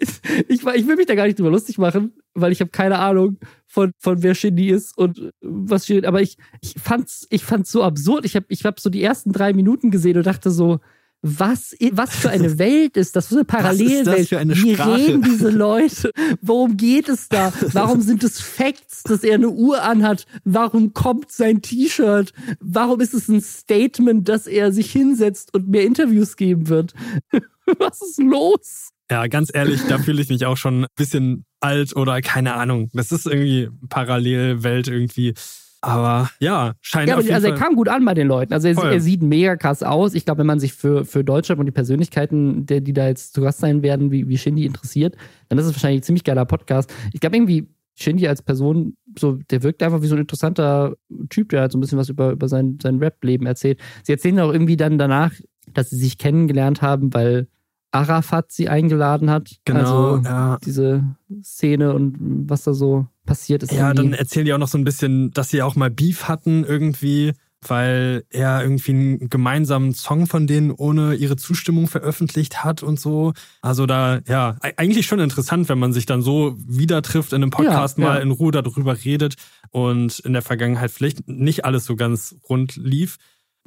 ich, 0.01 0.21
ich, 0.49 0.67
ich 0.67 0.87
will 0.87 0.97
mich 0.97 1.07
da 1.07 1.15
gar 1.15 1.27
nicht 1.27 1.39
drüber 1.39 1.51
lustig 1.51 1.77
machen, 1.77 2.13
weil 2.33 2.53
ich 2.53 2.61
habe 2.61 2.71
keine 2.71 2.99
Ahnung 2.99 3.39
von, 3.67 3.93
von 3.99 4.23
wer 4.23 4.35
Shindy 4.35 4.71
ist 4.71 4.97
und 4.97 5.31
was 5.43 5.85
steht. 5.85 6.07
Aber 6.07 6.23
ich, 6.23 6.39
ich 6.63 6.75
fand's, 6.79 7.27
ich 7.31 7.45
fand's 7.45 7.71
so 7.71 7.83
absurd. 7.83 8.25
Ich 8.25 8.35
habe 8.35 8.47
ich 8.49 8.65
hab 8.65 8.81
so 8.81 8.89
die 8.89 9.03
ersten 9.03 9.33
drei 9.33 9.53
Minuten 9.53 9.91
gesehen 9.91 10.17
und 10.17 10.27
dachte 10.27 10.51
so, 10.51 10.81
was, 11.27 11.75
was 11.93 12.15
für 12.15 12.29
eine 12.29 12.59
Welt 12.59 12.99
ist 12.99 13.17
das? 13.17 13.25
Was 13.25 13.29
für 13.29 13.35
eine 13.37 13.45
Parallelwelt? 13.47 14.07
Was 14.07 14.15
ist 14.15 14.21
das 14.21 14.29
für 14.29 14.39
eine 14.39 14.55
Wie 14.55 14.75
reden 14.75 15.23
diese 15.23 15.49
Leute? 15.49 16.11
Worum 16.43 16.77
geht 16.77 17.09
es 17.09 17.31
da? 17.31 17.51
Warum 17.73 18.03
sind 18.03 18.23
es 18.23 18.43
Facts, 18.43 19.05
dass 19.05 19.25
er 19.25 19.37
eine 19.37 19.49
Uhr 19.49 19.83
anhat? 19.83 20.27
Warum 20.45 20.93
kommt 20.93 21.33
sein 21.33 21.63
T-Shirt? 21.63 22.35
Warum 22.61 23.01
ist 23.01 23.15
es 23.15 23.29
ein 23.29 23.41
Statement, 23.41 24.29
dass 24.29 24.47
er 24.47 24.71
sich 24.71 24.93
hinsetzt 24.93 25.55
und 25.55 25.67
mehr 25.69 25.85
Interviews 25.85 26.37
geben 26.37 26.69
wird? 26.69 26.93
was 27.79 28.03
ist 28.03 28.19
los? 28.19 28.91
Ja, 29.11 29.27
ganz 29.27 29.51
ehrlich, 29.53 29.81
da 29.89 29.99
fühle 29.99 30.21
ich 30.21 30.29
mich 30.29 30.45
auch 30.45 30.59
schon 30.59 30.85
ein 30.85 30.87
bisschen 30.95 31.47
alt 31.61 31.97
oder 31.97 32.21
keine 32.21 32.53
Ahnung. 32.53 32.91
Das 32.93 33.13
ist 33.13 33.27
irgendwie 33.27 33.71
Parallelwelt 33.89 34.89
irgendwie. 34.89 35.33
Aber 35.85 36.31
ja, 36.41 36.75
scheint 36.81 37.09
Ja, 37.09 37.17
aber 37.17 37.35
also 37.35 37.47
er 37.49 37.55
kam 37.55 37.77
gut 37.77 37.89
an 37.89 38.05
bei 38.05 38.15
den 38.15 38.27
Leuten. 38.27 38.53
Also 38.53 38.69
er, 38.69 38.77
er 38.77 39.01
sieht 39.01 39.23
mega 39.23 39.57
krass 39.57 39.83
aus. 39.83 40.15
Ich 40.15 40.25
glaube, 40.25 40.39
wenn 40.41 40.47
man 40.47 40.61
sich 40.61 40.73
für, 40.73 41.05
für 41.05 41.25
Deutschland 41.25 41.61
und 41.61 41.67
die 41.67 41.73
Persönlichkeiten, 41.73 42.67
die, 42.67 42.83
die 42.83 42.93
da 42.93 43.07
jetzt 43.07 43.35
zu 43.35 43.43
Gast 43.43 43.61
sein 43.61 43.83
werden, 43.83 44.11
wie, 44.11 44.29
wie 44.29 44.39
Shindy 44.39 44.65
interessiert, 44.65 45.17
dann 45.49 45.59
ist 45.59 45.67
es 45.67 45.75
wahrscheinlich 45.75 46.01
ein 46.01 46.05
ziemlich 46.05 46.25
geiler 46.25 46.45
Podcast. 46.45 46.93
Ich 47.13 47.21
glaube 47.21 47.37
irgendwie, 47.37 47.69
Shindy 47.97 48.27
als 48.27 48.43
Person, 48.43 48.97
so, 49.17 49.39
der 49.51 49.63
wirkt 49.63 49.83
einfach 49.83 50.03
wie 50.03 50.07
so 50.07 50.17
ein 50.17 50.23
interessanter 50.23 50.97
Typ, 51.29 51.51
der 51.51 51.61
halt 51.61 51.73
so 51.73 51.79
ein 51.79 51.81
bisschen 51.81 51.99
was 51.99 52.09
über, 52.09 52.33
über 52.33 52.49
sein, 52.49 52.79
sein 52.83 52.99
Rap-Leben 52.99 53.47
erzählt. 53.47 53.81
Sie 54.03 54.13
erzählen 54.13 54.41
auch 54.41 54.53
irgendwie 54.53 54.77
dann 54.77 54.99
danach, 54.99 55.33
dass 55.73 55.91
sie 55.91 55.97
sich 55.97 56.19
kennengelernt 56.19 56.83
haben, 56.83 57.15
weil 57.15 57.47
Arafat 57.95 58.53
sie 58.53 58.69
eingeladen 58.69 59.31
hat. 59.31 59.57
Genau, 59.65 59.79
also 59.79 60.23
ja. 60.25 60.59
diese 60.65 61.05
Szene 61.43 61.95
und 61.95 62.17
was 62.49 62.65
da 62.65 62.75
so 62.75 63.07
passiert 63.25 63.63
ist. 63.63 63.73
Ja, 63.73 63.89
irgendwie. 63.89 64.11
dann 64.11 64.13
erzählen 64.15 64.47
die 64.47 64.53
auch 64.53 64.59
noch 64.59 64.69
so 64.69 64.79
ein 64.79 64.85
bisschen, 64.85 65.31
dass 65.31 65.49
sie 65.49 65.63
auch 65.63 65.77
mal 65.77 65.91
Beef 65.91 66.25
hatten 66.25 66.65
irgendwie, 66.65 67.33
weil 67.63 68.25
er 68.31 68.63
irgendwie 68.63 68.91
einen 68.91 69.31
gemeinsamen 69.31 69.95
Song 69.95 70.27
von 70.27 70.47
denen 70.47 70.71
ohne 70.71 71.15
ihre 71.15 71.37
Zustimmung 71.37 71.87
veröffentlicht 71.87 72.65
hat 72.65 72.83
und 72.83 73.01
so. 73.01 73.33
Also 73.63 73.87
da, 73.87 74.21
ja, 74.27 74.57
eigentlich 74.61 75.07
schon 75.07 75.21
interessant, 75.21 75.69
wenn 75.69 75.79
man 75.79 75.93
sich 75.93 76.05
dann 76.05 76.21
so 76.21 76.57
wieder 76.59 77.01
trifft 77.01 77.33
in 77.33 77.43
einem 77.43 77.51
Podcast 77.51 77.99
ja, 77.99 78.05
mal 78.05 78.17
ja. 78.17 78.23
in 78.23 78.33
Ruhe 78.33 78.53
darüber 78.53 78.97
redet 79.05 79.37
und 79.71 80.19
in 80.21 80.33
der 80.33 80.43
Vergangenheit 80.43 80.91
vielleicht 80.91 81.29
nicht 81.29 81.65
alles 81.65 81.85
so 81.85 81.97
ganz 81.97 82.37
rund 82.49 82.77
lief. 82.77 83.19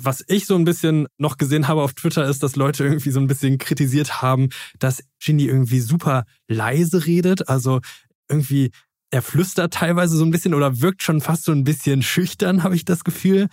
Was 0.01 0.23
ich 0.27 0.45
so 0.45 0.55
ein 0.55 0.63
bisschen 0.63 1.07
noch 1.17 1.37
gesehen 1.37 1.67
habe 1.67 1.81
auf 1.81 1.93
Twitter 1.93 2.27
ist, 2.29 2.43
dass 2.43 2.55
Leute 2.55 2.83
irgendwie 2.83 3.09
so 3.09 3.19
ein 3.19 3.27
bisschen 3.27 3.57
kritisiert 3.57 4.21
haben, 4.21 4.49
dass 4.77 5.03
Ginny 5.19 5.45
irgendwie 5.45 5.79
super 5.79 6.25
leise 6.47 7.07
redet. 7.07 7.49
Also 7.49 7.81
irgendwie, 8.29 8.71
er 9.09 9.23
flüstert 9.23 9.73
teilweise 9.73 10.15
so 10.15 10.23
ein 10.23 10.31
bisschen 10.31 10.53
oder 10.53 10.81
wirkt 10.81 11.01
schon 11.01 11.19
fast 11.19 11.45
so 11.45 11.51
ein 11.51 11.63
bisschen 11.63 12.03
schüchtern, 12.03 12.61
habe 12.63 12.75
ich 12.75 12.85
das 12.85 13.03
Gefühl. 13.03 13.47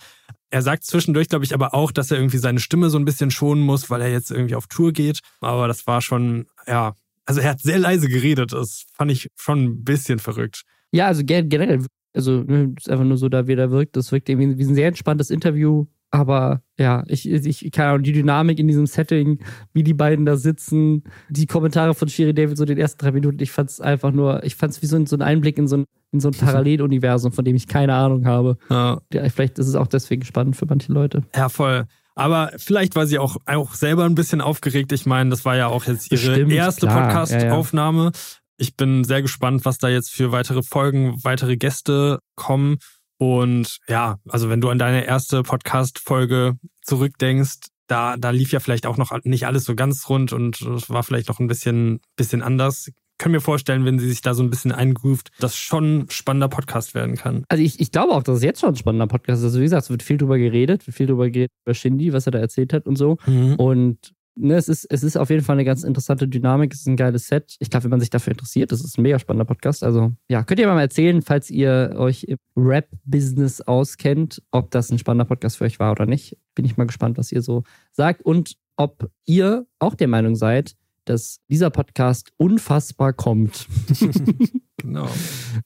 Er 0.51 0.61
sagt 0.61 0.83
zwischendurch, 0.83 1.29
glaube 1.29 1.45
ich, 1.45 1.53
aber 1.53 1.73
auch, 1.73 1.91
dass 1.91 2.11
er 2.11 2.17
irgendwie 2.17 2.37
seine 2.37 2.59
Stimme 2.59 2.89
so 2.91 2.99
ein 2.99 3.05
bisschen 3.05 3.31
schonen 3.31 3.63
muss, 3.63 3.89
weil 3.89 4.01
er 4.01 4.11
jetzt 4.11 4.29
irgendwie 4.29 4.55
auf 4.55 4.67
Tour 4.67 4.93
geht. 4.93 5.21
Aber 5.41 5.67
das 5.67 5.87
war 5.87 6.01
schon, 6.01 6.45
ja, 6.67 6.93
also 7.25 7.41
er 7.41 7.49
hat 7.49 7.61
sehr 7.61 7.79
leise 7.79 8.07
geredet. 8.07 8.53
Das 8.53 8.85
fand 8.93 9.11
ich 9.11 9.29
schon 9.35 9.63
ein 9.63 9.83
bisschen 9.83 10.19
verrückt. 10.19 10.61
Ja, 10.91 11.07
also 11.07 11.23
generell, 11.25 11.85
also 12.13 12.43
ne, 12.43 12.73
ist 12.77 12.89
einfach 12.89 13.03
nur 13.03 13.17
so, 13.17 13.29
da 13.29 13.47
wie 13.47 13.53
er 13.53 13.71
wirkt. 13.71 13.95
Das 13.95 14.11
wirkt 14.11 14.29
irgendwie 14.29 14.57
wie 14.57 14.69
ein 14.69 14.75
sehr 14.75 14.87
entspanntes 14.87 15.31
Interview 15.31 15.87
aber 16.19 16.61
ja, 16.77 17.03
ich, 17.07 17.29
ich 17.29 17.71
keine 17.71 17.89
Ahnung, 17.89 18.03
die 18.03 18.13
Dynamik 18.13 18.59
in 18.59 18.67
diesem 18.67 18.85
Setting, 18.85 19.39
wie 19.73 19.83
die 19.83 19.93
beiden 19.93 20.25
da 20.25 20.37
sitzen, 20.37 21.03
die 21.29 21.45
Kommentare 21.45 21.93
von 21.93 22.09
Sherry 22.09 22.33
David 22.33 22.57
so 22.57 22.65
den 22.65 22.77
ersten 22.77 22.99
drei 22.99 23.11
Minuten, 23.11 23.41
ich 23.41 23.51
fand 23.51 23.69
es 23.69 23.81
einfach 23.81 24.11
nur, 24.11 24.43
ich 24.43 24.55
fand 24.55 24.73
es 24.73 24.81
wie 24.81 24.87
so 24.87 24.95
ein, 24.95 25.05
so 25.05 25.15
ein 25.15 25.21
Einblick 25.21 25.57
in 25.57 25.67
so 25.67 25.77
ein, 25.77 25.85
in 26.11 26.19
so 26.19 26.29
ein 26.29 26.33
Paralleluniversum, 26.33 27.31
von 27.31 27.45
dem 27.45 27.55
ich 27.55 27.67
keine 27.67 27.93
Ahnung 27.93 28.25
habe. 28.25 28.57
Ja. 28.69 29.01
ja. 29.13 29.29
Vielleicht 29.29 29.59
ist 29.59 29.67
es 29.67 29.75
auch 29.75 29.87
deswegen 29.87 30.23
spannend 30.23 30.55
für 30.55 30.65
manche 30.65 30.91
Leute. 30.91 31.23
Ja, 31.35 31.49
voll. 31.49 31.85
Aber 32.15 32.51
vielleicht 32.57 32.95
war 32.95 33.05
sie 33.05 33.19
auch, 33.19 33.37
auch 33.45 33.73
selber 33.73 34.05
ein 34.05 34.15
bisschen 34.15 34.39
aufgeregt. 34.39 34.91
Ich 34.93 35.05
meine, 35.05 35.29
das 35.29 35.43
war 35.43 35.57
ja 35.57 35.67
auch 35.67 35.83
jetzt 35.85 36.11
ihre 36.11 36.33
Stimmt, 36.33 36.51
erste 36.51 36.87
Podcast-Aufnahme. 36.87 38.03
Ja, 38.03 38.05
ja. 38.05 38.11
Ich 38.57 38.77
bin 38.77 39.03
sehr 39.03 39.21
gespannt, 39.21 39.65
was 39.65 39.79
da 39.79 39.89
jetzt 39.89 40.11
für 40.11 40.31
weitere 40.31 40.63
Folgen, 40.63 41.17
weitere 41.23 41.57
Gäste 41.57 42.19
kommen. 42.35 42.77
Und 43.17 43.77
ja, 43.87 44.17
also 44.27 44.49
wenn 44.49 44.61
du 44.61 44.69
an 44.69 44.79
deine 44.79 45.05
erste 45.05 45.43
Podcast-Folge 45.43 46.57
zurückdenkst, 46.81 47.67
da, 47.87 48.17
da 48.17 48.31
lief 48.31 48.51
ja 48.51 48.59
vielleicht 48.59 48.85
auch 48.85 48.97
noch 48.97 49.11
nicht 49.23 49.45
alles 49.45 49.65
so 49.65 49.75
ganz 49.75 50.09
rund 50.09 50.33
und 50.33 50.61
es 50.61 50.89
war 50.89 51.03
vielleicht 51.03 51.29
noch 51.29 51.39
ein 51.39 51.47
bisschen, 51.47 51.99
bisschen 52.15 52.41
anders. 52.41 52.91
Können 53.17 53.33
mir 53.33 53.41
vorstellen, 53.41 53.85
wenn 53.85 53.99
sie 53.99 54.09
sich 54.09 54.21
da 54.21 54.33
so 54.33 54.43
ein 54.43 54.49
bisschen 54.49 54.73
eingroovt, 54.73 55.29
dass 55.39 55.55
schon 55.55 55.99
ein 55.99 56.09
spannender 56.09 56.49
Podcast 56.49 56.95
werden 56.95 57.15
kann. 57.15 57.45
Also 57.47 57.63
ich, 57.63 57.79
ich 57.79 57.91
glaube 57.91 58.13
auch, 58.13 58.23
dass 58.23 58.37
es 58.37 58.43
jetzt 58.43 58.59
schon 58.59 58.69
ein 58.69 58.75
spannender 58.75 59.07
Podcast 59.07 59.39
ist. 59.39 59.45
Also 59.45 59.59
wie 59.59 59.63
gesagt, 59.63 59.83
es 59.83 59.89
wird 59.89 60.03
viel 60.03 60.17
drüber 60.17 60.37
geredet, 60.37 60.85
wird 60.85 60.97
viel 60.97 61.07
drüber 61.07 61.29
geredet 61.29 61.51
über 61.65 61.73
Shindy, 61.73 62.11
was 62.11 62.25
er 62.25 62.31
da 62.31 62.39
erzählt 62.39 62.73
hat 62.73 62.87
und 62.87 62.97
so. 62.97 63.17
Mhm. 63.25 63.55
Und 63.55 64.13
ne, 64.35 64.55
es, 64.55 64.69
ist, 64.69 64.85
es 64.85 65.03
ist 65.03 65.17
auf 65.17 65.29
jeden 65.29 65.43
Fall 65.43 65.55
eine 65.55 65.65
ganz 65.65 65.83
interessante 65.83 66.27
Dynamik, 66.27 66.73
es 66.73 66.81
ist 66.81 66.87
ein 66.87 66.97
geiles 66.97 67.27
Set. 67.27 67.55
Ich 67.59 67.69
glaube, 67.69 67.85
wenn 67.85 67.91
man 67.91 67.99
sich 67.99 68.09
dafür 68.09 68.31
interessiert, 68.31 68.71
das 68.71 68.83
ist 68.83 68.97
ein 68.97 69.01
mega 69.01 69.19
spannender 69.19 69.45
Podcast. 69.45 69.83
Also 69.83 70.11
ja, 70.29 70.43
könnt 70.43 70.59
ihr 70.59 70.67
mal 70.67 70.79
erzählen, 70.79 71.21
falls 71.21 71.49
ihr 71.49 71.95
euch 71.97 72.23
im 72.23 72.37
Rap-Business 72.55 73.61
auskennt, 73.61 74.41
ob 74.51 74.71
das 74.71 74.91
ein 74.91 74.99
spannender 74.99 75.25
Podcast 75.25 75.57
für 75.57 75.65
euch 75.65 75.79
war 75.79 75.91
oder 75.91 76.05
nicht. 76.05 76.37
Bin 76.53 76.65
ich 76.65 76.77
mal 76.77 76.87
gespannt, 76.87 77.17
was 77.17 77.31
ihr 77.31 77.41
so 77.41 77.63
sagt 77.91 78.21
und 78.21 78.55
ob 78.77 79.09
ihr 79.25 79.65
auch 79.79 79.95
der 79.95 80.07
Meinung 80.07 80.35
seid, 80.35 80.75
dass 81.05 81.39
dieser 81.49 81.69
Podcast 81.69 82.31
unfassbar 82.37 83.13
kommt. 83.13 83.67
genau. 84.77 85.07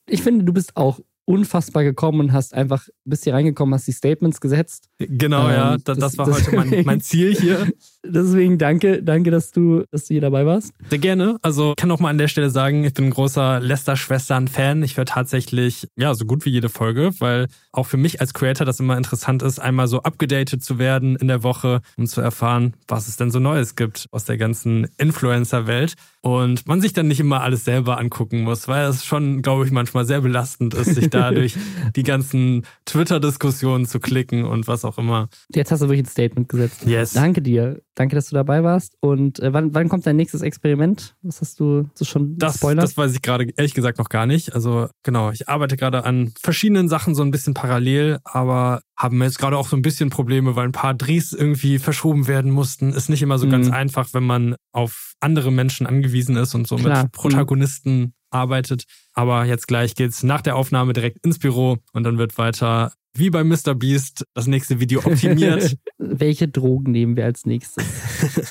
Ich 0.08 0.22
finde, 0.22 0.46
du 0.46 0.54
bist 0.54 0.76
auch 0.76 1.00
unfassbar 1.30 1.84
gekommen 1.84 2.20
und 2.22 2.34
hast 2.34 2.56
einfach, 2.56 2.88
bist 3.06 3.24
hier 3.24 3.36
reingekommen, 3.36 3.76
hast 3.76 3.88
die 3.88 3.92
Statements 3.92 4.42
gesetzt. 4.42 4.90
Genau, 4.98 5.48
ähm, 5.48 5.54
ja, 5.54 5.78
das, 5.78 6.00
das, 6.00 6.18
war 6.18 6.26
das, 6.26 6.48
heute 6.48 6.56
mein, 6.56 6.86
mein, 6.86 7.02
Ziel 7.02 7.36
hier. 7.36 7.68
Deswegen 8.04 8.58
danke, 8.58 9.04
danke, 9.04 9.30
dass 9.30 9.52
du, 9.52 9.84
dass 9.92 10.06
du 10.06 10.16
hier 10.16 10.22
dabei 10.22 10.48
warst. 10.48 10.74
Sehr 10.90 10.98
gerne. 10.98 11.38
Also 11.44 11.76
kann 11.78 11.92
auch 11.92 12.00
mal 12.00 12.10
an 12.10 12.18
der 12.18 12.30
Stelle 12.30 12.50
sagen, 12.50 12.84
ich 12.84 12.96
bin 12.96 13.06
ein 13.06 13.12
großer 13.12 13.60
Lester-Schwestern-Fan. 13.60 14.82
Ich 14.82 14.98
höre 14.98 15.06
tatsächlich, 15.06 15.88
ja, 15.96 16.16
so 16.16 16.26
gut 16.26 16.46
wie 16.46 16.50
jede 16.50 16.68
Folge, 16.70 17.12
weil 17.20 17.46
auch 17.74 17.86
für 17.86 17.98
mich 17.98 18.22
als 18.22 18.34
Creator 18.34 18.66
das 18.66 18.80
immer 18.80 18.98
interessant 18.98 19.44
ist, 19.44 19.60
einmal 19.60 19.88
so 19.88 20.02
abgedatet 20.02 20.64
zu 20.64 20.80
werden 20.80 21.16
in 21.16 21.28
der 21.28 21.44
Woche, 21.44 21.82
um 21.96 22.08
zu 22.08 22.22
erfahren, 22.22 22.74
was 22.88 23.08
es 23.08 23.18
denn 23.18 23.30
so 23.30 23.38
Neues 23.38 23.76
gibt 23.76 24.08
aus 24.10 24.26
der 24.26 24.38
ganzen 24.38 24.88
Influencer-Welt 24.98 25.94
und 26.22 26.68
man 26.68 26.82
sich 26.82 26.94
dann 26.94 27.08
nicht 27.08 27.20
immer 27.20 27.42
alles 27.42 27.64
selber 27.64 27.98
angucken 27.98 28.42
muss, 28.42 28.68
weil 28.68 28.88
es 28.88 29.06
schon, 29.06 29.42
glaube 29.42 29.66
ich, 29.66 29.72
manchmal 29.72 30.06
sehr 30.06 30.22
belastend 30.22 30.74
ist, 30.74 30.96
sich 30.96 31.10
dadurch 31.10 31.56
die 31.96 32.04
ganzen 32.04 32.66
Twitter-Diskussionen 32.86 33.86
zu 33.86 34.00
klicken 34.00 34.44
und 34.44 34.68
was 34.68 34.84
auch 34.84 34.98
immer. 34.98 35.30
Jetzt 35.54 35.72
hast 35.72 35.82
du 35.82 35.86
wirklich 35.88 36.04
ein 36.04 36.10
Statement 36.10 36.50
gesetzt. 36.50 36.86
Yes. 36.86 37.14
Danke 37.14 37.42
dir. 37.42 37.82
Danke, 37.96 38.16
dass 38.16 38.30
du 38.30 38.36
dabei 38.36 38.64
warst. 38.64 38.96
Und 39.02 39.40
äh, 39.40 39.54
wann, 39.54 39.74
wann 39.74 39.90
kommt 39.90 40.06
dein 40.06 40.16
nächstes 40.16 40.42
Experiment? 40.42 41.16
Was 41.22 41.42
hast 41.42 41.60
du 41.60 41.90
so 41.94 42.06
schon 42.06 42.38
das, 42.38 42.56
Spoiler? 42.56 42.82
Das 42.82 42.98
weiß 42.98 43.14
ich 43.14 43.22
gerade 43.22 43.48
ehrlich 43.56 43.74
gesagt 43.74 43.98
noch 43.98 44.10
gar 44.10 44.26
nicht. 44.26 44.54
Also 44.56 44.88
genau, 45.04 45.32
ich 45.32 45.50
arbeite 45.50 45.78
gerade 45.78 46.06
an 46.06 46.34
verschiedenen 46.40 46.90
Sachen 46.90 47.16
so 47.16 47.24
ein 47.24 47.32
bisschen 47.32 47.54
parallel, 47.54 48.20
aber 48.24 48.82
haben 49.00 49.22
jetzt 49.24 49.39
gerade 49.39 49.58
auch 49.58 49.68
so 49.68 49.78
ein 49.78 49.82
bisschen 49.82 50.10
Probleme, 50.10 50.58
weil 50.58 50.66
ein 50.66 50.74
paar 50.74 50.93
Drehs 50.93 51.32
irgendwie 51.32 51.80
verschoben 51.80 52.28
werden 52.28 52.52
mussten. 52.52 52.91
Ist 52.91 53.10
nicht 53.10 53.22
immer 53.22 53.39
so 53.39 53.45
mhm. 53.45 53.52
ganz 53.52 53.70
einfach, 53.70 54.10
wenn 54.14 54.26
man 54.26 54.56
auf 54.74 55.14
andere 55.22 55.52
Menschen 55.52 55.88
angewiesen 55.88 56.36
ist 56.36 56.54
und 56.54 56.68
so 56.68 56.76
Klar. 56.76 57.04
mit. 57.04 57.12
Protagonisten 57.14 58.00
mhm. 58.00 58.14
arbeitet. 58.30 58.84
Aber 59.14 59.45
jetzt 59.45 59.68
gleich 59.68 59.95
geht's 59.95 60.22
nach 60.24 60.41
der 60.41 60.58
Aufnahme 60.58 60.91
direkt 60.91 61.26
ins 61.26 61.39
Büro 61.39 61.78
und 61.93 62.04
dann 62.04 62.18
wird 62.18 62.38
weiter 62.38 62.91
wie 63.20 63.30
bei 63.30 63.44
Mr. 63.44 63.76
Beast 63.76 64.26
das 64.34 64.48
nächste 64.48 64.80
Video 64.80 65.02
optimiert. 65.04 65.78
Welche 65.98 66.48
Drogen 66.48 66.92
nehmen 66.92 67.16
wir 67.16 67.26
als 67.26 67.46
nächstes? 67.46 67.86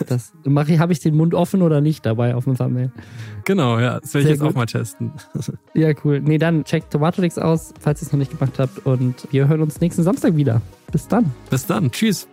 das, 0.07 0.33
habe 0.47 0.93
ich 0.93 1.01
den 1.01 1.17
Mund 1.17 1.35
offen 1.35 1.63
oder 1.63 1.81
nicht 1.81 2.07
dabei 2.07 2.35
auf 2.35 2.45
dem 2.45 2.57
Thumbnail? 2.57 2.93
Genau, 3.45 3.79
ja, 3.79 4.01
das 4.01 4.15
werde 4.15 4.29
ich 4.29 4.33
jetzt 4.33 4.41
gut. 4.41 4.51
auch 4.51 4.55
mal 4.55 4.67
testen. 4.67 5.13
ja, 5.75 5.93
cool. 6.05 6.21
Nee, 6.21 6.39
dann 6.39 6.65
checkt 6.65 6.93
Tomatolix 6.93 7.39
aus, 7.39 7.73
falls 7.81 8.03
ihr 8.03 8.07
es 8.07 8.13
noch 8.13 8.19
nicht 8.19 8.39
gemacht 8.39 8.59
habt 8.59 8.85
und 8.87 9.27
wir 9.31 9.49
hören 9.49 9.63
uns 9.63 9.81
nächsten 9.81 10.03
Samstag 10.03 10.37
wieder. 10.37 10.61
Bis 10.93 11.09
dann. 11.09 11.33
Bis 11.51 11.67
dann. 11.67 11.91
Tschüss. 11.91 12.29